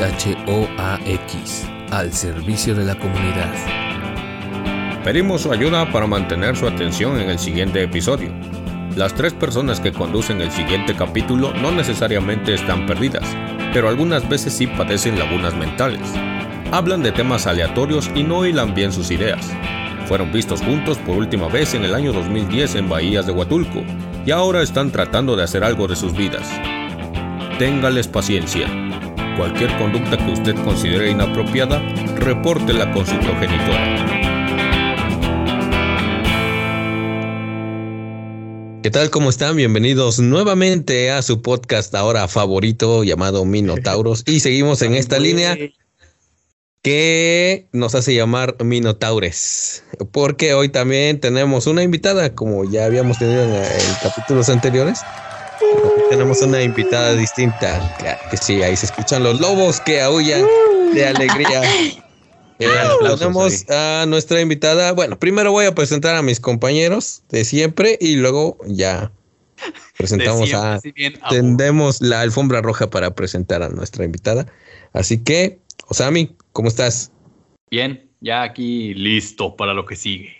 XHOAX, 0.00 1.66
al 1.90 2.10
servicio 2.14 2.74
de 2.74 2.86
la 2.86 2.94
comunidad. 2.94 3.52
Pedimos 5.04 5.42
su 5.42 5.52
ayuda 5.52 5.92
para 5.92 6.06
mantener 6.06 6.56
su 6.56 6.66
atención 6.66 7.20
en 7.20 7.28
el 7.28 7.38
siguiente 7.38 7.82
episodio. 7.82 8.32
Las 8.96 9.12
tres 9.12 9.34
personas 9.34 9.78
que 9.78 9.92
conducen 9.92 10.40
el 10.40 10.50
siguiente 10.52 10.96
capítulo 10.96 11.52
no 11.52 11.70
necesariamente 11.70 12.54
están 12.54 12.86
perdidas, 12.86 13.24
pero 13.74 13.90
algunas 13.90 14.26
veces 14.26 14.54
sí 14.54 14.66
padecen 14.66 15.18
lagunas 15.18 15.54
mentales. 15.54 16.00
Hablan 16.72 17.02
de 17.02 17.12
temas 17.12 17.46
aleatorios 17.46 18.10
y 18.14 18.22
no 18.22 18.46
hilan 18.46 18.72
bien 18.72 18.94
sus 18.94 19.10
ideas. 19.10 19.52
Fueron 20.06 20.32
vistos 20.32 20.62
juntos 20.62 20.96
por 20.96 21.18
última 21.18 21.48
vez 21.48 21.74
en 21.74 21.84
el 21.84 21.94
año 21.94 22.14
2010 22.14 22.76
en 22.76 22.88
Bahías 22.88 23.26
de 23.26 23.32
Huatulco 23.32 23.82
y 24.24 24.30
ahora 24.30 24.62
están 24.62 24.92
tratando 24.92 25.36
de 25.36 25.42
hacer 25.42 25.62
algo 25.62 25.86
de 25.88 25.96
sus 25.96 26.16
vidas. 26.16 26.48
Téngales 27.58 28.08
paciencia. 28.08 28.79
Cualquier 29.40 29.74
conducta 29.78 30.18
que 30.18 30.32
usted 30.32 30.54
considere 30.64 31.10
inapropiada, 31.12 31.80
repórtela 32.16 32.92
con 32.92 33.06
su 33.06 33.18
progenitora. 33.20 33.96
¿Qué 38.82 38.90
tal? 38.90 39.08
¿Cómo 39.08 39.30
están? 39.30 39.56
Bienvenidos 39.56 40.18
nuevamente 40.18 41.10
a 41.10 41.22
su 41.22 41.40
podcast 41.40 41.94
ahora 41.94 42.28
favorito 42.28 43.02
llamado 43.02 43.46
Minotauros. 43.46 44.24
Y 44.26 44.40
seguimos 44.40 44.82
en 44.82 44.94
esta 44.94 45.18
línea 45.18 45.56
que 46.82 47.66
nos 47.72 47.94
hace 47.94 48.14
llamar 48.14 48.62
Minotaures. 48.62 49.84
Porque 50.12 50.52
hoy 50.52 50.68
también 50.68 51.18
tenemos 51.18 51.66
una 51.66 51.82
invitada, 51.82 52.34
como 52.34 52.70
ya 52.70 52.84
habíamos 52.84 53.18
tenido 53.18 53.42
en, 53.44 53.54
en 53.54 53.94
capítulos 54.02 54.50
anteriores. 54.50 55.00
Tenemos 56.10 56.42
una 56.42 56.60
invitada 56.60 57.14
distinta. 57.14 57.94
Claro 57.98 58.20
que 58.30 58.36
sí, 58.36 58.60
ahí 58.62 58.76
se 58.76 58.86
escuchan 58.86 59.22
los 59.22 59.40
lobos 59.40 59.80
que 59.80 60.00
aullan 60.02 60.44
de 60.92 61.06
alegría. 61.06 61.62
Eh, 62.62 62.68
tenemos 63.18 63.64
a 63.70 64.04
nuestra 64.06 64.38
invitada. 64.42 64.92
Bueno, 64.92 65.18
primero 65.18 65.50
voy 65.50 65.64
a 65.64 65.74
presentar 65.74 66.14
a 66.16 66.20
mis 66.20 66.40
compañeros 66.40 67.22
de 67.30 67.46
siempre 67.46 67.96
y 67.98 68.16
luego 68.16 68.58
ya 68.66 69.10
presentamos 69.96 70.46
siempre, 70.50 70.68
a. 70.68 70.78
sí, 70.78 70.92
bien, 70.92 71.14
a- 71.22 71.30
Tendemos 71.30 72.02
la 72.02 72.20
alfombra 72.20 72.60
roja 72.60 72.90
para 72.90 73.14
presentar 73.14 73.62
a 73.62 73.70
nuestra 73.70 74.04
invitada. 74.04 74.44
Así 74.92 75.24
que, 75.24 75.60
Osami, 75.88 76.36
¿cómo 76.52 76.68
estás? 76.68 77.10
Bien, 77.70 78.10
ya 78.20 78.42
aquí 78.42 78.92
listo 78.92 79.56
para 79.56 79.72
lo 79.72 79.86
que 79.86 79.96
sigue. 79.96 80.36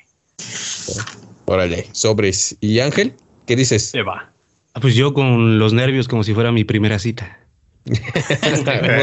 Órale, 1.47 1.87
sobres. 1.93 2.55
¿Y 2.61 2.81
Ángel? 2.81 3.15
¿Qué 3.47 3.57
dices? 3.57 3.87
Se 3.87 4.03
va. 4.03 4.31
Ah, 4.75 4.81
Pues 4.81 4.95
yo 4.95 5.13
con 5.15 5.59
los 5.59 5.73
nervios 5.73 6.07
como 6.09 6.23
si 6.25 6.35
fuera 6.35 6.53
mi 6.53 6.65
primera 6.65 6.99
cita. 6.99 7.39
muy 7.85 7.95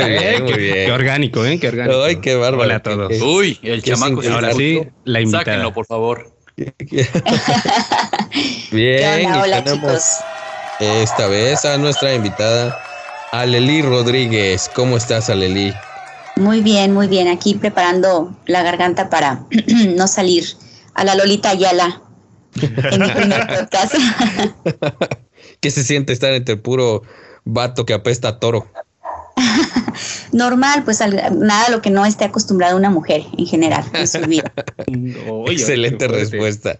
bien, 0.09 0.43
muy 0.43 0.53
Qué 0.53 0.57
bien. 0.59 0.91
orgánico, 0.91 1.45
¿eh? 1.45 1.59
Qué 1.59 1.67
orgánico. 1.67 2.03
Ay, 2.03 2.17
qué 2.17 2.35
bárbaro. 2.35 2.63
Hola 2.63 2.75
a 2.75 2.83
todos. 2.83 3.09
Qué- 3.09 3.21
Uy, 3.21 3.59
el 3.63 3.81
qué 3.81 3.91
chamaco 3.91 4.21
Ahora 4.31 4.53
sí, 4.53 4.81
la 5.03 5.19
invitada. 5.21 5.43
Sáquenlo, 5.45 5.73
por 5.73 5.85
favor. 5.85 6.31
Bien, 6.57 6.73
¿Qué 8.71 9.23
y 9.23 9.25
Hola, 9.25 9.63
tenemos 9.63 9.91
chicos. 9.91 10.03
esta 10.79 11.27
vez 11.27 11.65
a 11.65 11.77
nuestra 11.77 12.13
invitada, 12.13 12.79
Aleli 13.31 13.81
Rodríguez. 13.81 14.69
¿Cómo 14.73 14.97
estás, 14.97 15.29
Aleli? 15.29 15.73
Muy 16.35 16.61
bien, 16.61 16.93
muy 16.93 17.07
bien. 17.07 17.27
Aquí 17.27 17.55
preparando 17.55 18.35
la 18.45 18.63
garganta 18.63 19.09
para 19.09 19.41
no 19.95 20.07
salir 20.07 20.45
a 20.93 21.03
la 21.03 21.15
Lolita 21.15 21.49
Ayala 21.49 22.01
en 22.61 23.01
mi 23.01 23.09
primer 23.09 23.47
podcast. 23.69 23.95
¿Qué 25.59 25.71
se 25.71 25.83
siente 25.83 26.13
estar 26.13 26.33
entre 26.33 26.57
puro 26.57 27.03
vato 27.45 27.85
que 27.85 27.93
apesta 27.93 28.27
a 28.29 28.39
toro? 28.39 28.67
Normal, 30.31 30.83
pues 30.83 31.01
al- 31.01 31.39
nada 31.39 31.65
a 31.65 31.71
lo 31.71 31.81
que 31.81 31.89
no 31.89 32.05
esté 32.05 32.25
acostumbrada 32.25 32.75
una 32.75 32.89
mujer 32.89 33.23
en 33.37 33.45
general 33.45 33.85
en 33.93 34.07
su 34.07 34.19
vida. 34.21 34.51
Excelente 35.47 36.07
respuesta. 36.07 36.79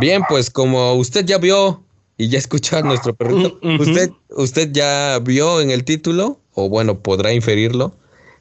Bien, 0.00 0.22
pues 0.28 0.50
como 0.50 0.94
usted 0.94 1.24
ya 1.24 1.38
vio 1.38 1.84
y 2.16 2.28
ya 2.28 2.38
escuchó 2.38 2.78
a 2.78 2.82
nuestro 2.82 3.14
perrito, 3.14 3.58
Mm, 3.62 3.80
usted, 3.80 4.10
usted 4.30 4.70
ya 4.72 5.18
vio 5.22 5.60
en 5.60 5.70
el 5.70 5.84
título, 5.84 6.40
o 6.54 6.68
bueno, 6.68 7.00
podrá 7.00 7.32
inferirlo, 7.32 7.94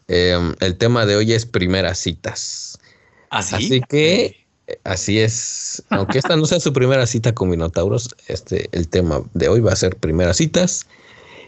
eh, 0.07 0.37
el 0.59 0.77
tema 0.77 1.05
de 1.05 1.15
hoy 1.17 1.33
es 1.33 1.45
primeras 1.45 1.97
citas. 1.99 2.79
¿Así? 3.29 3.55
Así 3.55 3.81
que 3.81 4.44
así 4.83 5.19
es. 5.19 5.83
Aunque 5.89 6.17
esta 6.17 6.35
no 6.35 6.45
sea 6.45 6.59
su 6.59 6.73
primera 6.73 7.05
cita 7.07 7.33
con 7.33 7.49
Minotauros, 7.49 8.15
este, 8.27 8.69
el 8.71 8.87
tema 8.87 9.21
de 9.33 9.49
hoy 9.49 9.59
va 9.59 9.73
a 9.73 9.75
ser 9.75 9.95
primeras 9.97 10.37
citas. 10.37 10.87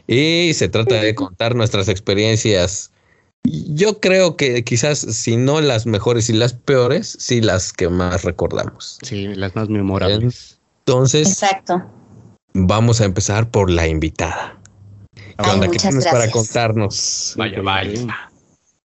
Y 0.08 0.54
se 0.54 0.70
trata 0.70 0.96
de 0.96 1.16
contar 1.16 1.56
nuestras 1.56 1.90
experiencias. 1.90 2.92
Yo 3.44 4.00
creo 4.00 4.38
que 4.38 4.64
quizás, 4.64 5.00
si 5.00 5.36
no 5.38 5.62
las 5.62 5.86
mejores 5.86 6.30
y 6.30 6.34
las 6.34 6.54
peores, 6.54 7.18
sí 7.20 7.42
las 7.42 7.74
que 7.74 7.90
más 7.90 8.24
recordamos. 8.24 9.00
Sí, 9.04 9.28
las 9.36 9.56
más 9.56 9.70
memorables. 9.70 10.60
Entonces, 10.80 11.28
Exacto. 11.28 11.84
vamos 12.54 13.02
a 13.02 13.06
empezar 13.06 13.50
por 13.52 13.70
la 13.70 13.88
invitada. 13.88 14.58
¿Qué 15.14 15.36
Ay, 15.38 15.52
onda? 15.56 15.68
¿Qué 15.70 15.78
tienes 15.78 16.06
para 16.06 16.32
contarnos? 16.32 17.34
Vaya, 17.38 17.62
vaya. 17.62 18.30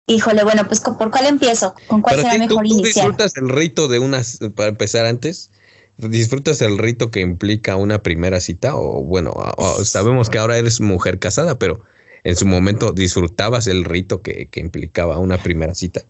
Híjole, 0.07 0.45
bueno, 0.45 0.67
pues 0.67 0.81
¿con- 0.81 0.97
¿por 0.97 1.11
cuál 1.11 1.27
empiezo? 1.27 1.75
¿Con 1.89 2.01
cuál 2.01 2.17
será 2.17 2.31
ti, 2.35 2.39
¿tú, 2.47 2.55
mejor 2.55 2.67
tú 2.67 2.75
iniciar? 2.75 3.07
disfrutas 3.07 3.37
el 3.37 3.49
rito 3.49 3.89
de 3.89 3.99
unas, 3.99 4.39
para 4.55 4.69
empezar 4.69 5.05
antes, 5.05 5.51
disfrutas 5.97 6.61
el 6.63 6.79
rito 6.79 7.11
que 7.11 7.21
implica 7.21 7.77
una 7.77 8.03
primera 8.03 8.41
cita 8.41 8.77
o 8.77 9.03
bueno, 9.03 9.35
sabemos 9.85 10.31
que 10.31 10.39
ahora 10.39 10.59
eres 10.59 10.81
mujer 10.81 11.19
casada, 11.19 11.59
pero 11.59 11.81
en 12.23 12.37
su 12.37 12.47
momento 12.47 12.93
disfrutabas 12.93 13.67
el 13.67 13.85
rito 13.85 14.23
que, 14.23 14.47
que 14.47 14.61
implicaba 14.61 15.19
una 15.19 15.39
primera 15.39 15.75
cita. 15.75 16.03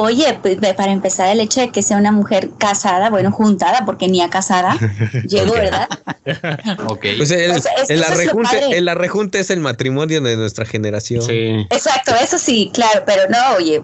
Oye, 0.00 0.38
pues 0.40 0.58
para 0.76 0.92
empezar, 0.92 1.28
el 1.28 1.40
hecho 1.40 1.60
de 1.60 1.70
que 1.70 1.82
sea 1.82 1.96
una 1.96 2.12
mujer 2.12 2.50
casada, 2.56 3.10
bueno, 3.10 3.32
juntada, 3.32 3.84
porque 3.84 4.06
ni 4.06 4.20
a 4.22 4.30
casada 4.30 4.76
llegó. 5.26 5.54
¿verdad? 5.54 5.88
Ok. 6.86 7.04
Pues 7.16 7.30
el, 7.32 7.50
Pues 7.50 7.66
es- 7.82 7.90
el 7.90 8.04
arrejunte, 8.04 8.78
el 8.78 8.88
arrejunte 8.88 9.40
es 9.40 9.50
el 9.50 9.60
matrimonio 9.60 10.20
de 10.20 10.36
nuestra 10.36 10.64
generación. 10.66 11.22
Sí. 11.22 11.66
Exacto, 11.70 12.12
eso 12.22 12.38
sí, 12.38 12.70
claro, 12.72 13.02
pero 13.06 13.22
no, 13.28 13.56
oye, 13.56 13.82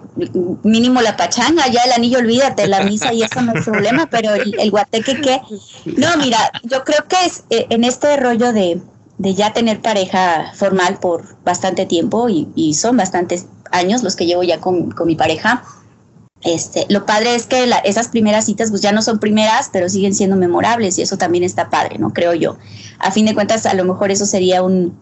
mínimo 0.63 1.01
la 1.01 1.17
pachanga, 1.17 1.67
ya 1.67 1.81
el 1.83 1.91
anillo, 1.91 2.19
olvídate, 2.19 2.67
la 2.67 2.83
misa 2.83 3.11
y 3.13 3.23
eso 3.23 3.41
no 3.41 3.53
es 3.53 3.65
problema, 3.65 4.05
pero 4.11 4.35
el, 4.35 4.55
el 4.59 4.71
guateque 4.71 5.19
qué. 5.21 5.41
No, 5.97 6.15
mira, 6.17 6.37
yo 6.63 6.83
creo 6.83 7.05
que 7.09 7.17
es 7.25 7.43
eh, 7.49 7.65
en 7.69 7.83
este 7.83 8.15
rollo 8.17 8.53
de, 8.53 8.79
de 9.17 9.33
ya 9.33 9.51
tener 9.51 9.81
pareja 9.81 10.51
formal 10.53 10.97
por 10.99 11.35
bastante 11.43 11.85
tiempo 11.85 12.29
y, 12.29 12.47
y 12.55 12.75
son 12.75 12.95
bastantes 12.95 13.47
años 13.71 14.03
los 14.03 14.15
que 14.15 14.25
llevo 14.27 14.43
ya 14.43 14.59
con, 14.61 14.91
con 14.91 15.07
mi 15.07 15.15
pareja. 15.15 15.63
Este, 16.45 16.85
lo 16.89 17.05
padre 17.05 17.33
es 17.33 17.47
que 17.47 17.65
la- 17.65 17.79
esas 17.79 18.09
primeras 18.09 18.45
citas 18.45 18.69
pues 18.69 18.81
ya 18.81 18.91
no 18.91 19.01
son 19.01 19.19
primeras, 19.19 19.69
pero 19.71 19.89
siguen 19.89 20.13
siendo 20.13 20.35
memorables 20.35 20.97
y 20.97 21.01
eso 21.01 21.17
también 21.17 21.43
está 21.43 21.69
padre, 21.69 21.97
¿no? 21.97 22.13
Creo 22.13 22.33
yo. 22.33 22.57
A 22.99 23.11
fin 23.11 23.25
de 23.25 23.33
cuentas, 23.33 23.65
a 23.65 23.73
lo 23.73 23.83
mejor 23.85 24.11
eso 24.11 24.25
sería 24.25 24.61
un, 24.61 24.97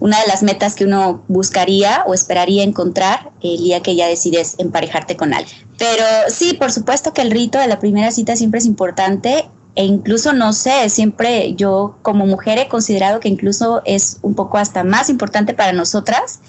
una 0.00 0.20
de 0.20 0.26
las 0.26 0.42
metas 0.42 0.74
que 0.74 0.84
uno 0.84 1.22
buscaría 1.28 2.02
o 2.06 2.14
esperaría 2.14 2.62
encontrar 2.62 3.30
el 3.42 3.58
día 3.58 3.80
que 3.80 3.96
ya 3.96 4.06
decides 4.06 4.56
emparejarte 4.58 5.16
con 5.16 5.32
alguien. 5.32 5.56
Pero 5.78 6.04
sí, 6.28 6.54
por 6.54 6.72
supuesto 6.72 7.12
que 7.12 7.22
el 7.22 7.30
rito 7.30 7.58
de 7.58 7.68
la 7.68 7.78
primera 7.80 8.10
cita 8.10 8.36
siempre 8.36 8.58
es 8.58 8.66
importante 8.66 9.48
e 9.74 9.84
incluso 9.84 10.34
no 10.34 10.52
sé, 10.52 10.90
siempre 10.90 11.54
yo 11.54 11.96
como 12.02 12.26
mujer 12.26 12.58
he 12.58 12.68
considerado 12.68 13.20
que 13.20 13.28
incluso 13.28 13.80
es 13.86 14.18
un 14.20 14.34
poco 14.34 14.58
hasta 14.58 14.84
más 14.84 15.08
importante 15.08 15.54
para 15.54 15.72
nosotras 15.72 16.40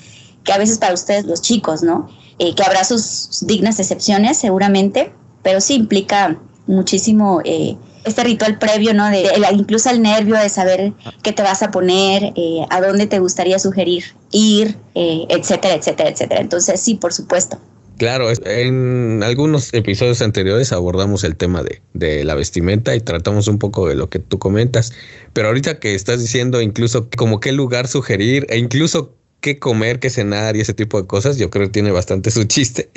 que 0.43 0.53
a 0.53 0.57
veces 0.57 0.77
para 0.77 0.93
ustedes 0.93 1.25
los 1.25 1.41
chicos, 1.41 1.83
¿no? 1.83 2.09
Eh, 2.39 2.55
que 2.55 2.63
habrá 2.63 2.83
sus 2.83 3.45
dignas 3.45 3.79
excepciones 3.79 4.37
seguramente, 4.37 5.13
pero 5.43 5.61
sí 5.61 5.75
implica 5.75 6.39
muchísimo 6.65 7.41
eh, 7.43 7.75
este 8.05 8.23
ritual 8.23 8.59
previo, 8.59 8.93
¿no? 8.93 9.09
De, 9.09 9.29
incluso 9.53 9.89
el 9.89 10.01
nervio 10.01 10.35
de 10.35 10.49
saber 10.49 10.93
qué 11.21 11.31
te 11.31 11.41
vas 11.41 11.63
a 11.63 11.71
poner, 11.71 12.33
eh, 12.35 12.65
a 12.69 12.81
dónde 12.81 13.07
te 13.07 13.19
gustaría 13.19 13.59
sugerir 13.59 14.03
ir, 14.31 14.77
eh, 14.95 15.25
etcétera, 15.29 15.75
etcétera, 15.75 16.09
etcétera. 16.09 16.41
Entonces, 16.41 16.79
sí, 16.79 16.95
por 16.95 17.13
supuesto. 17.13 17.59
Claro, 17.97 18.27
en 18.45 19.21
algunos 19.23 19.71
episodios 19.73 20.21
anteriores 20.21 20.73
abordamos 20.73 21.23
el 21.23 21.35
tema 21.35 21.61
de, 21.61 21.81
de 21.93 22.23
la 22.23 22.33
vestimenta 22.33 22.95
y 22.95 23.01
tratamos 23.01 23.47
un 23.47 23.59
poco 23.59 23.87
de 23.87 23.95
lo 23.95 24.09
que 24.09 24.17
tú 24.17 24.39
comentas, 24.39 24.93
pero 25.31 25.49
ahorita 25.49 25.79
que 25.79 25.93
estás 25.93 26.19
diciendo 26.19 26.59
incluso 26.59 27.07
como 27.15 27.39
qué 27.39 27.51
lugar 27.51 27.87
sugerir 27.87 28.47
e 28.49 28.57
incluso 28.57 29.13
qué 29.43 29.59
comer, 29.59 29.99
qué 29.99 30.09
cenar 30.09 30.55
y 30.55 30.61
ese 30.61 30.73
tipo 30.73 30.99
de 31.01 31.05
cosas, 31.05 31.37
yo 31.37 31.49
creo 31.49 31.65
que 31.67 31.71
tiene 31.73 31.91
bastante 31.91 32.31
su 32.31 32.45
chiste 32.45 32.89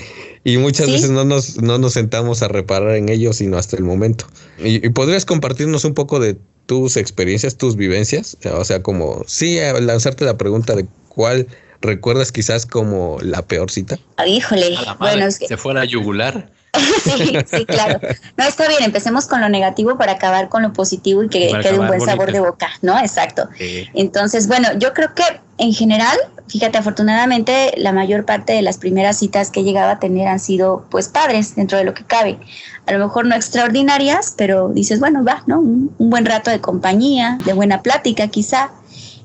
y 0.44 0.58
muchas 0.58 0.86
Sí. 0.86 0.92
veces 0.92 1.10
no 1.10 1.24
nos, 1.24 1.60
no 1.60 1.76
nos 1.78 1.94
sentamos 1.94 2.40
a 2.42 2.48
reparar 2.48 2.94
en 2.94 3.08
ello 3.08 3.32
sino 3.32 3.58
hasta 3.58 3.76
el 3.76 3.82
momento. 3.82 4.26
Y, 4.58 4.86
y 4.86 4.88
podrías 4.90 5.24
compartirnos 5.24 5.84
un 5.84 5.94
poco 5.94 6.20
de 6.20 6.36
tus 6.66 6.96
experiencias, 6.96 7.56
tus 7.56 7.74
vivencias, 7.76 8.36
o 8.52 8.64
sea, 8.64 8.80
como 8.80 9.24
sí, 9.26 9.58
a 9.58 9.72
lanzarte 9.80 10.24
la 10.24 10.38
pregunta 10.38 10.74
de 10.76 10.86
cuál 11.08 11.48
recuerdas 11.82 12.30
quizás 12.30 12.64
como 12.64 13.18
la 13.22 13.42
peor 13.42 13.70
cita. 13.72 13.98
Ah, 14.16 14.26
Híjole, 14.26 14.70
madre, 14.70 14.90
bueno, 15.00 15.26
es 15.26 15.38
que 15.40 15.48
Se 15.48 15.56
fue 15.56 15.72
a 15.72 15.74
la 15.74 15.84
yugular. 15.84 16.48
sí, 17.04 17.32
sí, 17.50 17.64
claro. 17.66 17.98
No, 18.36 18.44
está 18.44 18.68
bien, 18.68 18.82
empecemos 18.84 19.26
con 19.26 19.40
lo 19.40 19.48
negativo 19.48 19.96
para 19.98 20.12
acabar 20.12 20.48
con 20.48 20.62
lo 20.62 20.72
positivo 20.72 21.24
y 21.24 21.28
que 21.28 21.50
quede 21.62 21.78
un 21.78 21.86
buen 21.86 22.00
sabor 22.02 22.30
de 22.32 22.40
boca, 22.40 22.68
¿no? 22.82 22.98
Exacto. 23.00 23.48
Sí. 23.58 23.88
Entonces, 23.94 24.46
bueno, 24.46 24.68
yo 24.78 24.92
creo 24.92 25.14
que 25.14 25.22
en 25.58 25.72
general 25.72 26.16
fíjate, 26.48 26.78
afortunadamente 26.78 27.72
la 27.76 27.92
mayor 27.92 28.24
parte 28.24 28.52
de 28.52 28.62
las 28.62 28.78
primeras 28.78 29.18
citas 29.18 29.50
que 29.50 29.60
he 29.60 29.64
llegado 29.64 29.90
a 29.90 29.98
tener 29.98 30.28
han 30.28 30.40
sido 30.40 30.86
pues 30.90 31.08
padres 31.08 31.54
dentro 31.56 31.78
de 31.78 31.84
lo 31.84 31.94
que 31.94 32.04
cabe. 32.04 32.38
A 32.86 32.92
lo 32.92 32.98
mejor 32.98 33.26
no 33.26 33.34
extraordinarias, 33.34 34.34
pero 34.36 34.68
dices, 34.68 35.00
bueno, 35.00 35.24
va, 35.24 35.42
¿no? 35.46 35.60
Un, 35.60 35.94
buen 35.98 36.24
rato 36.24 36.50
de 36.50 36.60
compañía, 36.60 37.38
de 37.44 37.52
buena 37.52 37.82
plática 37.82 38.28
quizá. 38.28 38.70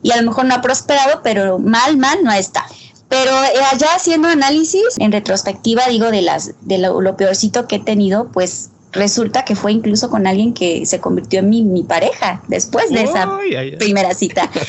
Y 0.04 0.12
a 0.12 0.18
lo 0.18 0.24
mejor 0.24 0.46
no 0.46 0.56
ha 0.56 0.62
prosperado, 0.62 1.22
pero 1.24 1.60
mal, 1.60 1.98
mal 1.98 2.24
no 2.24 2.32
está. 2.32 2.66
Pero 3.08 3.32
eh, 3.32 3.62
allá 3.72 3.88
haciendo 3.96 4.30
análisis, 4.30 4.98
en 4.98 5.12
retrospectiva, 5.12 5.84
digo, 5.88 6.10
de, 6.10 6.24
las, 6.24 6.54
de 6.62 6.80
lo, 6.80 7.02
lo 7.02 7.18
peorcito 7.18 7.68
que 7.68 7.76
he 7.76 7.80
tenido, 7.80 8.30
pues 8.32 8.72
resulta 8.92 9.46
que 9.46 9.56
fue 9.56 9.72
incluso 9.72 10.10
con 10.10 10.28
alguien 10.28 10.54
que 10.54 10.86
se 10.86 11.00
convirtió 11.00 11.40
en 11.40 11.50
mi, 11.50 11.64
mi 11.64 11.84
pareja 11.84 12.42
después 12.48 12.90
de 12.90 13.04
esa 13.04 13.24
Ay, 13.40 13.56
ay, 13.56 13.70
ay. 13.72 13.78
primera 13.78 14.14
cita. 14.14 14.50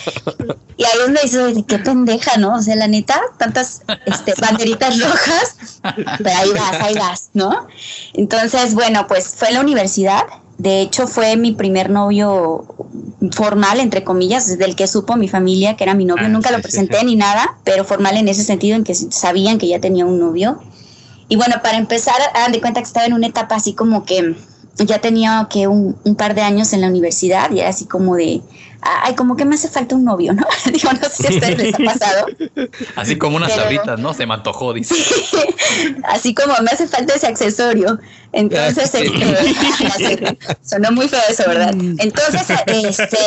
Y 0.77 0.85
ahí 0.85 0.99
donde 0.99 1.21
dices, 1.23 1.65
qué 1.69 1.79
pendeja, 1.79 2.39
¿no? 2.39 2.57
O 2.57 2.63
sea, 2.63 2.75
la 2.75 2.89
neta, 2.89 3.21
tantas 3.39 3.83
este, 4.07 4.33
banderitas 4.41 5.01
rojas, 5.01 5.81
pero 6.19 6.37
ahí 6.37 6.51
vas, 6.51 6.81
ahí 6.81 6.95
vas, 6.95 7.31
¿no? 7.35 7.69
Entonces, 8.15 8.75
bueno, 8.75 9.07
pues 9.07 9.29
fue 9.29 9.49
en 9.49 9.55
la 9.55 9.61
universidad. 9.61 10.25
De 10.59 10.81
hecho, 10.81 11.07
fue 11.07 11.37
mi 11.37 11.53
primer 11.53 11.91
novio 11.91 12.65
formal, 13.33 13.81
entre 13.81 14.03
comillas, 14.03 14.59
del 14.59 14.75
que 14.75 14.87
supo 14.87 15.17
mi 15.17 15.29
familia 15.29 15.77
que 15.77 15.85
era 15.85 15.95
mi 15.95 16.05
novio. 16.05 16.25
Ah, 16.27 16.31
Nunca 16.31 16.49
sí, 16.49 16.55
lo 16.55 16.59
sí, 16.59 16.63
presenté 16.63 17.01
sí. 17.01 17.07
ni 17.07 17.17
nada, 17.17 17.59
pero 17.65 17.85
formal 17.85 18.17
en 18.17 18.29
ese 18.29 18.43
sentido, 18.43 18.77
en 18.77 18.85
que 18.85 18.95
sabían 18.95 19.59
que 19.59 19.69
ya 19.69 19.81
tenía 19.81 20.07
un 20.07 20.19
novio. 20.19 20.61
Y 21.29 21.37
bueno, 21.37 21.57
para 21.63 21.79
empezar, 21.79 22.17
hagan 22.35 22.53
de 22.53 22.61
cuenta 22.61 22.81
que 22.81 22.87
estaba 22.87 23.07
en 23.07 23.13
una 23.15 23.27
etapa 23.27 23.55
así 23.57 23.75
como 23.75 24.05
que 24.05 24.35
ya 24.77 24.99
tenía 25.01 25.47
que 25.51 25.67
un, 25.69 25.97
un 26.05 26.15
par 26.17 26.35
de 26.35 26.43
años 26.43 26.73
en 26.73 26.81
la 26.81 26.89
universidad 26.89 27.51
y 27.51 27.61
era 27.61 27.69
así 27.69 27.85
como 27.87 28.17
de, 28.17 28.41
ay, 28.81 29.15
como 29.15 29.37
que 29.37 29.45
me 29.45 29.55
hace 29.55 29.69
falta 29.69 29.95
un 29.95 30.05
novio, 30.05 30.33
¿no? 30.33 30.45
Digo, 30.73 30.91
no 30.93 31.09
sé 31.09 31.11
si 31.11 31.27
a 31.27 31.31
ustedes 31.31 31.59
les 31.59 31.75
ha 31.75 31.79
pasado. 31.93 32.27
Así 32.97 33.17
como 33.17 33.37
unas 33.37 33.51
Pero- 33.51 33.63
sabritas, 33.63 34.01
¿no? 34.01 34.13
Se 34.15 34.27
me 34.27 34.35
antojó, 34.35 34.73
dice. 34.73 34.95
así 36.05 36.35
como 36.35 36.55
me 36.63 36.71
hace 36.71 36.87
falta 36.89 37.15
ese 37.15 37.27
accesorio. 37.27 37.99
Entonces, 38.33 38.91
Ah, 38.95 38.99
este, 39.99 40.39
sonó 40.63 40.91
muy 40.93 41.09
feo 41.09 41.21
eso, 41.29 41.45
¿verdad? 41.47 41.75
Entonces, 41.99 42.43
este, 42.67 43.19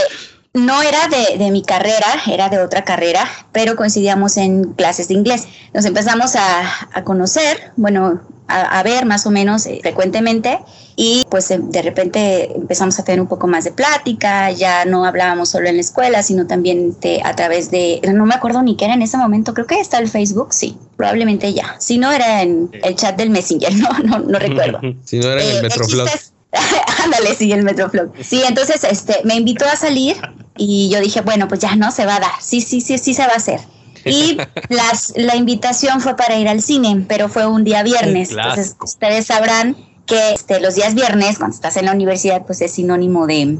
no 0.55 0.81
era 0.81 1.07
de, 1.07 1.37
de 1.37 1.51
mi 1.51 1.61
carrera, 1.61 2.07
era 2.27 2.49
de 2.49 2.57
otra 2.59 2.83
carrera, 2.83 3.27
pero 3.51 3.75
coincidíamos 3.75 4.37
en 4.37 4.73
clases 4.73 5.07
de 5.09 5.13
inglés. 5.13 5.47
Nos 5.73 5.85
empezamos 5.85 6.35
a, 6.35 6.63
a 6.93 7.03
conocer, 7.03 7.71
bueno, 7.75 8.21
a, 8.47 8.79
a 8.79 8.83
ver 8.83 9.05
más 9.05 9.25
o 9.25 9.31
menos 9.31 9.65
eh, 9.65 9.79
frecuentemente 9.81 10.59
y 10.95 11.25
pues 11.29 11.49
eh, 11.51 11.59
de 11.61 11.81
repente 11.81 12.51
empezamos 12.55 12.97
a 12.99 13.03
tener 13.03 13.19
un 13.19 13.27
poco 13.27 13.47
más 13.47 13.63
de 13.63 13.71
plática, 13.71 14.51
ya 14.51 14.85
no 14.85 15.03
hablábamos 15.03 15.49
solo 15.49 15.67
en 15.67 15.75
la 15.75 15.81
escuela, 15.81 16.21
sino 16.23 16.45
también 16.47 16.95
de- 16.99 17.21
a 17.23 17.35
través 17.35 17.69
de, 17.71 17.99
no 18.13 18.25
me 18.25 18.35
acuerdo 18.35 18.61
ni 18.61 18.77
qué 18.77 18.85
era 18.85 18.93
en 18.93 19.01
ese 19.01 19.17
momento, 19.17 19.53
creo 19.53 19.65
que 19.67 19.79
está 19.79 19.97
el 19.97 20.07
Facebook, 20.09 20.53
sí, 20.53 20.77
probablemente 20.95 21.53
ya. 21.53 21.75
Si 21.79 21.97
no 21.97 22.11
era 22.11 22.43
en 22.43 22.69
el 22.83 22.95
chat 22.95 23.17
del 23.17 23.29
Messenger, 23.31 23.73
no, 23.77 23.89
no, 23.99 24.19
no 24.19 24.39
recuerdo. 24.39 24.79
Si 25.05 25.19
no 25.19 25.27
era 25.31 25.41
en 25.43 25.49
Eh, 25.49 25.55
el 25.57 25.61
Metroflog. 25.63 26.07
Ándale, 27.03 27.35
sí, 27.35 27.51
el 27.51 27.63
Metroflog. 27.63 28.11
Sí, 28.23 28.41
entonces 28.47 28.83
este, 28.85 29.17
me 29.25 29.35
invitó 29.35 29.65
a 29.65 29.75
salir 29.75 30.15
y 30.57 30.89
yo 30.89 30.99
dije, 30.99 31.21
bueno, 31.21 31.47
pues 31.47 31.59
ya 31.61 31.75
no 31.75 31.91
se 31.91 32.05
va 32.05 32.17
a 32.17 32.19
dar. 32.19 32.31
Sí, 32.41 32.61
sí, 32.61 32.81
sí, 32.81 32.97
sí 32.97 33.13
se 33.13 33.25
va 33.25 33.33
a 33.33 33.37
hacer. 33.37 33.59
Y 34.05 34.37
las, 34.69 35.13
la 35.15 35.35
invitación 35.35 35.99
fue 35.99 36.15
para 36.15 36.37
ir 36.37 36.47
al 36.47 36.61
cine, 36.61 37.05
pero 37.07 37.27
fue 37.27 37.47
un 37.47 37.63
día 37.63 37.81
viernes. 37.83 38.29
Entonces, 38.49 38.75
ustedes 38.81 39.25
sabrán 39.25 39.75
que 40.05 40.33
este, 40.33 40.59
los 40.59 40.75
días 40.75 40.93
viernes, 40.93 41.37
cuando 41.39 41.55
estás 41.55 41.75
en 41.77 41.85
la 41.85 41.91
universidad, 41.93 42.45
pues 42.45 42.61
es 42.61 42.71
sinónimo 42.73 43.25
de, 43.25 43.57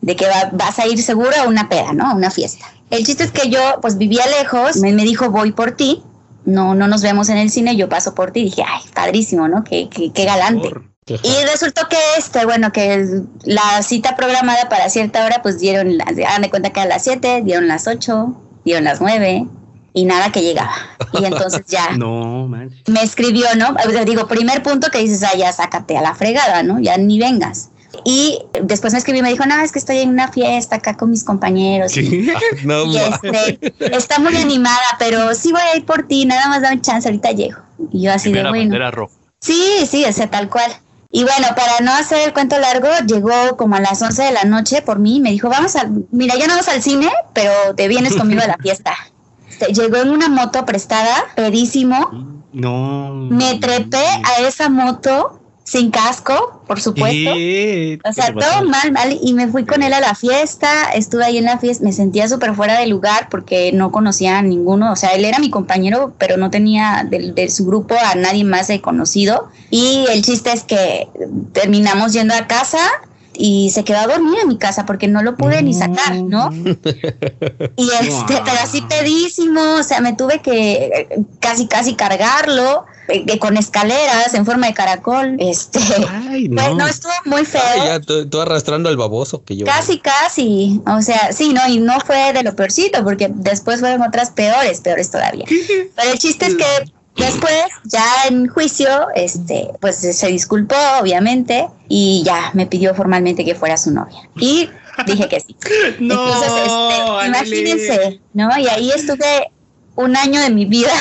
de 0.00 0.16
que 0.16 0.26
va- 0.26 0.50
vas 0.52 0.78
a 0.78 0.86
ir 0.86 1.02
seguro 1.02 1.32
a 1.36 1.48
una 1.48 1.68
peda, 1.68 1.92
¿no? 1.92 2.08
A 2.10 2.14
una 2.14 2.30
fiesta. 2.30 2.64
El 2.90 3.04
chiste 3.04 3.24
es 3.24 3.32
que 3.32 3.50
yo, 3.50 3.58
pues 3.82 3.98
vivía 3.98 4.24
lejos, 4.40 4.76
me, 4.76 4.92
me 4.92 5.02
dijo, 5.02 5.30
voy 5.30 5.50
por 5.52 5.72
ti. 5.72 6.02
No, 6.44 6.74
no 6.76 6.86
nos 6.86 7.02
vemos 7.02 7.28
en 7.28 7.36
el 7.36 7.50
cine, 7.50 7.74
yo 7.76 7.88
paso 7.88 8.14
por 8.14 8.30
ti. 8.30 8.44
Dije, 8.44 8.62
ay, 8.66 8.82
padrísimo, 8.94 9.48
¿no? 9.48 9.64
Qué, 9.64 9.88
qué, 9.90 10.12
qué 10.12 10.24
galante. 10.24 10.68
Y 11.14 11.46
resultó 11.46 11.88
que 11.88 11.96
este, 12.16 12.44
bueno, 12.44 12.72
que 12.72 13.22
la 13.44 13.82
cita 13.82 14.16
programada 14.16 14.68
para 14.68 14.88
cierta 14.90 15.24
hora, 15.24 15.40
pues 15.42 15.58
dieron, 15.58 15.98
hagan 16.00 16.42
de 16.42 16.50
cuenta 16.50 16.70
que 16.70 16.80
a 16.80 16.86
las 16.86 17.04
7, 17.04 17.42
dieron 17.44 17.68
las 17.68 17.86
8, 17.86 18.34
dieron 18.64 18.84
las 18.84 19.00
9 19.00 19.46
y 19.94 20.04
nada 20.04 20.30
que 20.30 20.42
llegaba. 20.42 20.74
Y 21.12 21.24
entonces 21.24 21.62
ya 21.66 21.90
No, 21.96 22.46
man. 22.46 22.70
me 22.86 23.02
escribió, 23.02 23.46
¿no? 23.56 23.74
Digo, 24.04 24.26
primer 24.28 24.62
punto 24.62 24.88
que 24.90 24.98
dices, 24.98 25.22
ah, 25.24 25.36
ya 25.36 25.52
sácate 25.52 25.96
a 25.96 26.02
la 26.02 26.14
fregada, 26.14 26.62
¿no? 26.62 26.78
Ya 26.78 26.96
ni 26.98 27.18
vengas. 27.18 27.70
Y 28.04 28.38
después 28.62 28.92
me 28.92 28.98
escribió 28.98 29.20
y 29.20 29.22
me 29.22 29.30
dijo, 29.30 29.46
no, 29.46 29.58
es 29.60 29.72
que 29.72 29.78
estoy 29.78 29.98
en 29.98 30.10
una 30.10 30.30
fiesta 30.30 30.76
acá 30.76 30.96
con 30.96 31.10
mis 31.10 31.24
compañeros. 31.24 31.96
Y, 31.96 32.30
No, 32.64 32.84
y, 32.84 32.96
este, 32.98 33.58
está 33.80 34.18
muy 34.18 34.36
animada, 34.36 34.96
pero 34.98 35.34
sí 35.34 35.52
voy 35.52 35.62
a 35.62 35.76
ir 35.76 35.84
por 35.84 36.06
ti, 36.06 36.26
nada 36.26 36.48
más 36.48 36.62
dame 36.62 36.80
chance, 36.80 37.08
ahorita 37.08 37.32
llego. 37.32 37.58
Y 37.90 38.02
yo 38.02 38.12
así 38.12 38.32
de 38.32 38.48
bueno. 38.48 38.90
roja. 38.90 39.12
Sí, 39.40 39.86
sí, 39.88 40.04
o 40.04 40.12
sea, 40.12 40.28
tal 40.30 40.48
cual. 40.48 40.70
Y 41.10 41.22
bueno, 41.22 41.48
para 41.56 41.80
no 41.80 41.92
hacer 41.92 42.26
el 42.26 42.34
cuento 42.34 42.58
largo, 42.58 42.88
llegó 43.06 43.56
como 43.56 43.76
a 43.76 43.80
las 43.80 44.02
11 44.02 44.24
de 44.24 44.32
la 44.32 44.44
noche 44.44 44.82
por 44.82 44.98
mí 44.98 45.16
y 45.16 45.20
me 45.20 45.30
dijo, 45.30 45.48
vamos 45.48 45.74
a, 45.76 45.88
mira, 46.10 46.34
ya 46.36 46.46
no 46.46 46.52
vamos 46.52 46.68
al 46.68 46.82
cine, 46.82 47.10
pero 47.32 47.74
te 47.74 47.88
vienes 47.88 48.14
conmigo 48.14 48.42
a 48.42 48.46
la 48.46 48.56
fiesta. 48.58 48.92
Este, 49.48 49.72
llegó 49.72 49.96
en 49.96 50.10
una 50.10 50.28
moto 50.28 50.64
prestada, 50.66 51.16
pedísimo, 51.34 52.44
No. 52.52 53.12
me 53.30 53.58
trepé 53.58 54.04
a 54.22 54.42
esa 54.46 54.68
moto 54.68 55.37
sin 55.68 55.90
casco, 55.90 56.62
por 56.66 56.80
supuesto. 56.80 57.34
¿Qué? 57.34 57.98
O 58.02 58.12
sea, 58.14 58.32
todo 58.32 58.64
mal, 58.64 58.90
mal. 58.90 59.18
Y 59.20 59.34
me 59.34 59.48
fui 59.48 59.66
con 59.66 59.82
él 59.82 59.92
a 59.92 60.00
la 60.00 60.14
fiesta, 60.14 60.92
estuve 60.94 61.26
ahí 61.26 61.36
en 61.36 61.44
la 61.44 61.58
fiesta, 61.58 61.84
me 61.84 61.92
sentía 61.92 62.26
súper 62.26 62.54
fuera 62.54 62.80
de 62.80 62.86
lugar 62.86 63.28
porque 63.30 63.70
no 63.72 63.92
conocía 63.92 64.38
a 64.38 64.42
ninguno. 64.42 64.90
O 64.90 64.96
sea, 64.96 65.10
él 65.10 65.26
era 65.26 65.38
mi 65.40 65.50
compañero, 65.50 66.14
pero 66.16 66.38
no 66.38 66.48
tenía 66.48 67.06
de, 67.08 67.32
de 67.32 67.50
su 67.50 67.66
grupo 67.66 67.94
a 68.02 68.14
nadie 68.14 68.44
más 68.44 68.70
conocido. 68.80 69.50
Y 69.70 70.06
el 70.10 70.22
chiste 70.22 70.52
es 70.52 70.64
que 70.64 71.08
terminamos 71.52 72.14
yendo 72.14 72.32
a 72.32 72.46
casa 72.46 72.80
y 73.34 73.68
se 73.68 73.84
quedó 73.84 73.98
a 73.98 74.06
dormir 74.06 74.38
en 74.40 74.48
mi 74.48 74.56
casa 74.56 74.86
porque 74.86 75.06
no 75.06 75.22
lo 75.22 75.36
pude 75.36 75.62
ni 75.62 75.74
sacar, 75.74 76.16
¿no? 76.16 76.50
Y 76.50 77.90
este, 78.00 78.36
pero 78.44 78.58
así 78.62 78.80
pedísimo, 78.80 79.60
o 79.74 79.82
sea, 79.82 80.00
me 80.00 80.14
tuve 80.14 80.40
que 80.40 80.72
eh, 80.72 81.08
casi, 81.40 81.66
casi 81.66 81.94
cargarlo 81.94 82.86
eh, 82.86 82.86
eh, 82.86 82.97
con 83.38 83.56
escaleras 83.56 84.34
en 84.34 84.44
forma 84.44 84.66
de 84.66 84.74
caracol. 84.74 85.36
Este, 85.48 85.80
Ay, 86.08 86.48
pues 86.48 86.68
no. 86.68 86.74
no, 86.74 86.86
estuvo 86.86 87.12
muy 87.24 87.44
feo. 87.44 87.60
Ay, 87.64 87.80
ya, 87.86 88.00
tú, 88.00 88.28
tú 88.28 88.40
arrastrando 88.40 88.88
al 88.88 88.96
baboso 88.96 89.42
que 89.44 89.56
yo. 89.56 89.66
Casi, 89.66 89.98
casi. 89.98 90.80
O 90.86 91.00
sea, 91.00 91.32
sí, 91.32 91.52
no, 91.52 91.66
y 91.68 91.78
no 91.78 91.98
fue 92.00 92.32
de 92.32 92.42
lo 92.42 92.54
peorcito, 92.54 93.02
porque 93.02 93.28
después 93.30 93.80
fueron 93.80 94.02
otras 94.02 94.30
peores, 94.30 94.80
peores 94.80 95.10
todavía. 95.10 95.44
Pero 95.96 96.12
el 96.12 96.18
chiste 96.18 96.46
es 96.46 96.56
que 96.56 96.92
después, 97.16 97.64
ya 97.84 98.04
en 98.28 98.46
juicio, 98.48 99.08
este, 99.14 99.70
pues 99.80 99.96
se 99.96 100.26
disculpó, 100.28 100.76
obviamente, 101.00 101.68
y 101.88 102.22
ya 102.24 102.50
me 102.54 102.66
pidió 102.66 102.94
formalmente 102.94 103.44
que 103.44 103.54
fuera 103.54 103.76
su 103.76 103.90
novia. 103.90 104.28
Y 104.36 104.68
dije 105.06 105.28
que 105.28 105.40
sí. 105.40 105.56
No, 106.00 106.14
Entonces, 106.14 106.52
este, 106.66 107.26
imagínense, 107.26 108.20
¿no? 108.34 108.56
Y 108.58 108.68
ahí 108.68 108.90
estuve 108.90 109.50
un 109.96 110.16
año 110.16 110.40
de 110.40 110.50
mi 110.50 110.64
vida 110.64 110.92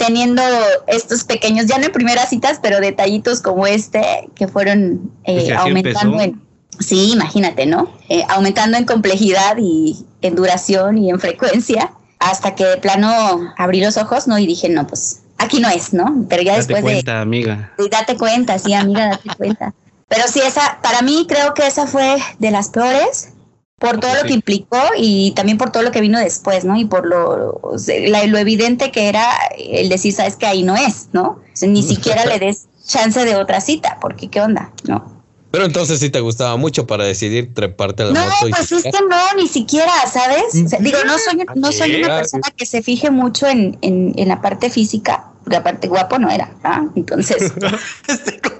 teniendo 0.00 0.42
estos 0.86 1.24
pequeños, 1.24 1.66
ya 1.66 1.76
no 1.78 1.84
en 1.84 1.92
primeras 1.92 2.30
citas, 2.30 2.58
pero 2.62 2.80
detallitos 2.80 3.42
como 3.42 3.66
este, 3.66 4.30
que 4.34 4.48
fueron 4.48 5.12
eh, 5.24 5.48
Pues 5.48 5.58
aumentando 5.58 6.20
en, 6.22 6.40
sí, 6.78 7.12
imagínate, 7.12 7.66
¿no? 7.66 7.92
Eh, 8.08 8.24
aumentando 8.30 8.78
en 8.78 8.86
complejidad 8.86 9.58
y 9.58 10.06
en 10.22 10.34
duración 10.34 10.96
y 10.96 11.10
en 11.10 11.20
frecuencia, 11.20 11.92
hasta 12.18 12.54
que 12.54 12.64
de 12.64 12.76
plano 12.78 13.52
abrí 13.58 13.82
los 13.82 13.98
ojos, 13.98 14.26
¿no? 14.26 14.38
Y 14.38 14.46
dije, 14.46 14.70
no, 14.70 14.86
pues 14.86 15.20
aquí 15.36 15.60
no 15.60 15.68
es, 15.68 15.92
¿no? 15.92 16.24
Pero 16.30 16.42
ya 16.42 16.52
Date 16.52 16.66
después 16.66 16.82
de 16.82 16.92
cuenta, 16.92 17.20
amiga. 17.20 17.72
Sí, 17.78 17.88
date 17.90 18.16
cuenta, 18.16 18.58
sí, 18.58 18.72
amiga, 18.72 19.08
date 19.10 19.28
cuenta. 19.36 19.74
Pero 20.08 20.24
sí, 20.32 20.40
esa, 20.40 20.78
para 20.82 21.02
mí 21.02 21.26
creo 21.28 21.52
que 21.52 21.66
esa 21.66 21.86
fue 21.86 22.16
de 22.38 22.50
las 22.50 22.70
peores, 22.70 23.34
por 23.80 23.98
todo 23.98 24.14
lo 24.14 24.22
que 24.24 24.34
implicó 24.34 24.78
y 24.98 25.32
también 25.32 25.56
por 25.56 25.72
todo 25.72 25.82
lo 25.82 25.90
que 25.90 26.02
vino 26.02 26.20
después, 26.20 26.64
¿no? 26.66 26.76
Y 26.76 26.84
por 26.84 27.06
lo, 27.06 27.58
o 27.62 27.78
sea, 27.78 27.98
la- 28.08 28.26
lo 28.26 28.36
evidente 28.38 28.92
que 28.92 29.08
era 29.08 29.26
el 29.58 29.88
decir, 29.88 30.12
sabes 30.12 30.36
que 30.36 30.44
ahí 30.46 30.62
no 30.62 30.76
es, 30.76 31.08
¿no? 31.12 31.22
O 31.22 31.40
sea, 31.54 31.66
ni 31.68 31.82
siquiera 31.94 32.26
le 32.26 32.38
des 32.38 32.66
chance 32.86 33.24
de 33.24 33.36
otra 33.36 33.60
cita, 33.62 33.96
porque 34.00 34.28
qué 34.28 34.42
onda, 34.42 34.70
¿no? 34.84 35.18
Pero 35.50 35.64
entonces 35.64 35.98
sí 35.98 36.10
te 36.10 36.20
gustaba 36.20 36.56
mucho 36.58 36.86
para 36.86 37.04
decidir 37.04 37.54
treparte 37.54 38.02
a 38.02 38.06
la 38.06 38.12
No, 38.12 38.24
moto 38.24 38.48
y 38.48 38.50
pues 38.52 38.70
es 38.70 38.82
que 38.84 38.90
no, 39.08 39.34
ni 39.36 39.48
siquiera, 39.48 39.92
¿sabes? 40.12 40.44
O 40.64 40.68
sea, 40.68 40.78
digo, 40.78 40.98
no 41.06 41.16
soy, 41.18 41.44
no 41.56 41.72
soy 41.72 41.96
una 41.96 42.18
persona 42.18 42.48
que 42.54 42.66
se 42.66 42.82
fije 42.82 43.10
mucho 43.10 43.48
en, 43.48 43.78
en, 43.80 44.12
en 44.16 44.28
la 44.28 44.40
parte 44.42 44.68
física, 44.70 45.24
la 45.46 45.62
parte 45.62 45.88
guapo 45.88 46.18
no 46.18 46.30
era, 46.30 46.52
¿ah? 46.62 46.84
Entonces, 46.94 47.52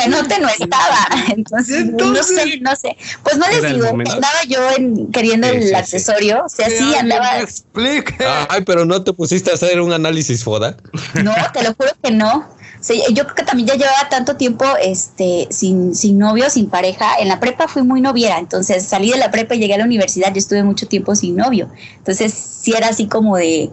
te 0.00 0.38
no 0.38 0.48
estaba, 0.48 1.08
entonces, 1.28 1.86
no 1.86 2.22
sé, 2.22 2.58
no 2.60 2.76
sé. 2.76 2.96
Pues 3.22 3.36
no 3.36 3.46
les 3.48 3.72
digo, 3.72 3.88
andaba 3.88 4.42
yo 4.48 4.60
en, 4.76 5.10
queriendo 5.12 5.48
Sí, 5.48 5.54
el 5.56 5.62
sí, 5.62 5.68
sí. 5.68 5.74
accesorio, 5.74 6.44
o 6.44 6.48
sea, 6.48 6.68
sí 6.70 6.94
andaba, 6.94 7.40
Explique. 7.40 8.16
Ay, 8.48 8.62
pero 8.64 8.84
no 8.84 9.02
te 9.02 9.12
pusiste 9.12 9.50
a 9.50 9.54
hacer 9.54 9.80
un 9.80 9.92
análisis 9.92 10.42
foda. 10.44 10.76
no, 11.22 11.34
te 11.52 11.62
lo 11.62 11.74
juro 11.74 11.90
que 12.02 12.10
no. 12.10 12.38
O 12.38 12.86
sea, 12.86 12.96
yo 13.08 13.24
creo 13.24 13.34
que 13.34 13.42
también 13.44 13.66
ya 13.68 13.74
llevaba 13.76 14.08
tanto 14.10 14.36
tiempo 14.36 14.66
este, 14.82 15.48
sin, 15.50 15.94
sin 15.94 16.18
novio, 16.18 16.50
sin 16.50 16.68
pareja. 16.68 17.16
En 17.18 17.28
la 17.28 17.40
prepa 17.40 17.66
fui 17.66 17.82
muy 17.82 18.02
noviera, 18.02 18.38
entonces 18.38 18.84
salí 18.84 19.10
de 19.10 19.16
la 19.16 19.30
prepa 19.30 19.54
y 19.54 19.58
llegué 19.58 19.74
a 19.74 19.78
la 19.78 19.84
universidad 19.84 20.34
y 20.34 20.38
estuve 20.38 20.62
mucho 20.62 20.86
tiempo 20.86 21.14
sin 21.16 21.34
novio. 21.34 21.70
Entonces 21.96 22.34
sí 22.34 22.74
era 22.76 22.88
así 22.88 23.06
como 23.06 23.38
de, 23.38 23.70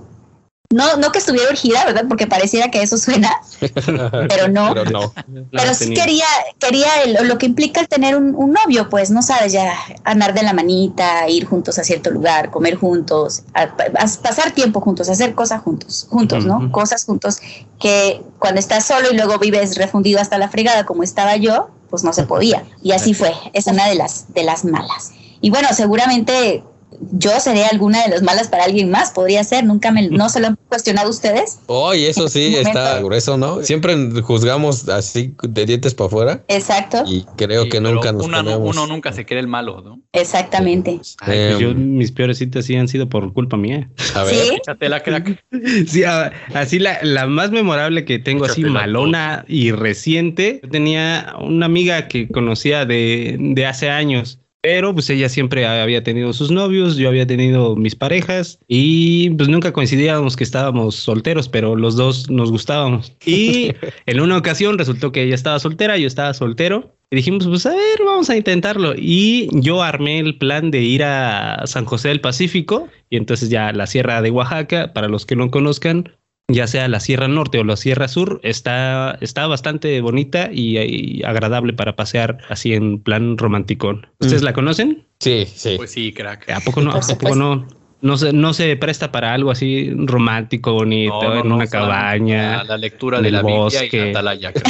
no, 0.72 0.98
no 0.98 1.12
que 1.12 1.20
estuviera 1.20 1.50
urgida, 1.50 1.86
¿verdad? 1.86 2.06
Porque 2.08 2.28
pareciera 2.28 2.72
que 2.72 2.82
eso 2.82 2.98
suena, 2.98 3.30
pero 3.60 4.48
no. 4.48 4.74
Pero 4.74 4.86
no. 4.90 5.14
Pero 5.52 5.74
sí 5.74 5.94
quería, 5.94 6.26
quería 6.60 6.88
el- 7.04 7.28
lo 7.28 7.38
que 7.38 7.46
implica 7.46 7.80
el 7.82 7.88
tener 7.88 8.16
un, 8.16 8.34
un 8.36 8.52
novio, 8.52 8.90
pues, 8.90 9.10
no 9.12 9.22
sabes, 9.22 9.52
ya 9.54 9.74
andar 10.04 10.34
de 10.34 10.44
la 10.44 10.54
manita, 10.54 11.28
ir 11.30 11.46
juntos 11.46 11.78
a 11.80 11.84
cierto 11.84 12.10
lugar, 12.10 12.50
comer 12.52 12.76
juntos, 12.76 13.44
a- 13.54 13.64
a- 13.64 14.08
pasar 14.24 14.52
tiempo 14.52 14.82
juntos, 14.82 15.10
hacer 15.10 15.36
cosas 15.36 15.62
juntos, 15.62 16.08
juntos, 16.10 16.46
¿no? 16.46 16.72
Cosas 16.72 17.06
juntos 17.06 17.38
que 17.80 18.22
cuando 18.40 18.60
estás 18.60 18.86
solo 18.86 19.12
y 19.12 19.16
luego 19.16 19.38
vives 19.40 19.78
refundido 19.78 20.20
hasta 20.20 20.38
la 20.38 20.50
fregada 20.50 20.86
como 20.86 21.04
estaba 21.04 21.36
yo, 21.38 21.70
pues 21.90 22.04
no 22.04 22.14
se 22.14 22.24
podía. 22.24 22.64
Y 22.82 22.94
así 22.94 23.14
fue, 23.14 23.34
es 23.54 23.68
una 23.68 23.88
de 23.88 23.96
las, 23.96 24.34
de 24.34 24.44
las 24.44 24.64
malas. 24.64 25.12
Y 25.42 25.50
bueno, 25.50 25.68
seguramente 25.74 26.64
yo 27.12 27.32
seré 27.40 27.66
alguna 27.66 28.04
de 28.04 28.10
las 28.10 28.22
malas 28.24 28.48
para 28.48 28.64
alguien 28.66 28.90
más, 28.92 29.12
podría 29.12 29.44
ser, 29.44 29.64
nunca 29.64 29.92
me, 29.92 30.10
no 30.10 30.30
se 30.30 30.40
lo 30.40 30.48
han 30.48 30.58
cuestionado 30.68 31.10
ustedes. 31.10 31.60
Oye, 31.68 32.10
eso 32.10 32.28
sí 32.28 32.56
Un 32.60 32.68
está 32.68 33.00
grueso, 33.02 33.38
¿no? 33.38 33.64
Siempre 33.64 33.96
juzgamos 34.22 34.88
así 34.90 35.34
de 35.44 35.66
dientes 35.66 35.94
para 35.96 36.08
afuera 36.08 36.44
Exacto, 36.48 37.04
y 37.06 37.26
creo 37.38 37.64
Sí, 37.64 37.70
que 37.70 37.82
nunca 37.82 38.12
nos 38.12 38.28
ponemos. 38.28 38.60
uno 38.76 38.88
nunca 38.88 39.12
se 39.14 39.26
cree 39.26 39.40
el 39.40 39.48
malo, 39.48 39.82
¿no? 39.82 40.00
exactamente. 40.14 41.00
Ay, 41.20 41.48
pues 41.50 41.60
yo, 41.60 41.70
Em, 41.72 41.98
mis 41.98 42.12
peores 42.12 42.38
citas 42.38 42.66
sí 42.66 42.76
han 42.76 42.88
sido 42.88 43.10
por 43.10 43.32
culpa 43.34 43.58
mía. 43.58 43.90
A 44.16 44.24
ver, 44.24 44.36
Sí, 44.36 44.56
Échatela, 44.56 45.02
crack. 45.04 45.44
Sí, 45.88 46.04
a- 46.04 46.32
así 46.54 46.80
la, 46.80 47.00
la 47.04 47.28
más 47.28 47.52
memorable 47.52 48.06
que 48.06 48.20
tengo 48.20 48.46
así 48.46 48.64
malona 48.64 49.46
y 49.48 49.72
reciente. 49.72 50.60
Yo 50.64 50.70
tenía 50.70 51.34
una 51.40 51.66
amiga 51.66 52.08
que 52.08 52.28
conocía 52.28 52.86
de, 52.86 53.36
de 53.40 53.66
hace 53.66 53.90
años. 53.90 54.40
Pero 54.62 54.94
pues 54.94 55.10
ella 55.10 55.28
siempre 55.28 55.66
había 55.66 56.04
tenido 56.04 56.34
sus 56.34 56.52
novios, 56.52 56.96
yo 56.96 57.10
había 57.10 57.26
tenido 57.26 57.76
mis 57.76 57.96
parejas 57.96 58.60
y 58.68 59.32
pues 59.32 59.50
nunca 59.50 59.74
coincidíamos 59.74 60.36
que 60.36 60.44
estábamos 60.44 60.96
solteros, 60.96 61.50
pero 61.50 61.76
los 61.76 61.96
dos 61.96 62.30
nos 62.30 62.52
gustábamos. 62.52 63.12
Y 63.26 63.74
en 64.06 64.22
una 64.22 64.38
ocasión 64.38 64.78
resultó 64.78 65.12
que 65.12 65.24
ella 65.24 65.34
estaba 65.34 65.58
soltera, 65.58 65.98
yo 65.98 66.06
estaba 66.06 66.34
soltero 66.36 66.96
y 67.10 67.16
dijimos 67.16 67.48
pues 67.48 67.66
a 67.66 67.72
ver, 67.72 68.00
vamos 68.06 68.30
a 68.30 68.38
intentarlo. 68.38 68.94
Y 68.96 69.50
yo 69.52 69.82
armé 69.82 70.20
el 70.20 70.38
plan 70.38 70.70
de 70.70 70.82
ir 70.82 71.04
a 71.04 71.66
San 71.66 71.86
José 71.86 72.10
del 72.10 72.22
Pacífico 72.22 72.88
y 73.10 73.18
entonces 73.18 73.50
ya 73.50 73.72
la 73.74 73.88
Sierra 73.88 74.22
de 74.22 74.30
Oaxaca, 74.30 74.94
para 74.94 75.08
los 75.08 75.26
que 75.26 75.36
no 75.36 75.50
conozcan, 75.50 76.12
ya 76.54 76.68
sea 76.68 76.88
la 76.88 77.00
Sierra 77.00 77.28
Norte 77.28 77.60
o 77.60 77.64
la 77.64 77.76
Sierra 77.78 78.08
Sur, 78.08 78.40
está, 78.44 79.18
está 79.22 79.48
bastante 79.48 80.00
bonita 80.02 80.50
y, 80.52 80.78
y 80.78 81.24
agradable 81.24 81.74
para 81.74 81.96
pasear 81.96 82.40
así 82.50 82.74
en 82.74 83.00
plan 83.02 83.38
romanticón. 83.38 84.08
¿Ustedes 84.20 84.42
Mm. 84.42 84.46
la 84.46 84.54
conocen? 84.54 85.08
sí, 85.20 85.46
sí. 85.54 85.74
Pues 85.78 85.92
sí, 85.92 86.14
crack. 86.14 86.50
¿A 86.50 86.60
poco 86.62 86.82
no? 86.82 86.92
¿A 86.94 87.00
poco 87.02 87.36
no? 87.36 87.68
No 88.04 88.18
se, 88.18 88.34
no 88.34 88.52
se 88.56 88.76
presta 88.78 89.12
para 89.12 89.32
algo 89.36 89.52
así 89.52 89.92
romántico, 89.96 90.74
bonito, 90.74 91.22
No, 91.22 91.36
no, 91.36 91.40
en 91.42 91.52
una 91.52 91.68
cabaña. 91.68 92.52
para 92.58 92.64
La 92.64 92.78
lectura 92.78 93.18
en 93.18 93.24
de 93.24 93.30
el 93.30 93.36
la 93.36 93.42
Biblia 93.44 93.56
y 93.56 93.60
bosque. 93.60 93.98
la 94.06 94.10
atalaya. 94.10 94.54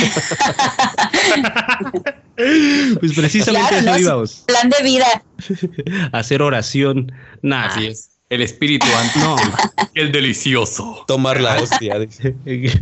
Pues 3.00 3.14
precisamente 3.14 3.68
Claro, 3.70 3.78
eso 3.86 3.92
¿no? 3.92 4.00
íbamos, 4.00 4.44
plan 4.48 4.70
de 4.70 4.84
vida. 4.84 5.06
hacer 6.12 6.42
oración. 6.42 7.12
Nah, 7.42 7.68
Así 7.68 7.88
es. 7.88 8.11
El 8.32 8.42
espíritu 8.42 8.88
antes. 8.98 9.22
no. 9.22 9.36
El 9.94 10.12
delicioso. 10.14 11.04
Tomar 11.06 11.42
la 11.42 11.62
hostia. 11.62 12.00
dice. 12.00 12.34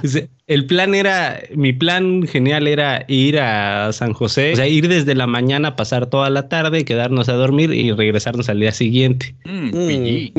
Pues, 0.00 0.28
el 0.46 0.66
plan 0.66 0.94
era, 0.94 1.40
mi 1.54 1.72
plan 1.72 2.26
genial 2.26 2.68
era 2.68 3.04
ir 3.08 3.38
a 3.40 3.92
San 3.92 4.12
José, 4.12 4.52
o 4.52 4.56
sea, 4.56 4.66
ir 4.68 4.88
desde 4.88 5.14
la 5.14 5.26
mañana, 5.26 5.74
pasar 5.74 6.06
toda 6.06 6.28
la 6.30 6.48
tarde, 6.48 6.84
quedarnos 6.84 7.28
a 7.28 7.32
dormir 7.32 7.72
y 7.72 7.90
regresarnos 7.92 8.48
al 8.48 8.60
día 8.60 8.72
siguiente. 8.72 9.34
Mm, 9.44 9.70
Mm. 9.74 10.32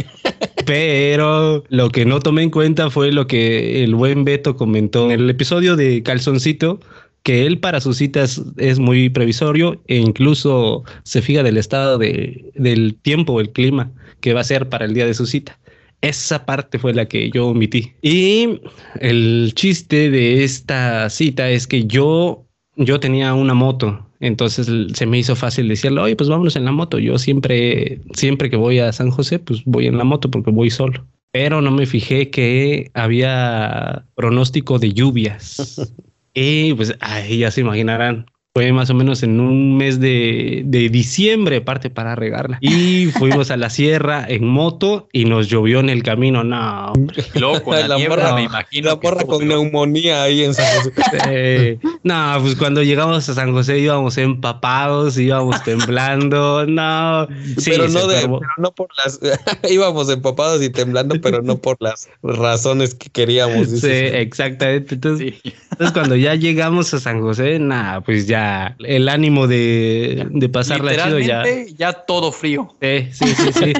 Pero 0.65 1.63
lo 1.69 1.89
que 1.89 2.05
no 2.05 2.19
tomé 2.19 2.43
en 2.43 2.49
cuenta 2.49 2.89
fue 2.89 3.11
lo 3.11 3.27
que 3.27 3.83
el 3.83 3.95
buen 3.95 4.23
Beto 4.23 4.55
comentó 4.55 5.11
en 5.11 5.19
el 5.21 5.29
episodio 5.29 5.75
de 5.75 6.01
Calzoncito, 6.03 6.79
que 7.25 7.47
él 7.47 7.57
para 7.57 7.81
sus 7.81 7.97
citas 7.97 8.39
es 8.57 8.77
muy 8.77 9.09
previsorio 9.09 9.81
e 9.87 9.97
incluso 9.97 10.83
se 11.01 11.23
fija 11.23 11.41
del 11.41 11.57
estado 11.57 11.97
de, 11.97 12.51
del 12.53 12.95
tiempo, 13.01 13.41
el 13.41 13.51
clima 13.51 13.91
que 14.21 14.35
va 14.35 14.41
a 14.41 14.43
ser 14.43 14.69
para 14.69 14.85
el 14.85 14.93
día 14.93 15.07
de 15.07 15.15
su 15.15 15.25
cita. 15.25 15.59
Esa 16.01 16.45
parte 16.45 16.77
fue 16.77 16.93
la 16.93 17.07
que 17.07 17.31
yo 17.31 17.47
omití. 17.47 17.93
Y 18.03 18.59
el 18.99 19.53
chiste 19.55 20.11
de 20.11 20.43
esta 20.43 21.09
cita 21.09 21.49
es 21.49 21.65
que 21.65 21.85
yo, 21.85 22.45
yo 22.75 22.99
tenía 22.99 23.33
una 23.33 23.55
moto. 23.55 24.07
Entonces 24.19 24.69
se 24.93 25.05
me 25.07 25.17
hizo 25.17 25.35
fácil 25.35 25.67
decirle, 25.67 26.01
oye, 26.01 26.15
pues 26.15 26.29
vámonos 26.29 26.55
en 26.55 26.65
la 26.65 26.71
moto. 26.71 26.99
Yo 26.99 27.17
siempre, 27.17 28.01
siempre 28.13 28.51
que 28.51 28.55
voy 28.55 28.77
a 28.77 28.93
San 28.93 29.09
José, 29.09 29.39
pues 29.39 29.63
voy 29.65 29.87
en 29.87 29.97
la 29.97 30.03
moto 30.03 30.29
porque 30.29 30.51
voy 30.51 30.69
solo. 30.69 31.07
Pero 31.31 31.59
no 31.59 31.71
me 31.71 31.87
fijé 31.87 32.29
que 32.29 32.91
había 32.93 34.05
pronóstico 34.13 34.77
de 34.77 34.93
lluvias. 34.93 35.91
y 36.35 36.73
pues 36.75 36.95
ahí 37.01 37.39
ya 37.39 37.51
se 37.51 37.61
imaginarán. 37.61 38.27
Fue 38.57 38.71
más 38.71 38.89
o 38.89 38.93
menos 38.93 39.21
en 39.21 39.41
un 39.41 39.75
mes 39.75 39.99
de, 39.99 40.61
de 40.63 40.87
diciembre, 40.87 41.59
parte 41.59 41.89
para 41.89 42.15
regarla. 42.15 42.57
Y 42.61 43.07
fuimos 43.07 43.51
a 43.51 43.57
la 43.57 43.69
sierra 43.69 44.25
en 44.29 44.47
moto 44.47 45.09
y 45.11 45.25
nos 45.25 45.49
llovió 45.49 45.81
en 45.81 45.89
el 45.89 46.03
camino. 46.03 46.41
No, 46.45 46.93
con 47.65 47.75
la, 47.75 47.85
La 47.89 47.97
niebla 47.97 48.15
morra- 48.15 48.35
me 48.35 48.43
imagino. 48.43 48.91
La 48.91 48.99
porra 49.01 49.25
con 49.25 49.45
neumonía 49.45 50.23
ahí 50.23 50.45
en 50.45 50.53
San 50.53 50.65
José. 50.77 50.93
Eh, 51.27 51.79
no, 52.03 52.37
pues 52.41 52.55
cuando 52.55 52.81
llegamos 52.83 53.27
a 53.27 53.33
San 53.33 53.51
José 53.51 53.79
íbamos 53.79 54.17
empapados, 54.17 55.17
íbamos 55.17 55.61
temblando, 55.63 56.65
no. 56.65 57.27
Sí, 57.57 57.71
pero, 57.71 57.89
no 57.89 58.07
de, 58.07 58.21
pero 58.21 58.39
no 58.57 58.71
por 58.71 58.87
las. 59.03 59.19
íbamos 59.69 60.09
empapados 60.09 60.63
y 60.63 60.69
temblando, 60.69 61.19
pero 61.19 61.41
no 61.41 61.57
por 61.57 61.75
las 61.81 62.07
razones 62.23 62.95
que 62.95 63.09
queríamos. 63.09 63.67
Sí, 63.69 63.87
exactamente. 63.91 64.95
Entonces, 64.95 65.33
Sí. 65.43 65.53
entonces 65.71 65.91
cuando 65.91 66.15
ya 66.15 66.35
llegamos 66.35 66.93
a 66.93 66.99
San 66.99 67.19
José, 67.21 67.59
nada, 67.59 68.01
pues 68.01 68.27
ya 68.27 68.44
el 68.79 69.09
ánimo 69.09 69.47
de, 69.47 70.27
de 70.29 70.49
pasarla 70.49 70.91
chido 70.91 71.19
ya. 71.19 71.43
Literalmente, 71.43 71.73
ya 71.77 71.93
todo 71.93 72.31
frío. 72.31 72.75
Sí, 72.81 73.07
sí, 73.11 73.25
sí, 73.35 73.53
sí. 73.53 73.73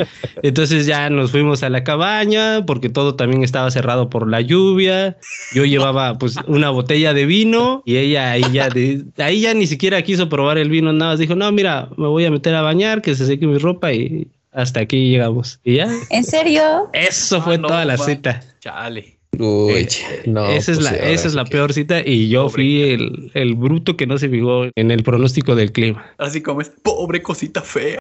Entonces 0.44 0.86
ya 0.86 1.10
nos 1.10 1.32
fuimos 1.32 1.64
a 1.64 1.70
la 1.70 1.84
cabaña 1.84 2.66
porque 2.66 2.90
todo 2.90 3.16
también 3.16 3.44
estaba 3.44 3.70
cerrado 3.72 4.10
por 4.10 4.30
la 4.30 4.42
lluvia. 4.42 5.18
Yo 5.54 5.66
llevaba 5.66 6.18
pues 6.18 6.36
una 6.48 6.70
botella 6.70 7.14
de 7.14 7.26
vino 7.26 7.82
y 7.86 7.98
ella 7.98 8.32
ahí 8.32 8.44
ya 8.52 8.70
de, 8.70 9.04
ahí 9.18 9.42
ya 9.42 9.54
ni 9.54 9.68
siquiera 9.68 10.02
quiso 10.02 10.30
probar 10.30 10.58
el 10.58 10.70
vino, 10.70 10.92
nada 10.94 11.12
más 11.12 11.20
dijo, 11.20 11.36
no, 11.36 11.52
mira, 11.52 11.90
me 11.98 12.08
voy 12.08 12.26
a 12.26 12.32
meter 12.32 12.54
a 12.56 12.62
bañar, 12.62 13.02
que 13.02 13.16
se 13.16 13.26
seque 13.26 13.48
mi 13.48 13.58
ropa 13.58 13.92
y 13.94 14.28
hasta 14.52 14.80
aquí 14.82 15.10
llegamos. 15.10 15.60
Y 15.64 15.76
ya, 15.76 15.90
¿En 16.10 16.24
serio? 16.24 16.90
eso 16.94 17.42
fue 17.42 17.56
Ah, 17.56 17.58
no, 17.58 17.68
toda 17.68 17.86
la 17.86 17.98
ma. 17.98 18.04
cita. 18.06 18.42
Chale. 18.60 19.15
Uy, 19.40 19.74
Eh, 19.74 19.88
no. 20.26 20.46
esa 20.48 20.72
es 20.72 20.78
pues 20.80 20.92
la, 20.92 20.98
esa 20.98 21.28
es 21.28 21.34
la 21.34 21.46
peor 21.46 21.74
cita 21.74 22.02
y 22.06 22.30
yo 22.30 22.44
Pobre 22.44 22.54
fui 22.54 22.82
el, 22.84 23.32
el 23.34 23.56
bruto 23.56 23.96
que 23.98 24.08
no 24.08 24.18
se 24.18 24.30
fijó 24.30 24.66
en 24.76 24.92
el 24.92 25.04
pronóstico 25.04 25.56
del 25.56 25.72
clima. 25.72 26.06
Así 26.18 26.42
como 26.42 26.62
es. 26.62 26.70
Pobre 26.84 27.22
cosita 27.22 27.62
fea. 27.62 27.98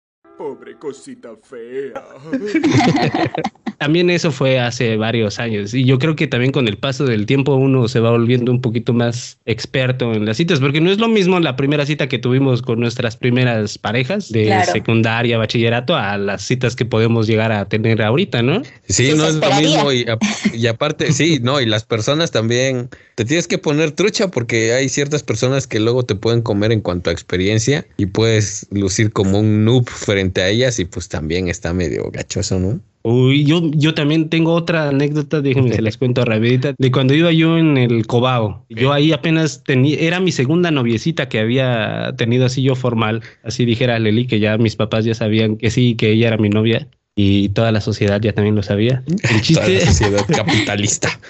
Cosita 0.88 1.30
fea. 1.42 1.94
También 3.78 4.08
eso 4.10 4.30
fue 4.30 4.60
hace 4.60 4.96
varios 4.96 5.38
años 5.38 5.74
y 5.74 5.84
yo 5.84 5.98
creo 5.98 6.14
que 6.14 6.26
también 6.26 6.52
con 6.52 6.68
el 6.68 6.76
paso 6.78 7.04
del 7.06 7.26
tiempo 7.26 7.54
uno 7.56 7.88
se 7.88 8.00
va 8.00 8.10
volviendo 8.10 8.52
un 8.52 8.60
poquito 8.60 8.92
más 8.92 9.38
experto 9.46 10.12
en 10.12 10.24
las 10.26 10.36
citas, 10.36 10.60
porque 10.60 10.80
no 10.80 10.90
es 10.90 10.98
lo 10.98 11.08
mismo 11.08 11.40
la 11.40 11.56
primera 11.56 11.84
cita 11.84 12.06
que 12.06 12.18
tuvimos 12.18 12.62
con 12.62 12.78
nuestras 12.80 13.16
primeras 13.16 13.76
parejas 13.78 14.30
de 14.30 14.44
Claro. 14.44 14.72
secundaria, 14.72 15.38
bachillerato, 15.38 15.96
a 15.96 16.16
las 16.18 16.42
citas 16.42 16.76
que 16.76 16.84
podemos 16.84 17.26
llegar 17.26 17.50
a 17.50 17.66
tener 17.68 18.00
ahorita, 18.02 18.42
¿no? 18.42 18.62
Sí, 18.88 19.12
no 19.16 19.26
es 19.26 19.34
lo 19.36 19.54
mismo 19.54 19.92
y, 19.92 20.02
a- 20.04 20.18
y 20.52 20.66
aparte, 20.66 21.12
sí, 21.12 21.38
no, 21.42 21.60
y 21.60 21.66
las 21.66 21.84
personas 21.84 22.30
también 22.30 22.88
te 23.14 23.24
tienes 23.24 23.46
que 23.46 23.58
poner 23.58 23.92
trucha 23.92 24.30
porque 24.30 24.72
hay 24.72 24.88
ciertas 24.88 25.22
personas 25.22 25.66
que 25.66 25.80
luego 25.80 26.04
te 26.04 26.14
pueden 26.14 26.42
comer 26.42 26.72
en 26.72 26.80
cuanto 26.80 27.10
a 27.10 27.12
experiencia 27.12 27.86
y 27.96 28.06
puedes 28.06 28.66
lucir 28.70 29.12
como 29.12 29.38
un 29.38 29.64
noob 29.64 29.88
frente 29.88 30.42
a 30.42 30.48
ellas 30.48 30.78
y 30.78 30.84
pues 30.84 31.08
también 31.08 31.48
está 31.48 31.72
medio 31.72 32.10
gachoso, 32.10 32.58
¿no? 32.58 32.80
Uy, 33.06 33.44
yo, 33.44 33.60
yo 33.72 33.92
también 33.92 34.30
tengo 34.30 34.54
otra 34.54 34.88
anécdota, 34.88 35.42
déjenme 35.42 35.74
se 35.74 35.82
las 35.82 35.98
cuento 35.98 36.24
rapidita, 36.24 36.74
de 36.78 36.90
cuando 36.90 37.12
iba 37.12 37.30
yo 37.32 37.58
en 37.58 37.76
el 37.76 38.06
Cobao. 38.06 38.64
Yo 38.70 38.94
ahí 38.94 39.12
apenas 39.12 39.62
tenía, 39.62 39.98
era 39.98 40.20
mi 40.20 40.32
segunda 40.32 40.70
noviecita 40.70 41.28
que 41.28 41.38
había 41.38 42.14
tenido 42.16 42.46
así 42.46 42.62
yo 42.62 42.74
formal, 42.74 43.22
así 43.42 43.66
dijera 43.66 43.98
Leli, 43.98 44.26
que 44.26 44.40
ya 44.40 44.56
mis 44.56 44.76
papás 44.76 45.04
ya 45.04 45.14
sabían 45.14 45.58
que 45.58 45.70
sí, 45.70 45.96
que 45.96 46.12
ella 46.12 46.28
era 46.28 46.38
mi 46.38 46.48
novia. 46.48 46.88
Y 47.16 47.50
toda 47.50 47.70
la 47.70 47.80
sociedad 47.80 48.20
ya 48.20 48.32
también 48.32 48.56
lo 48.56 48.62
sabía. 48.62 49.02
El 49.06 49.18
Toda 49.18 49.40
chiste, 49.40 49.74
la 49.74 49.86
sociedad 49.86 50.26
capitalista. 50.28 51.20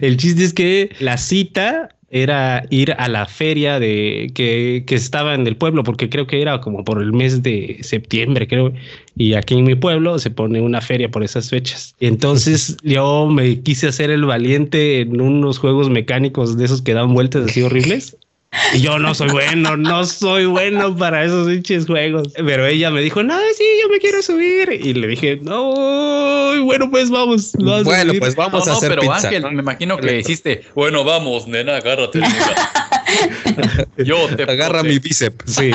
el 0.00 0.16
chiste 0.16 0.44
es 0.44 0.52
que 0.52 0.90
la 0.98 1.16
cita 1.16 1.90
era 2.10 2.64
ir 2.70 2.92
a 2.98 3.08
la 3.08 3.26
feria 3.26 3.78
de 3.78 4.30
que, 4.34 4.84
que 4.86 4.94
estaba 4.94 5.34
en 5.34 5.46
el 5.46 5.56
pueblo, 5.56 5.84
porque 5.84 6.08
creo 6.08 6.26
que 6.26 6.40
era 6.40 6.60
como 6.60 6.82
por 6.84 7.02
el 7.02 7.12
mes 7.12 7.42
de 7.42 7.78
septiembre, 7.82 8.48
creo. 8.48 8.72
Y 9.16 9.34
aquí 9.34 9.54
en 9.54 9.64
mi 9.64 9.74
pueblo 9.74 10.18
se 10.18 10.30
pone 10.30 10.60
una 10.60 10.80
feria 10.80 11.10
por 11.10 11.22
esas 11.22 11.50
fechas. 11.50 11.94
Y 12.00 12.06
entonces 12.06 12.76
yo 12.82 13.26
me 13.26 13.60
quise 13.60 13.88
hacer 13.88 14.10
el 14.10 14.24
valiente 14.24 15.00
en 15.00 15.20
unos 15.20 15.58
juegos 15.58 15.90
mecánicos 15.90 16.56
de 16.56 16.64
esos 16.64 16.80
que 16.80 16.94
dan 16.94 17.12
vueltas 17.12 17.44
así 17.44 17.62
horribles. 17.62 18.16
Y 18.74 18.80
yo 18.80 18.98
no 18.98 19.14
soy 19.14 19.28
bueno, 19.30 19.76
no 19.76 20.04
soy 20.04 20.46
bueno 20.46 20.94
para 20.96 21.24
esos 21.24 21.48
pinches 21.48 21.86
juegos. 21.86 22.28
Pero 22.34 22.66
ella 22.66 22.90
me 22.90 23.00
dijo, 23.00 23.22
no, 23.22 23.38
sí, 23.56 23.64
yo 23.82 23.88
me 23.88 23.98
quiero 23.98 24.22
subir. 24.22 24.70
Y 24.72 24.94
le 24.94 25.06
dije, 25.08 25.38
no, 25.42 26.54
bueno, 26.64 26.90
pues 26.90 27.10
vamos. 27.10 27.52
vamos 27.58 27.80
a 27.80 27.84
Bueno, 27.84 28.06
subir". 28.10 28.20
pues 28.20 28.36
vamos 28.36 28.66
no, 28.66 28.72
a 28.72 28.74
no, 28.74 28.78
hacer 28.78 28.88
pero 28.90 29.02
pizza. 29.02 29.28
Ángel, 29.28 29.42
¿no? 29.42 29.50
me 29.52 29.62
imagino 29.62 29.96
que 29.98 30.18
hiciste. 30.20 30.64
Bueno, 30.74 31.04
vamos, 31.04 31.46
nena, 31.46 31.76
agárrate. 31.76 32.18
nena". 32.20 32.70
Yo 33.98 34.26
te 34.36 34.42
Agarra 34.44 34.82
mi 34.82 34.98
bíceps. 34.98 35.50
Sí, 35.54 35.70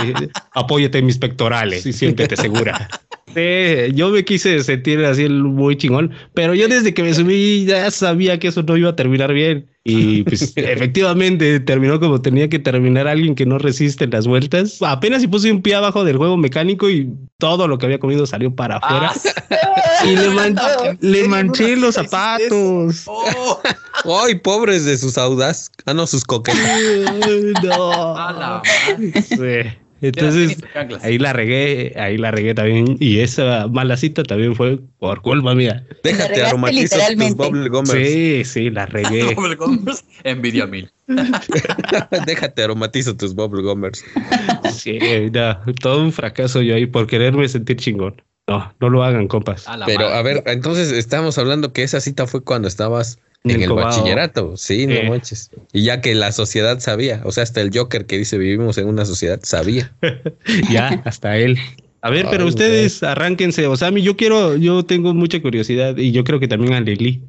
apóyate 0.51 0.99
en 0.99 1.05
mis 1.07 1.17
pectorales 1.17 1.85
y 1.85 1.93
siéntete 1.93 2.35
segura. 2.35 2.87
Sí, 3.35 3.93
yo 3.95 4.09
me 4.09 4.23
quise 4.23 4.63
sentir 4.63 5.03
así 5.05 5.23
el 5.23 5.43
muy 5.43 5.75
chingón, 5.77 6.11
pero 6.33 6.53
yo 6.53 6.67
desde 6.67 6.93
que 6.93 7.03
me 7.03 7.13
subí 7.13 7.65
ya 7.65 7.89
sabía 7.91 8.39
que 8.39 8.47
eso 8.49 8.63
no 8.63 8.77
iba 8.77 8.89
a 8.89 8.95
terminar 8.95 9.33
bien. 9.33 9.67
Y 9.85 10.23
pues 10.23 10.53
efectivamente 10.55 11.59
terminó 11.59 11.99
como 11.99 12.21
tenía 12.21 12.47
que 12.47 12.57
terminar 12.59 13.05
alguien 13.07 13.35
que 13.35 13.45
no 13.45 13.57
resiste 13.57 14.07
las 14.07 14.25
vueltas. 14.27 14.81
Apenas 14.81 15.21
si 15.21 15.27
puse 15.27 15.51
un 15.51 15.61
pie 15.61 15.75
abajo 15.75 16.05
del 16.05 16.15
juego 16.17 16.37
mecánico 16.37 16.89
y 16.89 17.09
todo 17.37 17.67
lo 17.67 17.77
que 17.77 17.87
había 17.87 17.99
comido 17.99 18.25
salió 18.25 18.55
para 18.55 18.77
afuera. 18.77 19.11
Ah, 19.51 20.05
y 20.05 20.15
le, 20.15 20.29
man- 20.29 20.53
no. 20.55 20.61
le 21.01 21.25
¿En 21.25 21.29
manché 21.29 21.75
los 21.75 21.97
¿Hiciste 21.97 22.09
zapatos. 22.17 23.03
oh, 23.07 23.61
Ay, 24.25 24.35
pobres 24.35 24.85
de 24.85 24.97
sus 24.97 25.17
audaz. 25.17 25.69
Ah, 25.85 25.93
no, 25.93 26.07
sus 26.07 26.23
coquetas. 26.23 26.61
No. 27.63 28.17
a 28.17 28.31
la 28.31 28.61
madre. 28.97 29.21
Sí. 29.21 29.77
Entonces, 30.03 30.57
ahí 31.01 31.17
la 31.17 31.31
regué, 31.31 31.93
ahí 31.95 32.17
la 32.17 32.31
regué 32.31 32.53
también. 32.53 32.97
Y 32.99 33.19
esa 33.19 33.67
mala 33.69 33.95
cita 33.95 34.21
también 34.23 34.53
fue 34.53 34.77
por 34.99 35.21
culpa 35.21 35.55
mía. 35.55 35.87
Déjate 36.03 36.43
aromatizo 36.43 36.97
tus 37.17 37.35
bubble 37.35 37.69
gummers. 37.69 38.09
Sí, 38.09 38.43
sí, 38.43 38.69
la 38.69 38.85
regué. 38.85 39.33
Envidia 40.25 40.67
mil. 40.67 40.91
Déjate 42.27 42.63
aromatizo 42.63 43.15
tus 43.15 43.33
bubble 43.33 43.63
gummers. 43.63 44.03
Sí, 44.73 44.99
no, 45.31 45.57
todo 45.81 46.03
un 46.03 46.11
fracaso 46.11 46.61
yo 46.61 46.75
ahí 46.75 46.85
por 46.85 47.07
quererme 47.07 47.47
sentir 47.47 47.77
chingón. 47.77 48.21
No, 48.47 48.73
no 48.81 48.89
lo 48.89 49.03
hagan, 49.05 49.29
compas. 49.29 49.65
A 49.69 49.79
Pero 49.85 50.01
madre. 50.01 50.17
a 50.17 50.21
ver, 50.21 50.43
entonces 50.47 50.91
estamos 50.91 51.37
hablando 51.37 51.71
que 51.71 51.83
esa 51.83 52.01
cita 52.01 52.27
fue 52.27 52.43
cuando 52.43 52.67
estabas 52.67 53.19
En 53.45 53.61
el 53.61 53.73
bachillerato. 53.73 54.55
Sí, 54.55 54.87
no 54.87 54.93
Eh. 54.93 55.09
manches. 55.09 55.49
Y 55.73 55.83
ya 55.83 55.99
que 56.01 56.15
la 56.15 56.31
sociedad 56.31 56.79
sabía, 56.79 57.21
o 57.25 57.31
sea, 57.31 57.43
hasta 57.43 57.59
el 57.61 57.71
Joker 57.77 58.05
que 58.05 58.17
dice 58.17 58.37
vivimos 58.37 58.77
en 58.77 58.87
una 58.87 59.05
sociedad 59.05 59.39
sabía. 59.43 59.91
Ya, 60.71 61.01
hasta 61.05 61.37
él. 61.37 61.57
A 62.01 62.09
ver, 62.09 62.27
pero 62.29 62.45
ustedes 62.45 63.01
arránquense. 63.03 63.65
O 63.67 63.75
sea, 63.77 63.87
a 63.87 63.91
mí 63.91 64.01
yo 64.01 64.15
quiero, 64.17 64.55
yo 64.57 64.83
tengo 64.83 65.13
mucha 65.13 65.41
curiosidad 65.41 65.97
y 65.97 66.11
yo 66.11 66.23
creo 66.23 66.39
que 66.39 66.47
también 66.47 66.73
a 66.73 66.81
Lili. 66.81 67.21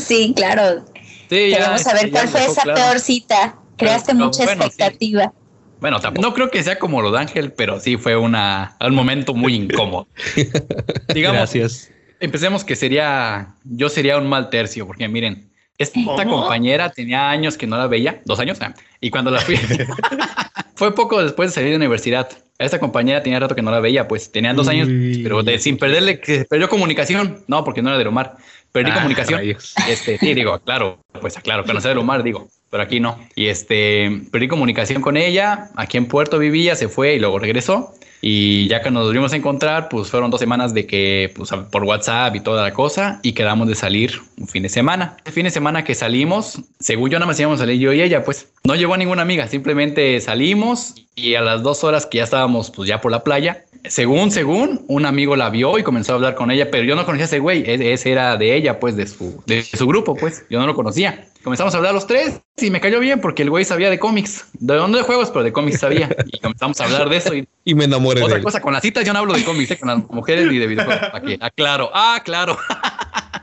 Sí, 0.00 0.32
claro. 0.36 0.84
Sí, 1.28 1.50
ya, 1.50 1.58
Queremos 1.58 1.82
saber 1.82 2.06
ya 2.06 2.10
cuál 2.12 2.28
fue 2.28 2.44
esa 2.44 2.62
claro. 2.62 2.74
peor 2.80 3.00
cita. 3.00 3.56
Creaste 3.76 4.12
Pero, 4.12 4.26
mucha 4.26 4.44
bueno, 4.44 4.62
sí. 4.62 4.68
expectativa. 4.68 5.32
Bueno, 5.80 5.98
tampoco, 6.00 6.28
no 6.28 6.34
creo 6.34 6.50
que 6.50 6.62
sea 6.62 6.78
como 6.78 7.00
lo 7.00 7.10
de 7.10 7.18
Ángel, 7.18 7.52
pero 7.52 7.80
sí 7.80 7.96
fue 7.96 8.14
una, 8.16 8.76
un 8.80 8.94
momento 8.94 9.32
muy 9.34 9.54
incómodo. 9.54 10.06
Digamos, 11.14 11.38
Gracias. 11.38 11.90
empecemos 12.20 12.62
que 12.64 12.76
sería, 12.76 13.54
yo 13.64 13.88
sería 13.88 14.18
un 14.18 14.28
mal 14.28 14.50
tercio, 14.50 14.86
porque 14.86 15.08
miren, 15.08 15.49
esta 15.82 16.26
compañera 16.26 16.90
tenía 16.90 17.30
años 17.30 17.56
que 17.56 17.66
no 17.66 17.76
la 17.76 17.86
veía, 17.86 18.20
dos 18.26 18.38
años, 18.38 18.58
ah, 18.60 18.74
y 19.00 19.10
cuando 19.10 19.30
la 19.30 19.40
fui, 19.40 19.56
fue 20.74 20.94
poco 20.94 21.22
después 21.22 21.50
de 21.50 21.54
salir 21.54 21.70
de 21.70 21.76
universidad. 21.76 22.28
A 22.58 22.64
esta 22.64 22.78
compañera 22.78 23.22
tenía 23.22 23.40
rato 23.40 23.54
que 23.54 23.62
no 23.62 23.70
la 23.70 23.80
veía, 23.80 24.06
pues 24.06 24.30
tenían 24.30 24.54
dos 24.54 24.68
años, 24.68 24.88
Uy. 24.88 25.20
pero 25.22 25.42
de, 25.42 25.58
sin 25.58 25.78
perderle, 25.78 26.20
que 26.20 26.44
perdió 26.44 26.68
comunicación, 26.68 27.42
no, 27.48 27.64
porque 27.64 27.80
no 27.80 27.88
era 27.88 27.98
de 27.98 28.06
Omar, 28.06 28.36
perdí 28.70 28.90
Ah, 28.90 28.96
comunicación. 28.96 29.38
rayos. 29.38 29.74
Este, 29.88 30.18
sí, 30.18 30.34
digo, 30.34 30.58
claro, 30.60 30.98
pues 31.20 31.34
claro, 31.38 31.64
conocer 31.64 31.92
el 31.92 31.98
Omar, 31.98 32.22
digo, 32.22 32.48
pero 32.70 32.82
aquí 32.82 33.00
no. 33.00 33.18
Y 33.34 33.48
este, 33.48 34.22
perdí 34.30 34.48
comunicación 34.48 35.02
con 35.02 35.16
ella, 35.16 35.70
aquí 35.74 35.96
en 35.98 36.06
Puerto 36.06 36.38
vivía, 36.38 36.76
se 36.76 36.88
fue 36.88 37.14
y 37.14 37.18
luego 37.18 37.38
regresó. 37.38 37.92
Y 38.22 38.68
ya 38.68 38.82
que 38.82 38.90
nos 38.90 39.06
volvimos 39.06 39.32
a 39.32 39.36
encontrar, 39.36 39.88
pues 39.88 40.10
fueron 40.10 40.30
dos 40.30 40.40
semanas 40.40 40.74
de 40.74 40.86
que, 40.86 41.32
pues 41.34 41.50
por 41.70 41.84
WhatsApp 41.84 42.36
y 42.36 42.40
toda 42.40 42.62
la 42.62 42.72
cosa, 42.72 43.18
y 43.22 43.32
quedamos 43.32 43.66
de 43.66 43.74
salir 43.74 44.20
un 44.38 44.46
fin 44.46 44.62
de 44.62 44.68
semana. 44.68 45.16
El 45.24 45.32
fin 45.32 45.44
de 45.44 45.50
semana 45.50 45.84
que 45.84 45.94
salimos, 45.94 46.60
según 46.78 47.10
yo 47.10 47.18
nada 47.18 47.26
más 47.26 47.40
íbamos 47.40 47.60
a 47.60 47.62
salir 47.62 47.80
yo 47.80 47.92
y 47.92 48.02
ella, 48.02 48.22
pues 48.22 48.48
no 48.62 48.74
llevó 48.74 48.94
a 48.94 48.98
ninguna 48.98 49.22
amiga, 49.22 49.48
simplemente 49.48 50.20
salimos 50.20 50.94
y 51.14 51.34
a 51.34 51.40
las 51.40 51.62
dos 51.62 51.82
horas 51.82 52.04
que 52.04 52.18
ya 52.18 52.24
estábamos, 52.24 52.70
pues 52.70 52.88
ya 52.88 53.00
por 53.00 53.10
la 53.10 53.24
playa, 53.24 53.64
según, 53.88 54.30
según, 54.30 54.84
un 54.88 55.06
amigo 55.06 55.36
la 55.36 55.48
vio 55.48 55.78
y 55.78 55.82
comenzó 55.82 56.12
a 56.12 56.16
hablar 56.16 56.34
con 56.34 56.50
ella, 56.50 56.70
pero 56.70 56.84
yo 56.84 56.96
no 56.96 57.06
conocía 57.06 57.24
a 57.24 57.26
ese 57.26 57.38
güey, 57.38 57.62
e- 57.66 57.92
ese 57.94 58.12
era 58.12 58.36
de 58.36 58.54
ella, 58.54 58.78
pues 58.78 58.96
de 58.96 59.06
su, 59.06 59.42
de 59.46 59.62
su 59.62 59.86
grupo, 59.86 60.14
pues 60.14 60.44
yo 60.50 60.60
no 60.60 60.66
lo 60.66 60.74
conocía. 60.74 61.29
Comenzamos 61.42 61.74
a 61.74 61.78
hablar 61.78 61.94
los 61.94 62.06
tres 62.06 62.40
y 62.58 62.70
me 62.70 62.80
cayó 62.80 63.00
bien 63.00 63.20
porque 63.20 63.42
el 63.42 63.50
güey 63.50 63.64
sabía 63.64 63.88
de 63.88 63.98
cómics, 63.98 64.48
de 64.54 64.76
no 64.76 64.88
de 64.88 65.02
juegos, 65.02 65.30
pero 65.30 65.42
de 65.42 65.52
cómics 65.52 65.80
sabía. 65.80 66.08
Y 66.26 66.38
comenzamos 66.38 66.80
a 66.80 66.84
hablar 66.84 67.08
de 67.08 67.16
eso 67.16 67.34
y 67.34 67.48
Y 67.64 67.74
me 67.74 67.84
enamoré 67.84 68.20
de 68.20 68.26
otra 68.26 68.38
él. 68.38 68.42
cosa, 68.42 68.60
con 68.60 68.72
las 68.72 68.82
citas 68.82 69.04
yo 69.04 69.12
no 69.12 69.20
hablo 69.20 69.32
de 69.34 69.44
cómics, 69.44 69.70
eh, 69.70 69.78
con 69.78 69.88
las 69.88 69.98
mujeres 70.10 70.46
ni 70.50 70.58
de 70.58 70.66
videojuegos. 70.66 71.08
¿Para 71.12 71.24
qué? 71.24 71.38
Ah, 71.40 71.50
claro, 71.50 71.90
ah, 71.94 72.20
claro. 72.24 72.58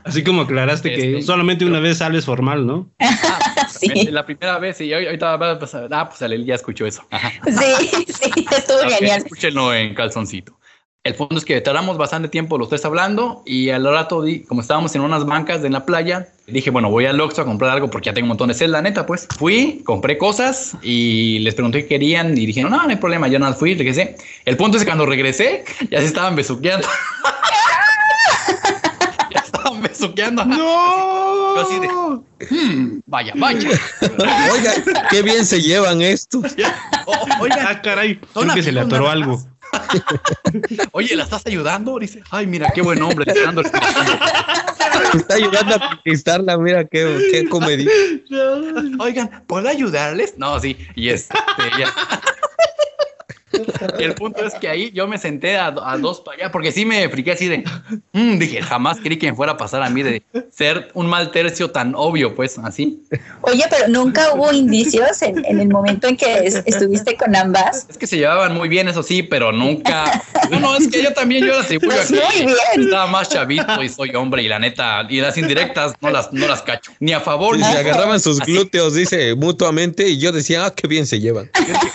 Así 0.04 0.22
como 0.24 0.42
aclaraste 0.42 0.90
que 0.90 1.10
Este, 1.18 1.22
solamente 1.22 1.64
una 1.64 1.80
vez 1.80 1.98
sales 1.98 2.24
formal, 2.24 2.66
¿no? 2.66 2.88
Sí, 3.68 4.06
La 4.10 4.24
primera 4.24 4.58
vez, 4.58 4.80
y 4.80 4.92
ahorita 4.92 5.36
va 5.36 5.52
a 5.52 5.58
pasar. 5.58 5.88
Ah, 5.92 6.08
pues 6.08 6.20
Alel 6.22 6.44
ya 6.44 6.54
escuchó 6.54 6.86
eso. 6.86 7.06
Ajá. 7.10 7.30
sí, 7.46 8.04
sí, 8.08 8.46
estuvo 8.50 8.78
Ok, 8.78 8.90
genial. 8.98 9.18
Escúchenlo 9.18 9.74
en 9.74 9.94
calzoncito. 9.94 10.57
El 11.04 11.14
punto 11.14 11.36
es 11.38 11.44
que 11.44 11.60
tardamos 11.60 11.96
bastante 11.96 12.28
tiempo 12.28 12.58
los 12.58 12.68
tres 12.68 12.84
hablando 12.84 13.42
y 13.46 13.70
al 13.70 13.84
rato, 13.84 14.20
di- 14.22 14.40
como 14.42 14.60
estábamos 14.60 14.94
en 14.96 15.00
unas 15.02 15.24
bancas 15.24 15.62
de 15.62 15.70
la 15.70 15.86
playa, 15.86 16.26
dije, 16.48 16.70
bueno, 16.70 16.90
voy 16.90 17.06
al 17.06 17.20
Oxxo 17.20 17.42
a 17.42 17.44
comprar 17.44 17.70
algo 17.70 17.88
porque 17.88 18.06
ya 18.06 18.14
tengo 18.14 18.24
un 18.26 18.30
montón 18.30 18.48
de 18.48 18.54
sed, 18.54 18.68
la 18.68 18.82
neta, 18.82 19.06
pues. 19.06 19.26
Fui, 19.38 19.80
compré 19.84 20.18
cosas 20.18 20.76
y 20.82 21.38
les 21.38 21.54
pregunté 21.54 21.82
qué 21.82 21.88
querían 21.88 22.36
y 22.36 22.44
dijeron, 22.46 22.72
no, 22.72 22.82
no 22.82 22.88
hay 22.90 22.96
problema, 22.96 23.28
yo 23.28 23.38
nada 23.38 23.54
fui, 23.54 23.74
regresé. 23.74 24.16
El 24.44 24.56
punto 24.56 24.76
es 24.76 24.82
que 24.82 24.88
cuando 24.88 25.06
regresé, 25.06 25.64
ya 25.90 26.00
se 26.00 26.06
estaban 26.06 26.34
besuqueando. 26.36 26.86
ya 29.32 29.40
estaban 29.40 29.80
besuqueando. 29.80 30.44
¡No! 30.44 30.56
Yo 30.58 31.60
así 31.62 31.78
de, 31.80 31.88
"Hmm, 32.50 33.00
vaya, 33.06 33.32
vaya. 33.36 33.70
Oiga, 34.52 34.72
qué 35.10 35.22
bien 35.22 35.46
se 35.46 35.62
llevan 35.62 36.02
estos. 36.02 36.54
O- 37.10 37.26
oigan, 37.40 37.60
Ah, 37.66 37.80
caray. 37.80 38.16
Creo 38.34 38.52
que 38.52 38.62
se 38.62 38.70
le 38.72 38.80
atoró 38.80 39.08
algo. 39.08 39.40
Oye, 40.92 41.16
¿la 41.16 41.24
estás 41.24 41.46
ayudando? 41.46 41.98
Dice, 41.98 42.22
ay, 42.30 42.46
mira, 42.46 42.70
qué 42.74 42.82
buen 42.82 43.02
hombre, 43.02 43.32
dando 43.44 43.62
está 45.14 45.34
ayudando 45.34 45.74
a 45.76 45.90
conquistarla. 45.90 46.58
Mira 46.58 46.84
qué, 46.84 47.28
qué 47.30 47.48
comedia. 47.48 47.90
Oigan, 48.98 49.44
¿puedo 49.46 49.68
ayudarles? 49.68 50.34
No, 50.36 50.58
sí, 50.60 50.76
y 50.94 51.10
este, 51.10 51.34
ya. 51.78 51.92
Y 53.98 54.02
el 54.04 54.14
punto 54.14 54.44
es 54.46 54.54
que 54.54 54.68
ahí 54.68 54.90
yo 54.92 55.06
me 55.06 55.18
senté 55.18 55.56
a, 55.56 55.66
a 55.82 55.96
dos 55.98 56.20
para 56.20 56.36
allá, 56.36 56.52
porque 56.52 56.72
sí 56.72 56.84
me 56.84 57.08
friqué 57.08 57.32
así 57.32 57.48
de, 57.48 57.64
mm, 58.12 58.38
dije, 58.38 58.62
jamás 58.62 58.98
creí 59.02 59.16
que 59.18 59.30
me 59.30 59.36
fuera 59.36 59.52
a 59.52 59.56
pasar 59.56 59.82
a 59.82 59.90
mí 59.90 60.02
de 60.02 60.22
ser 60.50 60.90
un 60.94 61.06
mal 61.06 61.30
tercio 61.30 61.70
tan 61.70 61.94
obvio, 61.94 62.34
pues, 62.34 62.58
así. 62.58 63.02
Oye, 63.42 63.64
pero 63.70 63.88
nunca 63.88 64.32
hubo 64.34 64.52
indicios 64.52 65.22
en, 65.22 65.44
en 65.44 65.60
el 65.60 65.68
momento 65.68 66.08
en 66.08 66.16
que 66.16 66.32
es- 66.46 66.62
estuviste 66.66 67.16
con 67.16 67.34
ambas. 67.34 67.86
Es 67.88 67.96
que 67.98 68.06
se 68.06 68.16
llevaban 68.16 68.54
muy 68.54 68.68
bien, 68.68 68.88
eso 68.88 69.02
sí, 69.02 69.22
pero 69.22 69.52
nunca. 69.52 70.22
No, 70.50 70.60
no, 70.60 70.76
es 70.76 70.88
que 70.88 71.02
yo 71.02 71.12
también 71.12 71.44
yo 71.44 71.54
las 71.56 71.66
Pues 71.66 72.08
que 72.08 72.14
muy 72.14 72.46
bien. 72.46 72.84
estaba 72.84 73.06
más 73.06 73.28
chavito 73.28 73.82
y 73.82 73.88
soy 73.88 74.14
hombre 74.14 74.42
y 74.42 74.48
la 74.48 74.58
neta, 74.58 75.06
y 75.08 75.20
las 75.20 75.36
indirectas 75.38 75.94
no 76.00 76.10
las, 76.10 76.32
no 76.32 76.46
las 76.46 76.62
cacho. 76.62 76.92
Ni 77.00 77.12
a 77.12 77.20
favor 77.20 77.56
Y 77.56 77.58
ni 77.60 77.64
se 77.64 77.78
agarraban 77.78 78.20
sus 78.20 78.40
Así. 78.40 78.52
glúteos, 78.52 78.94
dice, 78.94 79.34
mutuamente. 79.34 80.08
Y 80.08 80.18
yo 80.18 80.32
decía, 80.32 80.66
ah, 80.66 80.74
qué 80.74 80.86
bien 80.88 81.06
se 81.06 81.20
llevan. 81.20 81.50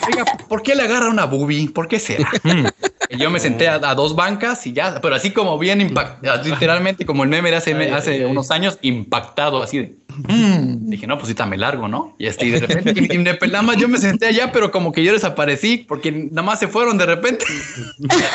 Oiga, 0.08 0.26
¿por 0.48 0.62
qué 0.64 0.76
le 0.76 0.84
agarra 0.84 1.10
una 1.10 1.26
boobie? 1.44 1.70
¿Por 1.70 1.88
qué 1.88 2.00
será? 2.00 2.30
Mm. 2.44 2.66
Y 3.10 3.18
yo 3.18 3.30
me 3.30 3.40
senté 3.40 3.68
a, 3.68 3.76
a 3.76 3.96
dos 3.96 4.16
bancas 4.16 4.66
y 4.66 4.74
ya, 4.74 5.00
pero 5.02 5.16
así 5.16 5.32
como 5.32 5.58
bien 5.60 5.82
impactado, 5.82 6.44
literalmente 6.44 7.06
como 7.06 7.24
el 7.24 7.30
meme 7.30 7.52
de 7.52 7.58
hace, 7.58 7.92
hace 7.92 8.26
unos 8.26 8.50
años, 8.50 8.80
impactado 8.82 9.62
así 9.62 9.78
de. 9.78 9.96
mm. 10.28 10.90
Dije, 10.90 11.06
no, 11.06 11.18
pues 11.18 11.30
sí, 11.30 11.44
me 11.48 11.58
largo, 11.58 11.88
¿no? 11.88 12.16
Y, 12.18 12.26
este, 12.28 12.46
y 12.46 12.52
de 12.52 12.60
repente, 12.62 12.94
y, 12.96 13.04
y 13.04 13.24
de 13.24 13.38
nada 13.48 13.62
más 13.62 13.78
yo 13.78 13.88
me 13.88 13.98
senté 13.98 14.28
allá, 14.28 14.52
pero 14.52 14.72
como 14.72 14.92
que 14.92 15.04
yo 15.04 15.14
desaparecí 15.14 15.78
porque 15.78 16.12
nada 16.12 16.42
más 16.42 16.60
se 16.60 16.68
fueron 16.68 16.98
de 16.98 17.06
repente. 17.06 17.46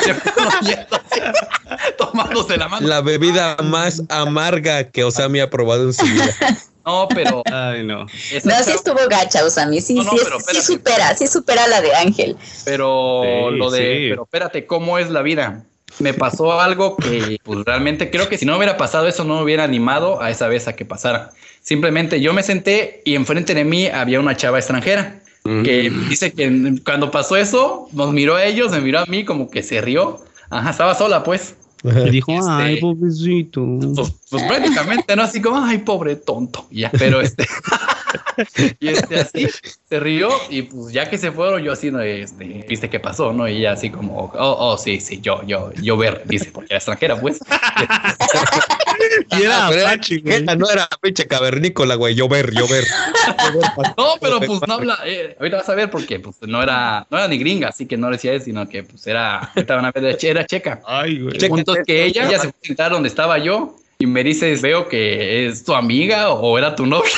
se 0.03 0.13
fueron 0.13 0.53
yendo 0.61 0.95
así, 0.95 1.21
tomándose 1.97 2.57
la 2.57 2.67
mano. 2.67 2.87
La 2.87 3.01
bebida 3.01 3.57
más 3.63 4.01
amarga 4.09 4.89
que 4.89 5.03
Osami 5.03 5.39
ha 5.39 5.49
probado 5.49 5.83
en 5.83 5.93
su 5.93 6.05
vida. 6.05 6.29
No, 6.85 7.07
pero. 7.07 7.43
Ay, 7.51 7.83
no. 7.83 8.05
esa 8.31 8.49
No, 8.49 8.63
sí 8.63 8.71
estuvo 8.71 8.99
gacha, 9.09 9.45
Usami. 9.45 9.81
Sí, 9.81 9.95
No, 9.95 10.03
no, 10.03 10.11
sí, 10.11 10.17
pero 10.23 10.39
sí 10.39 10.61
supera, 10.61 11.15
sí 11.15 11.27
supera 11.27 11.67
la 11.67 11.81
de 11.81 11.93
Ángel. 11.93 12.37
Pero 12.65 13.21
Sí, 13.23 13.57
lo 13.57 13.69
de, 13.71 13.79
sí. 13.79 14.09
pero 14.09 14.23
espérate, 14.23 14.65
¿cómo 14.65 14.97
es 14.97 15.09
la 15.09 15.21
vida? 15.21 15.63
Me 15.99 16.13
pasó 16.13 16.59
algo 16.61 16.95
que 16.95 17.37
pues 17.43 17.59
realmente 17.65 18.09
creo 18.09 18.29
que 18.29 18.37
si 18.37 18.45
no 18.45 18.55
hubiera 18.55 18.77
pasado 18.77 19.07
eso 19.07 19.23
no 19.23 19.37
me 19.37 19.43
hubiera 19.43 19.63
animado 19.63 20.21
a 20.21 20.29
esa 20.29 20.47
vez 20.47 20.67
a 20.67 20.75
que 20.75 20.85
pasara. 20.85 21.31
Simplemente 21.61 22.21
yo 22.21 22.33
me 22.33 22.43
senté 22.43 23.01
y 23.05 23.15
enfrente 23.15 23.53
de 23.53 23.65
mí 23.65 23.87
había 23.87 24.19
una 24.19 24.37
chava 24.37 24.59
extranjera 24.59 25.19
que 25.43 25.89
dice 26.07 26.31
que 26.31 26.75
cuando 26.85 27.09
pasó 27.11 27.35
eso 27.35 27.87
nos 27.91 28.11
miró 28.13 28.35
a 28.35 28.43
ellos, 28.45 28.71
me 28.71 28.81
miró 28.81 28.99
a 28.99 29.05
mí 29.07 29.25
como 29.25 29.49
que 29.49 29.63
se 29.63 29.81
rió. 29.81 30.23
Ajá, 30.51 30.69
estaba 30.69 30.93
sola 30.95 31.23
pues. 31.23 31.55
Y 31.83 32.09
dijo, 32.09 32.31
Este- 32.31 32.51
ay, 32.51 32.81
pobrecito. 32.81 33.65
Pues, 33.95 34.13
pues 34.29 34.43
prácticamente, 34.43 35.15
¿no? 35.15 35.23
Así 35.23 35.41
como, 35.41 35.59
ay, 35.59 35.79
pobre 35.79 36.15
tonto. 36.17 36.67
Y 36.69 36.81
Ya, 36.81 36.91
pero 36.91 37.21
este. 37.21 37.47
y 38.79 38.87
este 38.87 39.19
así 39.19 39.47
se 39.87 39.99
rió 39.99 40.29
y 40.49 40.63
pues 40.63 40.93
ya 40.93 41.09
que 41.09 41.17
se 41.17 41.31
fueron, 41.31 41.61
yo 41.61 41.71
así, 41.71 41.91
no, 41.91 42.01
este, 42.01 42.65
viste 42.67 42.89
qué 42.89 42.99
pasó, 42.99 43.33
¿no? 43.33 43.47
Y 43.47 43.57
ella 43.57 43.73
así 43.73 43.89
como, 43.89 44.17
oh, 44.17 44.31
oh, 44.59 44.77
sí, 44.77 44.99
sí, 44.99 45.19
yo, 45.21 45.43
yo, 45.43 45.71
yo 45.73 45.97
ver, 45.97 46.23
dice, 46.25 46.51
porque 46.51 46.73
era 46.73 46.77
extranjera, 46.77 47.19
pues. 47.19 47.39
Y 49.31 49.43
era 49.43 49.67
Apache, 49.67 50.19
güey. 50.19 50.43
no 50.43 50.69
era 50.69 50.87
pinche 51.01 51.27
cavernícola, 51.27 51.95
güey. 51.95 52.15
Llover, 52.15 52.51
llover. 52.51 52.85
No, 53.97 54.15
pero 54.21 54.39
pues 54.39 54.59
no 54.67 54.73
habla, 54.73 54.99
eh, 55.05 55.35
ahorita 55.39 55.57
vas 55.57 55.69
a 55.69 55.75
ver 55.75 55.89
porque 55.89 56.19
pues 56.19 56.35
no 56.41 56.61
era, 56.61 57.05
no 57.09 57.17
era 57.17 57.27
ni 57.27 57.37
gringa, 57.37 57.69
así 57.69 57.85
que 57.85 57.97
no 57.97 58.09
decía 58.09 58.33
eso, 58.33 58.45
sino 58.45 58.67
que 58.67 58.83
pues 58.83 59.05
era, 59.07 59.39
ahorita 59.39 59.75
van 59.75 59.85
a 59.85 59.91
ver, 59.91 60.17
era 60.21 60.45
checa. 60.45 60.81
Ay, 60.85 61.19
güey. 61.19 61.37
El 61.37 61.47
punto 61.49 61.75
es 61.75 61.85
que 61.85 62.05
ella, 62.05 62.27
ella 62.27 62.39
se 62.39 62.49
fue 62.49 62.59
a 62.61 62.67
sentar 62.67 62.91
donde 62.91 63.09
estaba 63.09 63.37
yo 63.37 63.75
y 63.99 64.05
me 64.05 64.23
dices, 64.23 64.61
veo 64.61 64.87
que 64.87 65.47
es 65.47 65.63
tu 65.63 65.73
amiga 65.73 66.29
o 66.29 66.57
era 66.57 66.75
tu 66.75 66.85
novia. 66.85 67.11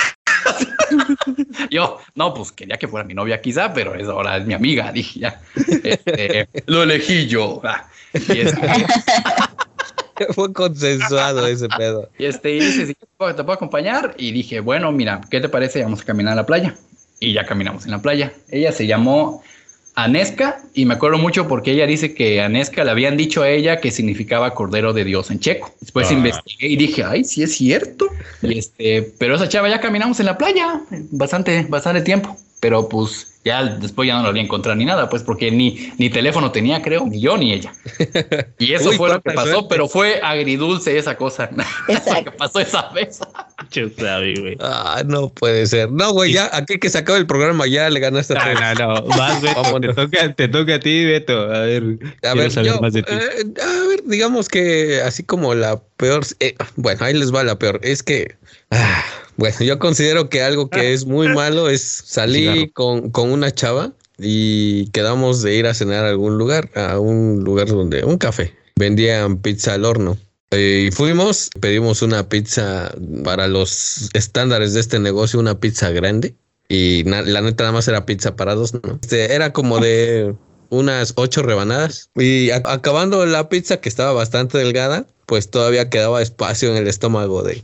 yo, 1.69 1.99
no, 2.15 2.33
pues 2.33 2.51
quería 2.51 2.77
que 2.77 2.87
fuera 2.87 3.05
mi 3.05 3.13
novia 3.13 3.41
quizá, 3.41 3.73
pero 3.73 3.95
es, 3.95 4.07
ahora 4.07 4.37
es 4.37 4.45
mi 4.45 4.53
amiga, 4.53 4.91
dije 4.91 5.19
ya. 5.19 5.41
Este, 5.83 6.49
lo 6.65 6.83
elegí 6.83 7.27
yo. 7.27 7.61
Y 8.13 8.39
este, 8.39 8.85
Fue 10.33 10.51
consensuado 10.53 11.45
ese 11.47 11.67
pedo. 11.69 12.09
y 12.17 12.25
este, 12.25 12.51
y 12.55 12.59
dice, 12.59 12.87
"Sí, 12.87 12.93
¿te 12.93 13.05
puedo, 13.17 13.35
te 13.35 13.43
puedo 13.43 13.55
acompañar? 13.55 14.15
Y 14.17 14.31
dije, 14.31 14.59
bueno, 14.59 14.91
mira, 14.91 15.21
¿qué 15.29 15.39
te 15.41 15.49
parece? 15.49 15.83
Vamos 15.83 16.01
a 16.01 16.05
caminar 16.05 16.33
a 16.33 16.35
la 16.37 16.45
playa. 16.45 16.75
Y 17.19 17.33
ya 17.33 17.45
caminamos 17.45 17.85
en 17.85 17.91
la 17.91 18.01
playa. 18.01 18.33
Ella 18.49 18.71
se 18.71 18.87
llamó 18.87 19.43
Aneska 19.93 20.61
y 20.73 20.85
me 20.85 20.93
acuerdo 20.93 21.17
mucho 21.17 21.47
porque 21.47 21.71
ella 21.71 21.85
dice 21.85 22.13
que 22.15 22.41
Aneska 22.41 22.83
le 22.83 22.91
habían 22.91 23.17
dicho 23.17 23.43
a 23.43 23.49
ella 23.49 23.79
que 23.81 23.91
significaba 23.91 24.53
Cordero 24.55 24.93
de 24.93 25.03
Dios 25.03 25.29
en 25.31 25.39
checo. 25.39 25.71
Después 25.81 26.09
Ah. 26.09 26.13
investigué 26.13 26.67
y 26.67 26.77
dije, 26.77 27.03
ay, 27.03 27.23
sí 27.25 27.43
es 27.43 27.53
cierto. 27.55 28.07
Y 28.41 28.57
este, 28.57 29.03
pero 29.19 29.35
esa 29.35 29.49
chava 29.49 29.69
ya 29.69 29.79
caminamos 29.81 30.19
en 30.19 30.27
la 30.27 30.37
playa 30.37 30.81
bastante, 31.11 31.65
bastante 31.69 32.01
tiempo. 32.01 32.37
Pero 32.61 32.87
pues 32.87 33.31
ya 33.43 33.63
después 33.63 34.07
ya 34.07 34.15
no 34.15 34.21
la 34.21 34.27
volví 34.29 34.39
a 34.39 34.43
encontrar 34.43 34.77
ni 34.77 34.85
nada, 34.85 35.09
pues 35.09 35.23
porque 35.23 35.49
ni, 35.49 35.91
ni 35.97 36.09
teléfono 36.11 36.51
tenía, 36.51 36.81
creo, 36.81 37.07
ni 37.07 37.19
yo 37.19 37.37
ni 37.37 37.53
ella. 37.53 37.73
Y 38.59 38.73
eso 38.73 38.89
Uy, 38.89 38.97
fue 38.97 39.09
lo 39.09 39.21
que 39.21 39.31
pasó, 39.31 39.49
suerte. 39.49 39.67
pero 39.69 39.87
fue 39.87 40.19
agridulce 40.21 40.95
esa 40.97 41.17
cosa. 41.17 41.49
que 41.87 41.93
Exacto. 41.93 42.33
pasó 42.37 42.59
esa 42.59 42.89
vez. 42.89 43.19
Yo 43.71 43.87
güey. 44.41 44.57
Ah, 44.59 45.01
no 45.05 45.29
puede 45.29 45.65
ser. 45.65 45.91
No, 45.91 46.11
güey, 46.11 46.33
ya 46.33 46.49
aquí 46.53 46.77
que 46.77 46.89
se 46.89 46.99
acabe 46.99 47.17
el 47.17 47.25
programa 47.25 47.65
ya 47.65 47.89
le 47.89 47.99
ganaste 47.99 48.37
a 48.37 48.75
No, 48.75 48.75
no, 48.75 49.01
no. 49.01 49.07
Vas, 49.07 49.41
Beto. 49.41 49.79
Te 49.79 49.93
toca, 49.93 50.33
te 50.33 50.47
toca 50.47 50.75
a 50.75 50.79
ti, 50.79 51.05
Beto. 51.05 51.39
A 51.51 51.61
ver. 51.61 51.83
A 52.23 52.33
ver, 52.35 52.51
saber 52.51 52.73
yo, 52.73 52.81
más 52.81 52.93
de 52.93 53.01
ti. 53.01 53.11
eh, 53.11 53.43
a 53.61 53.87
ver, 53.87 54.03
digamos 54.05 54.49
que 54.49 55.01
así 55.03 55.23
como 55.23 55.55
la 55.55 55.81
peor, 55.97 56.23
eh, 56.39 56.55
bueno, 56.75 57.05
ahí 57.05 57.13
les 57.15 57.33
va 57.33 57.43
la 57.43 57.57
peor. 57.57 57.79
Es 57.81 58.03
que, 58.03 58.35
ah, 58.69 59.03
bueno, 59.41 59.57
yo 59.61 59.79
considero 59.79 60.29
que 60.29 60.43
algo 60.43 60.69
que 60.69 60.93
es 60.93 61.05
muy 61.05 61.27
malo 61.33 61.67
es 61.67 61.81
salir 61.81 62.71
con, 62.73 63.09
con 63.09 63.31
una 63.31 63.49
chava 63.51 63.91
y 64.19 64.85
quedamos 64.91 65.41
de 65.41 65.55
ir 65.55 65.65
a 65.65 65.73
cenar 65.73 66.05
a 66.05 66.09
algún 66.09 66.37
lugar, 66.37 66.69
a 66.75 66.99
un 66.99 67.43
lugar 67.43 67.67
donde, 67.67 68.03
un 68.05 68.17
café, 68.19 68.53
vendían 68.75 69.37
pizza 69.37 69.73
al 69.73 69.85
horno. 69.85 70.15
Eh, 70.51 70.89
y 70.89 70.91
fuimos, 70.91 71.49
pedimos 71.59 72.03
una 72.03 72.29
pizza 72.29 72.93
para 73.23 73.47
los 73.47 74.09
estándares 74.13 74.73
de 74.75 74.81
este 74.81 74.99
negocio, 74.99 75.39
una 75.39 75.59
pizza 75.59 75.89
grande. 75.89 76.35
Y 76.69 77.01
na- 77.07 77.23
la 77.23 77.41
neta 77.41 77.63
nada 77.63 77.73
más 77.73 77.87
era 77.87 78.05
pizza 78.05 78.35
para 78.35 78.53
dos, 78.53 78.75
¿no? 78.75 78.99
Este, 79.01 79.33
era 79.33 79.53
como 79.53 79.79
de 79.79 80.35
unas 80.69 81.13
ocho 81.15 81.41
rebanadas. 81.41 82.11
Y 82.15 82.51
acabando 82.51 83.25
la 83.25 83.49
pizza, 83.49 83.81
que 83.81 83.89
estaba 83.89 84.13
bastante 84.13 84.57
delgada, 84.59 85.07
pues 85.25 85.49
todavía 85.49 85.89
quedaba 85.89 86.21
espacio 86.21 86.69
en 86.69 86.77
el 86.77 86.87
estómago 86.87 87.41
de, 87.43 87.63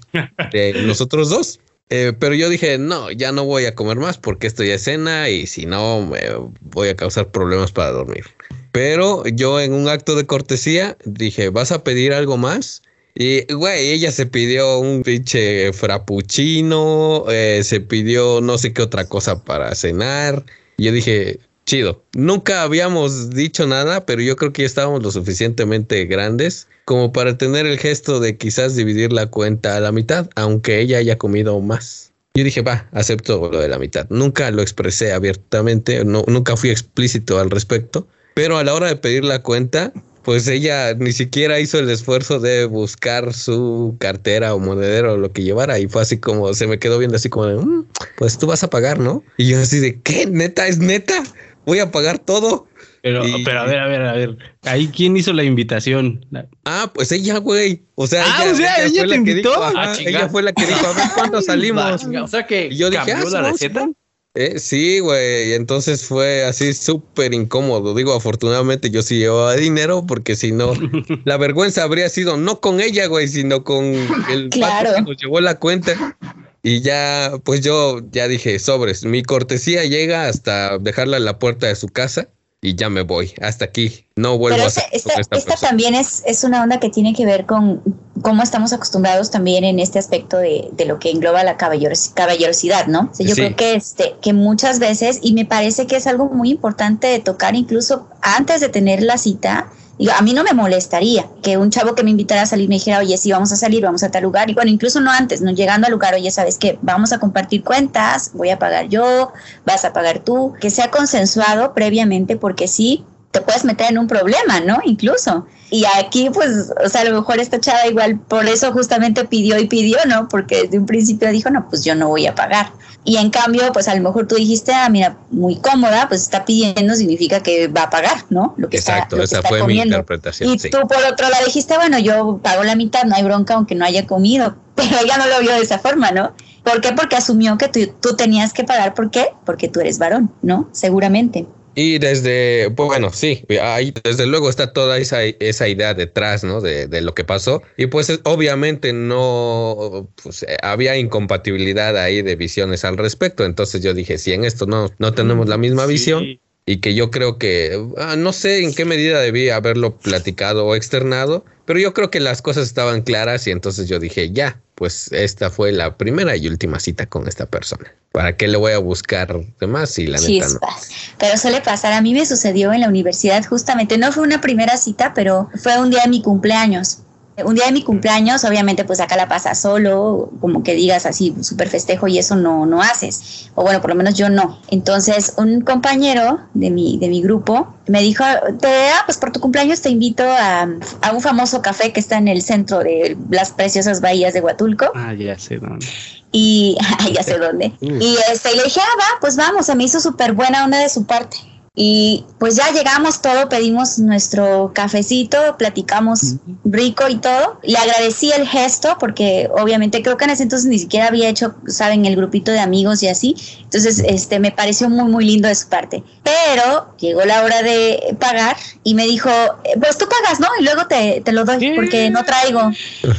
de 0.51 0.73
los 0.81 1.01
otros 1.01 1.29
dos. 1.29 1.59
Eh, 1.89 2.13
pero 2.19 2.35
yo 2.35 2.49
dije, 2.49 2.77
no, 2.77 3.11
ya 3.11 3.31
no 3.31 3.45
voy 3.45 3.65
a 3.65 3.75
comer 3.75 3.97
más 3.97 4.17
porque 4.17 4.47
esto 4.47 4.63
ya 4.63 4.75
es 4.75 4.83
cena 4.83 5.29
y 5.29 5.47
si 5.47 5.65
no, 5.65 6.05
me 6.05 6.19
voy 6.59 6.89
a 6.89 6.95
causar 6.95 7.31
problemas 7.31 7.71
para 7.71 7.91
dormir. 7.91 8.25
Pero 8.71 9.25
yo 9.25 9.59
en 9.59 9.73
un 9.73 9.87
acto 9.87 10.15
de 10.15 10.25
cortesía 10.25 10.97
dije, 11.05 11.49
¿vas 11.49 11.71
a 11.71 11.83
pedir 11.83 12.13
algo 12.13 12.37
más? 12.37 12.81
Y, 13.15 13.51
güey, 13.51 13.89
ella 13.89 14.11
se 14.11 14.27
pidió 14.27 14.79
un 14.79 15.01
pinche 15.01 15.73
frappuccino, 15.73 17.25
eh, 17.29 17.61
se 17.63 17.79
pidió 17.79 18.41
no 18.41 18.57
sé 18.57 18.73
qué 18.73 18.83
otra 18.83 19.07
cosa 19.07 19.43
para 19.43 19.73
cenar. 19.73 20.45
Y 20.77 20.83
yo 20.83 20.91
dije, 20.91 21.39
chido. 21.65 22.03
Nunca 22.13 22.61
habíamos 22.61 23.31
dicho 23.31 23.65
nada, 23.65 24.05
pero 24.05 24.21
yo 24.21 24.35
creo 24.35 24.53
que 24.53 24.61
ya 24.63 24.67
estábamos 24.67 25.01
lo 25.01 25.11
suficientemente 25.11 26.05
grandes 26.05 26.67
como 26.87 27.11
para 27.11 27.37
tener 27.37 27.65
el 27.65 27.77
gesto 27.77 28.21
de 28.21 28.37
quizás 28.37 28.77
dividir 28.77 29.11
la 29.11 29.25
cuenta 29.27 29.75
a 29.75 29.81
la 29.81 29.91
mitad, 29.91 30.29
aunque 30.35 30.79
ella 30.79 30.99
haya 30.99 31.17
comido 31.17 31.59
más. 31.59 32.13
Yo 32.33 32.45
dije, 32.45 32.61
va, 32.61 32.87
acepto 32.93 33.49
lo 33.51 33.59
de 33.59 33.67
la 33.67 33.77
mitad. 33.77 34.07
Nunca 34.09 34.49
lo 34.51 34.61
expresé 34.61 35.11
abiertamente, 35.11 36.05
no, 36.05 36.23
nunca 36.27 36.55
fui 36.55 36.69
explícito 36.69 37.41
al 37.41 37.51
respecto, 37.51 38.07
pero 38.35 38.57
a 38.57 38.63
la 38.63 38.73
hora 38.73 38.87
de 38.87 38.95
pedir 38.95 39.25
la 39.25 39.43
cuenta, 39.43 39.91
pues 40.23 40.47
ella 40.47 40.93
ni 40.93 41.11
siquiera 41.11 41.59
hizo 41.59 41.77
el 41.77 41.89
esfuerzo 41.89 42.39
de 42.39 42.63
buscar 42.63 43.33
su 43.33 43.97
cartera 43.99 44.55
o 44.55 44.59
monedero 44.59 45.15
o 45.15 45.17
lo 45.17 45.33
que 45.33 45.43
llevara 45.43 45.79
y 45.79 45.89
fue 45.89 46.03
así 46.03 46.19
como, 46.19 46.53
se 46.53 46.67
me 46.67 46.79
quedó 46.79 46.99
viendo 46.99 47.17
así 47.17 47.27
como, 47.27 47.47
de, 47.47 47.57
"Mm, 47.57 47.85
pues 48.17 48.37
tú 48.37 48.47
vas 48.47 48.63
a 48.63 48.69
pagar, 48.69 48.97
¿no? 48.97 49.25
Y 49.35 49.49
yo 49.49 49.59
así 49.59 49.81
de, 49.81 49.99
¿qué? 49.99 50.25
¿Neta? 50.25 50.69
¿Es 50.69 50.77
neta? 50.77 51.21
¿Voy 51.65 51.79
a 51.79 51.91
pagar 51.91 52.17
todo? 52.17 52.65
Pero, 53.07 53.25
y- 53.25 53.43
pero 53.45 53.61
a 53.61 53.63
ver, 53.65 53.79
a 53.79 53.87
ver, 53.87 54.01
a 54.01 54.11
ver. 54.13 54.37
Ahí, 54.63 54.87
¿quién 54.89 55.15
hizo 55.15 55.31
la 55.31 55.43
invitación? 55.45 56.25
Ah, 56.65 56.91
pues 56.93 57.09
ella, 57.13 57.37
güey. 57.37 57.83
O 57.95 58.05
sea, 58.05 58.23
Ah, 58.25 58.43
o 58.51 58.55
sea, 58.55 58.83
ella 58.85 58.89
fue 58.89 59.01
te 59.01 59.07
la 59.07 59.13
que 59.13 59.31
invitó. 59.31 59.49
dijo, 59.51 59.63
ajá, 59.63 59.73
Ah, 59.93 59.95
ella 60.05 60.27
fue 60.29 60.43
la 60.43 60.51
que 60.51 60.65
dijo, 60.65 60.85
a 60.85 60.93
ver 60.93 61.05
cuándo 61.15 61.41
salimos. 61.41 62.03
O 62.03 62.27
sea 62.27 62.45
que 62.45 62.67
Y 62.69 62.75
yo 62.75 62.89
dije, 62.89 63.05
cambió 63.05 63.27
ah, 63.29 63.41
la 63.41 63.51
receta. 63.51 63.89
Eh, 64.35 64.59
sí, 64.59 64.99
güey. 64.99 65.51
y 65.51 65.53
Entonces 65.53 66.03
fue 66.05 66.43
así 66.43 66.73
súper 66.73 67.33
incómodo. 67.33 67.95
Digo, 67.95 68.13
afortunadamente 68.13 68.89
yo 68.91 69.01
sí 69.01 69.17
llevaba 69.19 69.55
dinero 69.55 70.05
porque 70.05 70.35
si 70.35 70.51
no, 70.51 70.73
la 71.25 71.37
vergüenza 71.37 71.83
habría 71.83 72.09
sido 72.09 72.35
no 72.35 72.59
con 72.59 72.81
ella, 72.81 73.07
güey, 73.07 73.29
sino 73.29 73.63
con 73.63 73.85
el 74.29 74.49
Claro. 74.51 74.91
que 74.95 75.01
nos 75.03 75.15
llevó 75.21 75.39
la 75.39 75.57
cuenta. 75.59 76.17
Y 76.61 76.81
ya, 76.81 77.31
pues 77.45 77.61
yo 77.61 78.01
ya 78.11 78.27
dije, 78.27 78.59
sobres, 78.59 79.05
mi 79.05 79.23
cortesía 79.23 79.85
llega 79.85 80.27
hasta 80.27 80.77
dejarla 80.79 81.15
en 81.17 81.23
la 81.23 81.39
puerta 81.39 81.67
de 81.67 81.75
su 81.75 81.87
casa 81.87 82.27
y 82.61 82.75
ya 82.75 82.89
me 82.89 83.03
voy. 83.03 83.33
Hasta 83.41 83.65
aquí. 83.65 84.05
No 84.15 84.37
vuelvo 84.37 84.55
Pero 84.55 84.63
a 84.65 84.67
hacer 84.67 84.85
esta- 84.91 85.13
esta 85.19 85.37
esta 85.37 85.55
también 85.57 85.93
es, 85.93 86.23
es 86.25 86.43
una 86.43 86.63
onda 86.63 86.79
que 86.79 86.89
tiene 86.89 87.13
que 87.13 87.25
ver 87.25 87.45
con 87.45 87.83
cómo 88.23 88.41
estamos 88.41 88.73
acostumbrados 88.73 89.29
también 89.29 89.63
en 89.63 89.79
este 89.79 89.99
aspecto 89.99 90.37
de, 90.37 90.69
de 90.71 90.85
lo 90.85 90.97
que 90.97 91.11
engloba 91.11 91.43
la 91.43 91.55
caballeros- 91.57 92.09
caballerosidad, 92.15 92.87
¿no? 92.87 93.09
O 93.11 93.15
sea, 93.15 93.25
yo 93.27 93.35
Sí. 93.35 93.41
creo 93.41 93.55
que, 93.55 93.75
este, 93.75 94.15
que 94.21 94.33
muchas 94.33 94.79
veces, 94.79 95.19
y 95.21 95.33
me 95.33 95.45
parece 95.45 95.85
que 95.85 95.97
es 95.97 96.07
algo 96.07 96.25
muy 96.29 96.49
importante 96.49 97.05
de 97.07 97.19
tocar 97.19 97.55
incluso 97.55 98.07
antes 98.21 98.59
de 98.59 98.69
tener 98.69 99.03
la 99.03 99.19
cita, 99.19 99.71
digo, 99.97 100.11
a 100.17 100.21
mí 100.21 100.33
no 100.33 100.43
me 100.43 100.53
molestaría 100.53 101.27
que 101.41 101.57
un 101.57 101.69
chavo 101.69 101.95
que 101.95 102.03
me 102.03 102.11
invitara 102.11 102.43
a 102.43 102.45
salir 102.45 102.69
me 102.69 102.75
dijera, 102.75 102.99
oye, 102.99 103.17
sí, 103.17 103.31
vamos 103.31 103.51
a 103.51 103.55
salir, 103.55 103.83
vamos 103.83 104.03
a 104.03 104.11
tal 104.11 104.23
lugar, 104.23 104.49
y 104.49 104.53
bueno, 104.53 104.71
incluso 104.71 104.99
no 105.01 105.11
antes, 105.11 105.41
no 105.41 105.51
llegando 105.51 105.87
al 105.87 105.93
lugar, 105.93 106.13
oye, 106.13 106.29
¿sabes 106.31 106.57
qué? 106.57 106.77
Vamos 106.81 107.13
a 107.13 107.19
compartir 107.19 107.63
cuentas, 107.63 108.31
voy 108.33 108.49
a 108.49 108.59
pagar 108.59 108.87
yo, 108.89 109.31
vas 109.65 109.85
a 109.85 109.93
pagar 109.93 110.19
tú, 110.19 110.53
que 110.59 110.69
sea 110.69 110.91
consensuado 110.91 111.73
previamente, 111.73 112.37
porque 112.37 112.67
sí, 112.67 113.05
te 113.37 113.41
puedes 113.45 113.63
meter 113.63 113.91
en 113.91 113.99
un 113.99 114.07
problema, 114.07 114.59
¿no? 114.61 114.79
Incluso. 114.83 115.45
Y 115.69 115.85
aquí, 115.97 116.29
pues, 116.33 116.71
o 116.83 116.89
sea, 116.89 117.01
a 117.01 117.05
lo 117.05 117.15
mejor 117.15 117.39
esta 117.39 117.59
chava 117.59 117.85
igual 117.87 118.19
por 118.19 118.45
eso 118.47 118.71
justamente 118.71 119.25
pidió 119.25 119.59
y 119.59 119.67
pidió, 119.67 119.97
¿no? 120.07 120.27
Porque 120.27 120.63
desde 120.63 120.79
un 120.79 120.85
principio 120.85 121.29
dijo, 121.29 121.49
no, 121.49 121.69
pues 121.69 121.83
yo 121.83 121.93
no 121.93 122.07
voy 122.07 122.25
a 122.25 122.33
pagar. 122.33 122.71
Y 123.03 123.17
en 123.17 123.29
cambio, 123.29 123.71
pues 123.73 123.87
a 123.87 123.95
lo 123.95 124.01
mejor 124.01 124.27
tú 124.27 124.35
dijiste, 124.35 124.73
ah, 124.73 124.89
mira, 124.89 125.17
muy 125.29 125.57
cómoda, 125.57 126.07
pues 126.07 126.21
está 126.21 126.45
pidiendo, 126.45 126.95
significa 126.95 127.41
que 127.41 127.67
va 127.67 127.83
a 127.83 127.89
pagar, 127.89 128.25
¿no? 128.29 128.53
Lo 128.57 128.69
que 128.69 128.77
está- 128.77 128.93
Exacto, 128.93 129.17
lo 129.17 129.21
que 129.21 129.25
esa 129.25 129.37
está 129.37 129.49
fue 129.49 129.57
mi 129.59 129.61
comiendo. 129.63 129.95
interpretación. 129.95 130.49
Y 130.53 130.57
sí. 130.59 130.69
tú 130.69 130.79
por 130.87 130.97
otro 131.11 131.29
lado 131.29 131.45
dijiste, 131.45 131.75
bueno, 131.75 131.99
yo 131.99 132.39
pago 132.41 132.63
la 132.63 132.75
mitad, 132.75 133.03
no 133.03 133.15
hay 133.15 133.23
bronca 133.23 133.53
aunque 133.53 133.75
no 133.75 133.85
haya 133.85 134.07
comido. 134.07 134.55
Pero 134.75 134.97
ella 135.03 135.17
no 135.17 135.27
lo 135.27 135.39
vio 135.41 135.51
de 135.51 135.61
esa 135.61 135.79
forma, 135.79 136.11
¿no? 136.11 136.33
¿Por 136.63 136.81
qué? 136.81 136.91
Porque 136.93 137.15
asumió 137.15 137.57
que 137.57 137.67
tú, 137.69 137.79
tú 138.01 138.15
tenías 138.15 138.51
que 138.51 138.63
pagar. 138.63 138.93
¿Por 138.93 139.09
qué? 139.09 139.29
Porque 139.45 139.69
tú 139.69 139.79
eres 139.79 139.99
varón, 139.99 140.31
¿no? 140.41 140.67
Seguramente. 140.73 141.47
Y 141.79 141.99
desde, 141.99 142.71
pues 142.71 142.87
bueno, 142.87 143.11
sí, 143.13 143.45
ahí 143.61 143.93
desde 144.03 144.25
luego 144.25 144.49
está 144.49 144.73
toda 144.73 144.97
esa, 144.97 145.23
esa 145.23 145.67
idea 145.67 145.93
detrás, 145.93 146.43
¿no? 146.43 146.59
De, 146.59 146.87
de 146.87 147.01
lo 147.01 147.13
que 147.13 147.23
pasó. 147.23 147.61
Y 147.77 147.85
pues 147.85 148.09
es- 148.09 148.19
obviamente 148.23 148.93
no, 148.93 150.09
pues 150.23 150.41
eh, 150.43 150.57
había 150.63 150.97
incompatibilidad 150.97 151.95
ahí 151.97 152.23
de 152.23 152.35
visiones 152.35 152.83
al 152.83 152.97
respecto. 152.97 153.45
Entonces 153.45 153.83
yo 153.83 153.93
dije, 153.93 154.17
si 154.17 154.33
en 154.33 154.43
esto 154.43 154.65
no, 154.65 154.89
no 154.97 155.13
tenemos 155.13 155.47
la 155.47 155.57
misma 155.59 155.85
Sí. 155.85 155.91
visión 155.93 156.25
y 156.65 156.77
que 156.81 156.95
yo 156.95 157.11
creo 157.11 157.37
que, 157.37 157.79
ah, 157.97 158.15
no 158.17 158.33
sé 158.33 158.63
en 158.63 158.73
qué 158.73 158.83
medida 158.83 159.19
debí 159.21 159.49
haberlo 159.51 159.97
platicado 159.99 160.65
o 160.65 160.75
externado, 160.75 161.45
pero 161.65 161.79
yo 161.79 161.93
creo 161.93 162.09
que 162.09 162.19
las 162.19 162.41
cosas 162.41 162.65
estaban 162.67 163.03
claras 163.03 163.45
y 163.45 163.51
entonces 163.51 163.87
yo 163.87 163.99
dije, 163.99 164.31
ya, 164.31 164.61
pues 164.77 165.11
esta 165.11 165.49
fue 165.49 165.71
la 165.71 165.97
primera 165.97 166.35
y 166.35 166.47
última 166.47 166.79
cita 166.79 167.07
con 167.07 167.27
esta 167.27 167.47
persona. 167.47 167.91
¿Para 168.11 168.37
qué 168.37 168.47
le 168.47 168.57
voy 168.57 168.73
a 168.73 168.77
buscar 168.77 169.35
de 169.59 169.65
más 169.65 169.89
si 169.89 170.05
la? 170.05 170.19
Chispas. 170.19 170.91
Pero 171.17 171.35
suele 171.35 171.61
pasar. 171.61 171.93
A 171.93 172.01
mí 172.01 172.13
me 172.13 172.23
sucedió 172.27 172.71
en 172.71 172.81
la 172.81 172.87
universidad 172.87 173.43
justamente. 173.43 173.97
No 173.97 174.11
fue 174.11 174.21
una 174.21 174.39
primera 174.39 174.77
cita, 174.77 175.15
pero 175.15 175.49
fue 175.63 175.81
un 175.81 175.89
día 175.89 176.03
de 176.03 176.09
mi 176.09 176.21
cumpleaños. 176.21 176.99
Un 177.45 177.55
día 177.55 177.65
de 177.67 177.71
mi 177.71 177.83
cumpleaños, 177.83 178.43
obviamente, 178.43 178.83
pues 178.83 178.99
acá 178.99 179.15
la 179.15 179.27
pasas 179.27 179.59
solo, 179.59 180.31
como 180.41 180.63
que 180.63 180.73
digas 180.73 181.05
así, 181.05 181.35
súper 181.41 181.69
festejo 181.69 182.07
y 182.07 182.17
eso 182.17 182.35
no, 182.35 182.65
no 182.65 182.81
haces. 182.81 183.49
O 183.55 183.63
bueno, 183.63 183.79
por 183.79 183.91
lo 183.91 183.95
menos 183.95 184.15
yo 184.15 184.29
no. 184.29 184.59
Entonces, 184.69 185.33
un 185.37 185.61
compañero 185.61 186.39
de 186.53 186.69
mi, 186.71 186.97
de 186.97 187.09
mi 187.09 187.21
grupo 187.21 187.73
me 187.87 188.01
dijo, 188.01 188.23
te, 188.59 188.89
ah, 188.89 189.03
pues 189.05 189.17
por 189.17 189.31
tu 189.31 189.39
cumpleaños 189.39 189.81
te 189.81 189.89
invito 189.89 190.23
a, 190.23 190.67
a 191.01 191.11
un 191.11 191.21
famoso 191.21 191.61
café 191.61 191.93
que 191.93 191.99
está 191.99 192.17
en 192.17 192.27
el 192.27 192.41
centro 192.41 192.79
de 192.79 193.15
las 193.29 193.51
preciosas 193.51 194.01
bahías 194.01 194.33
de 194.33 194.41
Huatulco. 194.41 194.91
Ah, 194.95 195.13
ya 195.13 195.37
sé 195.37 195.57
dónde. 195.57 195.85
Y 196.31 196.77
ya 197.13 197.23
sé 197.23 197.37
dónde. 197.37 197.71
Y 197.81 198.17
este, 198.31 198.53
y 198.53 198.57
le 198.57 198.63
dije, 198.63 198.79
ah, 198.81 198.97
va, 198.99 199.19
pues 199.21 199.35
vamos, 199.35 199.65
se 199.65 199.75
me 199.75 199.83
hizo 199.83 199.99
súper 199.99 200.33
buena 200.33 200.63
onda 200.63 200.79
de 200.79 200.89
su 200.89 201.05
parte. 201.05 201.37
Y 201.79 202.25
pues 202.39 202.55
ya 202.55 202.71
llegamos 202.71 203.21
todo, 203.21 203.49
pedimos 203.49 203.99
nuestro 203.99 204.71
cafecito, 204.73 205.57
platicamos 205.59 206.37
rico 206.65 207.07
y 207.07 207.17
todo. 207.17 207.59
Le 207.61 207.77
agradecí 207.77 208.31
el 208.31 208.47
gesto 208.47 208.97
porque 208.99 209.47
obviamente 209.55 210.01
creo 210.01 210.17
que 210.17 210.25
en 210.25 210.31
ese 210.31 210.41
entonces 210.41 210.67
ni 210.67 210.79
siquiera 210.79 211.09
había 211.09 211.29
hecho, 211.29 211.53
saben, 211.67 212.07
el 212.07 212.15
grupito 212.15 212.51
de 212.51 212.61
amigos 212.61 213.03
y 213.03 213.09
así. 213.09 213.35
Entonces, 213.61 213.99
este, 214.07 214.39
me 214.39 214.51
pareció 214.51 214.89
muy, 214.89 215.07
muy 215.11 215.23
lindo 215.23 215.47
de 215.47 215.53
su 215.53 215.69
parte. 215.69 216.03
Pero 216.23 216.95
llegó 216.97 217.23
la 217.25 217.43
hora 217.43 217.61
de 217.61 218.17
pagar 218.19 218.57
y 218.83 218.95
me 218.95 219.05
dijo, 219.05 219.29
eh, 219.63 219.77
pues 219.79 219.99
tú 219.99 220.05
pagas, 220.09 220.39
¿no? 220.39 220.47
Y 220.59 220.63
luego 220.63 220.87
te, 220.87 221.21
te 221.21 221.31
lo 221.31 221.45
doy 221.45 221.75
porque 221.75 222.09
no 222.09 222.23
traigo. 222.25 222.71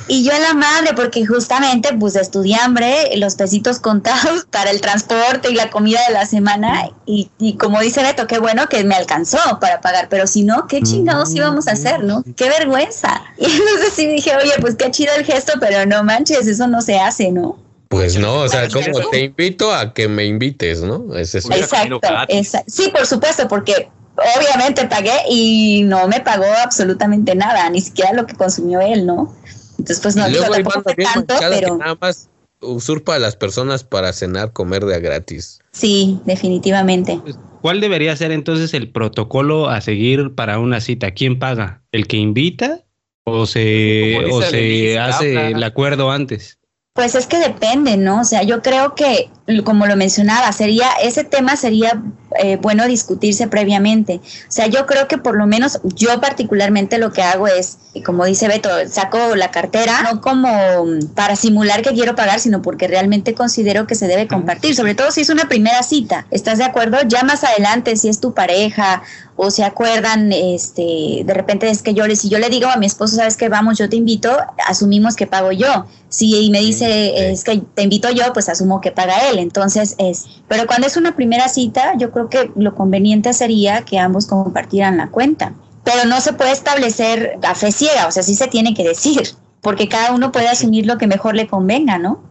Y 0.09 0.25
yo 0.25 0.33
en 0.33 0.43
la 0.43 0.55
madre, 0.55 0.95
porque 0.97 1.25
justamente 1.25 1.91
pues 1.95 2.17
estudiambre, 2.17 3.17
los 3.19 3.37
pesitos 3.37 3.79
contados 3.79 4.47
para 4.51 4.73
el 4.73 4.81
transporte 4.81 5.49
y 5.49 5.55
la 5.55 5.71
comida 5.71 6.01
de 6.09 6.15
la 6.15 6.27
semana. 6.27 6.91
Y, 7.07 7.31
y 7.39 7.57
como 7.57 7.81
dice 7.81 8.03
Beto, 8.03 8.27
qué 8.27 8.39
bueno 8.39 8.48
que 8.69 8.85
me 8.85 8.95
alcanzó 8.95 9.39
para 9.61 9.81
pagar, 9.81 10.09
pero 10.09 10.27
si 10.27 10.43
no, 10.43 10.67
qué 10.67 10.83
chingados 10.83 11.35
íbamos 11.35 11.69
a 11.69 11.73
hacer, 11.73 12.05
¿no? 12.05 12.25
Qué 12.37 12.49
vergüenza. 12.49 13.23
Y 13.39 13.45
entonces 13.45 13.93
sí 13.95 14.07
dije, 14.07 14.37
oye, 14.37 14.53
pues 14.61 14.77
qué 14.77 14.91
chido 14.91 15.13
el 15.17 15.25
gesto, 15.25 15.55
pero 15.61 15.87
no 15.87 16.03
manches, 16.03 16.47
eso 16.47 16.67
no 16.67 16.83
se 16.83 16.99
hace, 16.99 17.31
¿no? 17.31 17.59
Pues 17.89 18.19
no, 18.19 18.41
o 18.41 18.49
sea, 18.49 18.69
como 18.69 19.09
te 19.11 19.25
invito 19.25 19.73
a 19.73 19.95
que 19.95 20.09
me 20.09 20.27
invites, 20.27 20.83
¿no? 20.83 21.15
Es 21.17 21.35
eso. 21.35 21.51
Exacto, 21.53 22.01
exacto. 22.29 22.71
Sí, 22.71 22.91
por 22.91 23.07
supuesto, 23.07 23.49
porque 23.49 23.89
obviamente 24.37 24.87
pagué 24.87 25.17
y 25.31 25.83
no 25.85 26.07
me 26.09 26.21
pagó 26.21 26.47
absolutamente 26.63 27.35
nada, 27.35 27.71
ni 27.71 27.81
siquiera 27.81 28.13
lo 28.13 28.27
que 28.27 28.35
consumió 28.35 28.81
él, 28.81 29.07
¿no? 29.07 29.35
Entonces, 29.79 30.01
pues 30.01 30.17
no, 30.17 30.29
digo, 30.29 30.45
tampoco 30.45 30.83
fue 30.83 30.95
tanto, 30.97 31.35
pero 31.39 31.77
nada 31.77 31.97
más 32.01 32.29
usurpa 32.61 33.15
a 33.15 33.19
las 33.19 33.37
personas 33.37 33.85
para 33.85 34.13
cenar, 34.13 34.53
comer 34.53 34.85
de 34.85 34.97
a 34.97 34.99
gratis. 34.99 35.61
sí, 35.71 36.21
definitivamente. 36.25 37.21
¿Cuál 37.61 37.81
debería 37.81 38.17
ser 38.17 38.33
entonces 38.33 38.75
el 38.75 38.91
protocolo 38.91 39.69
a 39.69 39.81
seguir 39.81 40.35
para 40.35 40.59
una 40.59 40.81
cita? 40.81 41.11
¿Quién 41.13 41.39
paga? 41.39 41.83
¿El 41.93 42.07
que 42.07 42.17
invita? 42.17 42.85
¿O 43.25 43.47
se, 43.47 44.17
o 44.31 44.43
se 44.43 44.99
hace 44.99 45.49
el 45.49 45.63
acuerdo 45.63 46.11
antes? 46.11 46.59
Pues 46.95 47.15
es 47.15 47.27
que 47.27 47.39
depende, 47.39 47.97
¿no? 47.97 48.23
O 48.23 48.25
sea, 48.25 48.43
yo 48.43 48.63
creo 48.63 48.95
que, 48.95 49.29
como 49.65 49.87
lo 49.87 49.97
mencionaba, 49.97 50.53
sería, 50.53 50.89
ese 51.03 51.25
tema 51.25 51.57
sería 51.57 52.03
eh, 52.39 52.59
bueno 52.61 52.87
discutirse 52.87 53.49
previamente. 53.49 54.21
O 54.23 54.51
sea, 54.51 54.67
yo 54.67 54.87
creo 54.87 55.09
que 55.09 55.17
por 55.17 55.37
lo 55.37 55.47
menos 55.47 55.81
yo 55.83 56.21
particularmente 56.21 56.99
lo 56.99 57.13
que 57.13 57.23
hago 57.23 57.47
es, 57.49 57.79
y 57.95 58.03
como 58.03 58.27
dice 58.27 58.49
Beto, 58.49 58.69
saco 58.91 59.35
la 59.37 59.51
cartera, 59.51 60.03
no 60.03 60.21
como 60.21 60.49
mm, 60.85 61.15
para 61.15 61.37
simular 61.37 61.81
que 61.81 61.95
quiero 61.95 62.15
pagar, 62.15 62.41
sino 62.41 62.61
porque 62.61 62.89
realmente 62.89 63.33
considero 63.33 63.87
que 63.87 63.95
se 63.95 64.07
debe 64.07 64.29
compartir, 64.29 64.75
sobre 64.75 64.95
todo 64.95 65.11
si 65.11 65.23
es 65.23 65.31
una 65.31 65.49
primera 65.49 65.83
cita. 65.83 66.27
¿Estás 66.31 66.59
de 66.59 66.65
acuerdo? 66.65 66.99
Ya 67.07 67.23
más 67.23 67.43
adelante, 67.45 67.97
si 67.97 68.09
es 68.09 68.21
tu 68.21 68.35
pareja 68.35 69.03
o 69.37 69.51
se 69.51 69.65
acuerdan, 69.65 70.33
este, 70.33 71.23
de 71.25 71.33
repente 71.33 71.71
es 71.71 71.83
que 71.83 71.95
yo 71.95 72.07
le, 72.07 72.17
si 72.17 72.29
yo 72.29 72.39
le 72.39 72.51
digo 72.51 72.69
a 72.69 72.77
mi 72.77 72.87
esposo, 72.87 73.17
sabes 73.17 73.37
que 73.37 73.49
vamos, 73.49 73.79
yo 73.79 73.89
te 73.89 73.97
invito, 73.97 74.37
asumimos 74.67 75.15
que 75.15 75.27
pago 75.27 75.53
yo. 75.53 75.87
Si 76.09 76.51
me 76.51 76.61
dice, 76.61 77.31
es 77.31 77.45
que 77.45 77.63
te 77.75 77.83
invito 77.83 78.11
yo, 78.11 78.33
pues 78.33 78.49
asumo 78.49 78.81
que 78.81 78.91
paga 78.91 79.29
él. 79.29 79.38
Entonces 79.39 79.95
es, 79.99 80.27
pero 80.49 80.67
cuando 80.67 80.87
es 80.87 80.97
una 80.97 81.17
primera 81.17 81.49
cita, 81.49 81.95
yo 81.99 82.11
creo 82.11 82.29
que 82.29 82.51
lo 82.57 82.75
conveniente 82.75 83.33
sería 83.33 83.83
que 83.83 83.99
ambos 83.99 84.27
compartieran 84.27 84.97
la 84.97 85.09
cuenta. 85.09 85.55
Pero 85.85 86.05
no 86.07 86.21
se 86.21 86.33
puede 86.33 86.53
establecer 86.53 87.39
a 87.43 87.55
fe 87.55 87.73
ciega, 87.73 88.07
o 88.07 88.11
sea, 88.11 88.23
sí 88.23 88.35
se 88.35 88.49
tiene 88.49 88.75
que 88.75 88.85
decir, 88.85 89.31
porque 89.63 89.89
cada 89.89 90.13
uno 90.13 90.33
puede 90.33 90.49
asumir 90.49 90.87
lo 90.87 90.99
que 90.99 91.07
mejor 91.07 91.35
le 91.35 91.47
convenga, 91.47 91.99
¿no? 91.99 92.23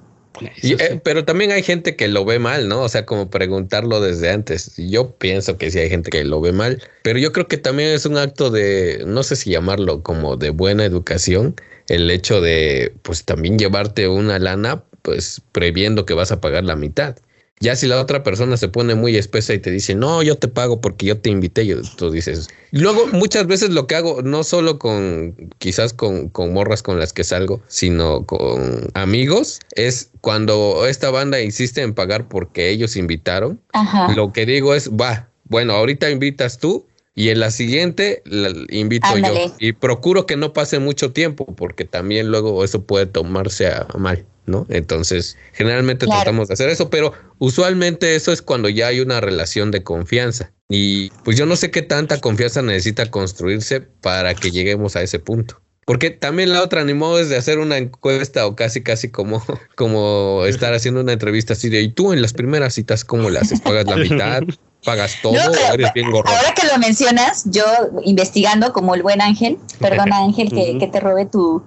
Y, 0.61 0.73
eh, 0.73 1.01
pero 1.03 1.25
también 1.25 1.51
hay 1.51 1.63
gente 1.63 1.95
que 1.95 2.07
lo 2.07 2.25
ve 2.25 2.39
mal, 2.39 2.67
¿no? 2.67 2.81
O 2.81 2.89
sea, 2.89 3.05
como 3.05 3.29
preguntarlo 3.29 3.99
desde 4.01 4.29
antes. 4.29 4.75
Yo 4.77 5.15
pienso 5.15 5.57
que 5.57 5.71
sí 5.71 5.79
hay 5.79 5.89
gente 5.89 6.09
que 6.09 6.23
lo 6.23 6.41
ve 6.41 6.51
mal, 6.51 6.81
pero 7.03 7.19
yo 7.19 7.31
creo 7.31 7.47
que 7.47 7.57
también 7.57 7.89
es 7.89 8.05
un 8.05 8.17
acto 8.17 8.49
de, 8.49 9.03
no 9.05 9.23
sé 9.23 9.35
si 9.35 9.51
llamarlo 9.51 10.03
como 10.03 10.37
de 10.37 10.51
buena 10.51 10.85
educación, 10.85 11.55
el 11.87 12.09
hecho 12.11 12.41
de, 12.41 12.93
pues 13.01 13.23
también 13.23 13.57
llevarte 13.57 14.07
una 14.07 14.39
lana, 14.39 14.83
pues 15.01 15.41
previendo 15.51 16.05
que 16.05 16.13
vas 16.13 16.31
a 16.31 16.41
pagar 16.41 16.63
la 16.63 16.75
mitad. 16.75 17.15
Ya 17.59 17.75
si 17.75 17.87
la 17.87 17.99
otra 17.99 18.21
persona 18.21 18.55
se 18.55 18.67
pone 18.67 18.93
muy 18.93 19.15
espesa 19.15 19.51
y 19.53 19.57
te 19.57 19.71
dice, 19.71 19.95
no, 19.95 20.21
yo 20.21 20.37
te 20.37 20.47
pago 20.47 20.79
porque 20.79 21.07
yo 21.07 21.17
te 21.17 21.31
invité, 21.31 21.65
yo, 21.65 21.77
tú 21.97 22.11
dices. 22.11 22.49
Luego, 22.69 23.07
muchas 23.07 23.47
veces 23.47 23.71
lo 23.71 23.87
que 23.87 23.95
hago, 23.95 24.21
no 24.21 24.43
solo 24.43 24.77
con, 24.77 25.35
quizás 25.57 25.93
con, 25.93 26.29
con 26.29 26.53
morras 26.53 26.83
con 26.83 26.99
las 26.99 27.13
que 27.13 27.23
salgo, 27.23 27.61
sino 27.67 28.27
con 28.27 28.89
amigos, 28.93 29.59
es 29.73 30.11
cuando 30.21 30.85
esta 30.85 31.09
banda 31.09 31.41
insiste 31.41 31.81
en 31.81 31.95
pagar 31.95 32.27
porque 32.27 32.69
ellos 32.69 32.95
invitaron, 32.95 33.59
Ajá. 33.73 34.13
lo 34.13 34.33
que 34.33 34.45
digo 34.45 34.75
es, 34.75 34.91
va, 34.91 35.27
bueno, 35.45 35.73
ahorita 35.73 36.11
invitas 36.11 36.59
tú 36.59 36.85
y 37.17 37.29
en 37.29 37.39
la 37.39 37.49
siguiente 37.49 38.21
la, 38.25 38.51
invito 38.69 39.07
Ándale. 39.07 39.47
yo. 39.47 39.55
Y 39.57 39.73
procuro 39.73 40.27
que 40.27 40.37
no 40.37 40.53
pase 40.53 40.77
mucho 40.77 41.13
tiempo 41.13 41.47
porque 41.55 41.83
también 41.83 42.29
luego 42.29 42.63
eso 42.63 42.83
puede 42.83 43.07
tomarse 43.07 43.65
a 43.65 43.87
mal, 43.97 44.23
¿no? 44.45 44.67
Entonces, 44.69 45.35
generalmente 45.53 46.05
Claro. 46.05 46.21
tratamos 46.21 46.47
de 46.47 46.53
hacer 46.53 46.69
eso, 46.69 46.91
pero 46.91 47.13
usualmente 47.39 48.15
eso 48.15 48.31
es 48.31 48.43
cuando 48.43 48.69
ya 48.69 48.85
hay 48.85 48.99
una 48.99 49.19
relación 49.19 49.71
de 49.71 49.81
confianza. 49.81 50.51
Y 50.69 51.09
pues 51.23 51.35
yo 51.35 51.47
no 51.47 51.55
sé 51.55 51.71
qué 51.71 51.81
tanta 51.81 52.21
confianza 52.21 52.61
necesita 52.61 53.09
construirse 53.09 53.81
para 53.81 54.35
que 54.35 54.51
lleguemos 54.51 54.95
a 54.95 55.01
ese 55.01 55.17
punto. 55.17 55.59
Porque 55.87 56.11
también 56.11 56.51
la 56.51 56.61
otra 56.61 56.81
animó 56.81 57.17
es 57.17 57.29
de 57.29 57.37
hacer 57.37 57.57
una 57.57 57.77
encuesta 57.77 58.45
o 58.45 58.55
casi 58.55 58.83
casi 58.83 59.09
como, 59.09 59.43
como 59.75 60.43
estar 60.45 60.71
haciendo 60.75 61.01
una 61.01 61.13
entrevista 61.13 61.53
así 61.53 61.69
de, 61.69 61.81
¿y 61.81 61.91
tú 61.91 62.13
en 62.13 62.21
las 62.21 62.33
primeras 62.33 62.75
citas 62.75 63.03
cómo 63.03 63.31
le 63.31 63.39
haces? 63.39 63.59
¿Pagas 63.61 63.85
la 63.87 63.95
mitad? 63.95 64.43
¿Pagas 64.87 65.17
todo? 65.21 65.33
No, 65.33 65.51
pero, 65.51 65.67
¿O 65.69 65.73
eres 65.73 65.91
bien 65.93 66.09
gorro? 66.11 66.29
Ahora 66.29 66.53
que 66.53 66.65
lo 66.65 66.77
mencionas, 66.77 67.43
yo 67.43 67.65
investigando 68.05 68.71
como 68.71 68.95
el 68.95 69.03
buen 69.03 69.21
Ángel, 69.21 69.57
perdona 69.81 70.19
Ángel 70.19 70.47
que, 70.49 70.87
te 70.89 70.99
robe 71.01 71.25
tu, 71.25 71.61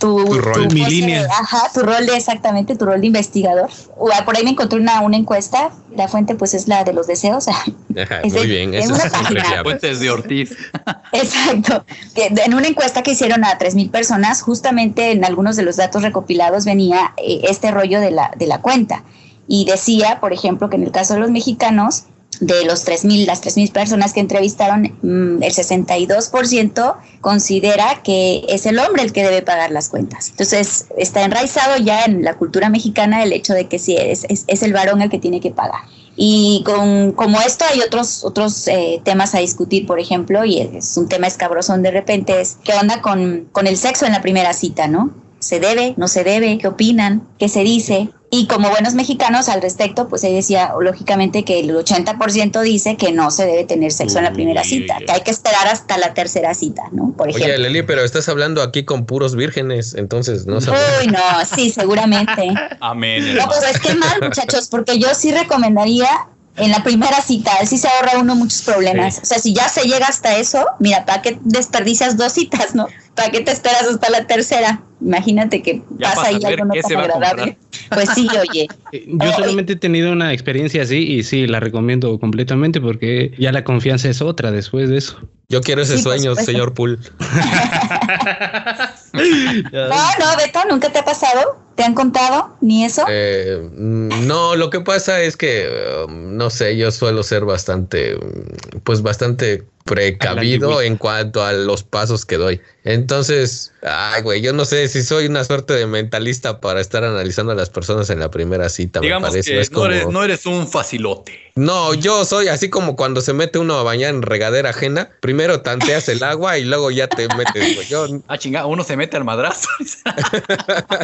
tu, 0.00 0.24
Tu 0.24 0.38
rol. 0.40 0.66
Mi 0.74 0.84
línea. 0.84 1.28
ajá, 1.30 1.70
tu 1.72 1.82
rol 1.82 2.04
de 2.06 2.16
exactamente, 2.16 2.74
tu 2.74 2.84
rol 2.84 3.00
de 3.00 3.06
investigador. 3.06 3.70
Ah, 4.12 4.24
Por 4.24 4.36
ahí 4.36 4.42
me 4.42 4.50
encontré 4.50 4.80
una, 4.80 5.00
una 5.02 5.16
encuesta, 5.16 5.70
la 5.94 6.08
fuente 6.08 6.34
pues 6.34 6.54
es 6.54 6.66
la 6.66 6.82
de 6.82 6.92
los 6.92 7.06
deseos. 7.06 7.46
Ajá, 7.48 8.20
es 8.24 8.32
muy 8.32 8.42
de- 8.42 8.46
bien, 8.48 8.74
eso 8.74 8.96
es 8.96 9.12
página. 9.12 9.62
Fuentes 9.62 10.00
de 10.00 10.10
Ortiz. 10.10 10.50
Exacto. 11.12 11.84
En 12.16 12.52
una 12.52 12.66
encuesta 12.66 13.04
que 13.04 13.12
hicieron 13.12 13.44
a 13.44 13.56
3.000 13.60 13.92
personas, 13.92 14.42
justamente 14.42 15.12
en 15.12 15.24
algunos 15.24 15.54
de 15.54 15.62
los 15.62 15.76
datos 15.76 16.02
recopilados 16.02 16.64
venía 16.64 17.14
eh, 17.16 17.42
este 17.44 17.70
rollo 17.70 18.00
de 18.00 18.10
la, 18.10 18.32
de 18.36 18.48
la 18.48 18.60
cuenta. 18.60 19.04
Y 19.46 19.66
decía, 19.66 20.18
por 20.18 20.32
ejemplo, 20.32 20.68
que 20.68 20.74
en 20.74 20.82
el 20.82 20.90
caso 20.90 21.14
de 21.14 21.20
los 21.20 21.30
mexicanos, 21.30 22.06
de 22.40 22.64
los 22.64 22.86
3.000, 22.86 23.26
las 23.26 23.42
3.000 23.42 23.72
personas 23.72 24.12
que 24.12 24.20
entrevistaron, 24.20 24.96
mm, 25.02 25.42
el 25.42 25.52
62% 25.52 26.96
considera 27.20 28.02
que 28.02 28.44
es 28.48 28.66
el 28.66 28.78
hombre 28.78 29.02
el 29.02 29.12
que 29.12 29.24
debe 29.24 29.42
pagar 29.42 29.70
las 29.70 29.88
cuentas. 29.88 30.30
Entonces, 30.30 30.86
está 30.96 31.22
enraizado 31.22 31.76
ya 31.78 32.04
en 32.04 32.22
la 32.22 32.34
cultura 32.34 32.68
mexicana 32.68 33.22
el 33.22 33.32
hecho 33.32 33.54
de 33.54 33.66
que 33.66 33.78
sí, 33.78 33.96
es, 33.96 34.26
es, 34.28 34.62
el 34.62 34.72
varón 34.72 35.02
el 35.02 35.10
que 35.10 35.18
tiene 35.18 35.40
que 35.40 35.50
pagar. 35.50 35.80
Y 36.16 36.62
con, 36.64 37.12
como 37.12 37.40
esto 37.42 37.64
hay 37.70 37.80
otros, 37.80 38.24
otros 38.24 38.68
eh, 38.68 39.00
temas 39.04 39.34
a 39.34 39.38
discutir, 39.38 39.86
por 39.86 40.00
ejemplo, 40.00 40.44
y 40.44 40.60
es 40.60 40.96
un 40.96 41.08
tema 41.08 41.26
escabrosón 41.26 41.82
de 41.82 41.90
repente, 41.90 42.40
es 42.40 42.56
qué 42.64 42.72
onda 42.72 43.02
con, 43.02 43.48
con 43.52 43.66
el 43.66 43.76
sexo 43.76 44.06
en 44.06 44.12
la 44.12 44.22
primera 44.22 44.54
cita, 44.54 44.88
¿no? 44.88 45.25
¿Se 45.46 45.60
debe? 45.60 45.94
¿No 45.96 46.08
se 46.08 46.24
debe? 46.24 46.58
¿Qué 46.58 46.66
opinan? 46.66 47.22
¿Qué 47.38 47.48
se 47.48 47.62
dice? 47.62 48.08
Y 48.32 48.48
como 48.48 48.68
buenos 48.68 48.94
mexicanos 48.94 49.48
al 49.48 49.62
respecto, 49.62 50.08
pues 50.08 50.24
ahí 50.24 50.34
decía 50.34 50.72
lógicamente 50.80 51.44
que 51.44 51.60
el 51.60 51.70
80% 51.70 52.62
dice 52.62 52.96
que 52.96 53.12
no 53.12 53.30
se 53.30 53.46
debe 53.46 53.62
tener 53.62 53.92
sexo 53.92 54.18
en 54.18 54.24
la 54.24 54.32
primera 54.32 54.64
cita, 54.64 54.96
que 55.06 55.12
hay 55.12 55.20
que 55.20 55.30
esperar 55.30 55.68
hasta 55.68 55.98
la 55.98 56.14
tercera 56.14 56.52
cita, 56.52 56.82
¿no? 56.90 57.12
Por 57.16 57.28
ejemplo. 57.28 57.54
Oye, 57.54 57.58
Leli, 57.58 57.82
pero 57.82 58.02
estás 58.02 58.28
hablando 58.28 58.60
aquí 58.60 58.84
con 58.84 59.06
puros 59.06 59.36
vírgenes, 59.36 59.94
entonces 59.94 60.46
no 60.46 60.60
sabes. 60.60 60.82
Uy, 61.00 61.12
no, 61.12 61.20
sí, 61.54 61.70
seguramente. 61.70 62.52
Amén. 62.80 63.36
No, 63.36 63.46
pues 63.46 63.62
es 63.72 63.78
que 63.78 63.94
mal, 63.94 64.20
muchachos, 64.20 64.66
porque 64.68 64.98
yo 64.98 65.14
sí 65.14 65.30
recomendaría 65.30 66.08
en 66.56 66.72
la 66.72 66.82
primera 66.82 67.22
cita, 67.22 67.52
así 67.60 67.78
se 67.78 67.86
ahorra 67.86 68.18
uno 68.18 68.34
muchos 68.34 68.62
problemas. 68.62 69.14
Sí. 69.14 69.20
O 69.22 69.26
sea, 69.26 69.38
si 69.38 69.54
ya 69.54 69.68
se 69.68 69.82
llega 69.82 70.06
hasta 70.08 70.38
eso, 70.38 70.66
mira, 70.80 71.04
¿para 71.04 71.22
qué 71.22 71.38
desperdicias 71.42 72.16
dos 72.16 72.32
citas, 72.32 72.74
no? 72.74 72.88
¿Para 73.16 73.30
qué 73.30 73.40
te 73.40 73.50
esperas 73.50 73.84
hasta 73.84 74.10
la 74.10 74.26
tercera? 74.26 74.82
Imagínate 75.00 75.62
que 75.62 75.82
Ya 75.98 76.14
pasa 76.14 76.28
ahí 76.28 76.44
algo 76.44 76.66
no 76.66 76.74
tan 76.74 76.96
agradable. 76.98 77.58
Pues 77.90 78.10
sí, 78.14 78.28
oye. 78.38 78.68
Yo 79.06 79.32
solamente 79.32 79.72
he 79.72 79.76
tenido 79.76 80.12
una 80.12 80.32
experiencia 80.32 80.82
así 80.82 80.98
y 80.98 81.22
sí, 81.22 81.46
la 81.46 81.58
recomiendo 81.60 82.18
completamente 82.18 82.80
porque 82.80 83.32
ya 83.38 83.52
la 83.52 83.64
confianza 83.64 84.08
es 84.08 84.20
otra 84.20 84.50
después 84.50 84.90
de 84.90 84.98
eso. 84.98 85.18
Yo 85.48 85.60
quiero 85.62 85.82
ese 85.82 85.96
Sí, 85.96 86.02
sueño, 86.02 86.34
señor 86.36 86.74
Pool. 86.74 87.00
No, 89.16 89.88
no, 90.18 90.36
Beto, 90.36 90.60
¿nunca 90.68 90.92
te 90.92 90.98
ha 90.98 91.04
pasado? 91.04 91.58
¿Te 91.74 91.84
han 91.84 91.94
contado? 91.94 92.54
¿Ni 92.60 92.84
eso? 92.84 93.02
Eh, 93.08 93.66
mm, 93.72 94.26
no, 94.26 94.56
lo 94.56 94.68
que 94.68 94.80
pasa 94.80 95.22
es 95.22 95.38
que, 95.38 95.68
um, 96.06 96.36
no 96.36 96.50
sé, 96.50 96.76
yo 96.76 96.90
suelo 96.90 97.22
ser 97.22 97.46
bastante, 97.46 98.16
mm, 98.16 98.80
pues 98.84 99.00
bastante 99.00 99.64
precavido 99.86 100.82
en 100.82 100.96
cuanto 100.96 101.42
a 101.42 101.52
los 101.52 101.82
pasos 101.82 102.26
que 102.26 102.36
doy. 102.36 102.60
Entonces, 102.84 103.72
ay, 103.86 104.22
güey, 104.22 104.40
yo 104.42 104.52
no 104.52 104.64
sé 104.64 104.88
si 104.88 105.02
soy 105.02 105.26
una 105.26 105.44
suerte 105.44 105.74
de 105.74 105.86
mentalista 105.86 106.60
para 106.60 106.80
estar 106.80 107.04
analizando 107.04 107.52
a 107.52 107.54
las 107.54 107.70
personas 107.70 108.10
en 108.10 108.20
la 108.20 108.30
primera 108.30 108.68
cita. 108.68 109.00
me 109.00 109.06
Digamos 109.06 109.30
parece. 109.30 109.52
que 109.52 109.60
Es 109.60 109.70
no, 109.70 109.78
como- 109.80 109.86
eres, 109.92 110.08
no 110.08 110.24
eres 110.24 110.46
un 110.46 110.68
facilote. 110.68 111.38
No, 111.56 111.94
yo 111.94 112.24
soy 112.26 112.48
así 112.48 112.68
como 112.68 112.96
cuando 112.96 113.22
se 113.22 113.32
mete 113.32 113.58
uno 113.58 113.78
a 113.78 113.82
bañar 113.82 114.10
en 114.14 114.20
regadera 114.22 114.70
ajena. 114.70 115.08
Primero 115.20 115.62
tanteas 115.62 116.06
el 116.10 116.22
agua 116.22 116.58
y 116.58 116.64
luego 116.64 116.90
ya 116.90 117.08
te 117.08 117.28
metes. 117.34 117.74
güey. 117.76 117.86
Yo, 117.88 118.06
Ah, 118.28 118.36
chinga, 118.36 118.66
uno 118.66 118.84
se 118.84 118.96
mete 118.96 119.16
al 119.16 119.24
madrazo. 119.24 119.68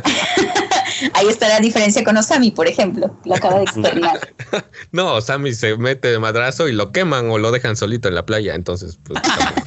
Ahí 1.15 1.29
está 1.29 1.49
la 1.49 1.59
diferencia 1.61 2.05
con 2.05 2.17
Osami, 2.17 2.51
por 2.51 2.67
ejemplo. 2.69 3.17
Lo 3.25 3.35
acaba 3.35 3.59
de 3.59 3.65
externar. 3.65 4.21
no, 4.93 5.21
Sammy 5.23 5.55
se 5.55 5.77
mete 5.77 6.09
de 6.09 6.19
madrazo 6.19 6.69
y 6.69 6.73
lo 6.73 6.93
queman 6.93 7.31
o 7.31 7.39
lo 7.39 7.51
dejan 7.51 7.77
solito 7.77 8.09
en 8.09 8.15
la 8.15 8.27
playa. 8.27 8.55
Entonces, 8.55 8.99
pues. 9.05 9.21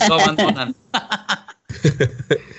Lo 0.07 0.15
abandonan. 0.21 0.75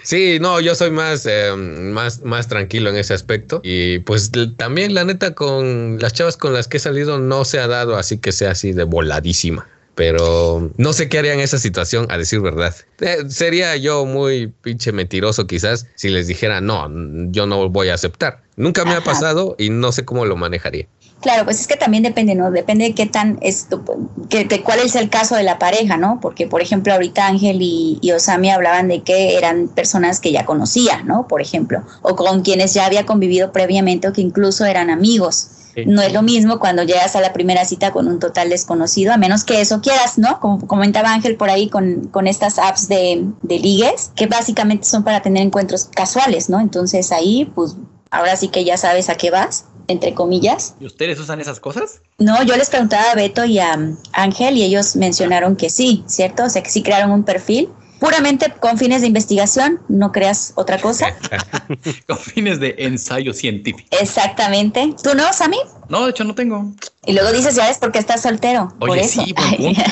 Sí, 0.07 0.39
no, 0.41 0.61
yo 0.61 0.77
soy 0.77 0.93
más, 0.93 1.27
eh, 1.27 1.53
más, 1.57 2.23
más 2.23 2.47
tranquilo 2.47 2.91
en 2.91 2.97
ese 2.97 3.13
aspecto. 3.13 3.61
Y 3.65 3.99
pues 3.99 4.31
también, 4.57 4.95
la 4.95 5.03
neta, 5.03 5.35
con 5.35 5.99
las 5.99 6.13
chavas 6.13 6.37
con 6.37 6.53
las 6.53 6.69
que 6.69 6.77
he 6.77 6.81
salido 6.81 7.19
no 7.19 7.45
se 7.45 7.59
ha 7.59 7.67
dado 7.67 7.97
así 7.97 8.19
que 8.19 8.31
sea 8.31 8.53
así 8.53 8.73
de 8.73 8.85
voladísima. 8.85 9.67
Pero 9.97 10.71
no 10.77 10.93
sé 10.93 11.09
qué 11.09 11.19
haría 11.19 11.35
en 11.35 11.41
esa 11.41 11.59
situación, 11.59 12.07
a 12.09 12.19
decir 12.19 12.41
verdad. 12.41 12.73
Eh, 13.01 13.25
sería 13.29 13.75
yo 13.75 14.07
muy 14.07 14.53
pinche 14.63 14.93
mentiroso 14.93 15.49
quizás 15.49 15.89
si 15.97 16.09
les 16.09 16.29
dijera, 16.29 16.61
no, 16.61 16.89
yo 17.33 17.47
no 17.47 17.69
voy 17.69 17.89
a 17.89 17.95
aceptar. 17.95 18.45
Nunca 18.55 18.85
me 18.85 18.95
ha 18.95 19.01
pasado 19.01 19.57
y 19.59 19.71
no 19.71 19.91
sé 19.91 20.05
cómo 20.05 20.25
lo 20.25 20.37
manejaría. 20.37 20.87
Claro, 21.21 21.45
pues 21.45 21.61
es 21.61 21.67
que 21.67 21.77
también 21.77 22.03
depende, 22.03 22.35
¿no? 22.35 22.51
Depende 22.51 22.85
de 22.85 22.95
qué 22.95 23.07
tan 23.07 23.39
esto, 23.41 23.83
que, 24.29 24.45
de 24.45 24.63
cuál 24.63 24.81
es 24.81 24.95
el 24.97 25.09
caso 25.09 25.35
de 25.35 25.43
la 25.43 25.59
pareja, 25.59 25.97
¿no? 25.97 26.19
Porque, 26.21 26.47
por 26.47 26.61
ejemplo, 26.61 26.93
ahorita 26.93 27.27
Ángel 27.27 27.59
y, 27.63 27.99
y 28.03 28.13
Osami 28.13 28.51
hablaban 28.51 28.89
de 28.89 29.03
que 29.03 29.37
eran 29.37 29.69
personas 29.69 30.21
que 30.21 30.31
ya 30.31 30.45
conocía, 30.45 31.03
¿no? 31.03 31.27
Por 31.27 31.41
ejemplo, 31.41 31.83
o 32.03 32.15
con 32.17 32.43
quienes 32.43 32.75
ya 32.75 32.87
había 32.87 33.07
convivido 33.07 33.51
previamente 33.51 34.09
o 34.09 34.13
que 34.13 34.21
incluso 34.21 34.65
eran 34.67 34.91
amigos. 34.91 35.49
No 35.85 36.01
es 36.01 36.11
lo 36.13 36.23
mismo 36.23 36.59
cuando 36.59 36.85
llegas 36.85 37.17
a 37.17 37.21
la 37.21 37.35
primera 37.35 37.67
cita 37.67 37.91
con 37.91 38.09
un 38.09 38.19
total 38.19 38.49
desconocido, 38.49 39.13
a 39.13 39.19
menos 39.19 39.45
que 39.45 39.61
eso 39.61 39.83
quieras, 39.83 40.17
¿no? 40.17 40.41
Como 40.41 40.67
comentaba 40.67 41.13
Ángel 41.13 41.37
por 41.37 41.51
ahí 41.51 41.69
con, 41.69 42.09
con 42.09 42.27
estas 42.27 42.59
apps 42.59 42.89
de, 42.89 43.27
de 43.43 43.59
ligues, 43.59 44.11
que 44.15 44.27
básicamente 44.27 44.87
son 44.87 45.05
para 45.05 45.21
tener 45.21 45.43
encuentros 45.43 45.85
casuales, 45.95 46.49
¿no? 46.49 46.61
Entonces 46.61 47.13
ahí, 47.13 47.53
pues, 47.55 47.77
ahora 48.11 48.37
sí 48.37 48.49
que 48.49 48.65
ya 48.65 48.79
sabes 48.79 49.11
a 49.11 49.17
qué 49.17 49.31
vas, 49.31 49.67
entre 49.89 50.15
comillas. 50.15 50.75
¿Y 50.81 50.87
ustedes 50.87 51.19
usan 51.19 51.41
esas 51.41 51.61
cosas? 51.61 52.01
No, 52.19 52.43
yo 52.43 52.57
les 52.57 52.71
preguntaba 52.71 53.11
a 53.13 53.15
Beto 53.15 53.45
y 53.45 53.59
a 53.59 53.79
Ángel 54.13 54.57
y 54.57 54.63
ellos 54.63 54.97
mencionaron 54.97 55.57
que 55.57 55.71
sí, 55.71 56.05
¿cierto? 56.07 56.45
O 56.45 56.49
sea, 56.49 56.63
que 56.63 56.71
sí 56.71 56.83
crearon 56.83 57.11
un 57.11 57.25
perfil 57.25 57.69
puramente 57.99 58.53
con 58.61 58.79
fines 58.79 59.01
de 59.01 59.07
investigación, 59.09 59.81
no 59.89 60.13
creas 60.13 60.53
otra 60.57 60.81
cosa. 60.81 61.17
Con 62.07 62.19
fines 62.19 62.61
de 62.61 62.75
ensayo 62.79 63.33
científico. 63.33 63.89
Exactamente. 64.01 64.95
¿Tú 65.03 65.15
no, 65.15 65.33
Sammy? 65.33 65.59
No, 65.89 66.05
de 66.05 66.11
hecho 66.11 66.25
no 66.25 66.35
tengo. 66.35 66.73
Y 67.07 67.13
luego 67.13 67.31
dices, 67.33 67.55
ya 67.55 67.69
ves, 67.69 67.79
porque 67.79 67.99
estás 67.99 68.23
soltero. 68.23 68.75
por 68.81 68.91
Oye, 68.91 69.03
eso. 69.03 69.23
sí, 69.25 69.33
buen 69.33 69.75
punto. 69.75 69.83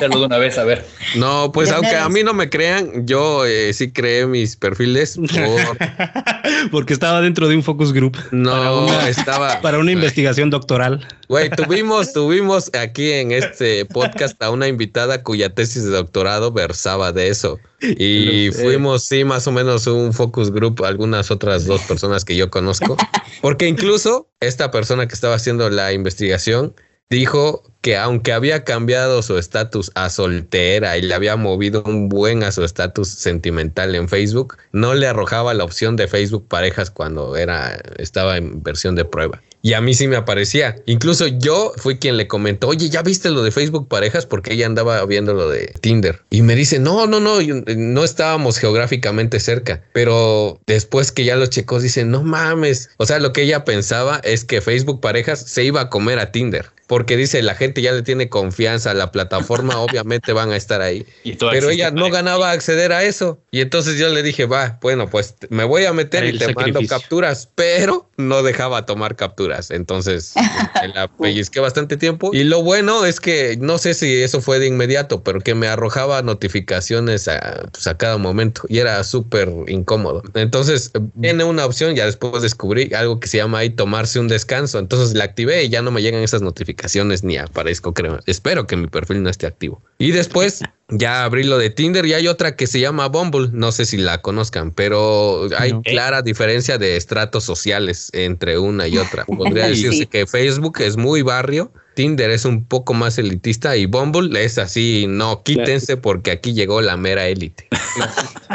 De 0.00 0.24
una 0.24 0.38
vez, 0.38 0.56
a 0.58 0.64
ver. 0.64 0.86
No, 1.16 1.52
pues 1.52 1.68
De 1.68 1.74
aunque 1.74 1.96
a 1.96 2.08
mí 2.08 2.22
no 2.22 2.32
me 2.32 2.48
crean, 2.48 3.06
yo 3.06 3.44
eh, 3.44 3.72
sí 3.74 3.92
creé 3.92 4.26
mis 4.26 4.56
perfiles 4.56 5.16
por... 5.18 5.78
Porque 6.70 6.92
estaba 6.94 7.20
dentro 7.20 7.48
de 7.48 7.56
un 7.56 7.62
focus 7.62 7.92
group 7.92 8.16
No, 8.30 8.84
una- 8.84 9.08
estaba... 9.08 9.60
para 9.60 9.78
una 9.78 9.92
investigación 9.92 10.48
doctoral. 10.50 11.06
Güey, 11.28 11.50
tuvimos, 11.50 12.12
tuvimos 12.12 12.70
aquí 12.74 13.12
en 13.12 13.32
este 13.32 13.84
podcast 13.84 14.42
a 14.42 14.50
una 14.50 14.68
invitada 14.68 15.22
cuya 15.22 15.50
tesis 15.54 15.84
de 15.84 15.90
doctorado 15.90 16.52
versaba 16.52 17.12
de 17.12 17.28
eso. 17.28 17.58
Y 17.98 18.50
fuimos, 18.52 19.04
sí, 19.04 19.24
más 19.24 19.46
o 19.46 19.52
menos 19.52 19.86
un 19.86 20.12
focus 20.12 20.50
group, 20.50 20.84
algunas 20.84 21.30
otras 21.30 21.66
dos 21.66 21.82
personas 21.82 22.24
que 22.24 22.36
yo 22.36 22.50
conozco. 22.50 22.96
Porque 23.42 23.68
incluso 23.68 24.28
esta 24.40 24.70
persona 24.70 25.06
que 25.06 25.14
estaba 25.14 25.34
haciendo 25.34 25.68
la 25.70 25.92
investigación 25.92 26.74
dijo 27.10 27.62
que 27.80 27.96
aunque 27.96 28.32
había 28.32 28.64
cambiado 28.64 29.20
su 29.22 29.36
estatus 29.36 29.90
a 29.94 30.08
soltera 30.08 30.96
y 30.96 31.02
le 31.02 31.14
había 31.14 31.36
movido 31.36 31.82
un 31.84 32.08
buen 32.08 32.42
a 32.42 32.50
su 32.50 32.64
estatus 32.64 33.08
sentimental 33.08 33.94
en 33.94 34.08
Facebook, 34.08 34.56
no 34.72 34.94
le 34.94 35.06
arrojaba 35.06 35.52
la 35.52 35.64
opción 35.64 35.96
de 35.96 36.08
Facebook 36.08 36.48
parejas 36.48 36.90
cuando 36.90 37.36
era 37.36 37.78
estaba 37.98 38.38
en 38.38 38.62
versión 38.62 38.94
de 38.94 39.04
prueba. 39.04 39.42
Y 39.64 39.72
a 39.72 39.80
mí 39.80 39.94
sí 39.94 40.06
me 40.08 40.16
aparecía. 40.16 40.76
Incluso 40.84 41.26
yo 41.26 41.72
fui 41.78 41.96
quien 41.96 42.18
le 42.18 42.28
comentó, 42.28 42.68
oye, 42.68 42.90
¿ya 42.90 43.00
viste 43.00 43.30
lo 43.30 43.42
de 43.42 43.50
Facebook 43.50 43.88
parejas? 43.88 44.26
Porque 44.26 44.52
ella 44.52 44.66
andaba 44.66 45.02
viendo 45.06 45.32
lo 45.32 45.48
de 45.48 45.72
Tinder. 45.80 46.20
Y 46.28 46.42
me 46.42 46.54
dice, 46.54 46.78
no, 46.78 47.06
no, 47.06 47.18
no, 47.18 47.40
yo- 47.40 47.62
no 47.74 48.04
estábamos 48.04 48.58
geográficamente 48.58 49.40
cerca. 49.40 49.82
Pero 49.94 50.60
después 50.66 51.12
que 51.12 51.24
ya 51.24 51.36
lo 51.36 51.46
checó, 51.46 51.80
dice, 51.80 52.04
no 52.04 52.22
mames. 52.22 52.90
O 52.98 53.06
sea, 53.06 53.18
lo 53.20 53.32
que 53.32 53.40
ella 53.40 53.64
pensaba 53.64 54.20
es 54.22 54.44
que 54.44 54.60
Facebook 54.60 55.00
parejas 55.00 55.40
se 55.40 55.64
iba 55.64 55.80
a 55.80 55.88
comer 55.88 56.18
a 56.18 56.30
Tinder. 56.30 56.66
Porque 56.86 57.16
dice, 57.16 57.42
la 57.42 57.54
gente 57.54 57.80
ya 57.80 57.92
le 57.92 58.02
tiene 58.02 58.28
confianza 58.28 58.90
a 58.90 58.94
la 58.94 59.10
plataforma, 59.10 59.78
obviamente 59.78 60.32
van 60.32 60.50
a 60.50 60.56
estar 60.56 60.82
ahí. 60.82 61.06
Y 61.24 61.36
Pero 61.36 61.70
ella 61.70 61.90
no 61.90 62.10
ganaba 62.10 62.50
acceder 62.50 62.92
a 62.92 63.02
eso. 63.02 63.38
Y 63.50 63.62
entonces 63.62 63.98
yo 63.98 64.10
le 64.10 64.22
dije, 64.22 64.44
va, 64.44 64.78
bueno, 64.82 65.08
pues 65.08 65.34
me 65.48 65.64
voy 65.64 65.86
a 65.86 65.92
meter 65.92 66.26
y 66.26 66.38
te 66.38 66.52
mando 66.52 66.80
capturas, 66.86 67.48
pero 67.54 68.10
no 68.18 68.42
dejaba 68.42 68.84
tomar 68.84 69.16
capturas. 69.16 69.70
Entonces 69.70 70.34
me 70.82 70.88
la 70.88 71.08
pellizqué 71.20 71.60
bastante 71.60 71.96
tiempo. 71.96 72.30
Y 72.34 72.44
lo 72.44 72.62
bueno 72.62 73.06
es 73.06 73.20
que 73.20 73.56
no 73.58 73.78
sé 73.78 73.94
si 73.94 74.22
eso 74.22 74.42
fue 74.42 74.58
de 74.58 74.66
inmediato, 74.66 75.22
pero 75.22 75.40
que 75.40 75.54
me 75.54 75.66
arrojaba 75.66 76.20
notificaciones 76.20 77.26
a, 77.28 77.68
pues, 77.72 77.86
a 77.86 77.96
cada 77.96 78.18
momento 78.18 78.62
y 78.68 78.78
era 78.78 79.02
súper 79.04 79.50
incómodo. 79.68 80.22
Entonces 80.34 80.90
viene 81.14 81.44
una 81.44 81.64
opción, 81.64 81.94
ya 81.94 82.04
después 82.04 82.42
descubrí 82.42 82.92
algo 82.92 83.18
que 83.18 83.28
se 83.28 83.38
llama 83.38 83.58
ahí 83.58 83.70
tomarse 83.70 84.20
un 84.20 84.28
descanso. 84.28 84.78
Entonces 84.78 85.16
la 85.16 85.24
activé 85.24 85.64
y 85.64 85.70
ya 85.70 85.80
no 85.80 85.90
me 85.90 86.02
llegan 86.02 86.22
esas 86.22 86.42
notificaciones 86.42 86.73
ni 87.22 87.36
aparezco, 87.36 87.92
creo. 87.94 88.20
Espero 88.26 88.66
que 88.66 88.76
mi 88.76 88.86
perfil 88.86 89.22
no 89.22 89.30
esté 89.30 89.46
activo. 89.46 89.82
Y 89.98 90.10
después 90.10 90.60
ya 90.88 91.24
abrí 91.24 91.44
lo 91.44 91.58
de 91.58 91.70
Tinder 91.70 92.04
y 92.06 92.14
hay 92.14 92.28
otra 92.28 92.56
que 92.56 92.66
se 92.66 92.80
llama 92.80 93.08
Bumble. 93.08 93.48
No 93.52 93.72
sé 93.72 93.84
si 93.86 93.96
la 93.96 94.20
conozcan, 94.20 94.70
pero 94.70 95.48
hay 95.58 95.72
No. 95.72 95.82
clara 95.82 96.22
diferencia 96.22 96.78
de 96.78 96.96
estratos 96.96 97.44
sociales 97.44 98.10
entre 98.12 98.58
una 98.58 98.86
y 98.88 98.98
otra. 98.98 99.24
Podría 99.24 99.64
Sí. 99.74 99.82
decirse 99.84 100.06
que 100.06 100.26
Facebook 100.26 100.80
es 100.80 100.96
muy 100.96 101.22
barrio. 101.22 101.72
Tinder 101.94 102.30
es 102.30 102.44
un 102.44 102.64
poco 102.64 102.94
más 102.94 103.18
elitista 103.18 103.76
y 103.76 103.86
Bumble 103.86 104.44
es 104.44 104.58
así, 104.58 105.06
no, 105.08 105.42
quítense 105.42 105.96
porque 105.96 106.30
aquí 106.32 106.52
llegó 106.52 106.80
la 106.80 106.96
mera 106.96 107.26
élite. 107.26 107.68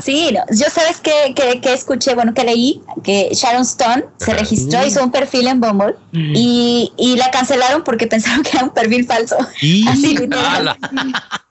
Sí, 0.04 0.30
no, 0.32 0.42
yo 0.56 0.70
sabes 0.70 1.02
que, 1.02 1.34
que, 1.36 1.60
que 1.60 1.74
escuché, 1.74 2.16
bueno, 2.16 2.34
que 2.34 2.44
leí 2.44 2.82
que 3.04 3.30
Sharon 3.34 3.64
Stone 3.64 4.06
se 4.18 4.32
Ajá. 4.32 4.42
registró, 4.42 4.86
hizo 4.86 5.04
un 5.04 5.12
perfil 5.12 5.48
en 5.48 5.60
Bumble 5.60 5.96
y, 6.14 6.94
y 6.96 7.18
la 7.18 7.32
cancelaron 7.32 7.84
porque 7.84 8.08
pensaron 8.08 8.44
que 8.44 8.52
era 8.54 8.64
un 8.64 8.70
perfil 8.70 9.06
falso. 9.06 9.36
Y 9.62 9.88
Así 9.90 10.16
literal. 10.18 10.70
¡Hala! 10.70 10.78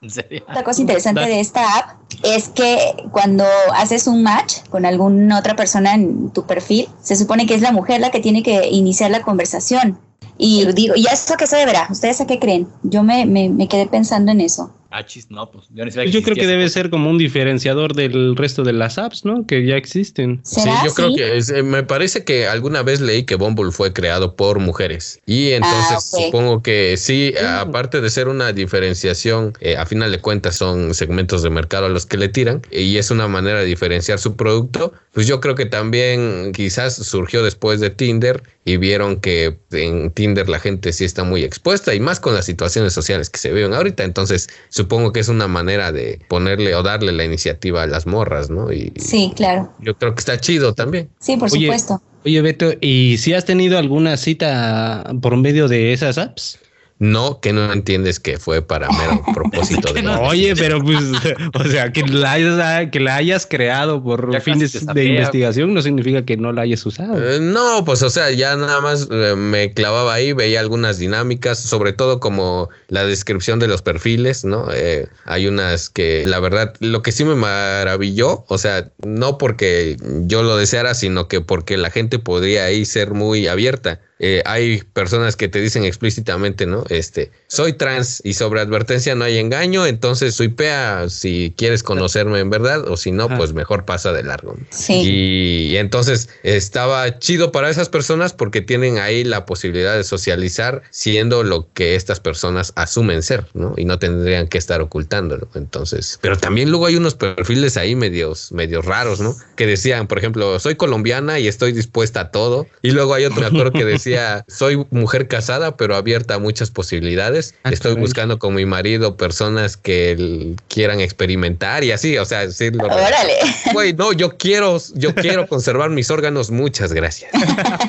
¿En 0.01 0.09
serio? 0.09 0.43
Otra 0.49 0.63
cosa 0.63 0.81
interesante 0.81 1.21
de 1.21 1.39
esta 1.39 1.77
app 1.77 1.99
es 2.23 2.49
que 2.49 2.77
cuando 3.11 3.43
haces 3.75 4.07
un 4.07 4.23
match 4.23 4.59
con 4.69 4.85
alguna 4.85 5.37
otra 5.37 5.55
persona 5.55 5.93
en 5.93 6.31
tu 6.31 6.47
perfil, 6.47 6.87
se 7.03 7.15
supone 7.15 7.45
que 7.45 7.53
es 7.53 7.61
la 7.61 7.71
mujer 7.71 8.01
la 8.01 8.09
que 8.09 8.19
tiene 8.19 8.41
que 8.41 8.67
iniciar 8.69 9.11
la 9.11 9.21
conversación. 9.21 9.99
Y 10.41 10.65
digo, 10.71 10.95
¿y 10.95 11.05
eso 11.05 11.33
a 11.33 11.37
qué 11.37 11.45
se 11.45 11.57
deberá? 11.57 11.87
¿Ustedes 11.91 12.21
a 12.21 12.25
qué 12.25 12.39
creen? 12.39 12.67
Yo 12.81 13.03
me, 13.03 13.25
me, 13.25 13.49
me 13.49 13.67
quedé 13.67 13.87
pensando 13.87 14.31
en 14.31 14.39
eso. 14.39 14.71
Ah, 14.91 15.05
chis, 15.05 15.29
no, 15.29 15.51
pues 15.51 15.65
yo 15.69 15.83
sabía 15.91 16.09
yo 16.11 16.23
creo 16.23 16.35
que 16.35 16.47
debe 16.47 16.67
ser 16.67 16.89
como 16.89 17.11
un 17.11 17.19
diferenciador 17.19 17.93
del 17.93 18.35
resto 18.35 18.63
de 18.63 18.73
las 18.73 18.97
apps, 18.97 19.23
¿no? 19.23 19.45
Que 19.45 19.63
ya 19.63 19.75
existen. 19.77 20.41
Sí, 20.43 20.67
yo 20.83 20.91
creo 20.95 21.13
que 21.13 21.37
es- 21.37 21.51
eh, 21.51 21.61
me 21.61 21.83
parece 21.83 22.23
que 22.23 22.47
alguna 22.47 22.81
vez 22.81 22.99
leí 22.99 23.23
que 23.23 23.35
Bumble 23.35 23.71
fue 23.71 23.93
creado 23.93 24.35
por 24.35 24.57
mujeres 24.57 25.19
y 25.27 25.51
entonces 25.51 25.91
Ah, 25.91 25.97
ok. 25.97 26.25
supongo 26.25 26.63
que 26.63 26.97
sí, 26.97 27.33
aparte 27.39 28.01
de 28.01 28.09
ser 28.09 28.27
una 28.29 28.51
diferenciación, 28.51 29.53
eh, 29.61 29.77
a 29.77 29.85
final 29.85 30.11
de 30.11 30.19
cuentas 30.19 30.55
son 30.55 30.93
segmentos 30.95 31.43
de 31.43 31.51
mercado 31.51 31.85
a 31.85 31.89
los 31.89 32.05
que 32.07 32.17
le 32.17 32.27
tiran 32.29 32.61
y 32.71 32.97
es 32.97 33.11
una 33.11 33.27
manera 33.27 33.59
de 33.59 33.65
diferenciar 33.65 34.17
su 34.17 34.35
producto, 34.35 34.93
pues 35.13 35.27
yo 35.27 35.39
creo 35.39 35.53
que 35.53 35.65
también 35.65 36.51
quizás 36.53 36.95
surgió 36.95 37.43
después 37.43 37.79
de 37.79 37.91
Tinder 37.91 38.41
y 38.65 38.77
vieron 38.77 39.19
que 39.19 39.57
en 39.71 40.11
Tinder 40.11 40.47
la 40.49 40.59
gente 40.59 40.93
sí 40.93 41.03
está 41.05 41.23
muy 41.23 41.43
expuesta 41.43 41.93
y 41.93 41.99
más 41.99 42.19
con 42.19 42.33
las 42.33 42.45
situaciones 42.45 42.93
sociales 42.93 43.29
que 43.29 43.39
se 43.39 43.51
viven 43.51 43.73
ahorita, 43.73 44.03
entonces 44.03 44.49
supongo 44.79 45.11
que 45.11 45.19
es 45.19 45.27
una 45.27 45.49
manera 45.49 45.91
de 45.91 46.21
ponerle 46.29 46.73
o 46.73 46.83
darle 46.83 47.11
la 47.11 47.25
iniciativa 47.25 47.83
a 47.83 47.87
las 47.87 48.07
morras, 48.07 48.49
¿no? 48.49 48.71
Y 48.71 48.93
Sí, 48.95 49.33
claro. 49.35 49.73
yo 49.79 49.93
creo 49.95 50.15
que 50.15 50.19
está 50.19 50.39
chido 50.39 50.73
también. 50.73 51.09
Sí, 51.19 51.35
por 51.35 51.51
Oye, 51.51 51.65
supuesto. 51.65 52.01
Oye, 52.23 52.41
Beto, 52.41 52.71
¿y 52.79 53.17
si 53.17 53.33
has 53.33 53.43
tenido 53.43 53.77
alguna 53.77 54.15
cita 54.15 55.03
por 55.21 55.35
medio 55.35 55.67
de 55.67 55.91
esas 55.91 56.17
apps? 56.17 56.59
No, 56.99 57.39
que 57.39 57.53
no 57.53 57.71
entiendes 57.71 58.19
que 58.19 58.37
fue 58.37 58.61
para 58.61 58.89
mero 58.89 59.23
propósito 59.33 59.93
de... 59.93 60.05
Oye, 60.05 60.53
pero 60.53 60.83
pues, 60.83 60.99
o 61.53 61.63
sea, 61.63 61.93
que 61.93 62.03
la 62.03 62.33
hayas, 62.33 62.89
que 62.91 62.99
la 62.99 63.15
hayas 63.15 63.45
creado 63.45 64.03
por 64.03 64.33
Ya 64.33 64.41
fines 64.41 64.85
de 64.85 65.05
investigación 65.05 65.73
no 65.73 65.81
significa 65.81 66.25
que 66.25 66.35
no 66.35 66.51
la 66.51 66.63
hayas 66.63 66.85
usado. 66.85 67.17
Eh, 67.17 67.39
no, 67.39 67.85
pues 67.85 68.03
o 68.03 68.09
sea, 68.09 68.31
ya 68.31 68.57
nada 68.57 68.81
más 68.81 69.07
eh, 69.09 69.35
me 69.37 69.71
clavaba 69.71 70.13
ahí, 70.13 70.33
veía 70.33 70.59
algunas 70.59 70.97
dinámicas, 70.97 71.57
sobre 71.57 71.93
todo 71.93 72.19
como 72.19 72.69
la 72.89 73.05
descripción 73.05 73.59
de 73.59 73.69
los 73.69 73.81
perfiles, 73.81 74.43
¿no? 74.43 74.67
Eh, 74.73 75.07
hay 75.23 75.47
unas 75.47 75.89
que 75.89 76.25
la 76.27 76.41
verdad, 76.41 76.73
lo 76.81 77.01
que 77.01 77.13
sí 77.13 77.23
me 77.23 77.35
maravilló, 77.35 78.43
o 78.49 78.57
sea, 78.57 78.89
no 79.05 79.37
porque 79.37 79.95
yo 80.25 80.43
lo 80.43 80.57
deseara, 80.57 80.93
sino 80.95 81.29
que 81.29 81.39
porque 81.39 81.77
la 81.77 81.91
gente 81.91 82.19
podría 82.19 82.65
ahí 82.65 82.83
ser 82.83 83.13
muy 83.13 83.47
abierta. 83.47 84.01
Eh, 84.19 84.41
hay 84.45 84.83
personas 84.93 85.37
que 85.37 85.47
te 85.47 85.61
dicen 85.61 85.85
explícitamente, 85.85 86.65
¿no? 86.65 86.83
Este, 86.89 87.31
soy 87.47 87.73
trans 87.73 88.21
y 88.25 88.33
sobre 88.33 88.59
advertencia 88.59 89.15
no 89.15 89.23
hay 89.23 89.37
engaño, 89.37 89.85
entonces 89.85 90.35
suipea 90.35 91.07
si 91.09 91.53
quieres 91.57 91.83
conocerme 91.83 92.39
en 92.39 92.49
verdad 92.49 92.85
o 92.87 92.97
si 92.97 93.11
no, 93.11 93.25
Ajá. 93.25 93.37
pues 93.37 93.53
mejor 93.53 93.85
pasa 93.85 94.11
de 94.11 94.23
largo. 94.23 94.57
Sí. 94.71 95.69
Y, 95.71 95.77
entonces 95.77 96.29
estaba 96.43 97.19
chido 97.19 97.53
para 97.53 97.69
esas 97.69 97.87
personas 97.87 98.33
porque 98.33 98.61
tienen 98.61 98.97
ahí 98.97 99.23
la 99.23 99.45
posibilidad 99.45 99.95
de 99.95 100.03
socializar 100.03 100.83
siendo 100.89 101.43
lo 101.43 101.71
que 101.73 101.95
estas 101.95 102.19
personas 102.19 102.73
asumen 102.75 103.23
ser, 103.23 103.45
¿no? 103.53 103.73
Y 103.77 103.85
no 103.85 103.99
tendrían 103.99 104.47
que 104.47 104.57
estar 104.57 104.81
ocultándolo. 104.81 105.47
Entonces, 105.55 106.19
pero 106.21 106.37
también 106.37 106.69
luego 106.69 106.87
hay 106.87 106.97
unos 106.97 107.15
perfiles 107.15 107.77
ahí 107.77 107.95
medios, 107.95 108.51
medios 108.51 108.83
raros, 108.83 109.21
¿no? 109.21 109.35
Que 109.55 109.65
decían, 109.65 110.07
por 110.07 110.17
ejemplo, 110.17 110.59
soy 110.59 110.75
colombiana 110.75 111.39
y 111.39 111.47
estoy 111.47 111.71
dispuesta 111.71 112.19
a 112.21 112.31
todo. 112.31 112.67
Y 112.81 112.91
luego 112.91 113.13
hay 113.13 113.25
otro, 113.25 113.39
me 113.39 113.47
acuerdo 113.47 113.71
que 113.71 113.85
decía, 113.85 114.08
soy 114.47 114.85
mujer 114.91 115.27
casada, 115.27 115.77
pero 115.77 115.95
abierta 115.95 116.35
a 116.35 116.39
muchas 116.39 116.71
posibilidades. 116.71 117.55
Ah, 117.63 117.71
Estoy 117.71 117.91
caray. 117.91 118.03
buscando 118.03 118.39
con 118.39 118.53
mi 118.55 118.65
marido 118.65 119.17
personas 119.17 119.77
que 119.77 120.55
quieran 120.67 120.99
experimentar 120.99 121.83
y 121.83 121.91
así, 121.91 122.17
o 122.17 122.25
sea, 122.25 122.45
decirlo. 122.45 122.85
Órale. 122.85 123.33
Güey, 123.73 123.93
no, 123.93 124.13
yo 124.13 124.37
quiero, 124.37 124.77
yo 124.95 125.13
quiero 125.15 125.47
conservar 125.47 125.89
mis 125.89 126.09
órganos, 126.11 126.51
muchas 126.51 126.93
gracias. 126.93 127.31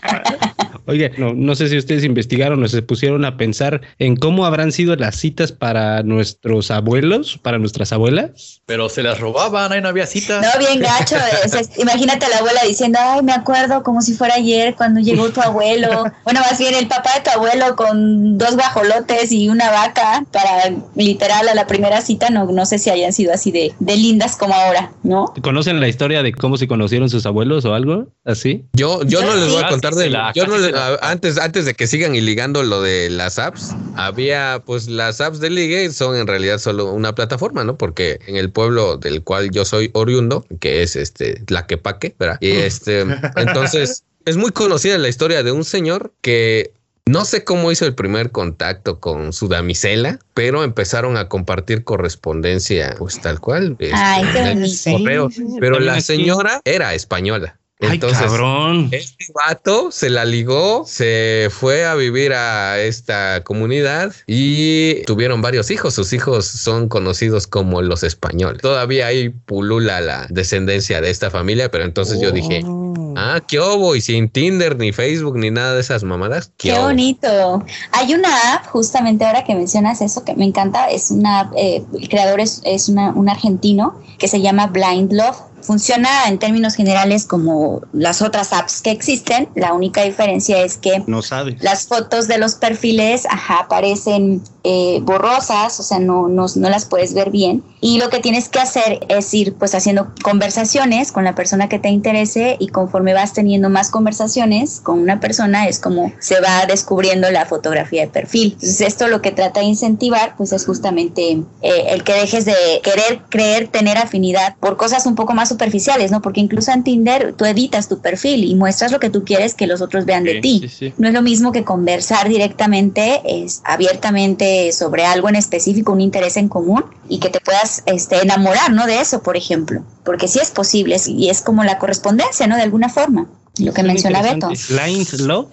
Oye, 0.91 1.13
no, 1.19 1.33
no 1.35 1.55
sé 1.55 1.69
si 1.69 1.79
ustedes 1.79 2.05
investigaron 2.05 2.63
o 2.63 2.69
se 2.69 2.83
pusieron 2.83 3.25
a 3.25 3.37
pensar 3.37 3.81
en 3.99 4.17
cómo 4.17 4.45
habrán 4.45 4.73
sido 4.73 4.97
las 4.97 5.17
citas 5.17 5.53
para 5.53 6.03
nuestros 6.03 6.71
abuelos, 6.71 7.39
para 7.43 7.59
nuestras 7.59 7.93
abuelas. 7.93 8.61
Pero 8.67 8.89
se 8.89 9.03
las 9.03 9.21
robaban, 9.21 9.73
ahí 9.73 9.81
no 9.81 9.89
había 9.89 10.07
cita. 10.07 10.41
No, 10.41 10.49
bien 10.59 10.81
gacho. 10.81 11.17
es- 11.45 11.55
es- 11.55 11.79
imagínate 11.79 12.27
a 12.27 12.29
la 12.29 12.39
abuela 12.39 12.61
diciendo, 12.67 12.99
ay, 13.01 13.23
me 13.23 13.33
acuerdo 13.33 13.83
como 13.83 14.03
si 14.03 14.15
fuera 14.15 14.35
ayer 14.35 14.75
cuando 14.77 15.01
llegó 15.01 15.31
tu 15.31 15.41
abuelo. 15.41 16.05
Bueno, 16.25 16.41
más 16.41 16.59
bien 16.59 16.75
el 16.75 16.87
papá 16.87 17.11
de 17.17 17.23
tu 17.23 17.31
abuelo 17.31 17.75
con 17.77 18.37
dos 18.39 18.55
guajolotes 18.55 19.33
y 19.33 19.49
una 19.49 19.71
vaca 19.71 20.25
para 20.33 20.75
literal 20.95 21.49
a 21.49 21.55
la 21.55 21.67
primera 21.67 22.01
cita. 22.03 22.31
No, 22.31 22.47
no 22.47 22.67
sé 22.67 22.79
si 22.79 22.91
hayan 22.91 23.13
sido 23.13 23.33
así 23.33 23.51
de, 23.51 23.73
de 23.79 23.97
lindas 23.97 24.37
como 24.37 24.55
ahora, 24.55 24.93
¿no? 25.03 25.33
¿Conocen 25.43 25.81
la 25.81 25.89
historia 25.89 26.23
de 26.23 26.33
cómo 26.33 26.57
se 26.57 26.69
conocieron 26.69 27.09
sus 27.09 27.27
abuelos 27.27 27.65
o 27.65 27.75
algo 27.75 28.09
así? 28.25 28.65
Yo, 28.75 29.03
yo 29.05 29.23
no 29.23 29.35
les 29.35 29.53
voy 29.53 29.63
a 29.63 29.69
contar 29.69 29.95
de 29.95 30.11
la- 30.11 30.33
yo 30.35 30.47
no 30.47 30.53
casi 30.53 30.65
les- 30.65 30.75
antes, 31.03 31.39
antes 31.39 31.65
de 31.65 31.75
que 31.75 31.87
sigan 31.87 32.15
y 32.15 32.21
ligando 32.21 32.63
lo 32.63 32.83
de 32.83 33.11
las 33.11 33.39
apps, 33.39 33.75
había 33.97 34.63
pues 34.65 34.89
las 34.89 35.21
apps 35.21 35.41
de 35.41 35.51
ligue 35.51 35.91
son 35.91 36.17
en 36.17 36.27
realidad 36.27 36.59
solo 36.59 36.93
una 36.93 37.15
plataforma, 37.15 37.65
¿no? 37.65 37.77
Porque 37.77 38.21
en 38.27 38.37
el 38.37 38.51
pueblo 38.51 38.97
del 38.97 39.23
cual 39.23 39.51
yo 39.51 39.65
soy 39.65 39.91
oriundo, 39.93 40.45
que 40.61 40.83
es 40.83 40.97
este 40.97 41.35
Tlaquepaque, 41.47 42.15
¿verdad? 42.19 42.39
Y 42.41 42.51
este, 42.51 43.07
entonces 43.37 44.05
es 44.25 44.37
muy 44.37 44.51
conocida 44.51 44.99
la 44.99 45.09
historia 45.09 45.43
de 45.43 45.53
un 45.53 45.65
señor 45.65 46.13
que 46.21 46.73
no 47.07 47.25
sé 47.25 47.43
cómo 47.43 47.73
hizo 47.73 47.87
el 47.87 47.95
primer 47.95 48.31
contacto 48.31 49.01
con 49.01 49.33
su 49.33 49.49
damisela, 49.49 50.21
pero 50.35 50.63
empezaron 50.63 51.17
a 51.17 51.29
compartir 51.29 51.83
correspondencia, 51.83 52.95
pues 52.99 53.21
tal 53.21 53.41
cual. 53.41 53.77
este, 53.81 53.93
Ay, 53.95 54.25
qué 54.33 54.39
el 54.39 54.55
bonito. 54.61 54.91
correo. 54.93 55.31
Pero 55.59 55.81
la 55.81 56.01
señora 56.01 56.61
era 56.65 56.95
española. 56.95 57.59
Ay, 57.83 57.95
Entonces, 57.95 58.19
cabrón. 58.27 58.89
este 58.93 59.27
vato 59.35 59.91
se 59.91 60.11
la 60.11 60.25
ligó, 60.25 60.85
se 60.87 61.49
fue 61.51 61.87
a 61.87 61.95
vivir 61.95 62.33
a 62.35 62.79
esta 62.79 63.43
comunidad 63.43 64.13
y 64.27 65.03
tuvieron 65.05 65.41
varios 65.41 65.71
hijos. 65.71 65.95
Sus 65.95 66.13
hijos 66.13 66.45
son 66.47 66.89
conocidos 66.89 67.47
como 67.47 67.81
los 67.83 68.03
españoles. 68.03 68.61
Todavía 68.61 69.07
hay 69.07 69.31
pulula 69.31 70.01
la 70.01 70.27
descendencia 70.29 71.01
de 71.01 71.11
esta 71.11 71.31
familia, 71.31 71.71
pero 71.71 71.85
entonces 71.85 72.21
yo 72.21 72.33
dije, 72.33 72.63
Oh. 72.67 73.15
ah, 73.17 73.41
qué 73.49 73.59
obo, 73.59 73.97
y 73.97 74.01
sin 74.03 74.29
Tinder, 74.29 74.77
ni 74.77 74.93
Facebook, 74.93 75.37
ni 75.39 75.51
nada 75.51 75.75
de 75.75 75.81
esas 75.81 76.05
mamadas. 76.05 76.53
Qué 76.59 76.73
obo". 76.75 76.83
bonito. 76.89 77.65
Hay 77.93 78.13
una 78.15 78.55
app, 78.55 78.67
justamente 78.67 79.25
ahora 79.25 79.43
que 79.45 79.55
mencionas 79.55 80.01
eso, 80.03 80.23
que 80.25 80.35
me 80.37 80.45
encanta. 80.45 80.91
Es 80.91 81.11
una 81.11 81.41
app, 81.41 81.53
eh, 81.57 81.83
el 81.99 82.09
creador 82.09 82.41
es, 82.41 82.61
es 82.65 82.89
una- 82.89 83.11
un 83.13 83.29
argentino 83.29 83.99
que 84.19 84.29
se 84.29 84.41
llama 84.43 84.67
Blind 84.67 85.13
Love. 85.13 85.37
Funciona 85.63 86.29
en 86.29 86.39
términos 86.39 86.75
generales 86.75 87.25
como 87.25 87.83
las 87.93 88.23
otras 88.23 88.53
apps 88.53 88.83
que 88.83 88.91
existen. 88.91 89.49
La 89.55 89.73
única 89.73 90.03
diferencia 90.03 90.63
es 90.63 90.77
que 90.77 91.03
No 91.07 91.21
las 91.61 91.87
fotos 91.87 92.29
de 92.29 92.39
los 92.39 92.55
perfiles 92.55 93.27
ajá, 93.29 93.61
aparecen 93.61 94.43
eh, 94.65 95.01
borrosas, 95.03 95.81
o 95.81 95.83
sea, 95.83 95.99
no, 95.99 96.29
no, 96.29 96.47
no 96.55 96.69
las 96.69 96.85
puedes 96.85 97.15
ver 97.15 97.31
bien. 97.31 97.63
Y 97.81 97.99
lo 97.99 98.11
que 98.11 98.21
tienes 98.21 98.49
que 98.49 98.59
hacer 98.59 99.01
es 99.09 99.33
ir 99.33 99.55
pues 99.55 99.75
haciendo 99.75 100.13
conversaciones 100.23 101.13
con 101.13 101.25
la 101.25 101.35
persona 101.35 101.69
que 101.69 101.79
te 101.79 101.89
interese 101.89 102.57
y 102.59 102.69
conforme 102.69 103.15
vas 103.15 103.33
teniendo 103.33 103.71
más 103.71 103.91
conversaciones 103.91 104.81
con 104.81 104.99
una 104.99 105.21
persona 105.21 105.67
es 105.67 105.79
como 105.79 106.13
se 106.19 106.41
va 106.41 106.67
descubriendo 106.67 107.31
la 107.31 107.47
fotografía 107.47 108.03
de 108.03 108.09
perfil. 108.09 108.53
Entonces 108.53 108.83
esto 108.83 109.09
lo 109.09 109.23
que 109.23 109.33
trata 109.33 109.61
de 109.61 109.67
incentivar 109.67 110.35
pues 110.37 110.53
es 110.53 110.67
justamente 110.67 111.43
eh, 111.63 111.85
el 111.89 112.05
que 112.05 112.13
dejes 112.13 112.45
de 112.45 112.55
querer 112.83 113.23
creer 113.31 113.69
tener 113.69 113.97
afinidad 113.97 114.57
por 114.61 114.77
cosas 114.77 115.07
un 115.07 115.15
poco 115.15 115.35
más 115.35 115.50
superficiales, 115.51 116.11
¿no? 116.11 116.23
Porque 116.23 116.41
incluso 116.41 116.73
en 116.73 116.83
Tinder 116.83 117.35
tú 117.35 117.45
editas 117.45 117.89
tu 117.89 117.99
perfil 117.99 118.45
y 118.45 118.55
muestras 118.55 118.91
lo 118.91 118.99
que 118.99 119.11
tú 119.11 119.25
quieres 119.25 119.55
que 119.55 119.67
los 119.67 119.83
otros 119.83 120.07
vean 120.07 120.25
de 120.25 120.41
ti. 120.41 120.61
sí, 120.63 120.69
sí. 120.69 120.95
No 120.97 121.09
es 121.09 121.15
lo 121.15 121.21
mismo 121.23 121.53
que 121.53 121.65
conversar 121.65 122.29
directamente, 122.29 123.21
es 123.25 123.61
abiertamente 123.65 124.73
sobre 124.73 125.05
algo 125.05 125.29
en 125.29 125.37
específico, 125.37 125.93
un 125.93 126.01
interés 126.01 126.37
en 126.37 126.49
común 126.49 126.85
y 127.09 127.19
que 127.19 127.29
te 127.29 127.41
puedas 127.41 127.83
este, 127.87 128.23
enamorar, 128.23 128.73
¿no? 128.73 128.87
De 128.87 129.01
eso, 129.01 129.23
por 129.23 129.37
ejemplo. 129.37 129.83
Porque 130.05 130.29
sí 130.29 130.39
es 130.41 130.51
posible 130.51 130.97
y 131.07 131.29
es 131.29 131.43
como 131.43 131.65
la 131.65 131.79
correspondencia, 131.79 132.47
¿no? 132.47 132.57
De 132.57 132.63
alguna 132.63 132.89
forma. 132.89 133.27
Lo 133.59 133.73
que 133.75 133.83
menciona 133.83 134.23
Beto. 134.23 134.49
Blind 134.69 135.13
Love. 135.21 135.49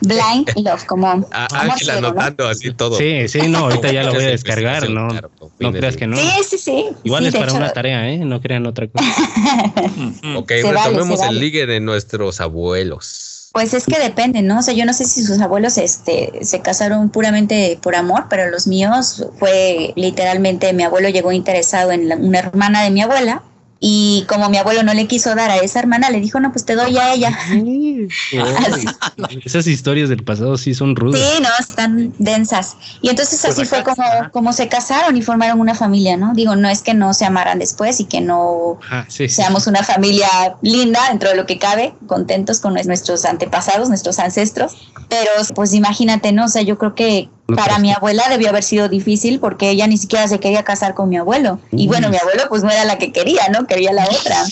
Blind 0.00 0.50
love, 0.56 0.84
como 0.84 1.08
Ángela 1.32 1.76
ciego, 1.76 2.00
¿no? 2.00 2.06
anotando 2.08 2.48
así 2.48 2.72
todo. 2.72 2.96
Sí, 2.98 3.26
sí, 3.26 3.48
no, 3.48 3.58
ahorita 3.58 3.90
ya 3.90 4.04
lo 4.04 4.12
voy 4.14 4.24
a 4.24 4.28
descargar, 4.28 4.88
no, 4.90 5.08
no 5.08 5.72
creas 5.72 5.96
que 5.96 6.06
no. 6.06 6.16
Sí, 6.16 6.28
sí, 6.48 6.58
sí. 6.58 6.84
Igual 7.04 7.22
Sí, 7.24 7.28
es 7.28 7.34
para 7.34 7.46
hecho, 7.46 7.56
una 7.56 7.72
tarea, 7.72 8.08
¿eh? 8.10 8.18
No 8.18 8.40
crean 8.40 8.66
otra 8.66 8.86
cosa. 8.88 9.04
Ok, 10.36 10.48
Se 10.50 10.70
retomemos 10.72 11.20
el 11.20 11.26
vale. 11.28 11.40
ligue 11.40 11.66
de 11.66 11.80
nuestros 11.80 12.40
abuelos. 12.40 13.50
Pues 13.52 13.72
es 13.74 13.86
que 13.86 13.98
depende, 13.98 14.42
¿no? 14.42 14.58
O 14.58 14.62
sea, 14.62 14.74
yo 14.74 14.84
no 14.84 14.92
sé 14.92 15.06
si 15.06 15.22
sus 15.24 15.40
abuelos 15.40 15.78
este, 15.78 16.30
se 16.42 16.60
casaron 16.60 17.08
puramente 17.08 17.78
por 17.82 17.96
amor, 17.96 18.26
pero 18.28 18.50
los 18.50 18.66
míos 18.66 19.24
fue 19.38 19.92
literalmente, 19.96 20.72
mi 20.74 20.82
abuelo 20.84 21.08
llegó 21.08 21.32
interesado 21.32 21.90
en 21.92 22.08
la- 22.08 22.16
una 22.16 22.38
hermana 22.40 22.84
de 22.84 22.90
mi 22.90 23.00
abuela 23.00 23.42
y 23.80 24.24
como 24.28 24.48
mi 24.48 24.56
abuelo 24.56 24.82
no 24.82 24.92
le 24.92 25.06
quiso 25.06 25.34
dar 25.36 25.50
a 25.50 25.56
esa 25.58 25.78
hermana, 25.78 26.10
le 26.10 26.20
dijo, 26.20 26.40
no, 26.40 26.50
pues 26.50 26.64
te 26.64 26.74
doy 26.74 26.96
a 26.98 27.14
ella. 27.14 27.38
Esas 29.44 29.66
historias 29.68 30.08
del 30.08 30.24
pasado 30.24 30.56
sí 30.56 30.74
son 30.74 30.96
rudas. 30.96 31.20
Sí, 31.20 31.40
no, 31.40 31.48
están 31.60 32.12
densas. 32.18 32.76
Y 33.02 33.08
entonces 33.08 33.40
Pues 33.40 33.52
así 33.52 33.64
fue 33.64 33.78
acá, 33.78 33.94
como, 33.94 34.30
como 34.32 34.52
se 34.52 34.68
casaron 34.68 35.16
y 35.16 35.22
formaron 35.22 35.60
una 35.60 35.76
familia, 35.76 36.16
¿no? 36.16 36.32
Digo, 36.34 36.56
no 36.56 36.68
es 36.68 36.82
que 36.82 36.92
no 36.92 37.14
se 37.14 37.24
amaran 37.24 37.60
después 37.60 38.00
y 38.00 38.04
que 38.06 38.20
no 38.20 38.80
sí, 39.06 39.28
sí. 39.28 39.36
seamos 39.36 39.68
una 39.68 39.84
familia 39.84 40.28
linda 40.60 41.00
dentro 41.10 41.28
de 41.28 41.36
lo 41.36 41.46
que 41.46 41.58
cabe, 41.58 41.94
contentos 42.08 42.58
con 42.58 42.74
nuestros 42.74 43.24
antepasados, 43.24 43.88
nuestros 43.88 44.18
ancestros. 44.18 44.72
Pero 45.08 45.30
pues 45.54 45.72
imagínate, 45.72 46.32
¿no? 46.32 46.46
O 46.46 46.48
sea, 46.48 46.62
yo 46.62 46.78
creo 46.78 46.96
que 46.96 47.30
para 47.54 47.78
mi 47.78 47.92
abuela 47.92 48.24
debió 48.28 48.50
haber 48.50 48.62
sido 48.62 48.88
difícil 48.88 49.40
porque 49.40 49.70
ella 49.70 49.86
ni 49.86 49.96
siquiera 49.96 50.28
se 50.28 50.38
quería 50.38 50.64
casar 50.64 50.94
con 50.94 51.08
mi 51.08 51.16
abuelo. 51.16 51.58
Y 51.72 51.86
bueno, 51.88 52.10
mi 52.10 52.18
abuelo 52.18 52.44
pues 52.48 52.62
no 52.62 52.70
era 52.70 52.84
la 52.84 52.98
que 52.98 53.12
quería, 53.12 53.48
¿no? 53.48 53.66
Quería 53.66 53.92
la 53.92 54.04
otra. 54.04 54.44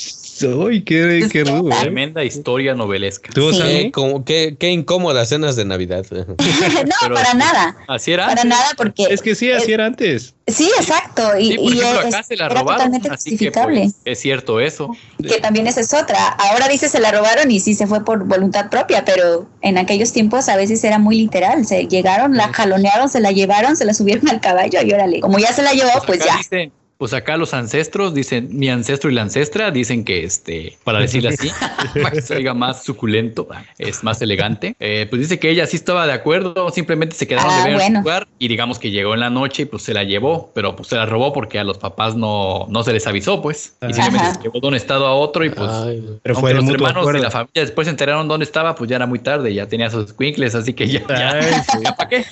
Uy, 0.43 0.83
qué, 0.83 1.29
qué 1.31 1.45
rudo. 1.45 1.71
¿eh? 1.71 1.77
Tremenda 1.81 2.25
historia 2.25 2.75
novelesca. 2.75 3.31
¿Tú, 3.33 3.53
Sí. 3.53 3.61
Qué, 3.63 3.91
como- 3.93 4.25
qué- 4.25 4.57
qué 4.59 4.71
incómodas 4.71 5.29
cenas 5.29 5.57
de 5.57 5.65
Navidad. 5.65 6.05
no, 6.11 6.35
Pero- 6.37 7.15
para 7.15 7.35
nada. 7.35 7.77
Así 7.89 8.13
era. 8.13 8.27
Para 8.27 8.45
nada, 8.45 8.67
porque. 8.77 9.05
Es 9.11 9.23
que 9.23 9.35
sí, 9.35 9.51
así 9.51 9.73
era 9.73 9.87
antes. 9.87 10.35
Sí, 10.49 10.71
exacto. 10.79 11.37
Y, 11.39 11.53
Sí, 11.53 11.57
por 11.59 11.73
y 11.75 11.79
ejemplo, 11.81 12.01
es- 12.03 12.15
acá 12.15 12.23
se 12.23 12.37
la 12.37 12.47
era 12.47 12.55
robaron. 12.61 12.77
totalmente 12.77 13.09
Así 13.11 13.37
que 13.37 13.51
pues, 13.51 13.95
es 14.05 14.19
cierto 14.21 14.61
eso. 14.61 14.91
que 15.21 15.41
también 15.41 15.67
esa 15.67 15.81
es 15.81 15.93
otra. 15.93 16.29
Ahora 16.29 16.69
dice 16.69 16.89
se 16.89 17.01
la 17.01 17.11
robaron 17.11 17.51
y 17.51 17.59
sí 17.61 17.75
se 17.75 17.87
fue 17.87 18.05
por 18.05 18.25
voluntad 18.25 18.71
propia, 18.71 19.05
pero 19.05 19.49
en 19.63 19.77
aquellos 19.79 20.13
tiempos 20.13 20.49
a 20.49 20.57
veces 20.57 20.83
era 20.85 20.99
muy 20.99 21.17
literal. 21.17 21.67
Se 21.67 21.87
llegaron, 21.89 22.37
la 22.37 22.53
jalonearon, 22.53 23.09
se 23.09 23.21
la 23.21 23.33
llevaron, 23.33 23.77
se 23.77 23.85
la 23.85 23.93
subieron 23.95 24.29
al 24.29 24.41
caballo 24.41 24.81
y 24.83 24.93
órale. 24.93 25.21
Como 25.21 25.39
ya 25.39 25.53
se 25.53 25.63
la 25.63 25.73
llevó, 25.73 25.91
pues 26.07 26.21
acá 26.21 26.31
ya. 26.33 26.37
dicen- 26.39 26.73
pues 26.99 27.13
acá 27.13 27.37
los 27.37 27.53
ancestros 27.55 28.15
dicen, 28.15 28.49
mi 28.53 28.69
ancestro 28.71 29.11
y 29.11 29.15
la 29.15 29.23
ancestra 29.23 29.71
dicen 29.71 30.05
que 30.05 30.25
este, 30.25 30.79
para 30.85 31.01
decirle 31.01 31.29
así, 31.31 31.51
para 32.03 32.11
que 32.11 32.23
se 32.23 32.37
oiga 32.37 32.55
más 32.55 32.85
suculento, 32.85 33.47
es 33.79 34.03
más 34.03 34.21
elegante. 34.23 34.75
eh, 34.81 35.07
pues 35.11 35.21
dice 35.23 35.39
que 35.39 35.51
ella 35.51 35.67
sí 35.67 35.77
estaba 35.77 36.07
de 36.07 36.13
acuerdo, 36.15 36.71
simplemente 36.71 37.15
se 37.17 37.27
quedaron 37.27 37.51
Ah, 37.53 37.59
de 37.59 37.65
ver 37.65 37.75
bueno. 37.75 37.99
el 37.99 38.03
lugar 38.05 38.29
y 38.39 38.49
digamos 38.49 38.79
que 38.79 38.91
llegó 38.91 39.15
en 39.15 39.21
la 39.21 39.31
noche 39.31 39.63
y 39.63 39.67
pues 39.67 39.83
se 39.83 39.93
la 39.95 40.05
llevó, 40.05 40.51
pero 40.55 40.75
pues 40.77 40.89
se 40.89 40.97
la 40.97 41.07
robó 41.07 41.33
porque 41.33 41.59
a 41.59 41.65
los 41.65 41.79
papás 41.79 42.17
no, 42.17 42.67
no 42.69 42.83
se 42.83 42.93
les 42.93 43.07
avisó, 43.07 43.43
pues. 43.43 43.77
Y 43.83 43.93
simplemente 43.93 44.19
Ajá. 44.27 44.35
se 44.35 44.43
llevó 44.43 44.61
de 44.61 44.67
un 44.69 44.75
estado 44.75 45.07
a 45.07 45.15
otro 45.15 45.45
y 45.45 45.51
pues. 45.51 45.71
Ay, 45.71 46.03
Pero 46.23 46.35
aunque 46.37 46.53
fue 46.53 46.55
los 46.55 46.69
hermanos 46.71 46.99
acuerdo. 47.03 47.19
y 47.21 47.23
la 47.23 47.31
familia 47.31 47.63
después 47.63 47.87
se 47.87 47.91
enteraron 47.91 48.27
dónde 48.29 48.45
estaba, 48.45 48.75
pues 48.75 48.89
ya 48.91 48.97
era 48.97 49.07
muy 49.07 49.19
tarde, 49.19 49.53
ya 49.53 49.67
tenía 49.67 49.91
sus 49.91 50.13
quincles, 50.13 50.55
así 50.55 50.73
que 50.73 50.87
ya, 50.89 51.01
ya, 51.09 51.31
Ay, 51.33 51.53
sí. 51.71 51.79
ya 51.85 51.95
para 51.95 52.09
qué. 52.09 52.25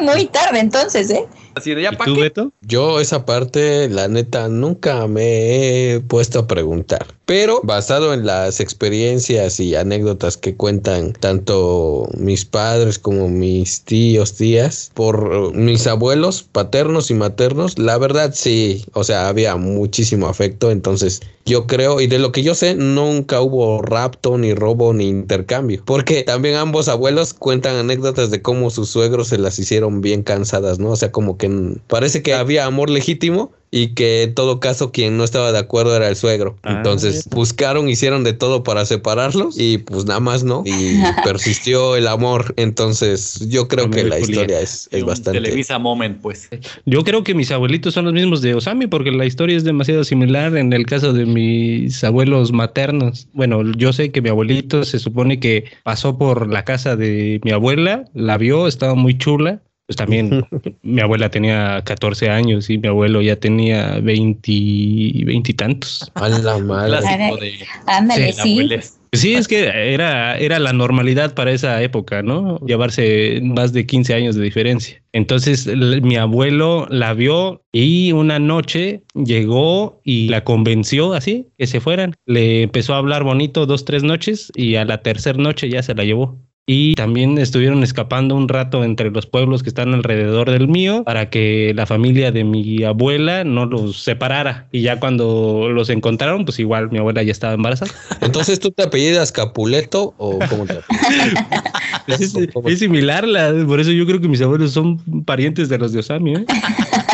Muy 0.00 0.26
tarde 0.26 0.60
entonces, 0.60 1.10
¿eh? 1.10 1.26
Así 1.54 1.74
de 1.74 1.82
ya 1.82 1.90
¿Y 1.92 1.96
tú, 1.96 2.14
qué. 2.14 2.20
Beto? 2.20 2.52
Yo 2.62 3.00
esa 3.00 3.24
parte, 3.24 3.88
la 3.88 4.06
neta, 4.08 4.48
nunca 4.48 5.06
me 5.08 5.94
he 5.94 6.00
puesto 6.00 6.40
a 6.40 6.46
preguntar. 6.46 7.06
Pero 7.24 7.60
basado 7.62 8.14
en 8.14 8.24
las 8.24 8.60
experiencias 8.60 9.60
y 9.60 9.74
anécdotas 9.74 10.38
que 10.38 10.56
cuentan 10.56 11.12
tanto 11.12 12.08
mis 12.16 12.46
padres 12.46 12.98
como 12.98 13.28
mis 13.28 13.82
tíos, 13.82 14.34
tías, 14.34 14.90
por 14.94 15.54
mis 15.54 15.86
abuelos 15.86 16.42
paternos 16.42 17.10
y 17.10 17.14
maternos, 17.14 17.78
la 17.78 17.98
verdad 17.98 18.32
sí, 18.34 18.84
o 18.94 19.04
sea, 19.04 19.28
había 19.28 19.56
muchísimo 19.56 20.26
afecto. 20.26 20.70
Entonces 20.70 21.20
yo 21.44 21.66
creo, 21.66 22.00
y 22.00 22.06
de 22.06 22.18
lo 22.18 22.32
que 22.32 22.42
yo 22.42 22.54
sé, 22.54 22.74
nunca 22.74 23.40
hubo 23.40 23.82
rapto, 23.82 24.38
ni 24.38 24.54
robo, 24.54 24.92
ni 24.94 25.08
intercambio. 25.08 25.82
Porque 25.84 26.22
también 26.22 26.56
ambos 26.56 26.88
abuelos 26.88 27.34
cuentan 27.34 27.76
anécdotas 27.76 28.30
de 28.30 28.42
cómo 28.42 28.70
sus 28.70 28.90
suegros 28.90 29.28
se 29.28 29.38
las 29.38 29.58
hicieron 29.58 29.87
bien 29.90 30.22
cansadas, 30.22 30.78
¿no? 30.78 30.90
O 30.90 30.96
sea, 30.96 31.12
como 31.12 31.36
que 31.36 31.50
parece 31.86 32.22
que 32.22 32.34
había 32.34 32.66
amor 32.66 32.90
legítimo 32.90 33.52
y 33.70 33.88
que 33.88 34.22
en 34.22 34.34
todo 34.34 34.60
caso 34.60 34.92
quien 34.92 35.16
no 35.16 35.24
estaba 35.24 35.52
de 35.52 35.58
acuerdo 35.58 35.94
era 35.94 36.08
el 36.08 36.16
suegro. 36.16 36.56
Ah, 36.62 36.74
Entonces 36.76 37.28
buscaron, 37.30 37.88
hicieron 37.88 38.24
de 38.24 38.32
todo 38.32 38.62
para 38.62 38.86
separarlos 38.86 39.58
y 39.58 39.78
pues 39.78 40.06
nada 40.06 40.20
más 40.20 40.44
no. 40.44 40.62
Y 40.64 40.98
persistió 41.24 41.96
el 41.96 42.08
amor. 42.08 42.54
Entonces 42.56 43.46
yo 43.48 43.68
creo 43.68 43.90
que 43.90 44.04
la 44.04 44.18
historia 44.18 44.60
es, 44.60 44.88
es 44.90 45.04
bastante... 45.04 45.40
Televisa 45.40 45.78
Moment, 45.78 46.20
pues. 46.20 46.48
Yo 46.86 47.04
creo 47.04 47.24
que 47.24 47.34
mis 47.34 47.50
abuelitos 47.50 47.94
son 47.94 48.06
los 48.06 48.14
mismos 48.14 48.40
de 48.40 48.54
Osami 48.54 48.86
porque 48.86 49.10
la 49.10 49.26
historia 49.26 49.56
es 49.56 49.64
demasiado 49.64 50.04
similar 50.04 50.56
en 50.56 50.72
el 50.72 50.86
caso 50.86 51.12
de 51.12 51.26
mis 51.26 52.02
abuelos 52.04 52.52
maternos. 52.52 53.28
Bueno, 53.34 53.62
yo 53.76 53.92
sé 53.92 54.10
que 54.10 54.22
mi 54.22 54.30
abuelito 54.30 54.84
se 54.84 54.98
supone 54.98 55.40
que 55.40 55.64
pasó 55.82 56.16
por 56.16 56.48
la 56.48 56.64
casa 56.64 56.96
de 56.96 57.40
mi 57.44 57.50
abuela, 57.50 58.04
la 58.14 58.38
vio, 58.38 58.66
estaba 58.66 58.94
muy 58.94 59.18
chula. 59.18 59.60
Pues 59.88 59.96
también 59.96 60.46
mi 60.82 61.00
abuela 61.00 61.30
tenía 61.30 61.80
14 61.82 62.28
años 62.28 62.68
y 62.68 62.76
mi 62.76 62.88
abuelo 62.88 63.22
ya 63.22 63.36
tenía 63.36 63.98
20 64.00 64.52
y 64.52 65.54
tantos. 65.54 66.12
A 66.12 66.28
la 66.28 66.58
madre. 66.58 66.98
Clásico 66.98 67.36
de 67.38 67.66
Ándale, 67.86 68.34
la 68.34 68.42
sí. 68.42 68.68
Sí, 69.14 69.34
es 69.34 69.48
que 69.48 69.64
era, 69.66 70.36
era 70.36 70.58
la 70.58 70.74
normalidad 70.74 71.32
para 71.32 71.52
esa 71.52 71.82
época, 71.82 72.22
¿no? 72.22 72.58
Llevarse 72.66 73.40
más 73.42 73.72
de 73.72 73.86
15 73.86 74.12
años 74.12 74.34
de 74.34 74.42
diferencia. 74.42 75.02
Entonces 75.12 75.66
mi 75.66 76.16
abuelo 76.16 76.86
la 76.90 77.14
vio 77.14 77.62
y 77.72 78.12
una 78.12 78.38
noche 78.38 79.02
llegó 79.14 80.02
y 80.04 80.28
la 80.28 80.44
convenció 80.44 81.14
así, 81.14 81.46
que 81.56 81.66
se 81.66 81.80
fueran. 81.80 82.14
Le 82.26 82.64
empezó 82.64 82.92
a 82.92 82.98
hablar 82.98 83.24
bonito 83.24 83.64
dos, 83.64 83.86
tres 83.86 84.02
noches 84.02 84.52
y 84.54 84.74
a 84.74 84.84
la 84.84 85.00
tercera 85.02 85.38
noche 85.38 85.70
ya 85.70 85.82
se 85.82 85.94
la 85.94 86.04
llevó. 86.04 86.38
Y 86.70 86.94
también 86.96 87.38
estuvieron 87.38 87.82
escapando 87.82 88.34
un 88.36 88.46
rato 88.46 88.84
entre 88.84 89.10
los 89.10 89.24
pueblos 89.24 89.62
que 89.62 89.70
están 89.70 89.94
alrededor 89.94 90.50
del 90.50 90.68
mío 90.68 91.02
para 91.02 91.30
que 91.30 91.72
la 91.74 91.86
familia 91.86 92.30
de 92.30 92.44
mi 92.44 92.84
abuela 92.84 93.42
no 93.42 93.64
los 93.64 94.02
separara. 94.02 94.66
Y 94.70 94.82
ya 94.82 95.00
cuando 95.00 95.70
los 95.72 95.88
encontraron, 95.88 96.44
pues 96.44 96.58
igual 96.58 96.90
mi 96.90 96.98
abuela 96.98 97.22
ya 97.22 97.32
estaba 97.32 97.54
embarazada. 97.54 97.90
Entonces 98.20 98.60
tú 98.60 98.70
te 98.70 98.82
apellidas 98.82 99.32
Capuleto 99.32 100.12
o 100.18 100.38
cómo 100.50 100.66
te 100.66 100.74
Es, 102.06 102.34
es- 102.34 102.78
similar, 102.78 103.26
la, 103.26 103.50
por 103.66 103.80
eso 103.80 103.90
yo 103.90 104.04
creo 104.04 104.20
que 104.20 104.28
mis 104.28 104.42
abuelos 104.42 104.72
son 104.72 104.98
parientes 105.24 105.70
de 105.70 105.78
los 105.78 105.92
de 105.92 106.00
Osami. 106.00 106.34
¿eh? 106.34 106.44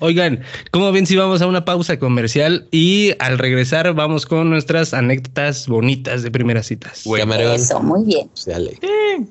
Oigan, 0.00 0.42
¿cómo 0.70 0.92
ven 0.92 1.06
si 1.06 1.16
vamos 1.16 1.42
a 1.42 1.46
una 1.46 1.64
pausa 1.64 1.98
comercial 1.98 2.68
y 2.70 3.12
al 3.18 3.38
regresar 3.38 3.92
vamos 3.94 4.26
con 4.26 4.48
nuestras 4.50 4.94
anécdotas 4.94 5.66
bonitas 5.66 6.22
de 6.22 6.30
primeras 6.30 6.66
citas? 6.66 7.02
Bueno. 7.04 7.24
Camarón. 7.24 7.56
Eso, 7.56 7.80
muy 7.80 8.04
bien. 8.04 8.30
Dale. 8.46 8.78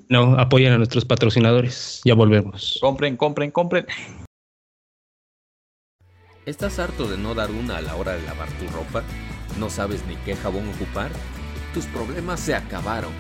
No, 0.09 0.38
apoyan 0.38 0.74
a 0.74 0.78
nuestros 0.78 1.05
patrocinadores. 1.05 2.01
Ya 2.03 2.15
volvemos. 2.15 2.78
Compren, 2.82 3.15
compren, 3.15 3.51
compren. 3.51 3.86
¿Estás 6.45 6.80
harto 6.80 7.07
de 7.07 7.18
no 7.18 7.34
dar 7.34 7.51
una 7.51 7.78
a 7.78 7.82
la 7.82 7.95
hora 7.95 8.13
de 8.13 8.24
lavar 8.24 8.49
tu 8.59 8.68
ropa? 8.68 9.03
¿No 9.59 9.70
sabes 9.70 10.05
ni 10.07 10.15
qué 10.18 10.36
jabón 10.36 10.70
ocupar? 10.70 11.11
Tus 11.74 11.86
problemas 11.86 12.39
se 12.39 12.55
acabaron. 12.55 13.11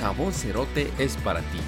Jabón 0.00 0.32
Cerote 0.32 0.90
es 0.98 1.16
para 1.18 1.40
ti. 1.40 1.58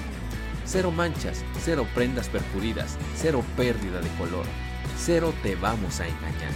Cero 0.65 0.91
manchas, 0.91 1.43
cero 1.59 1.85
prendas 1.93 2.29
percuridas, 2.29 2.97
cero 3.15 3.43
pérdida 3.57 3.99
de 3.99 4.09
color. 4.17 4.45
Cero 5.05 5.33
te 5.43 5.57
vamos 5.57 5.99
a 5.99 6.07
engañar. 6.07 6.53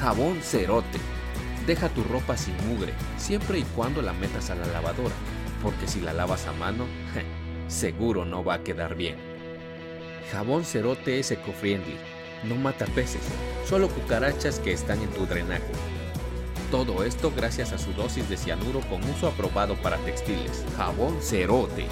Jabón 0.00 0.40
Cerote. 0.40 0.98
Deja 1.66 1.90
tu 1.90 2.02
ropa 2.04 2.34
sin 2.34 2.56
mugre, 2.66 2.94
siempre 3.18 3.58
y 3.58 3.62
cuando 3.76 4.00
la 4.00 4.14
metas 4.14 4.48
a 4.48 4.54
la 4.54 4.64
lavadora, 4.64 5.14
porque 5.62 5.86
si 5.86 6.00
la 6.00 6.14
lavas 6.14 6.46
a 6.46 6.54
mano, 6.54 6.86
seguro 7.68 8.24
no 8.24 8.42
va 8.42 8.54
a 8.54 8.62
quedar 8.62 8.94
bien. 8.94 9.16
Jabón 10.32 10.64
Cerote 10.64 11.18
es 11.18 11.30
eco-friendly, 11.30 11.98
no 12.44 12.54
mata 12.54 12.86
peces, 12.86 13.20
solo 13.68 13.90
cucarachas 13.90 14.60
que 14.60 14.72
están 14.72 15.02
en 15.02 15.10
tu 15.10 15.26
drenaje. 15.26 15.62
Todo 16.70 17.04
esto 17.04 17.34
gracias 17.36 17.74
a 17.74 17.78
su 17.78 17.92
dosis 17.92 18.30
de 18.30 18.38
cianuro 18.38 18.80
con 18.88 19.04
uso 19.10 19.28
aprobado 19.28 19.74
para 19.82 19.98
textiles. 19.98 20.64
Jabón 20.78 21.20
Cerote. 21.20 21.86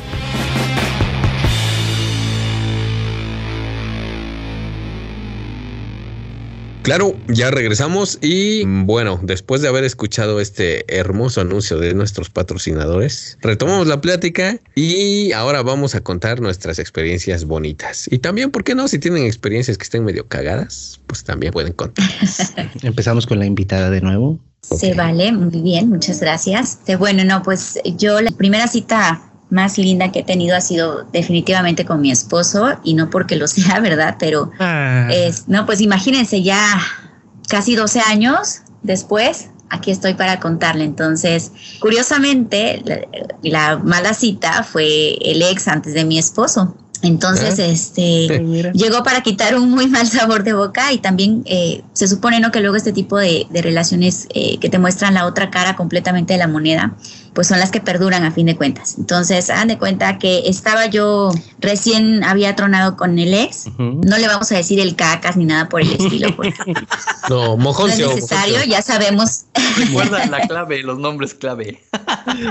Claro, 6.82 7.16
ya 7.28 7.52
regresamos 7.52 8.18
y 8.20 8.64
bueno, 8.66 9.20
después 9.22 9.62
de 9.62 9.68
haber 9.68 9.84
escuchado 9.84 10.40
este 10.40 10.84
hermoso 10.92 11.40
anuncio 11.40 11.78
de 11.78 11.94
nuestros 11.94 12.28
patrocinadores, 12.28 13.38
retomamos 13.40 13.86
la 13.86 14.00
plática 14.00 14.58
y 14.74 15.30
ahora 15.30 15.62
vamos 15.62 15.94
a 15.94 16.00
contar 16.00 16.40
nuestras 16.40 16.80
experiencias 16.80 17.44
bonitas. 17.44 18.08
Y 18.10 18.18
también, 18.18 18.50
¿por 18.50 18.64
qué 18.64 18.74
no? 18.74 18.88
Si 18.88 18.98
tienen 18.98 19.26
experiencias 19.26 19.78
que 19.78 19.84
estén 19.84 20.04
medio 20.04 20.26
cagadas, 20.26 21.00
pues 21.06 21.22
también 21.22 21.52
pueden 21.52 21.72
contar. 21.72 22.04
Empezamos 22.82 23.28
con 23.28 23.38
la 23.38 23.46
invitada 23.46 23.88
de 23.88 24.00
nuevo. 24.00 24.40
Se 24.62 24.94
vale, 24.94 25.30
muy 25.30 25.60
bien, 25.62 25.88
muchas 25.88 26.20
gracias. 26.20 26.80
Eh, 26.86 26.96
Bueno, 26.96 27.24
no, 27.24 27.44
pues 27.44 27.78
yo 27.96 28.20
la 28.20 28.32
primera 28.32 28.66
cita 28.66 29.31
más 29.52 29.76
linda 29.76 30.10
que 30.10 30.20
he 30.20 30.24
tenido 30.24 30.56
ha 30.56 30.62
sido 30.62 31.04
definitivamente 31.12 31.84
con 31.84 32.00
mi 32.00 32.10
esposo 32.10 32.70
y 32.82 32.94
no 32.94 33.10
porque 33.10 33.36
lo 33.36 33.46
sea, 33.46 33.80
¿verdad? 33.88 34.16
Pero 34.18 34.50
Ah, 34.58 35.08
es, 35.12 35.46
no, 35.46 35.66
pues 35.66 35.80
imagínense 35.80 36.42
ya 36.42 36.80
casi 37.48 37.76
12 37.76 38.00
años 38.00 38.62
después, 38.82 39.50
aquí 39.68 39.90
estoy 39.90 40.14
para 40.14 40.40
contarle. 40.40 40.84
Entonces, 40.84 41.52
curiosamente, 41.80 42.82
la, 42.84 43.00
la 43.42 43.78
mala 43.78 44.14
cita 44.14 44.62
fue 44.64 45.16
el 45.20 45.42
ex 45.42 45.68
antes 45.68 45.92
de 45.92 46.06
mi 46.06 46.18
esposo. 46.18 46.74
Entonces, 47.02 47.58
este, 47.58 48.28
llegó 48.74 49.02
para 49.02 49.22
quitar 49.22 49.56
un 49.56 49.70
muy 49.70 49.88
mal 49.88 50.06
sabor 50.06 50.44
de 50.44 50.52
boca 50.52 50.92
y 50.92 50.98
también 50.98 51.42
eh, 51.46 51.82
se 51.92 52.08
supone 52.08 52.40
no 52.40 52.50
que 52.50 52.60
luego 52.60 52.76
este 52.76 52.92
tipo 52.92 53.18
de, 53.18 53.46
de 53.50 53.62
relaciones 53.62 54.28
eh, 54.34 54.58
que 54.58 54.68
te 54.68 54.78
muestran 54.78 55.14
la 55.14 55.26
otra 55.26 55.50
cara 55.50 55.76
completamente 55.76 56.34
de 56.34 56.38
la 56.38 56.46
moneda, 56.46 56.96
pues 57.34 57.48
son 57.48 57.58
las 57.58 57.70
que 57.70 57.80
perduran 57.80 58.24
a 58.24 58.30
fin 58.30 58.46
de 58.46 58.56
cuentas. 58.56 58.96
Entonces, 58.98 59.50
hagan 59.50 59.68
de 59.68 59.78
cuenta 59.78 60.18
que 60.18 60.42
estaba 60.46 60.86
yo 60.86 61.30
recién 61.58 62.22
había 62.24 62.54
tronado 62.54 62.96
con 62.96 63.18
el 63.18 63.34
ex, 63.34 63.66
no 63.78 64.18
le 64.18 64.26
vamos 64.28 64.52
a 64.52 64.56
decir 64.56 64.78
el 64.80 64.94
cacas 64.94 65.36
ni 65.36 65.44
nada 65.44 65.68
por 65.68 65.80
el 65.80 65.92
estilo, 65.92 66.34
porque 66.36 66.54
No, 67.28 67.56
no 67.56 67.70
es 67.86 67.98
necesario, 67.98 68.54
mojoncio. 68.54 68.64
ya 68.64 68.82
sabemos. 68.82 69.44
Recuerda 69.76 70.26
la 70.30 70.40
clave, 70.46 70.82
los 70.82 70.98
nombres 70.98 71.34
clave. 71.34 71.82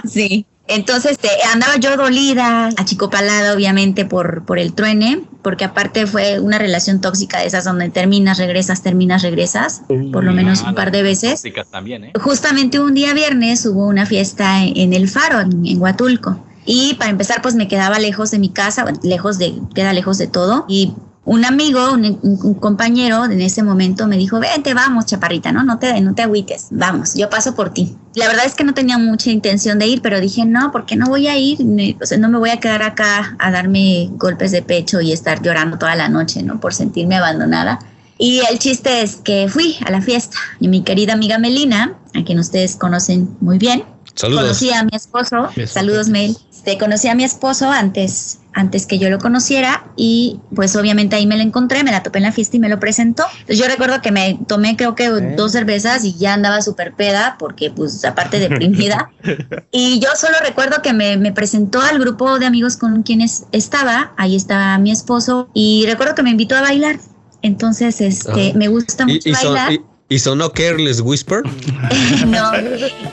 Sí. 0.06 0.46
Entonces 0.76 1.12
este, 1.12 1.30
andaba 1.52 1.76
yo 1.78 1.98
dolida, 1.98 2.70
achicopalada 2.78 3.54
obviamente 3.54 4.06
por, 4.06 4.46
por 4.46 4.60
el 4.60 4.74
truene, 4.74 5.24
porque 5.42 5.66
aparte 5.66 6.08
fue 6.08 6.40
una 6.40 6.58
relación 6.58 7.02
tóxica 7.02 7.40
de 7.40 7.48
esas 7.48 7.66
donde 7.66 7.90
terminas, 7.90 8.38
regresas, 8.38 8.82
terminas, 8.82 9.22
regresas, 9.22 9.82
por 10.12 10.24
lo 10.24 10.32
menos 10.32 10.62
un 10.62 10.76
par 10.76 10.92
de 10.92 11.04
veces. 11.04 11.44
También, 11.70 12.06
¿eh? 12.06 12.14
Justamente 12.20 12.80
un 12.80 12.94
día 12.94 13.14
viernes 13.14 13.66
hubo 13.66 13.88
una 13.88 14.06
fiesta 14.06 14.64
en, 14.64 14.94
el 14.94 15.08
Faro, 15.08 15.40
en, 15.42 15.66
en 15.66 15.82
Huatulco. 15.82 16.44
Y 16.66 16.94
para 16.96 17.10
empezar, 17.10 17.42
pues 17.42 17.56
me 17.56 17.68
quedaba 17.68 18.00
lejos 18.00 18.32
de 18.32 18.40
mi 18.40 18.50
casa, 18.50 18.86
lejos 19.04 19.38
de, 19.38 19.60
queda 19.74 19.94
lejos 19.94 20.18
de 20.18 20.28
todo. 20.28 20.66
Y 20.68 20.94
un 21.24 21.46
amigo, 21.46 21.94
un, 21.94 22.56
compañero 22.56 23.26
en 23.26 23.42
ese 23.42 23.62
momento 23.62 24.08
me 24.08 24.18
dijo, 24.18 24.40
vente, 24.40 24.74
vamos, 24.74 25.06
chaparrita, 25.06 25.52
¿no? 25.52 25.64
No 25.64 25.78
te, 25.78 26.00
no 26.02 26.16
te 26.16 26.24
agüites, 26.24 26.68
vamos, 26.72 27.14
yo 27.14 27.30
paso 27.30 27.54
por 27.54 27.72
ti. 27.74 27.96
La 28.16 28.28
verdad 28.28 28.46
es 28.46 28.56
que 28.56 28.64
no 28.64 28.74
tenía 28.74 28.98
mucha 28.98 29.30
intención 29.30 29.78
de 29.78 29.88
ir, 29.88 30.02
pero 30.02 30.20
dije, 30.20 30.46
no, 30.46 30.72
porque 30.72 30.96
no 30.96 31.06
voy 31.06 31.28
a 31.28 31.38
ir? 31.38 31.60
O 32.02 32.06
sea, 32.06 32.18
no 32.18 32.28
me 32.28 32.40
voy 32.40 32.50
a 32.50 32.60
quedar 32.60 32.82
acá 32.82 33.36
a 33.38 33.52
darme 33.52 34.10
golpes 34.14 34.52
de 34.52 34.64
pecho 34.64 35.00
y 35.00 35.12
estar 35.12 35.42
llorando 35.42 35.78
toda 35.78 35.96
la 35.96 36.10
noche, 36.10 36.42
¿no? 36.42 36.60
Por 36.60 36.74
sentirme 36.74 37.16
abandonada. 37.16 37.80
Y 38.18 38.42
el 38.52 38.60
chiste 38.60 39.02
es 39.02 39.16
que 39.16 39.48
fui 39.48 39.78
a 39.86 39.92
la 39.92 40.02
fiesta 40.02 40.38
y 40.60 40.68
mi 40.68 40.84
querida 40.84 41.14
amiga 41.14 41.38
Melina, 41.38 41.98
a 42.14 42.24
quien 42.24 42.40
ustedes 42.40 42.76
conocen 42.76 43.36
muy 43.42 43.58
bien, 43.58 43.84
Saludos. 44.14 44.44
conocí 44.44 44.72
a 44.72 44.84
mi 44.84 44.92
esposo, 44.94 45.50
saludos 45.66 46.10
Mel, 46.10 46.36
este, 46.62 46.78
conocí 46.78 47.08
a 47.08 47.16
mi 47.16 47.24
esposo 47.24 47.72
antes 47.72 48.38
antes 48.54 48.86
que 48.86 49.00
yo 49.00 49.10
lo 49.10 49.18
conociera 49.18 49.86
y 49.96 50.42
pues 50.54 50.76
obviamente 50.76 51.16
ahí 51.16 51.26
me 51.26 51.38
la 51.38 51.44
encontré, 51.44 51.86
me 51.86 51.92
la 51.92 52.04
topé 52.04 52.20
en 52.20 52.26
la 52.26 52.34
fiesta 52.34 52.58
y 52.58 52.60
me 52.60 52.68
lo 52.68 52.82
presentó. 52.82 53.24
Entonces 53.32 53.58
yo 53.58 53.66
recuerdo 53.66 54.02
que 54.02 54.12
me 54.12 54.38
tomé 54.46 54.76
creo 54.76 54.94
que 54.94 55.08
dos 55.08 55.54
cervezas 55.54 56.04
y 56.04 56.18
ya 56.18 56.34
andaba 56.34 56.62
súper 56.62 56.94
peda 56.94 57.38
porque 57.40 57.72
pues 57.72 58.04
aparte 58.04 58.40
deprimida. 58.40 59.10
y 59.72 60.00
yo 60.02 60.10
solo 60.18 60.36
recuerdo 60.44 60.82
que 60.82 60.92
me, 60.92 61.16
me, 61.16 61.32
presentó 61.32 61.82
al 61.82 61.98
grupo 61.98 62.40
de 62.40 62.46
amigos 62.46 62.76
con 62.76 63.04
quienes 63.04 63.46
estaba, 63.54 64.12
ahí 64.18 64.36
estaba 64.36 64.78
mi 64.78 64.92
esposo 64.92 65.50
y 65.54 65.86
recuerdo 65.88 66.14
que 66.14 66.24
me 66.24 66.32
invitó 66.32 66.56
a 66.56 66.62
bailar. 66.62 67.00
Entonces, 67.42 68.02
este, 68.02 68.54
me 68.54 68.68
gusta 68.68 69.08
mucho 69.08 69.32
bailar. 69.32 69.72
¿Y 69.72 69.82
sonó 70.20 70.52
Careless 70.52 71.00
Whisper? 71.00 71.44
no, 72.28 72.52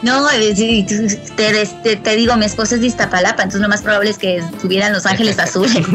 no, 0.02 0.30
eh, 0.30 0.84
te, 1.36 1.96
te, 1.96 2.16
digo, 2.16 2.36
mi 2.36 2.44
esposo 2.44 2.74
es 2.74 2.80
de 2.80 2.88
Iztapalapa, 2.88 3.42
entonces 3.42 3.60
lo 3.60 3.68
más 3.68 3.82
probable 3.82 4.10
es 4.10 4.18
que 4.18 4.38
estuvieran 4.38 4.92
Los 4.92 5.06
Ángeles 5.06 5.38
Azules. 5.38 5.86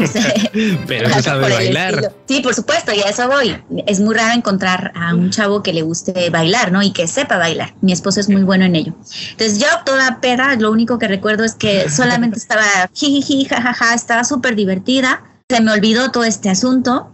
Pero 0.86 1.08
no 1.08 1.22
sabe 1.22 1.52
bailar. 1.52 2.12
Sí, 2.26 2.40
por 2.40 2.54
supuesto, 2.54 2.92
y 2.92 3.00
a 3.00 3.10
eso 3.10 3.28
voy. 3.28 3.56
Es 3.86 4.00
muy 4.00 4.14
raro 4.14 4.34
encontrar 4.34 4.92
a 4.94 5.14
un 5.14 5.30
chavo 5.30 5.62
que 5.62 5.72
le 5.72 5.82
guste 5.82 6.30
bailar, 6.30 6.72
¿no? 6.72 6.82
Y 6.82 6.92
que 6.92 7.06
sepa 7.06 7.36
bailar. 7.36 7.74
Mi 7.82 7.92
esposo 7.92 8.20
es 8.20 8.28
muy 8.28 8.42
bueno 8.42 8.64
en 8.64 8.74
ello. 8.74 8.94
Entonces 9.32 9.58
yo 9.58 9.66
toda 9.84 10.20
peda, 10.20 10.56
lo 10.56 10.70
único 10.70 10.98
que 10.98 11.08
recuerdo 11.08 11.44
es 11.44 11.54
que 11.54 11.90
solamente 11.90 12.38
estaba 12.38 12.64
jijiji, 12.94 13.44
jajaja, 13.44 13.94
estaba 13.94 14.24
súper 14.24 14.56
divertida. 14.56 15.22
Se 15.50 15.60
me 15.60 15.72
olvidó 15.72 16.10
todo 16.10 16.24
este 16.24 16.48
asunto. 16.48 17.10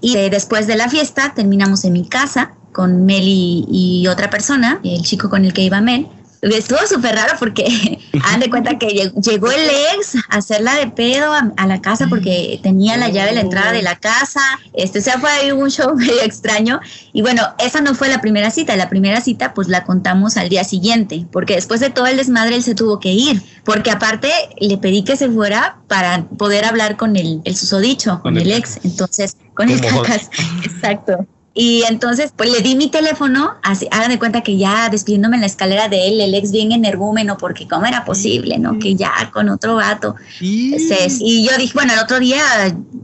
Y 0.00 0.14
después 0.30 0.66
de 0.66 0.74
la 0.74 0.88
fiesta 0.88 1.32
terminamos 1.36 1.84
en 1.84 1.92
mi 1.92 2.08
casa 2.08 2.56
con 2.72 3.04
Mel 3.04 3.24
y, 3.24 4.06
otra 4.08 4.30
persona, 4.30 4.80
el 4.84 5.02
chico 5.02 5.28
con 5.28 5.44
el 5.44 5.52
que 5.52 5.62
iba 5.62 5.80
Mel. 5.80 6.08
Estuvo 6.42 6.78
súper 6.88 7.16
raro 7.16 7.34
porque 7.38 7.98
han 8.24 8.40
de 8.40 8.48
cuenta 8.48 8.78
que 8.78 9.12
llegó 9.22 9.50
el 9.50 9.70
ex 9.94 10.16
a 10.30 10.38
hacerla 10.38 10.74
de 10.76 10.86
pedo 10.86 11.34
a, 11.34 11.66
la 11.66 11.82
casa 11.82 12.06
porque 12.08 12.58
tenía 12.62 12.96
la 12.96 13.10
llave 13.10 13.30
de 13.30 13.34
la 13.34 13.40
entrada 13.42 13.72
de 13.72 13.82
la 13.82 13.96
casa. 13.96 14.40
Este, 14.72 15.02
se 15.02 15.12
fue 15.18 15.30
ahí 15.30 15.52
un 15.52 15.70
show 15.70 15.94
medio 15.96 16.22
extraño. 16.22 16.80
Y 17.12 17.20
bueno, 17.20 17.42
esa 17.58 17.82
no 17.82 17.94
fue 17.94 18.08
la 18.08 18.22
primera 18.22 18.50
cita. 18.50 18.74
La 18.76 18.88
primera 18.88 19.20
cita 19.20 19.52
pues 19.52 19.68
la 19.68 19.84
contamos 19.84 20.38
al 20.38 20.48
día 20.48 20.64
siguiente 20.64 21.26
porque 21.30 21.56
después 21.56 21.80
de 21.80 21.90
todo 21.90 22.06
el 22.06 22.16
desmadre 22.16 22.56
él 22.56 22.62
se 22.62 22.74
tuvo 22.74 23.00
que 23.00 23.12
ir. 23.12 23.42
Porque 23.62 23.90
aparte 23.90 24.30
le 24.58 24.78
pedí 24.78 25.04
que 25.04 25.16
se 25.16 25.28
fuera 25.28 25.76
para 25.88 26.24
poder 26.24 26.64
hablar 26.64 26.96
con 26.96 27.16
el, 27.16 27.42
el 27.44 27.54
susodicho, 27.54 28.20
con, 28.22 28.38
el, 28.38 28.50
ex. 28.50 28.80
Entonces, 28.82 29.36
con 29.52 29.68
el 29.68 29.78
cacas. 29.82 30.30
Exacto. 30.64 31.26
Y 31.60 31.82
entonces, 31.82 32.32
pues 32.34 32.50
le 32.50 32.60
di 32.60 32.74
mi 32.74 32.88
teléfono, 32.88 33.56
así, 33.62 33.86
hagan 33.90 34.08
de 34.08 34.18
cuenta 34.18 34.40
que 34.40 34.56
ya 34.56 34.88
despidiéndome 34.88 35.36
en 35.36 35.42
la 35.42 35.46
escalera 35.46 35.88
de 35.88 36.08
él, 36.08 36.18
el 36.18 36.34
ex 36.34 36.52
bien 36.52 36.72
energúmeno, 36.72 37.36
porque 37.36 37.68
cómo 37.68 37.84
era 37.84 38.06
posible, 38.06 38.58
¿no? 38.58 38.78
Que 38.78 38.94
ya 38.94 39.12
con 39.30 39.50
otro 39.50 39.76
gato. 39.76 40.16
Y, 40.40 40.74
y 41.20 41.46
yo 41.46 41.54
dije, 41.58 41.74
bueno, 41.74 41.92
el 41.92 41.98
otro 41.98 42.18
día, 42.18 42.40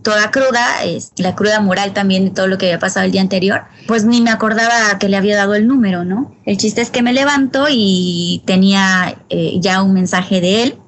toda 0.02 0.30
cruda, 0.30 0.84
es, 0.84 1.12
la 1.18 1.34
cruda 1.34 1.61
moral 1.61 1.92
también 1.92 2.24
de 2.24 2.30
todo 2.30 2.46
lo 2.46 2.57
que 2.57 2.64
había 2.64 2.78
pasado 2.78 3.04
el 3.04 3.12
día 3.12 3.20
anterior, 3.20 3.64
pues 3.86 4.07
ni 4.07 4.22
me 4.22 4.30
acordaba 4.30 4.98
que 4.98 5.11
le 5.11 5.18
había 5.18 5.36
dado 5.36 5.54
el 5.54 5.66
número, 5.66 6.07
¿no? 6.07 6.34
El 6.46 6.57
chiste 6.57 6.80
es 6.80 6.88
que 6.88 7.02
me 7.02 7.12
levanto 7.12 7.66
y 7.68 8.40
tenía 8.46 9.18
eh, 9.28 9.59
ya 9.61 9.82
un 9.82 9.92
mensaje 9.92 10.40
de 10.40 10.62
él 10.62 10.78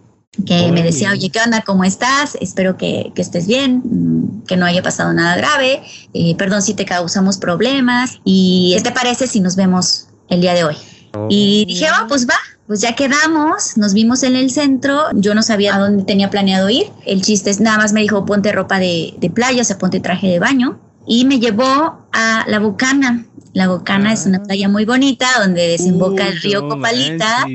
que 0.47 0.71
me 0.73 0.83
decía, 0.83 1.11
oye, 1.13 1.31
¿qué 1.31 1.41
onda? 1.41 1.63
¿Cómo 1.63 1.85
estás? 1.85 2.37
Espero 2.41 2.77
que, 2.77 3.13
estés 3.17 3.47
bien, 3.47 3.83
mm, 3.85 4.47
que 4.47 4.57
no 4.57 4.67
haya 4.67 4.83
pasado 4.83 5.13
nada 5.13 5.37
grave, 5.37 5.83
eh, 6.15 6.35
perdón 6.37 6.63
si 6.63 6.75
te 6.75 6.85
causamos 6.85 7.39
problemas 7.39 8.21
y 8.25 8.73
¿qué 8.77 8.83
te 8.83 8.93
parece 8.93 9.27
si 9.27 9.41
nos 9.41 9.57
vemos 9.57 10.09
el 10.29 10.41
día 10.41 10.55
de 10.55 10.65
hoy? 10.65 10.77
Y 11.29 11.65
dije, 11.67 11.87
oh, 11.91 12.07
pues 12.07 12.29
va, 12.29 12.37
pues 12.67 12.81
ya 12.81 12.95
quedamos, 12.95 13.77
nos 13.77 13.95
vimos 13.95 14.23
en 14.23 14.37
el 14.37 14.51
centro, 14.51 15.05
yo 15.15 15.35
no 15.35 15.43
sabía 15.43 15.75
a 15.75 15.79
dónde 15.79 16.05
tenía 16.05 16.31
planeado 16.31 16.69
ir, 16.71 16.87
el 17.07 17.23
chiste 17.23 17.51
es 17.51 17.61
nada 17.61 17.79
más 17.79 17.93
me 17.93 18.01
dijo 18.01 18.25
ponte 18.25 18.53
ropa 18.53 18.79
de, 18.79 19.15
de 19.19 19.31
playa, 19.31 19.63
o 19.63 19.65
sea, 19.65 19.79
ponte 19.79 20.01
traje 20.01 20.29
de 20.29 20.39
baño 20.39 20.79
y 21.07 21.25
me 21.25 21.41
llevó 21.41 22.07
a 22.13 22.45
La 22.47 22.61
Bucana. 22.61 23.25
La 23.53 23.69
Bocana 23.69 24.13
es 24.13 24.27
una 24.27 24.39
ah. 24.39 24.43
playa 24.43 24.69
muy 24.69 24.85
bonita 24.85 25.27
donde 25.41 25.69
desemboca 25.69 26.29
el 26.29 26.41
río 26.41 26.69
Copalita. 26.69 27.47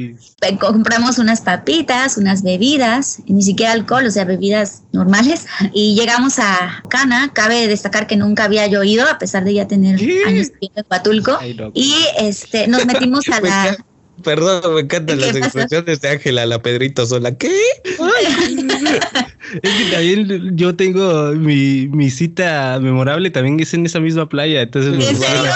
Compramos 0.59 1.19
unas 1.19 1.41
papitas, 1.41 2.17
unas 2.17 2.43
bebidas, 2.43 3.19
ni 3.27 3.41
siquiera 3.41 3.71
alcohol, 3.71 4.05
o 4.05 4.11
sea, 4.11 4.25
bebidas 4.25 4.83
normales. 4.91 5.45
Y 5.73 5.95
llegamos 5.95 6.39
a 6.39 6.83
Cana. 6.89 7.31
Cabe 7.33 7.67
destacar 7.67 8.05
que 8.05 8.15
nunca 8.15 8.43
había 8.43 8.67
yo 8.67 8.83
ido, 8.83 9.07
a 9.07 9.17
pesar 9.17 9.43
de 9.43 9.53
ya 9.53 9.67
tener 9.67 9.99
años 10.25 10.51
en 10.61 10.85
Huatulco. 10.89 11.39
Y 11.73 11.93
este, 12.19 12.67
nos 12.67 12.85
metimos 12.85 13.27
a 13.29 13.41
la 13.41 13.77
Perdón, 14.23 14.75
me 14.75 14.81
encantan 14.81 15.19
las 15.19 15.35
expresiones 15.35 16.01
de 16.01 16.09
Ángela, 16.09 16.45
la 16.45 16.61
Pedrito 16.61 17.05
sola. 17.05 17.35
¿Qué? 17.35 17.51
es 19.61 19.71
que 19.71 19.91
también 19.91 20.57
yo 20.57 20.75
tengo 20.75 21.33
mi, 21.33 21.87
mi, 21.87 22.09
cita 22.09 22.79
memorable, 22.81 23.29
también 23.29 23.59
es 23.59 23.73
en 23.73 23.85
esa 23.85 23.99
misma 23.99 24.27
playa. 24.27 24.61
Entonces, 24.61 24.93
¿En 24.93 25.17
serio? 25.17 25.51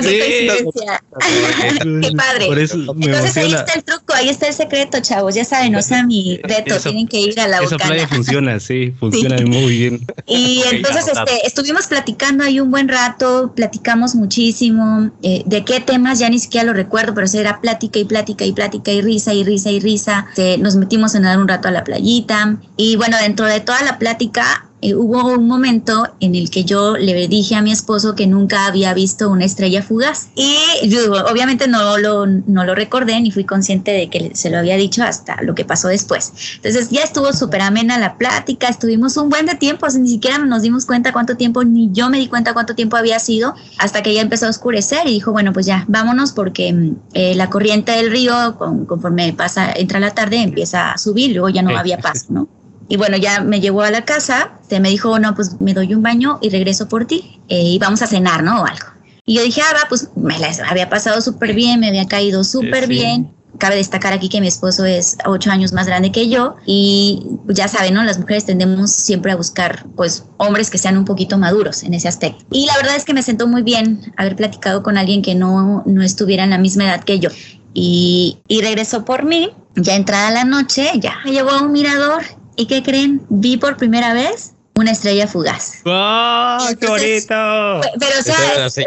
qué 0.00 0.54
qué 2.00 2.12
padre. 2.16 2.46
entonces 2.46 3.36
ahí 3.36 3.52
está 3.52 3.72
el 3.74 3.84
truco, 3.84 4.14
ahí 4.14 4.28
está 4.28 4.48
el 4.48 4.54
secreto, 4.54 5.00
chavos. 5.00 5.34
Ya 5.34 5.44
saben, 5.44 5.74
o 5.76 5.82
sea, 5.82 6.04
mi 6.04 6.38
reto, 6.42 6.78
tienen 6.80 7.08
que 7.08 7.20
ir 7.20 7.38
a 7.40 7.48
la 7.48 7.58
Esa 7.58 7.76
playa 7.76 8.08
funciona, 8.08 8.60
sí, 8.60 8.94
funciona 8.98 9.36
muy 9.44 9.78
bien. 9.78 10.06
Y 10.26 10.62
entonces 10.70 11.06
este, 11.08 11.46
estuvimos 11.46 11.86
platicando 11.86 12.44
ahí 12.44 12.60
un 12.60 12.70
buen 12.70 12.88
rato, 12.88 13.52
platicamos 13.54 14.14
muchísimo. 14.14 15.10
Eh, 15.22 15.42
¿De 15.46 15.64
qué 15.64 15.80
temas? 15.80 16.18
Ya 16.18 16.28
ni 16.28 16.38
siquiera 16.38 16.66
lo 16.66 16.72
recuerdo, 16.72 17.14
pero 17.14 17.26
era 17.34 17.60
plática 17.60 17.98
y 17.98 18.03
plática 18.04 18.44
y 18.44 18.52
plática 18.52 18.92
y 18.92 19.02
risa 19.02 19.34
y 19.34 19.44
risa 19.44 19.70
y 19.70 19.80
risa. 19.80 20.26
nos 20.58 20.76
metimos 20.76 21.14
a 21.14 21.20
nadar 21.20 21.38
un 21.38 21.48
rato 21.48 21.68
a 21.68 21.70
la 21.70 21.84
playita 21.84 22.58
y 22.76 22.96
bueno, 22.96 23.16
dentro 23.20 23.46
de 23.46 23.60
toda 23.60 23.82
la 23.82 23.98
plática 23.98 24.66
eh, 24.84 24.94
hubo 24.94 25.28
un 25.28 25.46
momento 25.48 26.06
en 26.20 26.34
el 26.34 26.50
que 26.50 26.64
yo 26.64 26.98
le 26.98 27.26
dije 27.26 27.54
a 27.54 27.62
mi 27.62 27.72
esposo 27.72 28.14
que 28.14 28.26
nunca 28.26 28.66
había 28.66 28.92
visto 28.92 29.30
una 29.30 29.46
estrella 29.46 29.82
fugaz. 29.82 30.28
Y 30.34 30.88
yo, 30.88 31.10
obviamente 31.30 31.66
no 31.68 31.96
lo, 31.96 32.26
no 32.26 32.64
lo 32.64 32.74
recordé 32.74 33.18
ni 33.18 33.30
fui 33.30 33.44
consciente 33.44 33.92
de 33.92 34.10
que 34.10 34.32
se 34.34 34.50
lo 34.50 34.58
había 34.58 34.76
dicho 34.76 35.02
hasta 35.02 35.40
lo 35.42 35.54
que 35.54 35.64
pasó 35.64 35.88
después. 35.88 36.34
Entonces 36.56 36.90
ya 36.90 37.00
estuvo 37.00 37.32
súper 37.32 37.62
amena 37.62 37.96
la 37.98 38.18
plática, 38.18 38.68
estuvimos 38.68 39.16
un 39.16 39.30
buen 39.30 39.46
de 39.46 39.54
tiempo, 39.54 39.86
ni 39.88 40.10
siquiera 40.10 40.36
nos 40.36 40.60
dimos 40.60 40.84
cuenta 40.84 41.14
cuánto 41.14 41.38
tiempo, 41.38 41.64
ni 41.64 41.90
yo 41.92 42.10
me 42.10 42.18
di 42.18 42.28
cuenta 42.28 42.52
cuánto 42.52 42.74
tiempo 42.74 42.98
había 42.98 43.18
sido, 43.20 43.54
hasta 43.78 44.02
que 44.02 44.12
ya 44.12 44.20
empezó 44.20 44.46
a 44.46 44.50
oscurecer 44.50 45.06
y 45.06 45.12
dijo, 45.12 45.32
bueno, 45.32 45.54
pues 45.54 45.64
ya, 45.64 45.86
vámonos 45.88 46.32
porque 46.32 46.74
mm, 46.74 46.96
eh, 47.14 47.34
la 47.36 47.48
corriente 47.48 47.92
del 47.92 48.10
río, 48.10 48.58
conforme 48.86 49.32
pasa, 49.32 49.72
entra 49.72 49.98
la 49.98 50.10
tarde, 50.10 50.42
empieza 50.42 50.92
a 50.92 50.98
subir, 50.98 51.30
luego 51.30 51.48
ya 51.48 51.62
no 51.62 51.74
había 51.74 51.96
paso, 52.02 52.26
¿no? 52.28 52.63
Y 52.88 52.96
bueno, 52.96 53.16
ya 53.16 53.40
me 53.40 53.60
llevó 53.60 53.82
a 53.82 53.90
la 53.90 54.04
casa, 54.04 54.52
se 54.68 54.80
me 54.80 54.90
dijo, 54.90 55.18
no, 55.18 55.34
pues 55.34 55.60
me 55.60 55.74
doy 55.74 55.94
un 55.94 56.02
baño 56.02 56.38
y 56.42 56.50
regreso 56.50 56.88
por 56.88 57.06
ti 57.06 57.40
eh, 57.48 57.62
y 57.62 57.78
vamos 57.78 58.02
a 58.02 58.06
cenar, 58.06 58.42
¿no? 58.42 58.62
O 58.62 58.66
algo. 58.66 58.86
Y 59.26 59.34
yo 59.34 59.42
dije, 59.42 59.62
ah, 59.62 59.74
va, 59.74 59.88
pues 59.88 60.08
me 60.16 60.34
había 60.68 60.90
pasado 60.90 61.20
súper 61.20 61.54
bien, 61.54 61.80
me 61.80 61.88
había 61.88 62.06
caído 62.06 62.44
súper 62.44 62.86
bien. 62.86 63.32
Cabe 63.56 63.76
destacar 63.76 64.12
aquí 64.12 64.28
que 64.28 64.40
mi 64.40 64.48
esposo 64.48 64.84
es 64.84 65.16
ocho 65.24 65.50
años 65.50 65.72
más 65.72 65.86
grande 65.86 66.10
que 66.10 66.28
yo 66.28 66.56
y 66.66 67.24
ya 67.46 67.68
saben, 67.68 67.94
¿no? 67.94 68.02
Las 68.02 68.18
mujeres 68.18 68.44
tendemos 68.44 68.90
siempre 68.90 69.30
a 69.30 69.36
buscar, 69.36 69.86
pues, 69.94 70.24
hombres 70.38 70.70
que 70.70 70.76
sean 70.76 70.98
un 70.98 71.04
poquito 71.04 71.38
maduros 71.38 71.84
en 71.84 71.94
ese 71.94 72.08
aspecto. 72.08 72.44
Y 72.50 72.66
la 72.66 72.76
verdad 72.76 72.96
es 72.96 73.04
que 73.04 73.14
me 73.14 73.22
sentó 73.22 73.46
muy 73.46 73.62
bien 73.62 74.12
haber 74.16 74.34
platicado 74.34 74.82
con 74.82 74.98
alguien 74.98 75.22
que 75.22 75.36
no, 75.36 75.84
no 75.86 76.02
estuviera 76.02 76.44
en 76.44 76.50
la 76.50 76.58
misma 76.58 76.84
edad 76.84 77.04
que 77.04 77.20
yo. 77.20 77.30
Y, 77.72 78.38
y 78.48 78.60
regresó 78.60 79.04
por 79.04 79.24
mí, 79.24 79.50
ya 79.76 79.94
entrada 79.94 80.32
la 80.32 80.44
noche, 80.44 80.90
ya 81.00 81.14
me 81.24 81.30
llevó 81.30 81.50
a 81.50 81.62
un 81.62 81.72
mirador 81.72 82.24
¿Y 82.56 82.66
qué 82.66 82.82
creen? 82.82 83.22
Vi 83.28 83.56
por 83.56 83.76
primera 83.76 84.14
vez 84.14 84.53
una 84.84 84.92
estrella 84.92 85.26
fugaz. 85.26 85.82
¡Oh, 85.84 86.58
qué 86.78 86.86
Entonces, 86.86 87.26
bonito! 87.28 87.90
Pero, 87.98 88.20
o 88.20 88.22
sea, 88.22 88.84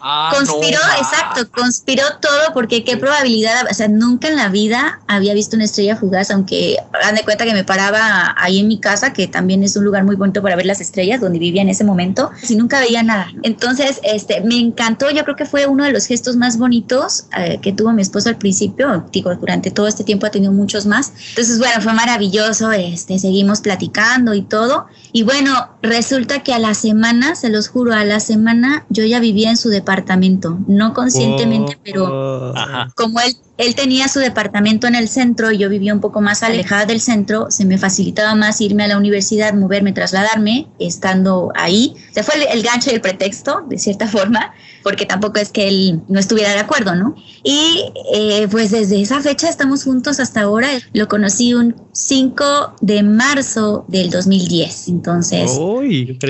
Ah, 0.00 0.32
conspiró, 0.34 0.78
no, 0.78 0.98
exacto, 0.98 1.50
conspiró 1.50 2.04
todo 2.20 2.52
porque 2.54 2.84
qué 2.84 2.96
probabilidad, 2.96 3.66
o 3.70 3.74
sea, 3.74 3.88
nunca 3.88 4.28
en 4.28 4.36
la 4.36 4.48
vida 4.48 5.00
había 5.06 5.34
visto 5.34 5.56
una 5.56 5.64
estrella 5.64 5.96
fugaz, 5.96 6.30
aunque 6.30 6.76
hagan 6.92 7.14
de 7.14 7.22
cuenta 7.22 7.44
que 7.44 7.52
me 7.52 7.64
paraba 7.64 8.34
ahí 8.38 8.58
en 8.60 8.68
mi 8.68 8.78
casa, 8.78 9.12
que 9.12 9.26
también 9.26 9.62
es 9.62 9.76
un 9.76 9.84
lugar 9.84 10.04
muy 10.04 10.16
bonito 10.16 10.42
para 10.42 10.56
ver 10.56 10.66
las 10.66 10.80
estrellas, 10.80 11.20
donde 11.20 11.38
vivía 11.38 11.62
en 11.62 11.68
ese 11.68 11.84
momento, 11.84 12.30
si 12.42 12.56
nunca 12.56 12.80
veía 12.80 13.02
nada. 13.02 13.28
Entonces, 13.42 14.00
este, 14.02 14.40
me 14.42 14.58
encantó, 14.58 15.10
yo 15.10 15.24
creo 15.24 15.36
que 15.36 15.46
fue 15.46 15.66
uno 15.66 15.84
de 15.84 15.92
los 15.92 16.06
gestos 16.06 16.36
más 16.36 16.58
bonitos 16.58 17.26
eh, 17.36 17.58
que 17.62 17.72
tuvo 17.72 17.92
mi 17.92 18.02
esposo 18.02 18.28
al 18.28 18.36
principio, 18.36 19.04
digo, 19.12 19.34
durante 19.34 19.70
todo 19.70 19.86
este 19.86 20.04
tiempo 20.04 20.26
ha 20.26 20.30
tenido 20.30 20.52
muchos 20.52 20.86
más. 20.86 21.12
Entonces, 21.30 21.58
bueno, 21.58 21.80
fue 21.80 21.92
maravilloso, 21.92 22.72
este, 22.72 23.18
seguimos 23.18 23.60
platicando 23.60 24.34
y 24.34 24.42
todo. 24.42 24.86
Y 25.12 25.22
bueno, 25.22 25.37
resulta 25.82 26.42
que 26.42 26.52
a 26.52 26.58
la 26.58 26.74
semana, 26.74 27.34
se 27.34 27.50
los 27.50 27.68
juro, 27.68 27.92
a 27.92 28.04
la 28.04 28.20
semana 28.20 28.84
yo 28.88 29.04
ya 29.04 29.20
vivía 29.20 29.50
en 29.50 29.56
su 29.56 29.68
departamento, 29.68 30.58
no 30.66 30.94
conscientemente, 30.94 31.76
Oh, 31.76 31.80
pero 31.84 32.56
Ajá. 32.56 32.92
como 32.94 33.20
él, 33.20 33.36
él 33.58 33.74
tenía 33.74 34.08
su 34.08 34.20
departamento 34.20 34.86
en 34.86 34.94
el 34.94 35.08
centro 35.08 35.50
y 35.50 35.58
yo 35.58 35.68
vivía 35.68 35.92
un 35.92 36.00
poco 36.00 36.20
más 36.20 36.44
alejada 36.44 36.86
del 36.86 37.00
centro, 37.00 37.50
se 37.50 37.64
me 37.64 37.76
facilitaba 37.76 38.36
más 38.36 38.60
irme 38.60 38.84
a 38.84 38.88
la 38.88 38.96
universidad, 38.96 39.52
moverme, 39.52 39.92
trasladarme, 39.92 40.68
estando 40.78 41.50
ahí. 41.56 41.94
Se 42.12 42.22
fue 42.22 42.36
el, 42.36 42.58
el 42.58 42.62
gancho 42.62 42.90
y 42.90 42.94
el 42.94 43.00
pretexto, 43.00 43.64
de 43.68 43.78
cierta 43.78 44.06
forma, 44.08 44.54
porque 44.84 45.06
tampoco 45.06 45.40
es 45.40 45.50
que 45.50 45.66
él 45.66 46.00
no 46.08 46.20
estuviera 46.20 46.52
de 46.52 46.60
acuerdo, 46.60 46.94
¿no? 46.94 47.16
Y 47.42 47.84
eh, 48.14 48.46
pues 48.48 48.70
desde 48.70 49.00
esa 49.00 49.20
fecha 49.20 49.48
estamos 49.48 49.82
juntos 49.84 50.20
hasta 50.20 50.42
ahora. 50.42 50.68
Lo 50.92 51.08
conocí 51.08 51.52
un 51.52 51.74
5 51.92 52.76
de 52.80 53.02
marzo 53.02 53.84
del 53.88 54.10
2010. 54.10 54.88
Entonces, 54.88 55.58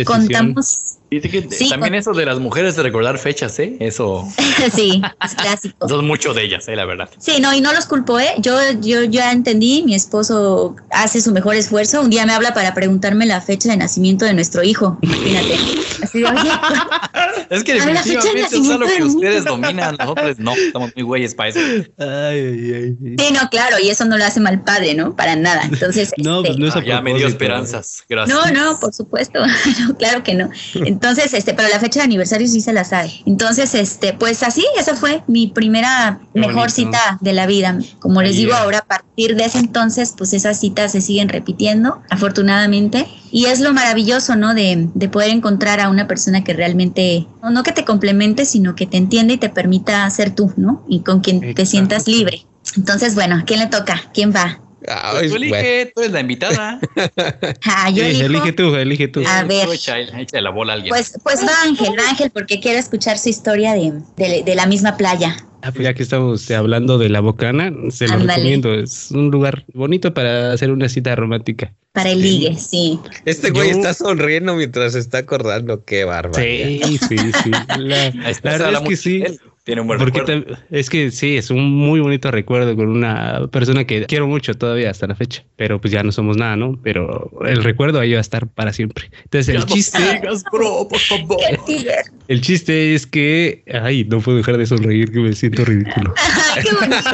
contamos... 0.06 0.97
Dice 1.10 1.28
que 1.30 1.48
Sí, 1.50 1.68
también 1.70 1.92
con- 1.92 1.98
eso 1.98 2.12
de 2.12 2.26
las 2.26 2.38
mujeres 2.38 2.76
de 2.76 2.82
recordar 2.82 3.18
fechas, 3.18 3.58
¿eh? 3.58 3.76
Eso 3.80 4.26
sí, 4.74 5.00
es 5.24 5.34
clásico. 5.34 5.88
son 5.88 6.06
mucho 6.06 6.34
de 6.34 6.44
ellas, 6.44 6.68
¿eh? 6.68 6.76
La 6.76 6.84
verdad. 6.84 7.08
Sí, 7.18 7.40
no, 7.40 7.54
y 7.54 7.60
no 7.60 7.72
los 7.72 7.86
culpo, 7.86 8.18
¿eh? 8.20 8.34
Yo, 8.38 8.56
yo 8.80 9.04
ya 9.04 9.32
entendí, 9.32 9.82
mi 9.84 9.94
esposo 9.94 10.76
hace 10.90 11.20
su 11.20 11.32
mejor 11.32 11.54
esfuerzo. 11.54 12.00
Un 12.02 12.10
día 12.10 12.26
me 12.26 12.32
habla 12.34 12.52
para 12.52 12.74
preguntarme 12.74 13.24
la 13.26 13.40
fecha 13.40 13.70
de 13.70 13.76
nacimiento 13.76 14.24
de 14.26 14.34
nuestro 14.34 14.62
hijo. 14.62 14.98
Imagínate. 15.00 15.54
Así 16.02 16.20
de, 16.20 16.26
oye, 16.26 16.50
Es 17.50 17.64
que 17.64 17.74
definitivamente 17.74 18.56
es 18.56 18.70
algo 18.70 18.86
que 18.86 19.02
ustedes 19.04 19.44
dominan, 19.44 19.96
nosotros 19.98 20.38
no, 20.38 20.52
estamos 20.54 20.92
muy 20.94 21.02
güeyes 21.04 21.34
para 21.34 21.48
eso. 21.50 21.58
Ay, 21.60 22.38
ay, 22.38 22.72
ay. 22.74 22.96
sí, 23.18 23.32
no, 23.32 23.48
claro, 23.50 23.76
y 23.82 23.88
eso 23.88 24.04
no 24.04 24.18
lo 24.18 24.24
hace 24.24 24.40
mal 24.40 24.60
padre, 24.62 24.94
¿no? 24.94 25.16
Para 25.16 25.34
nada. 25.36 25.62
Entonces, 25.64 26.12
No, 26.18 26.38
este, 26.38 26.48
pues 26.48 26.58
no 26.58 26.66
es 26.68 26.76
a 26.76 26.78
Ah, 26.80 26.84
ya 26.84 27.00
me 27.02 27.14
dio 27.14 27.26
esperanzas, 27.26 28.04
gracias. 28.08 28.36
No, 28.36 28.50
no, 28.52 28.78
por 28.78 28.92
supuesto. 28.92 29.40
No, 29.80 29.96
claro 29.96 30.22
que 30.22 30.34
no. 30.34 30.50
Entonces, 30.74 30.97
este, 31.32 31.54
pero 31.54 31.68
la 31.68 31.78
fecha 31.80 32.00
de 32.00 32.04
aniversario 32.04 32.46
sí 32.48 32.60
se 32.60 32.72
la 32.72 32.84
sabe. 32.84 33.10
Entonces, 33.26 33.74
este, 33.74 34.12
pues 34.12 34.42
así, 34.42 34.64
esa 34.78 34.96
fue 34.96 35.22
mi 35.26 35.46
primera 35.48 36.20
Qué 36.32 36.40
mejor 36.40 36.54
bonito. 36.70 36.74
cita 36.74 37.18
de 37.20 37.32
la 37.32 37.46
vida. 37.46 37.78
Como 37.98 38.22
les 38.22 38.32
Ahí 38.32 38.38
digo 38.38 38.54
ahora, 38.54 38.78
a 38.78 38.84
partir 38.84 39.36
de 39.36 39.44
ese 39.44 39.58
entonces, 39.58 40.14
pues 40.16 40.32
esas 40.32 40.58
citas 40.60 40.92
se 40.92 41.00
siguen 41.00 41.28
repitiendo, 41.28 42.02
afortunadamente. 42.10 43.06
Y 43.30 43.46
es 43.46 43.60
lo 43.60 43.72
maravilloso, 43.72 44.36
¿no? 44.36 44.54
De, 44.54 44.88
de 44.94 45.08
poder 45.08 45.30
encontrar 45.30 45.80
a 45.80 45.88
una 45.90 46.06
persona 46.06 46.44
que 46.44 46.52
realmente, 46.52 47.26
no, 47.42 47.50
no 47.50 47.62
que 47.62 47.72
te 47.72 47.84
complemente, 47.84 48.44
sino 48.46 48.74
que 48.74 48.86
te 48.86 48.96
entienda 48.96 49.34
y 49.34 49.38
te 49.38 49.48
permita 49.50 50.08
ser 50.10 50.34
tú, 50.34 50.52
¿no? 50.56 50.84
Y 50.88 51.00
con 51.00 51.20
quien 51.20 51.40
te 51.40 51.50
Exacto. 51.50 51.70
sientas 51.70 52.06
libre. 52.06 52.46
Entonces, 52.76 53.14
bueno, 53.14 53.36
¿a 53.36 53.42
quién 53.44 53.60
le 53.60 53.66
toca? 53.66 54.02
¿Quién 54.12 54.32
va? 54.34 54.60
Ay, 54.86 55.26
Tú 55.26 55.30
bueno. 55.30 55.36
elige, 55.56 55.92
tú 55.94 56.00
eres 56.02 56.12
la 56.12 56.20
invitada. 56.20 56.80
Ah, 57.66 57.90
yo 57.90 58.04
Sí, 58.04 58.10
elijo. 58.10 58.24
elige 58.26 58.52
tú, 58.52 58.74
elige 58.76 59.08
tú. 59.08 59.22
A 59.26 59.42
ver. 59.44 59.66
Tú 59.66 59.72
echa, 59.72 59.98
echa 59.98 60.40
la 60.40 60.50
bola 60.50 60.72
a 60.72 60.76
alguien. 60.76 60.90
Pues, 60.90 61.18
pues 61.22 61.42
va 61.44 61.52
Ángel, 61.64 61.94
va 61.98 62.08
Ángel, 62.08 62.30
porque 62.30 62.60
quiero 62.60 62.78
escuchar 62.78 63.18
su 63.18 63.28
historia 63.28 63.74
de, 63.74 63.92
de, 64.16 64.42
de 64.44 64.54
la 64.54 64.66
misma 64.66 64.96
playa. 64.96 65.36
Ah, 65.62 65.72
pues 65.72 65.82
ya 65.84 65.92
que 65.94 66.04
estamos 66.04 66.48
eh, 66.50 66.54
hablando 66.54 66.98
de 66.98 67.08
la 67.08 67.18
Bocana, 67.20 67.72
se 67.90 68.06
lo 68.06 68.18
recomiendo. 68.18 68.72
Es 68.74 69.10
un 69.10 69.30
lugar 69.32 69.64
bonito 69.74 70.14
para 70.14 70.52
hacer 70.52 70.70
una 70.70 70.88
cita 70.88 71.16
romántica. 71.16 71.74
Para 71.92 72.10
el 72.10 72.20
ligue, 72.22 72.54
sí. 72.56 73.00
Este 73.24 73.50
güey 73.50 73.70
Yo- 73.72 73.76
está 73.78 73.92
sonriendo 73.92 74.54
mientras 74.54 74.92
se 74.92 75.00
está 75.00 75.18
acordando. 75.18 75.84
Qué 75.84 76.04
bárbaro. 76.04 76.40
Sí, 76.40 76.80
sí, 77.08 77.16
sí. 77.42 77.50
La, 77.76 78.12
verdad 78.44 78.66
habla 78.68 78.78
es 78.84 78.88
que 78.88 78.96
sí. 78.96 79.22
él, 79.26 79.40
Tiene 79.68 79.82
un 79.82 79.86
buen 79.86 79.98
Porque 79.98 80.20
recuerdo. 80.20 80.46
tam- 80.46 80.58
es 80.70 80.88
que 80.88 81.10
sí, 81.10 81.36
es 81.36 81.50
un 81.50 81.70
muy 81.70 82.00
bonito 82.00 82.30
recuerdo 82.30 82.74
con 82.74 82.88
una 82.88 83.48
persona 83.48 83.84
que 83.84 84.06
quiero 84.06 84.26
mucho 84.26 84.54
todavía 84.54 84.88
hasta 84.90 85.06
la 85.06 85.14
fecha, 85.14 85.44
pero 85.56 85.78
pues 85.78 85.92
ya 85.92 86.02
no 86.02 86.10
somos 86.10 86.38
nada, 86.38 86.56
¿no? 86.56 86.80
Pero 86.82 87.30
el 87.46 87.62
recuerdo 87.62 88.00
ahí 88.00 88.12
va 88.12 88.16
a 88.16 88.22
estar 88.22 88.46
para 88.48 88.72
siempre. 88.72 89.10
Entonces 89.24 89.50
el 89.50 89.56
Ya 89.56 89.60
no 89.60 89.66
chiste, 89.66 89.98
sigas, 89.98 90.42
bro, 90.50 90.88
por 90.88 90.98
favor. 91.00 91.36
El 92.28 92.40
chiste 92.42 92.94
es 92.94 93.06
que, 93.06 93.62
ay, 93.82 94.04
no 94.04 94.20
puedo 94.20 94.36
dejar 94.38 94.56
de 94.58 94.66
sonreír 94.66 95.10
que 95.12 95.18
me 95.20 95.32
siento 95.34 95.64
ridículo. 95.66 96.14
¡Ay, 96.58 96.64
qué 96.64 96.74
bonito! 96.74 97.10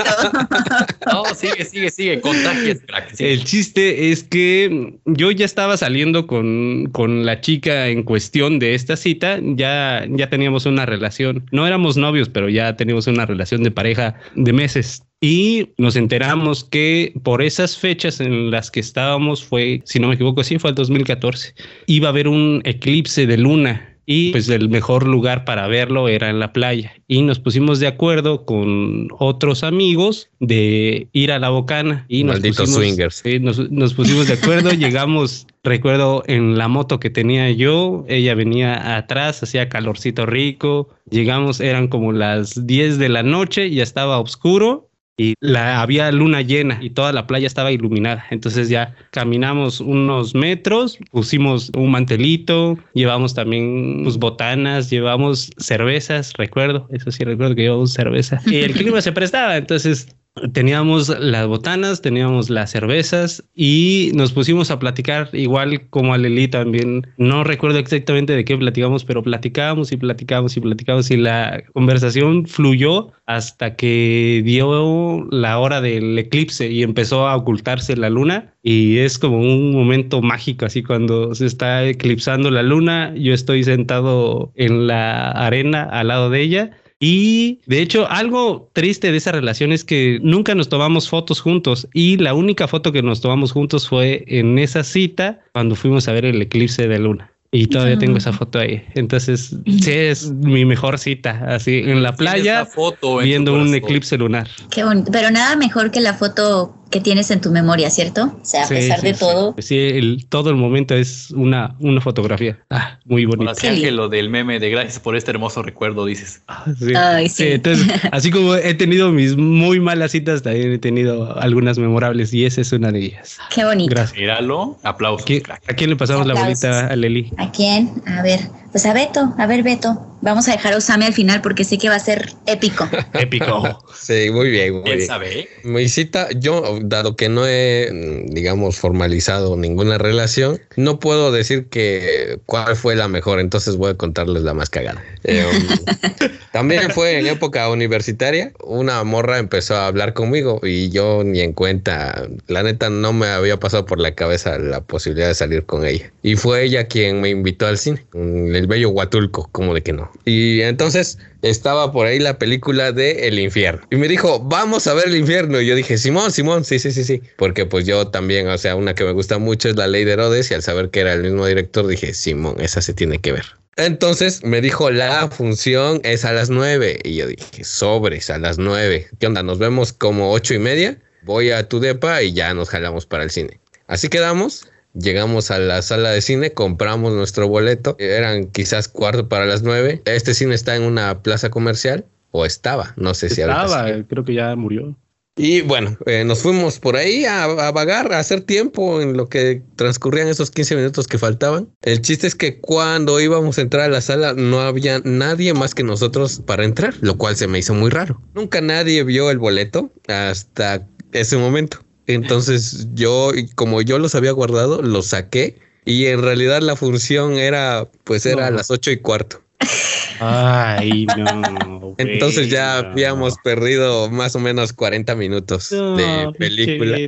No, 1.12 1.24
sigue, 1.34 1.64
sigue, 1.64 1.90
sigue. 1.90 2.20
Contagias, 2.20 2.80
crack. 2.86 3.14
sigue. 3.14 3.32
El 3.32 3.44
chiste 3.44 4.10
es 4.10 4.24
que 4.24 4.94
yo 5.04 5.30
ya 5.30 5.44
estaba 5.44 5.76
saliendo 5.76 6.26
con, 6.26 6.88
con 6.92 7.24
la 7.26 7.40
chica 7.40 7.88
en 7.88 8.02
cuestión 8.02 8.58
de 8.58 8.74
esta 8.74 8.96
cita, 8.96 9.38
ya, 9.42 10.06
ya 10.08 10.28
teníamos 10.28 10.66
una 10.66 10.86
relación, 10.86 11.46
no 11.52 11.66
éramos 11.66 11.96
novios, 11.96 12.28
pero 12.28 12.48
ya 12.48 12.76
teníamos 12.76 13.06
una 13.06 13.26
relación 13.26 13.62
de 13.62 13.70
pareja 13.70 14.14
de 14.34 14.52
meses. 14.52 15.02
Y 15.20 15.70
nos 15.78 15.96
enteramos 15.96 16.64
que 16.64 17.14
por 17.22 17.42
esas 17.42 17.78
fechas 17.78 18.20
en 18.20 18.50
las 18.50 18.70
que 18.70 18.80
estábamos 18.80 19.42
fue, 19.42 19.80
si 19.84 19.98
no 19.98 20.08
me 20.08 20.14
equivoco, 20.14 20.44
sí, 20.44 20.58
fue 20.58 20.70
el 20.70 20.76
2014, 20.76 21.54
iba 21.86 22.08
a 22.08 22.10
haber 22.10 22.28
un 22.28 22.60
eclipse 22.64 23.26
de 23.26 23.38
luna. 23.38 23.93
Y 24.06 24.32
pues 24.32 24.48
el 24.48 24.68
mejor 24.68 25.06
lugar 25.06 25.44
para 25.44 25.66
verlo 25.66 26.08
era 26.08 26.30
en 26.30 26.38
la 26.38 26.52
playa. 26.52 26.92
Y 27.08 27.22
nos 27.22 27.38
pusimos 27.38 27.80
de 27.80 27.86
acuerdo 27.86 28.44
con 28.44 29.08
otros 29.18 29.64
amigos 29.64 30.30
de 30.40 31.08
ir 31.12 31.32
a 31.32 31.38
la 31.38 31.50
bocana. 31.50 32.04
Y 32.08 32.24
nos 32.24 32.40
pusimos, 32.40 32.74
swingers. 32.74 33.16
sí, 33.16 33.38
nos, 33.38 33.70
nos 33.70 33.94
pusimos 33.94 34.28
de 34.28 34.34
acuerdo, 34.34 34.70
llegamos, 34.72 35.46
recuerdo, 35.62 36.22
en 36.26 36.58
la 36.58 36.68
moto 36.68 37.00
que 37.00 37.10
tenía 37.10 37.50
yo, 37.50 38.04
ella 38.08 38.34
venía 38.34 38.96
atrás, 38.96 39.42
hacía 39.42 39.68
calorcito 39.68 40.26
rico, 40.26 40.88
llegamos, 41.10 41.60
eran 41.60 41.88
como 41.88 42.12
las 42.12 42.66
10 42.66 42.98
de 42.98 43.08
la 43.08 43.22
noche, 43.22 43.70
ya 43.70 43.82
estaba 43.82 44.18
oscuro 44.18 44.90
y 45.16 45.34
la, 45.40 45.80
había 45.80 46.10
luna 46.10 46.42
llena 46.42 46.78
y 46.82 46.90
toda 46.90 47.12
la 47.12 47.26
playa 47.26 47.46
estaba 47.46 47.70
iluminada. 47.72 48.24
Entonces 48.30 48.68
ya 48.68 48.94
caminamos 49.10 49.80
unos 49.80 50.34
metros, 50.34 50.98
pusimos 51.10 51.70
un 51.76 51.90
mantelito, 51.90 52.78
llevamos 52.94 53.34
también 53.34 54.00
pues, 54.02 54.18
botanas, 54.18 54.90
llevamos 54.90 55.50
cervezas, 55.56 56.32
recuerdo, 56.34 56.88
eso 56.90 57.10
sí 57.10 57.24
recuerdo 57.24 57.54
que 57.54 57.62
llevamos 57.62 57.92
cerveza. 57.92 58.40
Y 58.46 58.56
el 58.56 58.72
clima 58.72 59.00
se 59.00 59.12
prestaba, 59.12 59.56
entonces 59.56 60.16
teníamos 60.52 61.08
las 61.20 61.46
botanas, 61.46 62.02
teníamos 62.02 62.50
las 62.50 62.70
cervezas 62.70 63.44
y 63.54 64.10
nos 64.14 64.32
pusimos 64.32 64.70
a 64.70 64.78
platicar 64.78 65.28
igual 65.32 65.88
como 65.90 66.12
a 66.12 66.18
Leli 66.18 66.48
también. 66.48 67.06
No 67.16 67.44
recuerdo 67.44 67.78
exactamente 67.78 68.34
de 68.34 68.44
qué 68.44 68.56
platicamos, 68.56 69.04
pero 69.04 69.22
platicábamos 69.22 69.92
y 69.92 69.96
platicábamos 69.96 70.56
y 70.56 70.60
platicábamos 70.60 71.10
y 71.10 71.16
la 71.16 71.62
conversación 71.72 72.46
fluyó 72.46 73.12
hasta 73.26 73.76
que 73.76 74.42
dio 74.44 75.24
la 75.30 75.58
hora 75.58 75.80
del 75.80 76.18
eclipse 76.18 76.70
y 76.70 76.82
empezó 76.82 77.26
a 77.28 77.36
ocultarse 77.36 77.96
la 77.96 78.10
luna 78.10 78.54
y 78.62 78.98
es 78.98 79.18
como 79.18 79.38
un 79.38 79.72
momento 79.72 80.20
mágico 80.20 80.66
así 80.66 80.82
cuando 80.82 81.34
se 81.34 81.46
está 81.46 81.84
eclipsando 81.84 82.50
la 82.50 82.62
luna, 82.62 83.14
yo 83.16 83.32
estoy 83.32 83.64
sentado 83.64 84.52
en 84.56 84.86
la 84.86 85.30
arena 85.30 85.84
al 85.84 86.08
lado 86.08 86.28
de 86.28 86.40
ella 86.40 86.70
y 87.00 87.60
de 87.66 87.82
hecho, 87.82 88.10
algo 88.10 88.70
triste 88.72 89.10
de 89.10 89.18
esa 89.18 89.32
relación 89.32 89.72
es 89.72 89.84
que 89.84 90.18
nunca 90.22 90.54
nos 90.54 90.68
tomamos 90.68 91.08
fotos 91.08 91.40
juntos 91.40 91.88
y 91.92 92.16
la 92.16 92.34
única 92.34 92.68
foto 92.68 92.92
que 92.92 93.02
nos 93.02 93.20
tomamos 93.20 93.52
juntos 93.52 93.88
fue 93.88 94.24
en 94.26 94.58
esa 94.58 94.84
cita 94.84 95.40
cuando 95.52 95.74
fuimos 95.74 96.08
a 96.08 96.12
ver 96.12 96.24
el 96.24 96.40
eclipse 96.40 96.88
de 96.88 96.98
luna. 96.98 97.30
Y 97.50 97.68
todavía 97.68 97.96
tengo 97.96 98.18
esa 98.18 98.32
foto 98.32 98.58
ahí. 98.58 98.84
Entonces, 98.94 99.54
sí, 99.66 99.92
es 99.92 100.32
mi 100.32 100.64
mejor 100.64 100.98
cita, 100.98 101.44
así 101.46 101.82
en 101.84 102.02
la 102.02 102.12
playa, 102.16 102.60
la 102.60 102.66
foto 102.66 103.20
en 103.20 103.24
tu 103.24 103.24
viendo 103.24 103.54
un 103.54 103.72
eclipse 103.72 104.18
lunar. 104.18 104.48
Qué 104.70 104.82
bonito. 104.82 105.12
Pero 105.12 105.30
nada 105.30 105.54
mejor 105.54 105.92
que 105.92 106.00
la 106.00 106.14
foto 106.14 106.74
que 106.94 107.00
tienes 107.00 107.28
en 107.32 107.40
tu 107.40 107.50
memoria, 107.50 107.90
¿cierto? 107.90 108.36
O 108.40 108.44
sea, 108.44 108.62
a 108.62 108.66
Sí, 108.68 108.74
pesar 108.74 109.00
sí, 109.00 109.06
de 109.08 109.14
sí. 109.14 109.18
todo. 109.20 109.54
Sí, 109.58 109.76
el- 109.76 110.26
todo 110.28 110.50
el 110.50 110.54
momento 110.56 110.94
es 110.94 111.32
una, 111.32 111.74
una 111.80 112.00
fotografía. 112.00 112.56
Ah, 112.70 113.00
muy 113.04 113.24
bonito. 113.24 113.48
Ahora 113.50 113.60
sí, 113.60 113.66
Ángel, 113.66 113.96
lo 113.96 114.08
del 114.08 114.30
meme 114.30 114.60
de 114.60 114.70
gracias 114.70 115.00
por 115.00 115.16
este 115.16 115.32
hermoso 115.32 115.60
recuerdo, 115.62 116.06
dices. 116.06 116.42
Sí, 116.78 116.94
Ay, 116.94 117.28
sí. 117.28 117.48
entonces, 117.48 117.84
así 118.12 118.30
como 118.30 118.54
he 118.54 118.74
tenido 118.74 119.10
mis 119.10 119.36
muy 119.36 119.80
malas 119.80 120.12
citas, 120.12 120.42
también 120.44 120.70
he 120.72 120.78
tenido 120.78 121.36
algunas 121.40 121.78
memorables 121.78 122.32
y 122.32 122.44
esa 122.44 122.60
es 122.60 122.70
una 122.70 122.92
de 122.92 123.00
ellas. 123.00 123.38
Qué 123.52 123.64
bonito. 123.64 123.90
Gracias. 123.90 124.16
Míralo, 124.16 124.78
aplausos, 124.84 125.26
¿Qui- 125.26 125.42
crack. 125.42 125.62
¿A 125.68 125.74
quién 125.74 125.90
le 125.90 125.96
pasamos 125.96 126.28
la 126.28 126.34
bolita 126.34 126.86
a 126.86 126.94
Leli? 126.94 127.32
¿A 127.38 127.50
quién? 127.50 127.90
A 128.06 128.22
ver, 128.22 128.38
Pues 128.70 128.86
a 128.86 128.92
Beto, 128.92 129.32
a 129.38 129.46
ver 129.46 129.62
Beto. 129.64 130.10
Vamos 130.20 130.48
a 130.48 130.52
dejar 130.52 130.72
a 130.72 130.78
Usame 130.78 131.04
al 131.06 131.12
final 131.12 131.40
porque 131.42 131.62
sé 131.64 131.76
que 131.78 131.88
va 131.88 131.94
a 131.96 131.98
ser 132.00 132.32
épico. 132.46 132.88
Épico. 133.14 133.84
Sí, 133.94 134.30
muy 134.32 134.50
bien, 134.50 134.72
muy 134.74 134.82
¿Quién 134.82 134.96
bien. 134.96 135.06
sabe? 135.08 135.48
Mi 135.64 135.86
cita, 135.88 136.28
yo, 136.36 136.80
dado 136.88 137.16
que 137.16 137.28
no 137.28 137.46
he, 137.46 138.24
digamos, 138.26 138.76
formalizado 138.76 139.56
ninguna 139.56 139.98
relación, 139.98 140.60
no 140.76 140.98
puedo 140.98 141.32
decir 141.32 141.66
que 141.66 142.38
cuál 142.46 142.76
fue 142.76 142.96
la 142.96 143.08
mejor, 143.08 143.40
entonces 143.40 143.76
voy 143.76 143.92
a 143.92 143.94
contarles 143.94 144.42
la 144.42 144.54
más 144.54 144.70
cagada. 144.70 145.02
Eh, 145.24 145.44
um, 145.44 146.28
también 146.52 146.90
fue 146.90 147.18
en 147.18 147.26
época 147.26 147.68
universitaria, 147.68 148.52
una 148.62 149.02
morra 149.04 149.38
empezó 149.38 149.76
a 149.76 149.86
hablar 149.86 150.14
conmigo 150.14 150.60
y 150.62 150.90
yo 150.90 151.22
ni 151.24 151.40
en 151.40 151.52
cuenta, 151.52 152.28
la 152.48 152.62
neta 152.62 152.90
no 152.90 153.12
me 153.12 153.26
había 153.26 153.58
pasado 153.58 153.86
por 153.86 154.00
la 154.00 154.14
cabeza 154.14 154.58
la 154.58 154.80
posibilidad 154.80 155.28
de 155.28 155.34
salir 155.34 155.64
con 155.64 155.84
ella. 155.84 156.12
Y 156.22 156.36
fue 156.36 156.64
ella 156.64 156.86
quien 156.86 157.20
me 157.20 157.30
invitó 157.30 157.66
al 157.66 157.78
cine, 157.78 158.04
el 158.14 158.66
bello 158.66 158.90
Huatulco, 158.90 159.48
como 159.52 159.74
de 159.74 159.82
que 159.82 159.92
no. 159.92 160.10
Y 160.24 160.60
entonces 160.62 161.18
estaba 161.44 161.92
por 161.92 162.06
ahí 162.06 162.18
la 162.18 162.38
película 162.38 162.90
de 162.90 163.28
El 163.28 163.38
Infierno. 163.38 163.86
Y 163.90 163.96
me 163.96 164.08
dijo, 164.08 164.40
vamos 164.40 164.86
a 164.86 164.94
ver 164.94 165.08
el 165.08 165.16
infierno. 165.16 165.60
Y 165.60 165.66
yo 165.66 165.74
dije, 165.74 165.98
Simón, 165.98 166.32
Simón, 166.32 166.64
sí, 166.64 166.78
sí, 166.78 166.90
sí, 166.90 167.04
sí. 167.04 167.22
Porque 167.36 167.66
pues 167.66 167.84
yo 167.86 168.08
también, 168.08 168.48
o 168.48 168.56
sea, 168.56 168.76
una 168.76 168.94
que 168.94 169.04
me 169.04 169.12
gusta 169.12 169.38
mucho 169.38 169.68
es 169.68 169.76
La 169.76 169.86
Ley 169.86 170.04
de 170.04 170.12
Herodes. 170.12 170.50
Y 170.50 170.54
al 170.54 170.62
saber 170.62 170.88
que 170.90 171.00
era 171.00 171.12
el 171.12 171.22
mismo 171.22 171.46
director, 171.46 171.86
dije, 171.86 172.14
Simón, 172.14 172.56
esa 172.60 172.80
se 172.80 172.94
tiene 172.94 173.18
que 173.18 173.32
ver. 173.32 173.44
Entonces 173.76 174.42
me 174.42 174.60
dijo, 174.60 174.90
la 174.90 175.28
función 175.28 176.00
es 176.02 176.24
a 176.24 176.32
las 176.32 176.48
nueve. 176.48 176.98
Y 177.04 177.16
yo 177.16 177.26
dije, 177.26 177.64
sobres, 177.64 178.30
a 178.30 178.38
las 178.38 178.56
nueve. 178.56 179.08
¿Qué 179.18 179.26
onda? 179.26 179.42
Nos 179.42 179.58
vemos 179.58 179.92
como 179.92 180.32
ocho 180.32 180.54
y 180.54 180.58
media. 180.58 180.98
Voy 181.22 181.50
a 181.50 181.68
tu 181.68 181.78
depa 181.78 182.22
y 182.22 182.32
ya 182.32 182.54
nos 182.54 182.70
jalamos 182.70 183.04
para 183.04 183.24
el 183.24 183.30
cine. 183.30 183.60
Así 183.86 184.08
quedamos. 184.08 184.66
Llegamos 184.94 185.50
a 185.50 185.58
la 185.58 185.82
sala 185.82 186.10
de 186.10 186.20
cine, 186.20 186.52
compramos 186.52 187.12
nuestro 187.12 187.48
boleto, 187.48 187.96
eran 187.98 188.46
quizás 188.46 188.88
cuarto 188.88 189.28
para 189.28 189.44
las 189.44 189.62
nueve. 189.62 190.02
Este 190.04 190.34
cine 190.34 190.54
está 190.54 190.76
en 190.76 190.82
una 190.82 191.22
plaza 191.22 191.50
comercial, 191.50 192.06
o 192.36 192.44
estaba, 192.44 192.94
no 192.96 193.14
sé 193.14 193.28
si 193.28 193.42
Estaba, 193.42 193.86
creo 194.08 194.24
que 194.24 194.34
ya 194.34 194.56
murió. 194.56 194.96
Y 195.36 195.62
bueno, 195.62 195.96
eh, 196.06 196.24
nos 196.24 196.42
fuimos 196.42 196.80
por 196.80 196.96
ahí 196.96 197.24
a, 197.24 197.44
a 197.44 197.70
vagar, 197.72 198.12
a 198.12 198.18
hacer 198.18 198.40
tiempo 198.40 199.00
en 199.00 199.16
lo 199.16 199.28
que 199.28 199.62
transcurrían 199.76 200.26
esos 200.26 200.50
15 200.50 200.76
minutos 200.76 201.06
que 201.06 201.18
faltaban. 201.18 201.68
El 201.82 202.00
chiste 202.02 202.26
es 202.26 202.34
que 202.34 202.58
cuando 202.60 203.20
íbamos 203.20 203.58
a 203.58 203.62
entrar 203.62 203.84
a 203.84 203.88
la 203.88 204.00
sala 204.00 204.34
no 204.34 204.60
había 204.60 205.00
nadie 205.04 205.54
más 205.54 205.76
que 205.76 205.84
nosotros 205.84 206.42
para 206.44 206.64
entrar, 206.64 206.94
lo 207.00 207.16
cual 207.16 207.36
se 207.36 207.46
me 207.46 207.58
hizo 207.58 207.74
muy 207.74 207.90
raro. 207.90 208.20
Nunca 208.34 208.60
nadie 208.60 209.04
vio 209.04 209.30
el 209.30 209.38
boleto 209.38 209.92
hasta 210.08 210.86
ese 211.12 211.36
momento. 211.36 211.83
Entonces 212.06 212.88
yo, 212.94 213.32
y 213.34 213.48
como 213.48 213.80
yo 213.82 213.98
los 213.98 214.14
había 214.14 214.32
guardado, 214.32 214.82
los 214.82 215.08
saqué 215.08 215.58
y 215.84 216.06
en 216.06 216.22
realidad 216.22 216.60
la 216.60 216.76
función 216.76 217.34
era, 217.34 217.88
pues 218.04 218.26
era 218.26 218.46
a 218.46 218.50
las 218.50 218.70
ocho 218.70 218.90
y 218.90 218.98
cuarto. 218.98 219.40
Ay, 220.20 221.06
no. 221.16 221.94
Entonces 221.98 222.48
ya 222.50 222.82
no. 222.82 222.88
habíamos 222.90 223.34
perdido 223.42 224.10
más 224.10 224.34
o 224.36 224.40
menos 224.40 224.72
40 224.72 225.14
minutos 225.14 225.70
No, 225.72 225.96
de 225.96 226.32
película. 226.38 226.98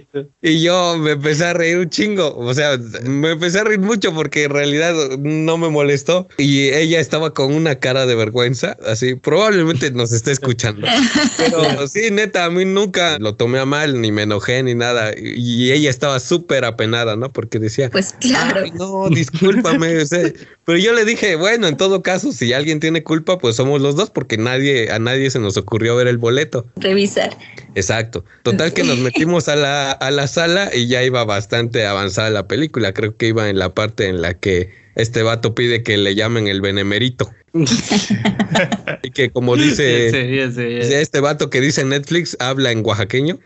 Y 0.42 0.62
yo 0.62 0.96
me 0.98 1.12
empecé 1.12 1.44
a 1.46 1.52
reír 1.52 1.78
un 1.78 1.90
chingo. 1.90 2.36
O 2.36 2.54
sea, 2.54 2.78
me 3.04 3.32
empecé 3.32 3.60
a 3.60 3.64
reír 3.64 3.80
mucho 3.80 4.12
porque 4.14 4.44
en 4.44 4.50
realidad 4.50 4.94
no 5.18 5.58
me 5.58 5.68
molestó. 5.68 6.28
Y 6.38 6.68
ella 6.68 7.00
estaba 7.00 7.32
con 7.34 7.54
una 7.54 7.76
cara 7.76 8.06
de 8.06 8.14
vergüenza. 8.14 8.76
Así, 8.86 9.14
probablemente 9.14 9.90
nos 9.90 10.12
esté 10.12 10.32
escuchando. 10.32 10.86
Pero 11.36 11.88
sí, 11.88 12.10
neta, 12.10 12.44
a 12.44 12.50
mí 12.50 12.64
nunca 12.64 13.18
lo 13.18 13.34
tomé 13.34 13.58
a 13.58 13.64
mal, 13.66 14.00
ni 14.00 14.12
me 14.12 14.22
enojé, 14.22 14.62
ni 14.62 14.74
nada. 14.74 15.12
Y 15.18 15.72
ella 15.72 15.90
estaba 15.90 16.20
súper 16.20 16.64
apenada, 16.64 17.16
¿no? 17.16 17.32
Porque 17.32 17.58
decía, 17.58 17.90
Pues 17.90 18.14
claro. 18.20 18.60
Ay, 18.64 18.70
no, 18.72 19.08
discúlpame. 19.10 19.98
o 19.98 20.06
sea, 20.06 20.32
pero 20.64 20.78
yo 20.78 20.92
le 20.92 21.04
dije, 21.04 21.36
bueno, 21.36 21.66
en 21.68 21.76
todo 21.76 22.02
caso, 22.02 22.32
si 22.32 22.52
alguien 22.52 22.80
tiene 22.80 22.95
culpa, 23.02 23.38
pues 23.38 23.56
somos 23.56 23.80
los 23.80 23.96
dos, 23.96 24.10
porque 24.10 24.36
nadie, 24.38 24.90
a 24.90 24.98
nadie 24.98 25.30
se 25.30 25.38
nos 25.38 25.56
ocurrió 25.56 25.96
ver 25.96 26.06
el 26.06 26.18
boleto. 26.18 26.66
Revisar. 26.76 27.36
Exacto. 27.74 28.24
Total 28.42 28.72
que 28.72 28.84
nos 28.84 28.98
metimos 29.00 29.48
a 29.48 29.56
la, 29.56 29.92
a 29.92 30.10
la 30.10 30.26
sala 30.26 30.70
y 30.74 30.86
ya 30.86 31.02
iba 31.02 31.24
bastante 31.24 31.86
avanzada 31.86 32.30
la 32.30 32.46
película. 32.48 32.92
Creo 32.92 33.16
que 33.16 33.28
iba 33.28 33.48
en 33.48 33.58
la 33.58 33.74
parte 33.74 34.06
en 34.08 34.22
la 34.22 34.34
que 34.34 34.70
este 34.96 35.22
vato 35.22 35.54
pide 35.54 35.82
que 35.82 35.96
le 35.96 36.14
llamen 36.14 36.48
el 36.48 36.60
benemerito. 36.60 37.30
y 39.02 39.10
que 39.10 39.30
como 39.30 39.56
dice 39.56 40.10
Sí, 40.10 40.54
sí, 40.54 40.82
sí. 40.82 40.94
este 40.94 41.20
vato 41.20 41.48
que 41.50 41.60
dice 41.60 41.84
Netflix, 41.84 42.36
habla 42.40 42.70
en 42.70 42.84
oaxaqueño. 42.84 43.38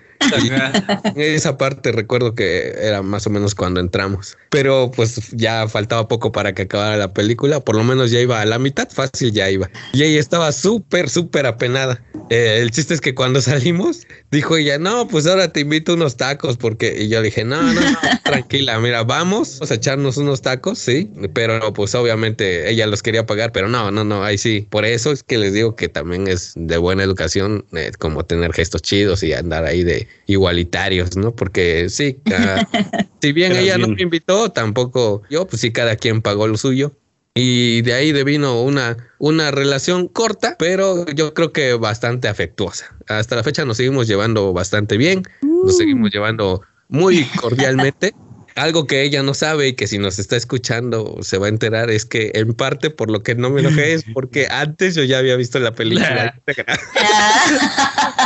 Esa 1.17 1.57
parte 1.57 1.93
recuerdo 1.93 2.35
que 2.35 2.75
era 2.81 3.03
más 3.03 3.27
o 3.27 3.31
menos 3.31 3.55
cuando 3.55 3.81
entramos. 3.81 4.37
Pero 4.51 4.91
pues 4.95 5.31
ya 5.33 5.69
faltaba 5.69 6.09
poco 6.09 6.33
para 6.33 6.53
que 6.55 6.63
acabara 6.63 6.97
la 6.97 7.13
película. 7.13 7.61
Por 7.61 7.77
lo 7.77 7.85
menos 7.85 8.11
ya 8.11 8.21
iba 8.21 8.41
a 8.41 8.47
la 8.47 8.59
mitad, 8.59 8.89
fácil 8.89 9.33
ya 9.33 9.51
iba. 9.51 9.71
Y 9.93 10.03
ella 10.03 10.21
estaba 10.21 10.53
súper, 10.53 11.09
súper 11.09 11.47
apenada. 11.47 12.03
Eh, 12.31 12.59
el 12.61 12.71
chiste 12.71 12.95
es 12.95 13.01
que 13.01 13.15
cuando 13.15 13.41
salimos, 13.41 14.07
dijo 14.31 14.57
ella, 14.57 14.79
no, 14.79 15.09
pues 15.09 15.27
ahora 15.27 15.53
te 15.53 15.61
invito 15.61 15.95
unos 15.95 16.17
tacos. 16.17 16.57
Porque 16.57 17.03
y 17.03 17.09
yo 17.09 17.23
dije, 17.23 17.45
no, 17.45 17.63
no, 17.63 17.81
no, 17.81 17.99
tranquila, 18.25 18.79
mira, 18.79 19.03
vamos, 19.05 19.31
vamos 19.31 19.71
a 19.71 19.75
echarnos 19.75 20.17
unos 20.17 20.43
tacos, 20.43 20.79
sí. 20.79 21.11
Pero 21.33 21.73
pues 21.73 21.95
obviamente 21.95 22.71
ella 22.71 22.87
los 22.87 23.03
quería 23.03 23.27
pagar, 23.27 23.53
pero 23.53 23.69
no, 23.69 23.91
no, 23.91 24.05
no, 24.05 24.25
ahí 24.25 24.39
sí. 24.39 24.67
Por 24.71 24.85
eso 24.85 25.13
es 25.13 25.23
que 25.23 25.39
les 25.39 25.53
digo 25.53 25.77
que 25.77 25.89
también 25.89 26.29
es 26.29 26.53
de 26.57 26.77
buena 26.77 27.03
educación, 27.03 27.65
eh, 27.73 27.93
como 27.99 28.25
tener 28.25 28.53
gestos 28.53 28.83
chidos 28.83 29.23
y 29.23 29.33
andar 29.33 29.65
ahí 29.65 29.85
de 29.85 30.09
igualitarios, 30.27 31.17
¿no? 31.17 31.35
Porque 31.35 31.89
sí, 31.89 32.19
si 33.23 33.33
bien 33.33 33.53
ella 33.53 33.79
no 33.79 33.89
me 33.89 34.03
invitó, 34.03 34.51
tampoco 34.51 35.23
yo, 35.31 35.47
pues 35.47 35.61
sí, 35.61 35.73
cada 35.73 35.97
quien 35.97 36.23
pagó 36.23 36.47
lo 36.47 36.57
suyo. 36.57 36.93
Y 37.35 37.83
de 37.83 37.95
ahí 37.95 38.13
devino 38.13 38.61
una, 38.61 38.97
una 39.19 39.51
relación 39.53 40.09
corta, 40.09 40.57
pero 40.59 41.07
yo 41.07 41.33
creo 41.33 41.53
que 41.53 41.75
bastante 41.75 42.27
afectuosa. 42.27 42.95
Hasta 43.07 43.37
la 43.37 43.45
fecha 43.45 43.65
nos 43.65 43.77
seguimos 43.77 44.09
llevando 44.09 44.53
bastante 44.53 44.97
bien, 44.97 45.23
nos 45.43 45.77
seguimos 45.77 46.11
llevando 46.11 46.63
muy 46.89 47.25
cordialmente. 47.41 48.15
Algo 48.55 48.87
que 48.87 49.03
ella 49.03 49.23
no 49.23 49.35
sabe 49.35 49.69
y 49.69 49.73
que 49.75 49.87
si 49.87 49.99
nos 49.99 50.19
está 50.19 50.37
escuchando 50.37 51.19
se 51.23 51.39
va 51.39 51.47
a 51.47 51.49
enterar 51.49 51.91
es 51.91 52.05
que 52.05 52.33
en 52.35 52.55
parte 52.55 52.91
por 52.91 53.11
lo 53.11 53.23
que 53.23 53.35
no 53.35 53.51
me 53.51 53.61
enojé 53.61 53.95
es 53.95 54.05
porque 54.13 54.47
antes 54.51 54.95
yo 54.95 55.05
ya 55.05 55.19
había 55.19 55.37
visto 55.37 55.59
la 55.59 55.73
película. 55.73 56.41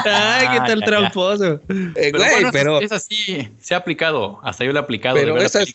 Ay, 0.04 0.48
qué 0.52 0.58
tal 0.66 0.82
tramposo. 0.84 1.60
Eh, 1.68 1.92
Pero 1.94 2.18
güey, 2.18 2.30
bueno, 2.30 2.50
pero 2.52 2.80
esa 2.80 2.98
sí 2.98 3.48
se 3.60 3.74
ha 3.74 3.78
aplicado. 3.78 4.40
Hasta 4.42 4.64
yo 4.64 4.72
lo 4.72 4.80
he 4.80 4.82
aplicado. 4.82 5.16
Pero 5.16 5.38
esas-. 5.38 5.74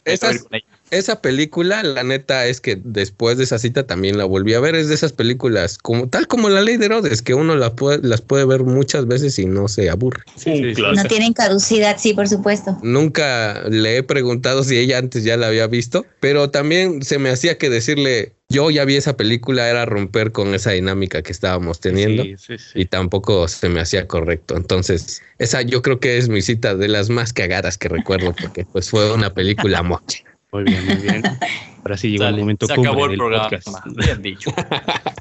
Esa 0.91 1.21
película, 1.21 1.83
la 1.83 2.03
neta 2.03 2.45
es 2.47 2.61
que 2.61 2.79
después 2.83 3.37
de 3.37 3.43
esa 3.43 3.59
cita 3.59 3.85
también 3.85 4.17
la 4.17 4.25
volví 4.25 4.53
a 4.53 4.59
ver. 4.59 4.75
Es 4.75 4.87
de 4.89 4.95
esas 4.95 5.13
películas 5.13 5.77
como 5.77 6.09
tal 6.09 6.27
como 6.27 6.49
la 6.49 6.61
ley 6.61 6.77
de 6.77 6.85
Herodes, 6.85 7.21
que 7.21 7.33
uno 7.33 7.55
la 7.55 7.75
puede, 7.75 7.99
las 8.07 8.21
puede 8.21 8.45
ver 8.45 8.63
muchas 8.63 9.07
veces 9.07 9.37
y 9.39 9.45
no 9.45 9.67
se 9.67 9.89
aburre. 9.89 10.23
Un 10.45 10.61
No 10.69 10.73
clásico. 10.73 11.07
tienen 11.07 11.33
caducidad, 11.33 11.97
sí, 11.99 12.13
por 12.13 12.27
supuesto. 12.27 12.77
Nunca 12.81 13.63
le 13.69 13.97
he 13.97 14.03
preguntado 14.03 14.63
si 14.63 14.77
ella 14.77 14.97
antes 14.97 15.23
ya 15.23 15.37
la 15.37 15.47
había 15.47 15.67
visto, 15.67 16.05
pero 16.19 16.49
también 16.49 17.01
se 17.03 17.19
me 17.19 17.29
hacía 17.29 17.57
que 17.57 17.69
decirle, 17.69 18.33
yo 18.49 18.71
ya 18.71 18.83
vi 18.85 18.95
esa 18.95 19.15
película, 19.15 19.69
era 19.69 19.85
romper 19.85 20.31
con 20.31 20.55
esa 20.55 20.71
dinámica 20.71 21.21
que 21.21 21.31
estábamos 21.31 21.79
teniendo. 21.79 22.23
Sí, 22.23 22.35
sí, 22.37 22.57
sí. 22.57 22.79
Y 22.81 22.85
tampoco 22.85 23.47
se 23.47 23.69
me 23.69 23.79
hacía 23.79 24.07
correcto. 24.07 24.57
Entonces, 24.57 25.21
esa 25.37 25.61
yo 25.61 25.81
creo 25.83 25.99
que 25.99 26.17
es 26.17 26.29
mi 26.29 26.41
cita 26.41 26.75
de 26.75 26.87
las 26.87 27.09
más 27.09 27.31
cagadas 27.31 27.77
que 27.77 27.89
recuerdo, 27.89 28.33
porque 28.41 28.65
pues 28.65 28.89
fue 28.89 29.13
una 29.13 29.33
película 29.33 29.83
mocha. 29.83 30.23
Muy 30.51 30.63
bien, 30.63 30.85
muy 30.85 30.95
bien. 30.95 31.23
Ahora 31.83 31.97
sí 31.97 32.09
llegó 32.09 32.25
el 32.25 32.37
momento 32.37 32.65
se 32.67 32.75
cumbre 32.75 32.91
acabó 32.91 33.05
el 33.05 33.11
del 33.11 33.17
programa. 33.19 33.49
podcast. 33.49 33.85
Bien 33.95 34.21
dicho. 34.21 34.51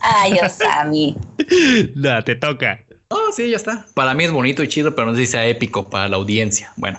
Ay, 0.01 0.35
Osami. 0.43 1.17
Da, 1.95 2.23
te 2.23 2.35
toca. 2.35 2.81
Oh, 3.09 3.31
sí, 3.35 3.51
ya 3.51 3.57
está. 3.57 3.87
Para 3.95 4.15
mí 4.15 4.25
es 4.25 4.33
bonito 4.33 4.63
y 4.63 4.69
chido, 4.69 4.95
pero 4.95 5.09
no 5.09 5.15
sé 5.15 5.21
si 5.21 5.33
sea 5.33 5.47
épico 5.47 5.89
para 5.89 6.09
la 6.09 6.17
audiencia. 6.17 6.73
Bueno, 6.77 6.99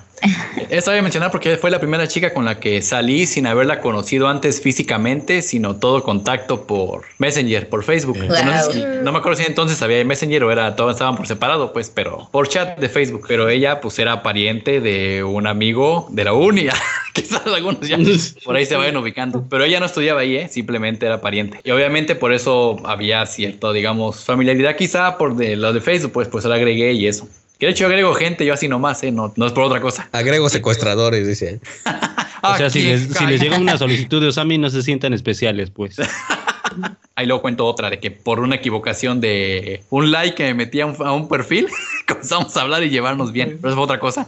eso 0.70 0.92
voy 0.92 1.00
a 1.00 1.02
mencionar 1.02 1.32
porque 1.32 1.58
fue 1.58 1.72
la 1.72 1.80
primera 1.80 2.08
chica 2.08 2.34
con 2.34 2.46
la 2.46 2.60
que 2.60 2.82
salí 2.82 3.26
sin 3.26 3.48
haberla 3.48 3.80
conocido 3.80 4.28
antes 4.28 4.62
físicamente, 4.62 5.42
sino 5.42 5.76
todo 5.78 6.04
contacto 6.04 6.66
por 6.66 7.06
Messenger, 7.18 7.68
por 7.70 7.84
Facebook. 7.84 8.18
Wow. 8.20 8.72
Si- 8.72 8.84
no 9.04 9.12
me 9.12 9.20
acuerdo 9.20 9.38
si 9.40 9.46
entonces 9.46 9.82
había 9.82 10.04
Messenger 10.04 10.44
o 10.44 10.52
era 10.52 10.76
todos 10.76 10.94
estaban 10.94 11.16
por 11.16 11.28
separado, 11.28 11.74
pues, 11.74 11.90
pero 11.90 12.28
por 12.32 12.48
chat 12.48 12.78
de 12.80 12.90
Facebook. 12.90 13.26
Pero 13.28 13.50
ella, 13.50 13.82
pues, 13.82 13.98
era 14.00 14.22
pariente 14.24 14.82
de 14.82 15.24
un 15.24 15.48
amigo 15.48 16.08
de 16.12 16.24
la 16.24 16.34
uni. 16.34 16.68
Quizás 17.14 17.46
algunos 17.48 17.88
ya 17.88 17.98
por 18.46 18.56
ahí 18.56 18.66
se 18.66 18.76
vayan 18.76 18.96
ubicando. 18.98 19.44
Pero 19.50 19.64
ella 19.64 19.80
no 19.80 19.88
estudiaba 19.88 20.22
ahí, 20.22 20.36
¿eh? 20.36 20.48
simplemente 20.48 21.06
era 21.06 21.22
pariente. 21.22 21.60
Y 21.64 21.72
obviamente 21.72 22.16
por 22.16 22.34
eso 22.34 22.78
había 22.86 23.26
cierto, 23.26 23.74
digamos, 23.74 24.24
familiaridad 24.24 24.76
quizá 24.76 25.18
por 25.18 25.36
de 25.36 25.56
lo 25.56 25.74
de 25.74 25.82
Facebook, 25.82 26.12
pues, 26.12 26.28
pues 26.28 26.46
la 26.46 26.56
agregué 26.56 26.94
y 26.94 27.08
eso. 27.08 27.28
Que 27.60 27.66
de 27.66 27.74
hecho 27.74 27.82
yo 27.82 27.88
agrego 27.88 28.14
gente 28.14 28.46
yo 28.46 28.54
así 28.54 28.70
nomás, 28.70 29.04
¿eh? 29.04 29.12
No, 29.12 29.34
no 29.36 29.46
es 29.46 29.52
por 29.52 29.66
otra 29.66 29.82
cosa. 29.82 30.08
Agrego 30.14 30.50
secuestradores, 30.50 31.28
dice. 31.28 31.60
O 32.42 32.56
sea, 32.56 32.70
si 32.70 32.84
les, 32.84 33.10
si 33.10 33.26
les 33.26 33.42
llega 33.42 33.58
una 33.58 33.78
solicitud 33.78 34.22
de 34.22 34.30
Osami, 34.30 34.58
no 34.58 34.70
se 34.70 34.82
sientan 34.82 35.12
especiales, 35.12 35.72
pues. 35.72 35.98
Ahí 37.16 37.26
luego 37.26 37.42
cuento 37.42 37.66
otra 37.66 37.90
de 37.90 38.00
que 38.00 38.12
por 38.12 38.40
una 38.40 38.56
equivocación 38.56 39.20
de 39.20 39.84
un 39.90 40.10
like 40.10 40.36
que 40.36 40.44
me 40.46 40.54
metí 40.54 40.80
a 40.80 40.86
un, 40.86 40.96
a 41.06 41.12
un 41.12 41.28
perfil, 41.28 41.68
comenzamos 42.08 42.56
a 42.56 42.62
hablar 42.62 42.82
y 42.84 42.90
llevarnos 42.90 43.34
bien. 43.34 43.58
Pero 43.62 43.74
eso 43.74 43.76
fue 43.76 43.84
otra 43.84 44.00
cosa. 44.00 44.26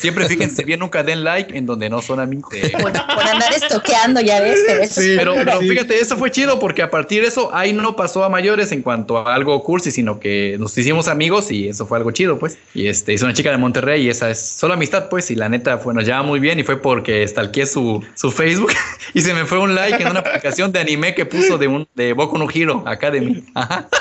Siempre 0.00 0.26
fíjense 0.26 0.64
bien, 0.64 0.80
nunca 0.80 1.02
den 1.02 1.24
like 1.24 1.56
en 1.56 1.66
donde 1.66 1.90
no 1.90 2.00
son 2.00 2.20
amigos. 2.20 2.54
Por, 2.72 2.92
por 2.92 3.26
andar 3.26 3.52
estoqueando, 3.52 4.22
ya 4.22 4.40
ves. 4.40 4.60
Sí. 4.90 5.14
pero 5.18 5.34
fíjate, 5.60 6.00
eso 6.00 6.16
fue 6.16 6.30
chido 6.30 6.58
porque 6.58 6.82
a 6.82 6.90
partir 6.90 7.20
de 7.20 7.28
eso 7.28 7.54
ahí 7.54 7.74
no 7.74 7.96
pasó 7.96 8.24
a 8.24 8.30
mayores 8.30 8.72
en 8.72 8.80
cuanto 8.80 9.18
a 9.18 9.34
algo 9.34 9.62
cursi, 9.62 9.90
sino 9.90 10.18
que 10.18 10.56
nos 10.58 10.76
hicimos 10.78 11.06
amigos 11.06 11.50
y 11.50 11.68
eso 11.68 11.86
fue 11.86 11.98
algo 11.98 12.10
chido, 12.12 12.38
pues. 12.38 12.56
Y 12.72 12.88
este, 12.88 13.12
es 13.12 13.22
una 13.22 13.34
chica 13.34 13.50
de 13.50 13.58
Monterrey 13.58 14.06
y 14.06 14.08
esa 14.08 14.30
es 14.30 14.40
solo 14.40 14.74
amistad, 14.74 15.10
pues. 15.10 15.30
Y 15.30 15.34
la 15.34 15.50
neta 15.50 15.76
fue, 15.76 15.92
nos 15.92 16.04
llevaba 16.04 16.22
muy 16.22 16.40
bien 16.40 16.58
y 16.58 16.62
fue 16.62 16.80
porque 16.80 17.26
stalkeé 17.28 17.66
su, 17.66 18.02
su 18.14 18.30
Facebook 18.30 18.72
y 19.14 19.20
se 19.20 19.34
me 19.34 19.44
fue 19.44 19.58
un 19.58 19.74
like 19.74 20.02
en 20.02 20.08
una 20.08 20.20
aplicación 20.20 20.72
de 20.72 20.80
anime 20.80 21.14
que 21.14 21.26
puso 21.26 21.58
de 21.58 21.68
un 21.68 21.86
de 21.94 22.14
Boku 22.14 22.38
no 22.38 22.48
Hero 22.50 22.82
Academy. 22.86 23.44
Ajá. 23.54 23.86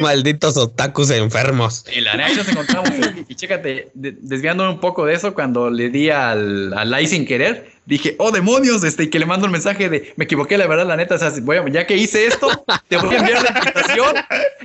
Malditos 0.00 0.56
otakus 0.56 1.10
enfermos. 1.10 1.84
Y 1.94 2.00
la 2.00 2.14
neta 2.16 2.26
ahí 2.28 2.36
nos 2.36 2.48
encontramos. 2.48 2.90
Y 3.28 3.34
chécate, 3.34 3.90
de- 3.94 4.16
desviándome 4.20 4.70
un 4.70 4.80
poco 4.80 5.06
de 5.06 5.14
eso, 5.14 5.34
cuando 5.34 5.70
le 5.70 5.90
di 5.90 6.10
al, 6.10 6.72
al 6.76 7.06
sin 7.06 7.26
querer, 7.26 7.70
dije, 7.86 8.14
oh 8.18 8.30
demonios, 8.30 8.82
este, 8.84 9.04
y 9.04 9.10
que 9.10 9.18
le 9.18 9.26
mando 9.26 9.46
un 9.46 9.52
mensaje 9.52 9.88
de, 9.88 10.12
me 10.16 10.24
equivoqué, 10.24 10.56
la 10.58 10.66
verdad, 10.66 10.86
la 10.86 10.96
neta, 10.96 11.16
o 11.16 11.18
sea, 11.18 11.32
voy 11.42 11.56
a- 11.58 11.68
ya 11.68 11.86
que 11.86 11.96
hice 11.96 12.26
esto, 12.26 12.48
te 12.88 12.96
voy 12.96 13.14
a 13.14 13.18
enviar 13.18 13.42
la 13.42 13.58
invitación. 13.58 14.16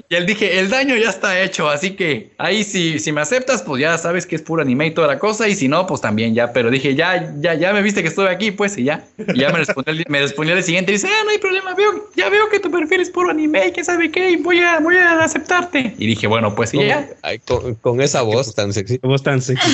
Y 0.08 0.16
él 0.16 0.26
dije, 0.26 0.60
el 0.60 0.70
daño 0.70 0.96
ya 0.96 1.10
está 1.10 1.40
hecho, 1.42 1.70
así 1.70 1.92
que 1.92 2.32
ahí 2.38 2.64
si, 2.64 2.98
si 3.00 3.12
me 3.12 3.22
aceptas, 3.22 3.62
pues 3.62 3.82
ya 3.82 3.98
sabes 3.98 4.26
que 4.26 4.36
es 4.36 4.42
puro 4.42 4.62
anime 4.62 4.88
y 4.88 4.92
toda 4.92 5.08
la 5.08 5.20
cosa, 5.20 5.48
y 5.48 5.56
si 5.56 5.68
no, 5.68 5.86
pues 5.86 6.02
también 6.02 6.34
ya, 6.34 6.52
pero 6.54 6.72
dije, 6.72 6.96
ya, 6.96 7.34
ya, 7.40 7.54
ya 7.56 7.74
me 7.74 7.82
viste 7.82 8.02
que 8.02 8.08
estuve 8.08 8.30
aquí, 8.30 8.52
pues, 8.52 8.78
y 8.78 8.86
ya. 8.86 9.04
Y 9.34 9.40
ya 9.40 9.50
me 9.52 9.60
respondió, 9.60 9.94
el- 9.94 10.06
me 10.08 10.20
respondió 10.22 10.56
el 10.56 10.64
siguiente, 10.64 10.92
y 10.92 10.96
dice, 10.96 11.08
ah, 11.10 11.24
no 11.26 11.30
hay 11.32 11.38
problema, 11.38 11.76
veo, 11.76 12.10
ya 12.16 12.30
veo 12.30 12.50
que 12.50 12.60
tu 12.60 12.72
perfil 12.72 13.02
es 13.02 13.10
puro 13.10 13.30
anime, 13.30 13.68
y 13.68 13.72
quién 13.72 13.86
sabe 13.86 14.10
qué, 14.12 14.32
y 14.32 14.38
voy 14.38 14.60
a, 14.62 14.80
voy 14.80 14.96
a 14.98 15.22
aceptarte. 15.24 15.94
Y 15.98 16.08
dije, 16.08 16.26
bueno, 16.28 16.56
pues 16.56 16.74
y 16.74 16.78
ya. 16.88 17.08
Ay, 17.22 17.40
con, 17.40 17.76
con 17.76 18.02
esa 18.02 18.22
voz 18.22 18.56
tan 18.56 18.74
sexy. 18.74 19.00
Vos 19.04 19.22
tan 19.24 19.42
sexy. 19.42 19.70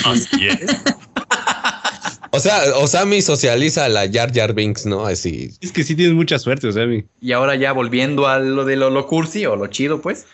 O 2.36 2.40
sea, 2.40 2.76
Osami 2.76 3.22
socializa 3.22 3.86
a 3.86 3.90
la 3.90 4.12
Jar 4.12 4.34
Jar 4.34 4.54
Binks, 4.54 4.86
¿no? 4.86 5.06
Así. 5.06 5.52
Es 5.62 5.72
que 5.72 5.84
sí 5.84 5.96
tienes 5.96 6.14
mucha 6.14 6.38
suerte, 6.38 6.68
o 6.68 6.72
sea, 6.72 6.86
mi. 6.86 7.06
Y 7.22 7.32
ahora 7.32 7.56
ya 7.56 7.72
volviendo 7.72 8.28
a 8.28 8.40
lo 8.40 8.66
de 8.66 8.76
lo, 8.76 8.90
lo 8.90 9.08
cursi 9.08 9.46
o 9.46 9.56
lo 9.56 9.68
chido, 9.68 10.02
pues, 10.02 10.26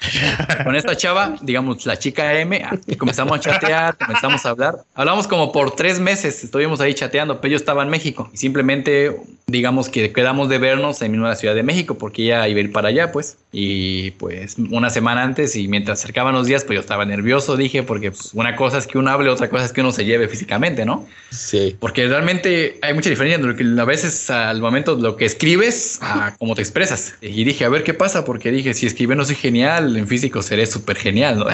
con 0.63 0.75
esta 0.75 0.97
chava, 0.97 1.35
digamos, 1.41 1.85
la 1.85 1.99
chica 1.99 2.39
M, 2.39 2.59
ah, 2.65 2.75
comenzamos 2.97 3.37
a 3.37 3.39
chatear, 3.39 3.97
comenzamos 3.97 4.43
a 4.45 4.49
hablar. 4.49 4.75
Hablamos 4.95 5.27
como 5.27 5.51
por 5.51 5.75
tres 5.75 5.99
meses, 5.99 6.43
estuvimos 6.43 6.81
ahí 6.81 6.95
chateando, 6.95 7.39
pero 7.39 7.51
yo 7.51 7.57
estaba 7.57 7.83
en 7.83 7.89
México 7.89 8.29
y 8.33 8.37
simplemente, 8.37 9.15
digamos 9.45 9.87
que 9.87 10.11
quedamos 10.11 10.49
de 10.49 10.57
vernos 10.57 11.01
en 11.03 11.21
la 11.21 11.35
Ciudad 11.35 11.53
de 11.53 11.63
México 11.63 11.99
porque 11.99 12.23
ella 12.23 12.47
iba 12.47 12.57
a 12.57 12.63
ir 12.63 12.71
para 12.71 12.89
allá, 12.89 13.11
pues. 13.11 13.37
Y 13.51 14.11
pues 14.11 14.55
una 14.71 14.89
semana 14.89 15.23
antes 15.23 15.55
y 15.55 15.67
mientras 15.67 15.99
acercaban 15.99 16.33
los 16.33 16.47
días, 16.47 16.63
pues 16.63 16.75
yo 16.75 16.81
estaba 16.81 17.05
nervioso, 17.05 17.57
dije, 17.57 17.83
porque 17.83 18.11
pues, 18.11 18.33
una 18.33 18.55
cosa 18.55 18.77
es 18.77 18.87
que 18.87 18.97
uno 18.97 19.11
hable, 19.11 19.29
otra 19.29 19.49
cosa 19.49 19.65
es 19.65 19.73
que 19.73 19.81
uno 19.81 19.91
se 19.91 20.05
lleve 20.05 20.27
físicamente, 20.27 20.85
¿no? 20.85 21.05
Sí. 21.31 21.75
Porque 21.79 21.90
realmente 21.95 22.79
hay 22.81 22.93
mucha 22.93 23.09
diferencia 23.09 23.35
entre 23.35 23.51
lo 23.51 23.75
que 23.75 23.81
a 23.81 23.85
veces 23.85 24.29
al 24.29 24.61
momento 24.61 24.95
lo 24.95 25.15
que 25.15 25.25
escribes 25.25 25.99
a 26.01 26.35
cómo 26.37 26.55
te 26.55 26.61
expresas. 26.61 27.15
Y 27.21 27.43
dije, 27.43 27.65
a 27.65 27.69
ver 27.69 27.83
qué 27.83 27.93
pasa, 27.93 28.25
porque 28.25 28.51
dije, 28.51 28.73
si 28.73 28.85
escribe 28.85 29.15
no 29.15 29.25
soy 29.25 29.35
genial, 29.35 29.95
en 29.97 30.07
físico 30.07 30.41
seré 30.41 30.65
súper 30.65 30.97
genial, 30.97 31.39
¿no? 31.39 31.45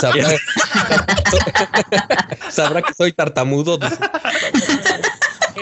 Sabrá, 0.00 0.28
sabrá 2.50 2.82
que 2.82 2.94
soy 2.94 3.12
tartamudo. 3.12 3.78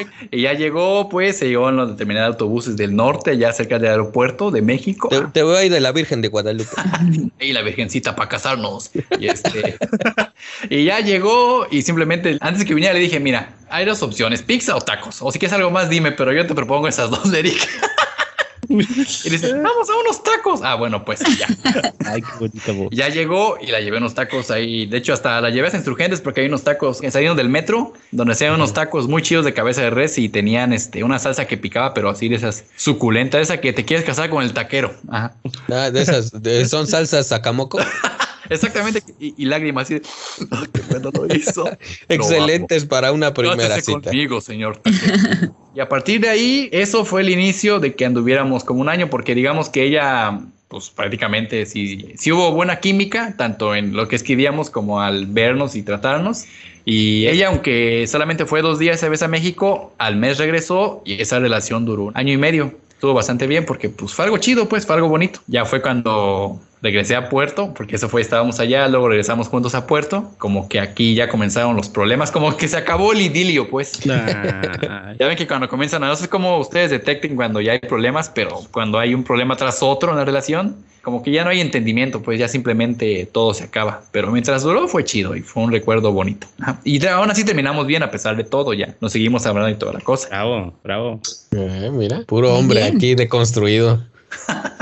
ya 0.32 0.52
llegó, 0.54 1.08
pues, 1.08 1.38
se 1.38 1.48
llegó 1.48 1.68
en 1.68 1.76
la 1.76 1.96
terminal 1.96 2.22
de 2.22 2.28
autobuses 2.28 2.76
del 2.76 2.94
norte, 2.94 3.32
allá 3.32 3.52
cerca 3.52 3.78
del 3.78 3.90
aeropuerto 3.90 4.50
de 4.50 4.62
México. 4.62 5.08
Te, 5.08 5.20
te 5.20 5.42
voy 5.42 5.56
a 5.56 5.64
ir 5.64 5.72
de 5.72 5.80
la 5.80 5.92
Virgen 5.92 6.22
de 6.22 6.28
Guadalupe. 6.28 6.70
y 7.40 7.52
la 7.52 7.62
virgencita 7.62 8.14
para 8.16 8.28
casarnos. 8.28 8.90
Y 9.18 9.28
este. 9.28 9.76
y 10.70 10.84
ya 10.84 11.00
llegó 11.00 11.66
y 11.70 11.82
simplemente 11.82 12.38
antes 12.40 12.64
que 12.64 12.74
viniera 12.74 12.94
le 12.94 13.00
dije, 13.00 13.20
mira, 13.20 13.54
hay 13.70 13.84
dos 13.84 14.02
opciones, 14.02 14.42
pizza 14.42 14.76
o 14.76 14.80
tacos. 14.80 15.18
O 15.20 15.30
si 15.30 15.38
quieres 15.38 15.54
algo 15.54 15.70
más, 15.70 15.88
dime, 15.88 16.12
pero 16.12 16.32
yo 16.32 16.46
te 16.46 16.54
propongo 16.54 16.88
esas 16.88 17.10
dos, 17.10 17.30
dije. 17.30 17.68
y 19.24 19.30
dice, 19.30 19.52
vamos 19.54 19.90
a 19.90 19.96
unos 19.96 20.22
tacos. 20.22 20.60
Ah, 20.62 20.76
bueno, 20.76 21.04
pues 21.04 21.20
ya. 21.38 21.46
Ay, 22.06 22.22
qué 22.22 22.28
bonita 22.38 22.72
voz. 22.72 22.88
Ya 22.92 23.08
llegó 23.08 23.58
y 23.60 23.66
la 23.66 23.80
llevé 23.80 23.98
unos 23.98 24.14
tacos 24.14 24.50
ahí. 24.50 24.86
De 24.86 24.98
hecho, 24.98 25.12
hasta 25.12 25.40
la 25.40 25.50
llevé 25.50 25.68
a 25.68 25.76
Insurgentes 25.76 26.20
porque 26.20 26.42
hay 26.42 26.46
unos 26.46 26.62
tacos 26.62 27.00
que 27.00 27.10
salieron 27.10 27.36
del 27.36 27.48
metro, 27.48 27.92
donde 28.12 28.32
hacían 28.34 28.54
unos 28.54 28.72
tacos 28.72 29.08
muy 29.08 29.22
chidos 29.22 29.44
de 29.44 29.52
cabeza 29.54 29.82
de 29.82 29.90
res 29.90 30.16
y 30.18 30.28
tenían 30.28 30.72
este, 30.72 31.02
una 31.02 31.18
salsa 31.18 31.46
que 31.46 31.56
picaba, 31.58 31.92
pero 31.94 32.08
así 32.10 32.28
de 32.28 32.36
esas 32.36 32.64
suculentas, 32.76 33.42
esa 33.42 33.60
que 33.60 33.72
te 33.72 33.84
quieres 33.84 34.06
casar 34.06 34.30
con 34.30 34.42
el 34.44 34.52
taquero. 34.52 34.94
Ajá. 35.10 35.34
Ah, 35.68 35.90
de 35.90 36.02
esas, 36.02 36.30
de- 36.42 36.66
son 36.66 36.86
salsas 36.86 37.26
sacamoco. 37.26 37.78
Exactamente. 38.50 39.02
Y, 39.20 39.34
y 39.40 39.44
lágrimas 39.46 39.84
así 39.84 40.00
"Ay, 40.50 40.66
qué 40.72 40.80
bueno 40.90 41.10
lo 41.14 41.32
hizo. 41.34 41.70
Excelentes 42.08 42.84
para 42.84 43.12
una 43.12 43.32
primera 43.32 43.56
Trátese 43.56 43.92
cita. 43.92 44.10
conmigo, 44.10 44.40
señor. 44.40 44.78
taquero. 44.78 45.54
Y 45.74 45.80
a 45.80 45.88
partir 45.88 46.20
de 46.20 46.28
ahí, 46.28 46.68
eso 46.72 47.04
fue 47.04 47.20
el 47.22 47.30
inicio 47.30 47.78
de 47.78 47.94
que 47.94 48.04
anduviéramos 48.04 48.64
como 48.64 48.80
un 48.80 48.88
año, 48.88 49.08
porque 49.08 49.34
digamos 49.34 49.68
que 49.68 49.84
ella, 49.84 50.40
pues 50.68 50.90
prácticamente 50.90 51.66
sí, 51.66 52.12
sí 52.16 52.32
hubo 52.32 52.52
buena 52.52 52.80
química, 52.80 53.34
tanto 53.36 53.74
en 53.74 53.94
lo 53.94 54.08
que 54.08 54.16
escribíamos 54.16 54.70
como 54.70 55.00
al 55.00 55.26
vernos 55.26 55.76
y 55.76 55.82
tratarnos. 55.82 56.46
Y 56.84 57.26
ella, 57.26 57.48
aunque 57.48 58.06
solamente 58.06 58.46
fue 58.46 58.62
dos 58.62 58.78
días 58.78 58.96
esa 58.96 59.08
vez 59.08 59.22
a 59.22 59.28
México, 59.28 59.92
al 59.98 60.16
mes 60.16 60.38
regresó 60.38 61.02
y 61.04 61.20
esa 61.20 61.38
relación 61.38 61.84
duró 61.84 62.04
un 62.04 62.16
año 62.16 62.32
y 62.32 62.36
medio. 62.36 62.74
Estuvo 62.90 63.14
bastante 63.14 63.46
bien 63.46 63.64
porque 63.64 63.88
pues 63.88 64.12
fue 64.12 64.24
algo 64.24 64.38
chido, 64.38 64.68
pues 64.68 64.86
fue 64.86 64.96
algo 64.96 65.08
bonito. 65.08 65.40
Ya 65.46 65.64
fue 65.64 65.80
cuando 65.80 66.60
regresé 66.82 67.14
a 67.16 67.28
Puerto, 67.28 67.74
porque 67.74 67.96
eso 67.96 68.08
fue, 68.08 68.20
estábamos 68.22 68.58
allá, 68.60 68.88
luego 68.88 69.08
regresamos 69.08 69.48
juntos 69.48 69.74
a 69.74 69.86
Puerto, 69.86 70.30
como 70.38 70.68
que 70.68 70.80
aquí 70.80 71.14
ya 71.14 71.28
comenzaron 71.28 71.76
los 71.76 71.88
problemas, 71.88 72.30
como 72.30 72.56
que 72.56 72.68
se 72.68 72.76
acabó 72.76 73.12
el 73.12 73.20
idilio, 73.20 73.68
pues. 73.68 74.00
Ya 75.18 75.26
ven 75.26 75.36
que 75.36 75.46
cuando 75.46 75.68
comienzan, 75.68 76.02
a 76.04 76.08
no 76.08 76.16
sé 76.16 76.28
cómo 76.28 76.58
ustedes 76.58 76.90
detecten 76.90 77.36
cuando 77.36 77.60
ya 77.60 77.72
hay 77.72 77.78
problemas, 77.80 78.30
pero 78.34 78.60
cuando 78.70 78.98
hay 78.98 79.12
un 79.14 79.22
problema 79.24 79.54
tras 79.56 79.82
otro 79.82 80.10
en 80.12 80.16
la 80.16 80.24
relación, 80.24 80.76
como 81.02 81.22
que 81.22 81.30
ya 81.30 81.44
no 81.44 81.50
hay 81.50 81.60
entendimiento, 81.60 82.22
pues 82.22 82.38
ya 82.38 82.48
simplemente 82.48 83.28
todo 83.30 83.52
se 83.52 83.64
acaba. 83.64 84.02
Pero 84.12 84.30
mientras 84.30 84.62
duró 84.62 84.88
fue 84.88 85.04
chido 85.04 85.36
y 85.36 85.40
fue 85.42 85.62
un 85.62 85.72
recuerdo 85.72 86.12
bonito. 86.12 86.46
Ajá. 86.60 86.80
Y 86.84 86.98
de- 86.98 87.08
aún 87.10 87.30
así 87.30 87.44
terminamos 87.44 87.86
bien 87.86 88.02
a 88.02 88.10
pesar 88.10 88.36
de 88.36 88.44
todo, 88.44 88.72
ya 88.72 88.94
nos 89.00 89.12
seguimos 89.12 89.44
hablando 89.46 89.68
y 89.70 89.74
toda 89.74 89.92
la 89.94 90.00
cosa. 90.00 90.28
bravo, 90.28 90.74
bravo. 90.82 91.20
Eh, 91.52 91.90
mira, 91.92 92.22
puro 92.26 92.54
hombre 92.54 92.80
Bien. 92.82 92.96
aquí 92.96 93.14
deconstruido. 93.14 94.02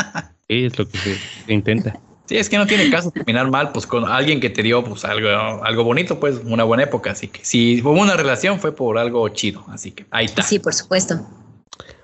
Sí, 0.49 0.65
es 0.65 0.79
lo 0.79 0.89
que 0.89 0.99
se, 0.99 1.17
se 1.47 1.53
intenta. 1.53 1.99
Sí, 2.29 2.37
es 2.37 2.51
que 2.51 2.59
no 2.59 2.67
tiene 2.67 2.91
caso 2.91 3.11
terminar 3.11 3.51
mal, 3.51 3.73
pues 3.73 3.87
con 3.87 4.05
alguien 4.05 4.39
que 4.39 4.51
te 4.51 4.63
dio 4.63 4.85
pues 4.85 5.05
algo, 5.07 5.29
algo 5.65 5.85
bonito, 5.85 6.21
pues 6.21 6.37
una 6.45 6.65
buena 6.65 6.83
época. 6.83 7.13
Así 7.13 7.29
que 7.29 7.43
si 7.43 7.81
hubo 7.81 7.93
una 7.93 8.17
relación 8.17 8.61
fue 8.61 8.73
por 8.73 8.99
algo 8.99 9.27
chido. 9.31 9.65
Así 9.69 9.93
que 9.93 10.05
ahí 10.11 10.27
está. 10.27 10.43
Sí, 10.43 10.59
por 10.59 10.75
supuesto. 10.75 11.27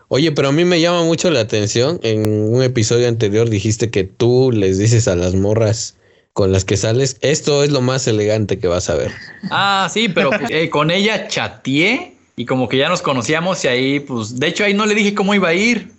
Oye, 0.09 0.33
pero 0.33 0.49
a 0.49 0.53
mí 0.53 0.65
me 0.65 0.81
llama 0.81 1.05
mucho 1.05 1.31
la 1.31 1.41
atención. 1.41 2.01
En 2.03 2.27
un 2.55 2.63
episodio 2.63 3.09
anterior 3.09 3.51
dijiste 3.51 3.91
que 3.91 4.05
tú 4.05 4.51
les 4.51 4.79
dices 4.79 5.09
a 5.09 5.17
las 5.17 5.35
morras 5.35 5.99
con 6.33 6.53
las 6.53 6.65
que 6.65 6.77
sales, 6.77 7.17
esto 7.21 7.63
es 7.63 7.71
lo 7.71 7.81
más 7.81 8.09
elegante 8.09 8.59
que 8.59 8.67
vas 8.67 8.91
a 8.91 8.97
ver. 8.97 9.13
Ah, 9.51 9.89
sí, 9.93 10.09
pero 10.09 10.31
pues, 10.31 10.51
eh, 10.51 10.69
con 10.69 10.91
ella 10.91 11.29
chateé 11.29 12.17
y 12.35 12.45
como 12.45 12.69
que 12.69 12.77
ya 12.77 12.89
nos 12.89 13.03
conocíamos 13.03 13.65
y 13.65 13.69
ahí, 13.69 14.01
pues, 14.01 14.41
de 14.41 14.49
hecho 14.49 14.65
ahí 14.65 14.75
no 14.75 14.85
le 14.85 14.95
dije 14.95 15.15
cómo 15.15 15.35
iba 15.35 15.49
a 15.49 15.55
ir. 15.55 15.94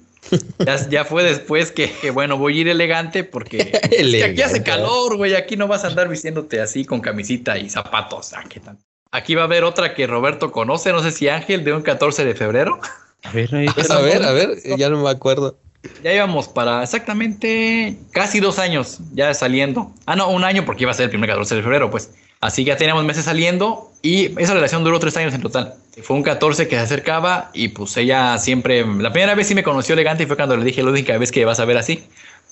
Ya, 0.59 0.89
ya 0.89 1.05
fue 1.05 1.23
después 1.23 1.71
que, 1.71 1.91
que, 1.91 2.11
bueno, 2.11 2.37
voy 2.37 2.57
a 2.57 2.61
ir 2.61 2.67
elegante 2.67 3.23
porque 3.23 3.57
es 3.91 4.11
que 4.11 4.23
aquí 4.23 4.41
hace 4.41 4.63
calor, 4.63 5.17
güey. 5.17 5.35
Aquí 5.35 5.55
no 5.55 5.67
vas 5.67 5.83
a 5.83 5.87
andar 5.87 6.09
vistiéndote 6.09 6.61
así 6.61 6.85
con 6.85 7.01
camisita 7.01 7.57
y 7.57 7.69
zapatos. 7.69 8.33
Ah, 8.33 8.43
¿qué 8.49 8.59
tal? 8.59 8.77
Aquí 9.11 9.35
va 9.35 9.43
a 9.43 9.45
haber 9.45 9.63
otra 9.63 9.93
que 9.93 10.07
Roberto 10.07 10.51
conoce, 10.51 10.91
no 10.91 11.01
sé 11.01 11.11
si 11.11 11.29
Ángel, 11.29 11.63
de 11.63 11.73
un 11.73 11.81
14 11.81 12.25
de 12.25 12.35
febrero. 12.35 12.79
A 13.23 13.31
ver, 13.31 13.53
ahí 13.55 13.67
Pues 13.73 13.89
a 13.89 14.01
ver, 14.01 14.23
a 14.23 14.31
ver, 14.31 14.57
ya 14.77 14.89
no 14.89 15.01
me 15.01 15.09
acuerdo. 15.09 15.57
Ya 16.03 16.13
íbamos 16.13 16.47
para 16.47 16.83
exactamente 16.83 17.97
casi 18.11 18.39
dos 18.39 18.59
años 18.59 18.99
ya 19.13 19.33
saliendo. 19.33 19.93
Ah, 20.05 20.15
no, 20.15 20.29
un 20.29 20.43
año 20.43 20.65
porque 20.65 20.83
iba 20.83 20.91
a 20.91 20.95
ser 20.95 21.05
el 21.05 21.09
primer 21.11 21.29
14 21.29 21.55
de 21.55 21.61
febrero, 21.61 21.89
pues. 21.89 22.11
Así 22.41 22.63
que 22.63 22.69
ya 22.69 22.77
teníamos 22.77 23.05
meses 23.05 23.25
saliendo 23.25 23.91
y 24.05 24.39
esa 24.39 24.53
relación 24.53 24.83
duró 24.83 24.99
tres 24.99 25.17
años 25.17 25.33
en 25.33 25.41
total. 25.41 25.73
Fue 26.03 26.15
un 26.15 26.21
14 26.21 26.67
que 26.67 26.75
se 26.75 26.81
acercaba 26.81 27.49
y 27.53 27.69
pues 27.69 27.97
ella 27.97 28.37
siempre, 28.37 28.85
la 28.85 29.11
primera 29.11 29.33
vez 29.33 29.47
sí 29.47 29.55
me 29.55 29.63
conoció 29.63 29.93
elegante 29.93 30.21
y 30.21 30.25
fue 30.27 30.35
cuando 30.35 30.55
le 30.55 30.63
dije 30.63 30.83
la 30.83 30.91
única 30.91 31.17
vez 31.17 31.31
que 31.31 31.43
vas 31.43 31.59
a 31.59 31.65
ver 31.65 31.75
así. 31.75 32.03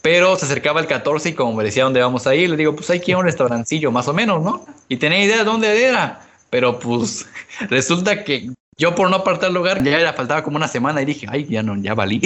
Pero 0.02 0.36
se 0.36 0.46
acercaba 0.46 0.82
el 0.82 0.88
14 0.88 1.30
y 1.30 1.34
como 1.34 1.54
me 1.54 1.64
decía 1.64 1.84
dónde 1.84 2.02
vamos 2.02 2.26
a 2.26 2.34
ir, 2.34 2.50
le 2.50 2.58
digo, 2.58 2.76
pues 2.76 2.90
hay 2.90 3.02
que 3.02 3.12
ir 3.12 3.16
a 3.16 3.20
un 3.20 3.26
restaurancillo 3.26 3.92
más 3.92 4.08
o 4.08 4.16
menos, 4.16 4.42
¿no? 4.42 4.66
Y 4.90 4.98
tenía 4.98 5.24
idea 5.24 5.38
de 5.38 5.44
dónde 5.44 5.86
era. 5.86 6.22
Pero 6.50 6.80
pues 6.80 7.28
resulta 7.70 8.24
que 8.24 8.50
yo 8.76 8.96
por 8.96 9.12
no 9.12 9.18
apartar 9.18 9.52
lugar 9.52 9.84
ya 9.84 10.00
era, 10.00 10.14
faltaba 10.14 10.42
como 10.42 10.58
una 10.58 10.68
semana 10.68 11.04
y 11.04 11.06
dije, 11.06 11.28
ay, 11.30 11.46
ya 11.48 11.62
no, 11.62 11.78
ya 11.78 11.94
valí. 11.94 12.20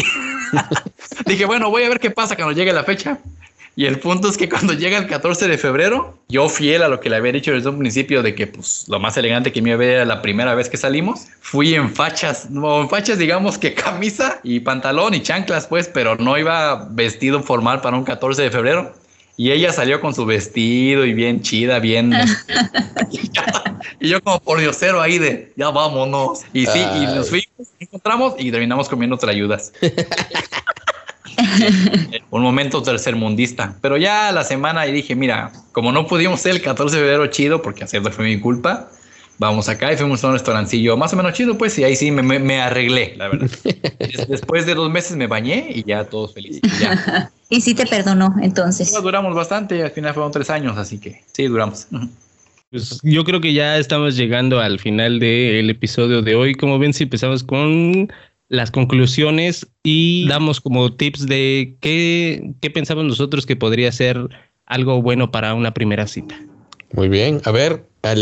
dije, 1.25 1.43
bueno, 1.43 1.69
voy 1.69 1.83
a 1.83 1.89
ver 1.89 1.99
qué 1.99 2.11
pasa 2.11 2.37
cuando 2.37 2.53
llegue 2.53 2.71
la 2.71 2.85
fecha. 2.85 3.17
Y 3.77 3.85
el 3.85 3.99
punto 3.99 4.27
es 4.27 4.37
que 4.37 4.49
cuando 4.49 4.73
llega 4.73 4.97
el 4.97 5.05
14 5.05 5.47
de 5.47 5.55
febrero, 5.55 6.17
yo 6.29 6.49
fiel 6.49 6.81
a 6.81 6.87
lo 6.87 6.99
que 6.99 7.11
le 7.11 7.15
había 7.17 7.31
dicho 7.31 7.51
desde 7.51 7.69
un 7.69 7.77
principio 7.77 8.23
de 8.23 8.33
que 8.33 8.47
pues 8.47 8.85
lo 8.87 8.99
más 8.99 9.15
elegante 9.17 9.51
que 9.51 9.61
me 9.61 9.69
iba 9.69 9.75
a 9.75 9.77
ver 9.77 9.89
era 9.91 10.05
la 10.05 10.23
primera 10.23 10.55
vez 10.55 10.67
que 10.67 10.77
salimos, 10.77 11.27
fui 11.41 11.75
en 11.75 11.93
fachas, 11.93 12.49
no 12.49 12.81
en 12.81 12.89
fachas 12.89 13.19
digamos 13.19 13.59
que 13.59 13.75
camisa 13.75 14.39
y 14.41 14.61
pantalón 14.61 15.13
y 15.13 15.21
chanclas 15.21 15.67
pues, 15.67 15.87
pero 15.93 16.15
no 16.15 16.39
iba 16.39 16.87
vestido 16.89 17.43
formal 17.43 17.79
para 17.81 17.95
un 17.95 18.03
14 18.03 18.41
de 18.41 18.49
febrero. 18.49 18.93
Y 19.39 19.51
ella 19.51 19.71
salió 19.71 20.01
con 20.01 20.15
su 20.15 20.25
vestido 20.25 21.05
y 21.05 21.13
bien 21.13 21.43
chida, 21.43 21.77
bien. 21.77 22.11
y 23.99 24.09
yo, 24.09 24.19
como 24.23 24.39
por 24.39 24.59
diosero 24.59 24.99
ahí 24.99 25.19
de 25.19 25.53
ya 25.55 25.69
vámonos. 25.69 26.41
Y 26.51 26.65
sí, 26.65 26.79
y 26.79 27.05
nos 27.05 27.29
fuimos, 27.29 27.67
encontramos 27.79 28.33
y 28.39 28.49
terminamos 28.49 28.89
comiendo 28.89 29.15
trayudas. 29.17 29.71
un 32.31 32.41
momento 32.41 32.81
tercermundista. 32.81 33.75
Pero 33.81 33.97
ya 33.97 34.31
la 34.31 34.43
semana 34.43 34.87
y 34.87 34.91
dije, 34.91 35.15
mira, 35.15 35.51
como 35.71 35.91
no 35.91 36.07
pudimos 36.07 36.41
ser 36.41 36.53
el 36.53 36.61
14 36.61 36.95
de 36.95 37.01
febrero 37.01 37.27
chido, 37.27 37.61
porque 37.61 37.83
hacerlo 37.83 38.11
fue 38.11 38.25
mi 38.25 38.39
culpa, 38.39 38.89
vamos 39.37 39.69
acá 39.69 39.91
y 39.93 39.97
fuimos 39.97 40.23
a 40.23 40.27
un 40.27 40.33
restaurancillo 40.33 40.97
más 40.97 41.13
o 41.13 41.15
menos 41.15 41.33
chido, 41.33 41.57
pues, 41.57 41.77
y 41.77 41.83
ahí 41.83 41.95
sí 41.95 42.11
me, 42.11 42.23
me, 42.39 42.61
arreglé, 42.61 43.13
la 43.17 43.29
verdad. 43.29 43.49
Después 44.27 44.65
de 44.65 44.75
dos 44.75 44.91
meses 44.91 45.15
me 45.15 45.27
bañé 45.27 45.69
y 45.73 45.83
ya 45.83 46.05
todos 46.05 46.33
felices. 46.33 46.61
Y, 47.49 47.61
sí 47.61 47.75
te 47.75 47.85
perdonó, 47.85 48.35
entonces. 48.41 48.91
duramos 49.01 49.35
bastante, 49.35 49.83
al 49.83 49.91
final 49.91 50.13
fueron 50.13 50.31
tres 50.31 50.49
años, 50.49 50.77
así 50.77 50.99
que 50.99 51.23
sí, 51.31 51.45
duramos. 51.47 51.87
Pues 52.69 52.99
yo 53.01 53.23
creo 53.23 53.39
que 53.39 53.53
ya 53.53 53.77
estamos 53.77 54.17
llegando 54.17 54.59
al 54.59 54.79
final 54.79 55.19
del 55.19 55.69
episodio 55.69 56.21
de 56.21 56.35
hoy. 56.35 56.53
Como 56.53 56.77
ven, 56.77 56.93
si 56.93 57.03
empezamos 57.03 57.41
con 57.41 58.11
las 58.49 58.71
conclusiones 58.71 59.67
y 59.83 60.27
damos 60.27 60.61
como 60.61 60.93
tips 60.93 61.27
de 61.27 61.77
qué, 61.81 62.53
qué 62.61 62.69
pensamos 62.69 63.05
nosotros 63.05 63.45
que 63.45 63.55
podría 63.55 63.91
ser 63.91 64.29
algo 64.65 65.01
bueno 65.01 65.31
para 65.31 65.53
una 65.53 65.73
primera 65.73 66.07
cita. 66.07 66.39
Muy 66.93 67.09
bien, 67.09 67.41
a 67.43 67.51
ver, 67.51 67.85
a 68.03 68.15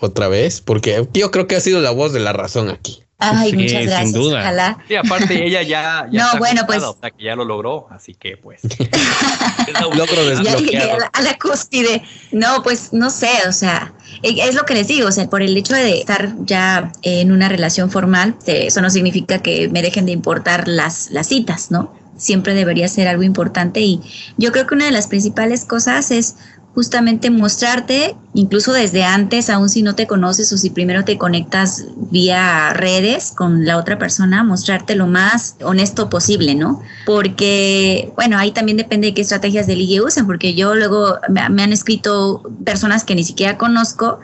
otra 0.00 0.28
vez, 0.28 0.60
porque 0.60 1.06
yo 1.14 1.30
creo 1.30 1.46
que 1.46 1.56
ha 1.56 1.60
sido 1.60 1.80
la 1.80 1.90
voz 1.90 2.12
de 2.12 2.20
la 2.20 2.32
razón 2.32 2.68
aquí. 2.68 3.02
Ay, 3.20 3.52
muchas 3.52 3.84
gracias. 3.84 4.10
Sin 4.10 4.12
duda. 4.12 4.40
Ojalá. 4.40 4.78
Sí, 4.88 4.96
aparte 4.96 5.46
ella 5.46 5.62
ya, 5.62 6.08
ya 6.10 6.32
no, 6.32 6.38
bueno, 6.38 6.62
pues, 6.66 6.82
o 6.82 6.96
sea, 6.98 7.10
que 7.10 7.24
ya 7.24 7.36
lo 7.36 7.44
logró, 7.44 7.86
así 7.90 8.14
que 8.14 8.36
pues. 8.38 8.62
logro 9.94 10.24
desbloqueado. 10.24 10.98
A, 11.12 11.22
la, 11.22 11.38
cúspide. 11.38 12.02
No, 12.32 12.62
pues 12.62 12.92
no 12.92 13.10
sé, 13.10 13.30
o 13.46 13.52
sea, 13.52 13.92
e, 14.22 14.48
es 14.48 14.54
lo 14.54 14.64
que 14.64 14.74
les 14.74 14.88
digo, 14.88 15.08
o 15.08 15.12
sea, 15.12 15.28
por 15.28 15.42
el 15.42 15.56
hecho 15.56 15.74
de 15.74 16.00
estar 16.00 16.34
ya 16.40 16.92
en 17.02 17.30
una 17.30 17.48
relación 17.48 17.90
formal, 17.90 18.36
eso 18.46 18.80
no 18.80 18.90
significa 18.90 19.40
que 19.40 19.68
me 19.68 19.82
dejen 19.82 20.06
de 20.06 20.12
importar 20.12 20.66
las, 20.66 21.10
las 21.10 21.28
citas, 21.28 21.70
¿no? 21.70 21.94
Siempre 22.16 22.54
debería 22.54 22.88
ser 22.88 23.08
algo 23.08 23.22
importante 23.22 23.80
y 23.80 24.00
yo 24.36 24.52
creo 24.52 24.66
que 24.66 24.74
una 24.74 24.84
de 24.86 24.90
las 24.92 25.06
principales 25.06 25.64
cosas 25.64 26.10
es 26.10 26.36
justamente 26.74 27.30
mostrarte, 27.30 28.16
incluso 28.32 28.72
desde 28.72 29.04
antes, 29.04 29.50
aun 29.50 29.68
si 29.68 29.82
no 29.82 29.94
te 29.94 30.06
conoces 30.06 30.52
o 30.52 30.56
si 30.56 30.70
primero 30.70 31.04
te 31.04 31.18
conectas 31.18 31.84
vía 32.10 32.72
redes 32.72 33.32
con 33.36 33.64
la 33.64 33.76
otra 33.76 33.98
persona, 33.98 34.44
mostrarte 34.44 34.94
lo 34.94 35.06
más 35.06 35.56
honesto 35.62 36.08
posible, 36.08 36.54
¿no? 36.54 36.80
Porque, 37.06 38.12
bueno, 38.14 38.38
ahí 38.38 38.52
también 38.52 38.76
depende 38.76 39.08
de 39.08 39.14
qué 39.14 39.22
estrategias 39.22 39.66
de 39.66 39.76
ligue 39.76 40.00
usan, 40.00 40.26
porque 40.26 40.54
yo 40.54 40.74
luego 40.74 41.18
me 41.28 41.62
han 41.62 41.72
escrito 41.72 42.42
personas 42.64 43.04
que 43.04 43.14
ni 43.14 43.24
siquiera 43.24 43.58
conozco 43.58 44.20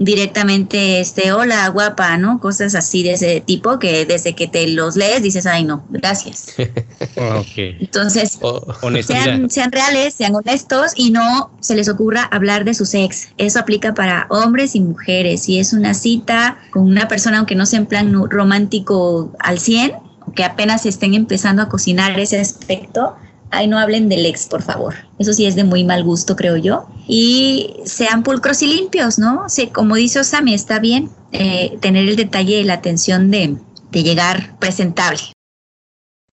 directamente, 0.00 0.98
este, 0.98 1.30
hola, 1.30 1.68
guapa, 1.68 2.16
¿no? 2.16 2.40
Cosas 2.40 2.74
así 2.74 3.02
de 3.02 3.12
ese 3.12 3.42
tipo 3.42 3.78
que 3.78 4.06
desde 4.06 4.34
que 4.34 4.48
te 4.48 4.66
los 4.66 4.96
lees 4.96 5.22
dices, 5.22 5.44
ay, 5.44 5.64
no, 5.64 5.84
gracias. 5.90 6.54
Entonces, 7.56 8.38
oh. 8.40 8.74
sean, 9.02 9.50
sean 9.50 9.70
reales, 9.70 10.14
sean 10.14 10.34
honestos 10.34 10.92
y 10.96 11.10
no 11.10 11.50
se 11.60 11.74
les 11.74 11.90
ocurra 11.90 12.22
hablar 12.22 12.64
de 12.64 12.72
su 12.72 12.86
sex. 12.86 13.28
Eso 13.36 13.60
aplica 13.60 13.92
para 13.92 14.26
hombres 14.30 14.74
y 14.74 14.80
mujeres. 14.80 15.42
Si 15.42 15.58
es 15.58 15.74
una 15.74 15.92
cita 15.92 16.58
con 16.70 16.84
una 16.84 17.06
persona, 17.06 17.36
aunque 17.36 17.54
no 17.54 17.66
sea 17.66 17.80
en 17.80 17.86
plan 17.86 18.10
romántico 18.30 19.32
al 19.38 19.58
100, 19.58 19.92
que 20.34 20.44
apenas 20.44 20.86
estén 20.86 21.12
empezando 21.12 21.60
a 21.60 21.68
cocinar 21.68 22.18
ese 22.18 22.40
aspecto, 22.40 23.16
Ay, 23.50 23.66
no 23.66 23.78
hablen 23.78 24.08
del 24.08 24.26
ex, 24.26 24.46
por 24.46 24.62
favor. 24.62 24.94
Eso 25.18 25.32
sí 25.32 25.46
es 25.46 25.56
de 25.56 25.64
muy 25.64 25.84
mal 25.84 26.04
gusto, 26.04 26.36
creo 26.36 26.56
yo. 26.56 26.86
Y 27.08 27.74
sean 27.84 28.22
pulcros 28.22 28.62
y 28.62 28.68
limpios, 28.68 29.18
¿no? 29.18 29.48
Sí, 29.48 29.66
como 29.68 29.96
dice 29.96 30.20
Osami, 30.20 30.54
está 30.54 30.78
bien 30.78 31.10
eh, 31.32 31.76
tener 31.80 32.08
el 32.08 32.16
detalle 32.16 32.60
y 32.60 32.64
la 32.64 32.74
atención 32.74 33.30
de, 33.30 33.56
de 33.90 34.02
llegar 34.02 34.56
presentable. 34.58 35.20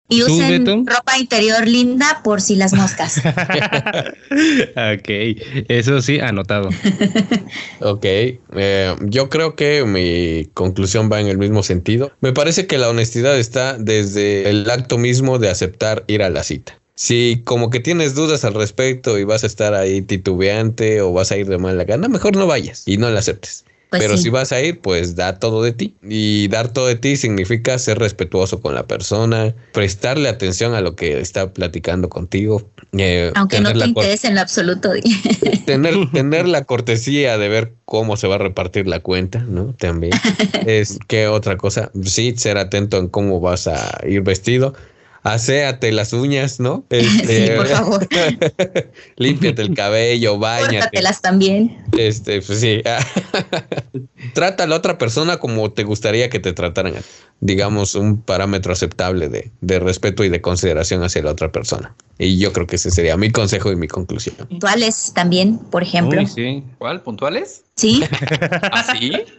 Y 0.07 0.23
usen 0.23 0.87
ropa 0.87 1.19
interior 1.19 1.67
linda 1.67 2.21
por 2.23 2.43
si 2.43 2.57
las 2.57 2.75
moscas. 2.75 3.19
ok, 4.77 5.09
eso 5.69 6.03
sí, 6.03 6.21
anotado. 6.21 6.69
ok, 7.81 8.05
eh, 8.05 8.95
yo 9.01 9.31
creo 9.31 9.57
que 9.57 9.85
mi 9.85 10.45
conclusión 10.53 11.11
va 11.11 11.21
en 11.21 11.29
el 11.29 11.39
mismo 11.39 11.63
sentido. 11.63 12.13
Me 12.21 12.35
parece 12.35 12.67
que 12.67 12.77
la 12.77 12.91
honestidad 12.91 13.39
está 13.39 13.79
desde 13.79 14.51
el 14.51 14.69
acto 14.69 14.99
mismo 14.99 15.39
de 15.39 15.49
aceptar 15.49 16.05
ir 16.07 16.23
a 16.23 16.29
la 16.29 16.43
cita. 16.43 16.79
Si 16.97 17.43
como 17.45 17.71
que 17.71 17.81
tienes 17.81 18.15
dudas 18.15 18.45
al 18.45 18.55
respecto 18.55 19.19
y 19.19 19.25
vas 19.25 19.43
a 19.43 19.49
estar 19.49 19.75
ahí 19.75 20.03
titubeante 20.03 21.01
o 21.01 21.13
vas 21.13 21.33
a 21.33 21.37
ir 21.37 21.47
de 21.49 21.59
mala 21.59 21.85
gana, 21.85 22.09
mejor 22.09 22.37
no 22.37 22.47
vayas 22.47 22.85
y 22.87 22.99
no 22.99 23.11
la 23.11 23.19
aceptes. 23.19 23.65
Pues 23.91 24.03
Pero 24.03 24.17
si 24.17 24.29
vas 24.29 24.51
a 24.51 24.61
ir, 24.61 24.81
pues 24.81 25.15
da 25.15 25.39
todo 25.39 25.63
de 25.63 25.71
ti. 25.71 25.95
Y 26.03 26.49
dar 26.49 26.73
todo 26.73 26.89
de 26.89 26.97
ti 26.97 27.17
significa 27.17 27.79
ser 27.79 28.01
respetuoso 28.01 28.61
con 28.61 28.75
la 28.75 28.89
persona, 28.89 29.55
prestarle 29.73 30.29
atención 30.29 30.75
a 30.75 30.81
lo 30.81 30.97
que 30.97 31.21
está 31.21 31.53
platicando 31.53 32.09
contigo. 32.09 32.69
Eh, 32.99 33.31
Aunque 33.37 33.61
no 33.61 33.73
te 33.73 33.85
interese 33.85 34.27
en 34.27 34.35
lo 34.35 34.41
absoluto. 34.41 34.91
Tener, 35.67 36.11
tener 36.11 36.49
la 36.49 36.65
cortesía 36.65 37.39
de 37.39 37.49
ver 37.49 37.73
cómo 37.85 38.17
se 38.17 38.27
va 38.27 38.35
a 38.35 38.39
repartir 38.39 38.89
la 38.89 38.99
cuenta, 38.99 39.39
¿no? 39.39 39.75
También. 39.79 40.13
es 40.67 40.99
que 41.07 41.29
otra 41.29 41.57
cosa, 41.57 41.93
sí, 42.03 42.35
ser 42.37 42.59
atento 42.59 42.99
en 42.99 43.09
cómo 43.09 43.41
vas 43.41 43.69
a 43.69 44.01
ir 44.07 44.23
vestido 44.23 44.75
aséate 45.25 45.91
las 45.91 46.13
uñas, 46.13 46.61
¿no? 46.61 46.85
Este, 46.91 47.47
sí, 47.49 47.53
por 47.57 47.67
favor. 47.67 48.09
límpiate 49.17 49.63
el 49.63 49.75
cabello, 49.75 50.39
bañate. 50.39 50.77
Córtatelas 50.77 51.21
también. 51.21 51.85
Este, 51.99 52.41
pues 52.41 52.61
sí. 52.61 52.83
Trata 54.35 54.65
a 54.65 54.67
la 54.67 54.77
otra 54.77 54.97
persona 54.99 55.39
como 55.39 55.73
te 55.73 55.83
gustaría 55.83 56.31
que 56.31 56.39
te 56.39 56.53
trataran. 56.53 56.95
Digamos, 57.41 57.95
un 57.95 58.23
parámetro 58.23 58.73
aceptable 58.73 59.29
de, 59.29 59.51
de 59.61 59.79
respeto 59.81 60.25
y 60.25 60.29
de 60.29 60.41
consideración 60.41 61.03
hacia 61.03 61.23
la 61.23 61.33
otra 61.33 61.51
persona. 61.51 61.95
Y 62.19 62.39
yo 62.39 62.53
creo 62.53 62.67
que 62.67 62.77
ese 62.77 62.91
sería 62.91 63.17
mi 63.17 63.31
consejo 63.31 63.73
y 63.73 63.77
mi 63.77 63.89
conclusión. 63.89 64.37
Puntuales 64.37 65.13
también, 65.15 65.59
por 65.59 65.83
ejemplo. 65.83 66.25
sí. 66.27 66.63
¿Cuál? 66.79 67.03
¿Puntuales? 67.03 67.65
Sí. 67.77 68.05
¿Así? 68.73 69.13
¿Ah, 69.15 69.31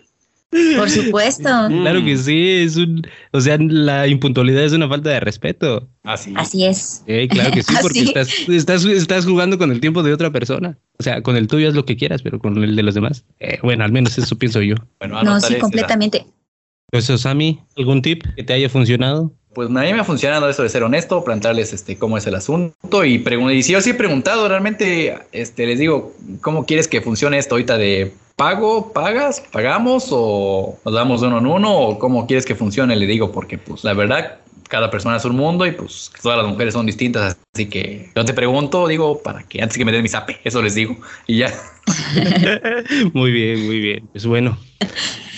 por 0.77 0.89
supuesto. 0.89 1.49
Claro 1.85 2.03
que 2.03 2.17
sí, 2.17 2.49
es 2.49 2.77
un, 2.77 3.05
o 3.31 3.41
sea, 3.41 3.57
la 3.59 4.07
impuntualidad 4.07 4.63
es 4.63 4.73
una 4.73 4.87
falta 4.87 5.09
de 5.09 5.19
respeto. 5.19 5.87
Así, 6.03 6.33
Así 6.35 6.65
es. 6.65 7.03
claro 7.29 7.51
que 7.51 7.63
sí, 7.63 7.73
porque 7.81 8.01
estás, 8.01 8.29
estás, 8.47 8.85
estás, 8.85 9.25
jugando 9.25 9.57
con 9.57 9.71
el 9.71 9.79
tiempo 9.79 10.03
de 10.03 10.13
otra 10.13 10.31
persona. 10.31 10.77
O 10.97 11.03
sea, 11.03 11.21
con 11.21 11.35
el 11.35 11.47
tuyo 11.47 11.67
es 11.67 11.75
lo 11.75 11.85
que 11.85 11.97
quieras, 11.97 12.21
pero 12.21 12.39
con 12.39 12.63
el 12.63 12.75
de 12.75 12.83
los 12.83 12.95
demás. 12.95 13.25
Eh, 13.39 13.59
bueno, 13.61 13.83
al 13.83 13.91
menos 13.91 14.17
eso 14.17 14.37
pienso 14.37 14.61
yo. 14.61 14.75
Bueno, 14.99 15.21
no, 15.23 15.39
sí, 15.39 15.55
completamente. 15.55 16.25
Eso, 16.91 17.17
Sammy, 17.17 17.59
¿algún 17.77 18.01
tip 18.01 18.23
que 18.35 18.43
te 18.43 18.53
haya 18.53 18.69
funcionado? 18.69 19.33
Pues 19.53 19.69
a 19.69 19.71
mí 19.71 19.93
me 19.93 19.99
ha 19.99 20.03
funcionado 20.03 20.49
eso 20.49 20.63
de 20.63 20.69
ser 20.69 20.83
honesto, 20.83 21.23
plantearles 21.23 21.71
este, 21.71 21.97
cómo 21.97 22.17
es 22.17 22.27
el 22.27 22.35
asunto 22.35 23.05
y, 23.05 23.23
y 23.53 23.63
si 23.63 23.71
yo 23.71 23.79
sí 23.79 23.91
he 23.91 23.93
preguntado 23.93 24.49
realmente, 24.49 25.17
este, 25.31 25.65
les 25.65 25.79
digo, 25.79 26.13
¿cómo 26.41 26.65
quieres 26.65 26.89
que 26.89 27.01
funcione 27.01 27.37
esto 27.37 27.55
ahorita 27.55 27.77
de 27.77 28.13
pago, 28.35 28.91
pagas, 28.93 29.41
pagamos 29.51 30.07
o 30.11 30.77
nos 30.85 30.93
damos 30.93 31.21
de 31.21 31.27
uno 31.27 31.37
en 31.39 31.47
uno 31.47 31.73
o 31.73 31.99
cómo 31.99 32.27
quieres 32.27 32.45
que 32.45 32.55
funcione? 32.55 32.95
Le 32.95 33.05
digo, 33.05 33.31
porque 33.31 33.57
pues 33.57 33.83
la 33.83 33.93
verdad, 33.93 34.39
cada 34.69 34.89
persona 34.89 35.17
es 35.17 35.25
un 35.25 35.35
mundo 35.35 35.65
y 35.65 35.71
pues 35.71 36.11
todas 36.21 36.37
las 36.37 36.47
mujeres 36.47 36.73
son 36.73 36.85
distintas, 36.85 37.37
así 37.53 37.67
que 37.67 38.09
yo 38.15 38.25
te 38.25 38.33
pregunto, 38.33 38.87
digo, 38.87 39.21
para 39.21 39.43
que 39.43 39.61
antes 39.61 39.77
que 39.77 39.85
me 39.85 39.91
den 39.91 40.03
mi 40.03 40.09
zape, 40.09 40.39
eso 40.43 40.61
les 40.61 40.75
digo 40.75 40.97
y 41.27 41.37
ya. 41.37 41.53
muy 43.13 43.31
bien, 43.31 43.65
muy 43.65 43.79
bien. 43.79 44.09
Pues 44.11 44.25
bueno. 44.25 44.57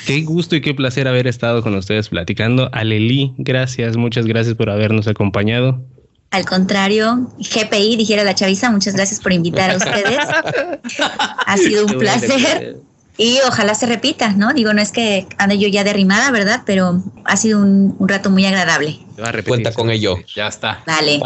Qué 0.06 0.22
gusto 0.22 0.56
y 0.56 0.62
qué 0.62 0.74
placer 0.74 1.06
haber 1.06 1.28
estado 1.28 1.62
con 1.62 1.76
ustedes 1.76 2.08
platicando. 2.08 2.70
Aleli, 2.72 3.34
gracias, 3.38 3.98
muchas 3.98 4.26
gracias 4.26 4.56
por 4.56 4.70
habernos 4.70 5.06
acompañado. 5.06 5.84
Al 6.32 6.46
contrario, 6.46 7.30
GPI, 7.40 7.98
dijera 7.98 8.24
la 8.24 8.34
chaviza, 8.34 8.70
muchas 8.72 8.96
gracias 8.96 9.20
por 9.20 9.34
invitar 9.34 9.72
a 9.72 9.78
ustedes. 9.78 10.18
ha 11.46 11.58
sido 11.58 11.86
un 11.86 11.98
placer. 11.98 12.78
Y 13.18 13.40
ojalá 13.48 13.74
se 13.74 13.88
repita, 13.88 14.34
¿no? 14.34 14.54
Digo, 14.54 14.74
no 14.74 14.82
es 14.82 14.92
que 14.92 15.26
ande 15.38 15.58
yo 15.58 15.68
ya 15.68 15.84
derrimada, 15.84 16.30
¿verdad? 16.32 16.62
Pero 16.66 17.02
ha 17.26 17.36
sido 17.36 17.60
un, 17.60 17.96
rato 18.00 18.30
muy 18.30 18.46
agradable. 18.46 19.00
Cuenta 19.46 19.74
con 19.74 19.90
ello. 19.90 20.20
Ya 20.36 20.48
está. 20.48 20.84
Vale. 20.86 21.20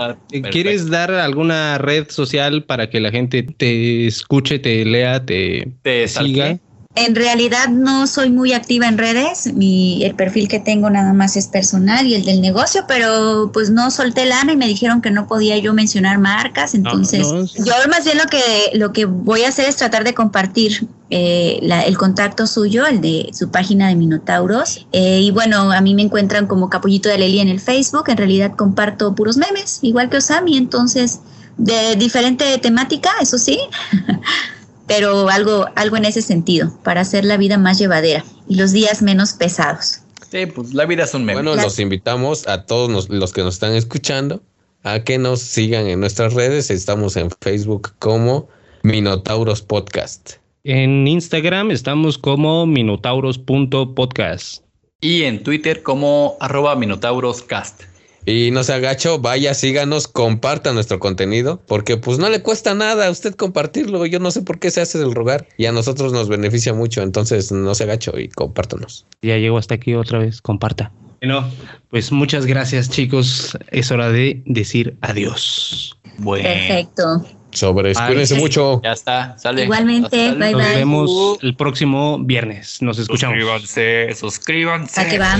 ¿Quieres 0.51 0.89
dar 0.89 1.11
alguna 1.11 1.77
red 1.77 2.09
social 2.09 2.63
para 2.63 2.89
que 2.89 3.01
la 3.01 3.11
gente 3.11 3.43
te 3.43 4.07
escuche, 4.07 4.59
te 4.59 4.85
lea, 4.85 5.25
te, 5.25 5.67
te 5.81 6.07
siga? 6.07 6.57
En 6.95 7.15
realidad 7.15 7.69
no 7.69 8.05
soy 8.05 8.29
muy 8.29 8.51
activa 8.51 8.87
en 8.87 8.97
redes, 8.97 9.53
mi, 9.53 10.03
el 10.03 10.13
perfil 10.13 10.49
que 10.49 10.59
tengo 10.59 10.89
nada 10.89 11.13
más 11.13 11.37
es 11.37 11.47
personal 11.47 12.05
y 12.05 12.15
el 12.15 12.25
del 12.25 12.41
negocio, 12.41 12.83
pero 12.87 13.49
pues 13.53 13.69
no 13.69 13.91
solté 13.91 14.25
lana 14.25 14.51
y 14.51 14.57
me 14.57 14.67
dijeron 14.67 15.01
que 15.01 15.09
no 15.09 15.25
podía 15.25 15.57
yo 15.57 15.73
mencionar 15.73 16.17
marcas, 16.17 16.73
entonces 16.75 17.27
yo 17.55 17.73
más 17.89 18.03
bien 18.03 18.17
lo 18.17 18.25
que, 18.25 18.41
lo 18.73 18.91
que 18.91 19.05
voy 19.05 19.43
a 19.43 19.49
hacer 19.49 19.69
es 19.69 19.77
tratar 19.77 20.03
de 20.03 20.13
compartir 20.13 20.87
eh, 21.13 21.59
el 21.85 21.97
contacto 21.97 22.47
suyo, 22.47 22.85
el 22.85 23.01
de 23.01 23.29
su 23.33 23.51
página 23.51 23.89
de 23.89 23.95
Minotauros. 23.95 24.87
Eh, 24.93 25.19
y 25.21 25.31
bueno, 25.31 25.71
a 25.71 25.81
mí 25.81 25.93
me 25.93 26.03
encuentran 26.03 26.47
como 26.47 26.69
Capullito 26.69 27.09
de 27.09 27.17
Leli 27.17 27.41
en 27.41 27.49
el 27.49 27.59
Facebook. 27.59 28.05
En 28.07 28.15
realidad 28.15 28.53
comparto 28.55 29.13
puros 29.13 29.35
memes, 29.35 29.79
igual 29.81 30.09
que 30.09 30.17
Osami. 30.17 30.57
Entonces, 30.57 31.19
de 31.57 31.97
diferente 31.97 32.57
temática, 32.59 33.09
eso 33.21 33.37
sí, 33.37 33.59
pero 34.93 35.29
algo, 35.29 35.65
algo 35.75 35.97
en 35.97 36.05
ese 36.05 36.21
sentido, 36.21 36.71
para 36.83 37.01
hacer 37.01 37.25
la 37.25 37.37
vida 37.37 37.57
más 37.57 37.77
llevadera 37.79 38.23
y 38.47 38.55
los 38.55 38.71
días 38.71 39.01
menos 39.01 39.33
pesados. 39.33 39.99
Sí, 40.29 40.45
pues 40.45 40.73
la 40.73 40.85
vida 40.85 41.03
es 41.03 41.13
un 41.13 41.25
meme. 41.25 41.41
Bueno, 41.41 41.61
los 41.61 41.77
invitamos 41.79 42.47
a 42.47 42.65
todos 42.65 42.89
nos- 42.89 43.09
los 43.09 43.33
que 43.33 43.41
nos 43.43 43.55
están 43.55 43.73
escuchando 43.73 44.41
a 44.83 45.03
que 45.03 45.17
nos 45.17 45.41
sigan 45.41 45.87
en 45.87 45.99
nuestras 45.99 46.33
redes. 46.33 46.71
Estamos 46.71 47.15
en 47.17 47.29
Facebook 47.41 47.93
como 47.99 48.47
Minotauros 48.83 49.61
Podcast. 49.61 50.33
En 50.63 51.07
Instagram 51.07 51.71
estamos 51.71 52.17
como 52.17 52.65
minotauros.podcast. 52.65 54.63
Y 55.01 55.23
en 55.23 55.41
Twitter 55.43 55.81
como 55.83 56.37
arroba 56.39 56.75
minotauroscast. 56.75 57.83
Y 58.25 58.51
no 58.51 58.63
se 58.63 58.73
agacho, 58.73 59.19
vaya, 59.19 59.53
síganos, 59.53 60.07
comparta 60.07 60.73
nuestro 60.73 60.99
contenido, 60.99 61.61
porque 61.67 61.97
pues 61.97 62.19
no 62.19 62.29
le 62.29 62.41
cuesta 62.41 62.73
nada 62.75 63.07
a 63.07 63.11
usted 63.11 63.33
compartirlo. 63.35 64.05
Yo 64.05 64.19
no 64.19 64.29
sé 64.31 64.41
por 64.43 64.59
qué 64.59 64.69
se 64.71 64.81
hace 64.81 64.99
del 64.99 65.13
rogar 65.15 65.47
y 65.57 65.65
a 65.65 65.71
nosotros 65.71 66.13
nos 66.13 66.29
beneficia 66.29 66.73
mucho, 66.73 67.01
entonces 67.01 67.51
no 67.51 67.73
se 67.73 67.83
agacho 67.83 68.17
y 68.19 68.27
compártanos. 68.29 69.05
Ya 69.21 69.37
llego 69.37 69.57
hasta 69.57 69.75
aquí 69.75 69.95
otra 69.95 70.19
vez, 70.19 70.41
comparta. 70.41 70.91
Bueno, 71.21 71.49
pues 71.89 72.11
muchas 72.11 72.45
gracias 72.45 72.89
chicos. 72.89 73.57
Es 73.69 73.91
hora 73.91 74.09
de 74.09 74.41
decir 74.45 74.97
adiós. 75.01 75.97
Bueno, 76.17 76.43
Perfecto. 76.43 77.25
Sobre, 77.51 77.93
Bye. 77.93 78.07
cuídense 78.07 78.35
mucho. 78.35 78.81
ya 78.83 78.93
está, 78.93 79.37
sale. 79.37 79.63
Igualmente, 79.65 80.27
Hasta 80.29 80.39
bye, 80.39 80.51
Nos 80.53 80.63
bye. 80.63 80.75
vemos 80.75 81.37
el 81.41 81.55
próximo 81.55 82.17
viernes. 82.19 82.81
Nos 82.81 82.97
escuchamos. 82.97 83.35
Suscríbanse, 83.37 84.15
suscríbanse. 84.15 85.01
¿A 85.01 85.09
qué 85.09 85.19
va? 85.19 85.37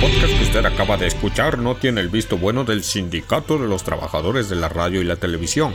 Podcast 0.00 0.32
que 0.38 0.44
usted 0.44 0.64
acaba 0.64 0.96
de 0.96 1.08
escuchar 1.08 1.58
no 1.58 1.74
tiene 1.74 2.00
el 2.00 2.08
visto 2.08 2.38
bueno 2.38 2.62
del 2.62 2.84
Sindicato 2.84 3.58
de 3.58 3.66
los 3.66 3.82
Trabajadores 3.82 4.48
de 4.48 4.54
la 4.54 4.68
Radio 4.68 5.00
y 5.00 5.04
la 5.04 5.16
Televisión, 5.16 5.74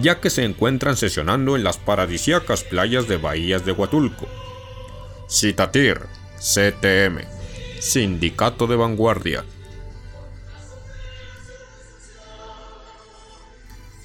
ya 0.00 0.20
que 0.20 0.30
se 0.30 0.44
encuentran 0.44 0.96
sesionando 0.96 1.54
en 1.54 1.62
las 1.62 1.76
paradisíacas 1.78 2.64
playas 2.64 3.06
de 3.06 3.18
Bahías 3.18 3.64
de 3.64 3.70
Huatulco. 3.70 4.26
Citatir, 5.28 6.00
CTM, 6.38 7.20
Sindicato 7.78 8.66
de 8.66 8.74
Vanguardia. 8.74 9.44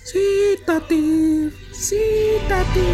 Citatir, 0.04 1.52
Citatir. 1.74 2.88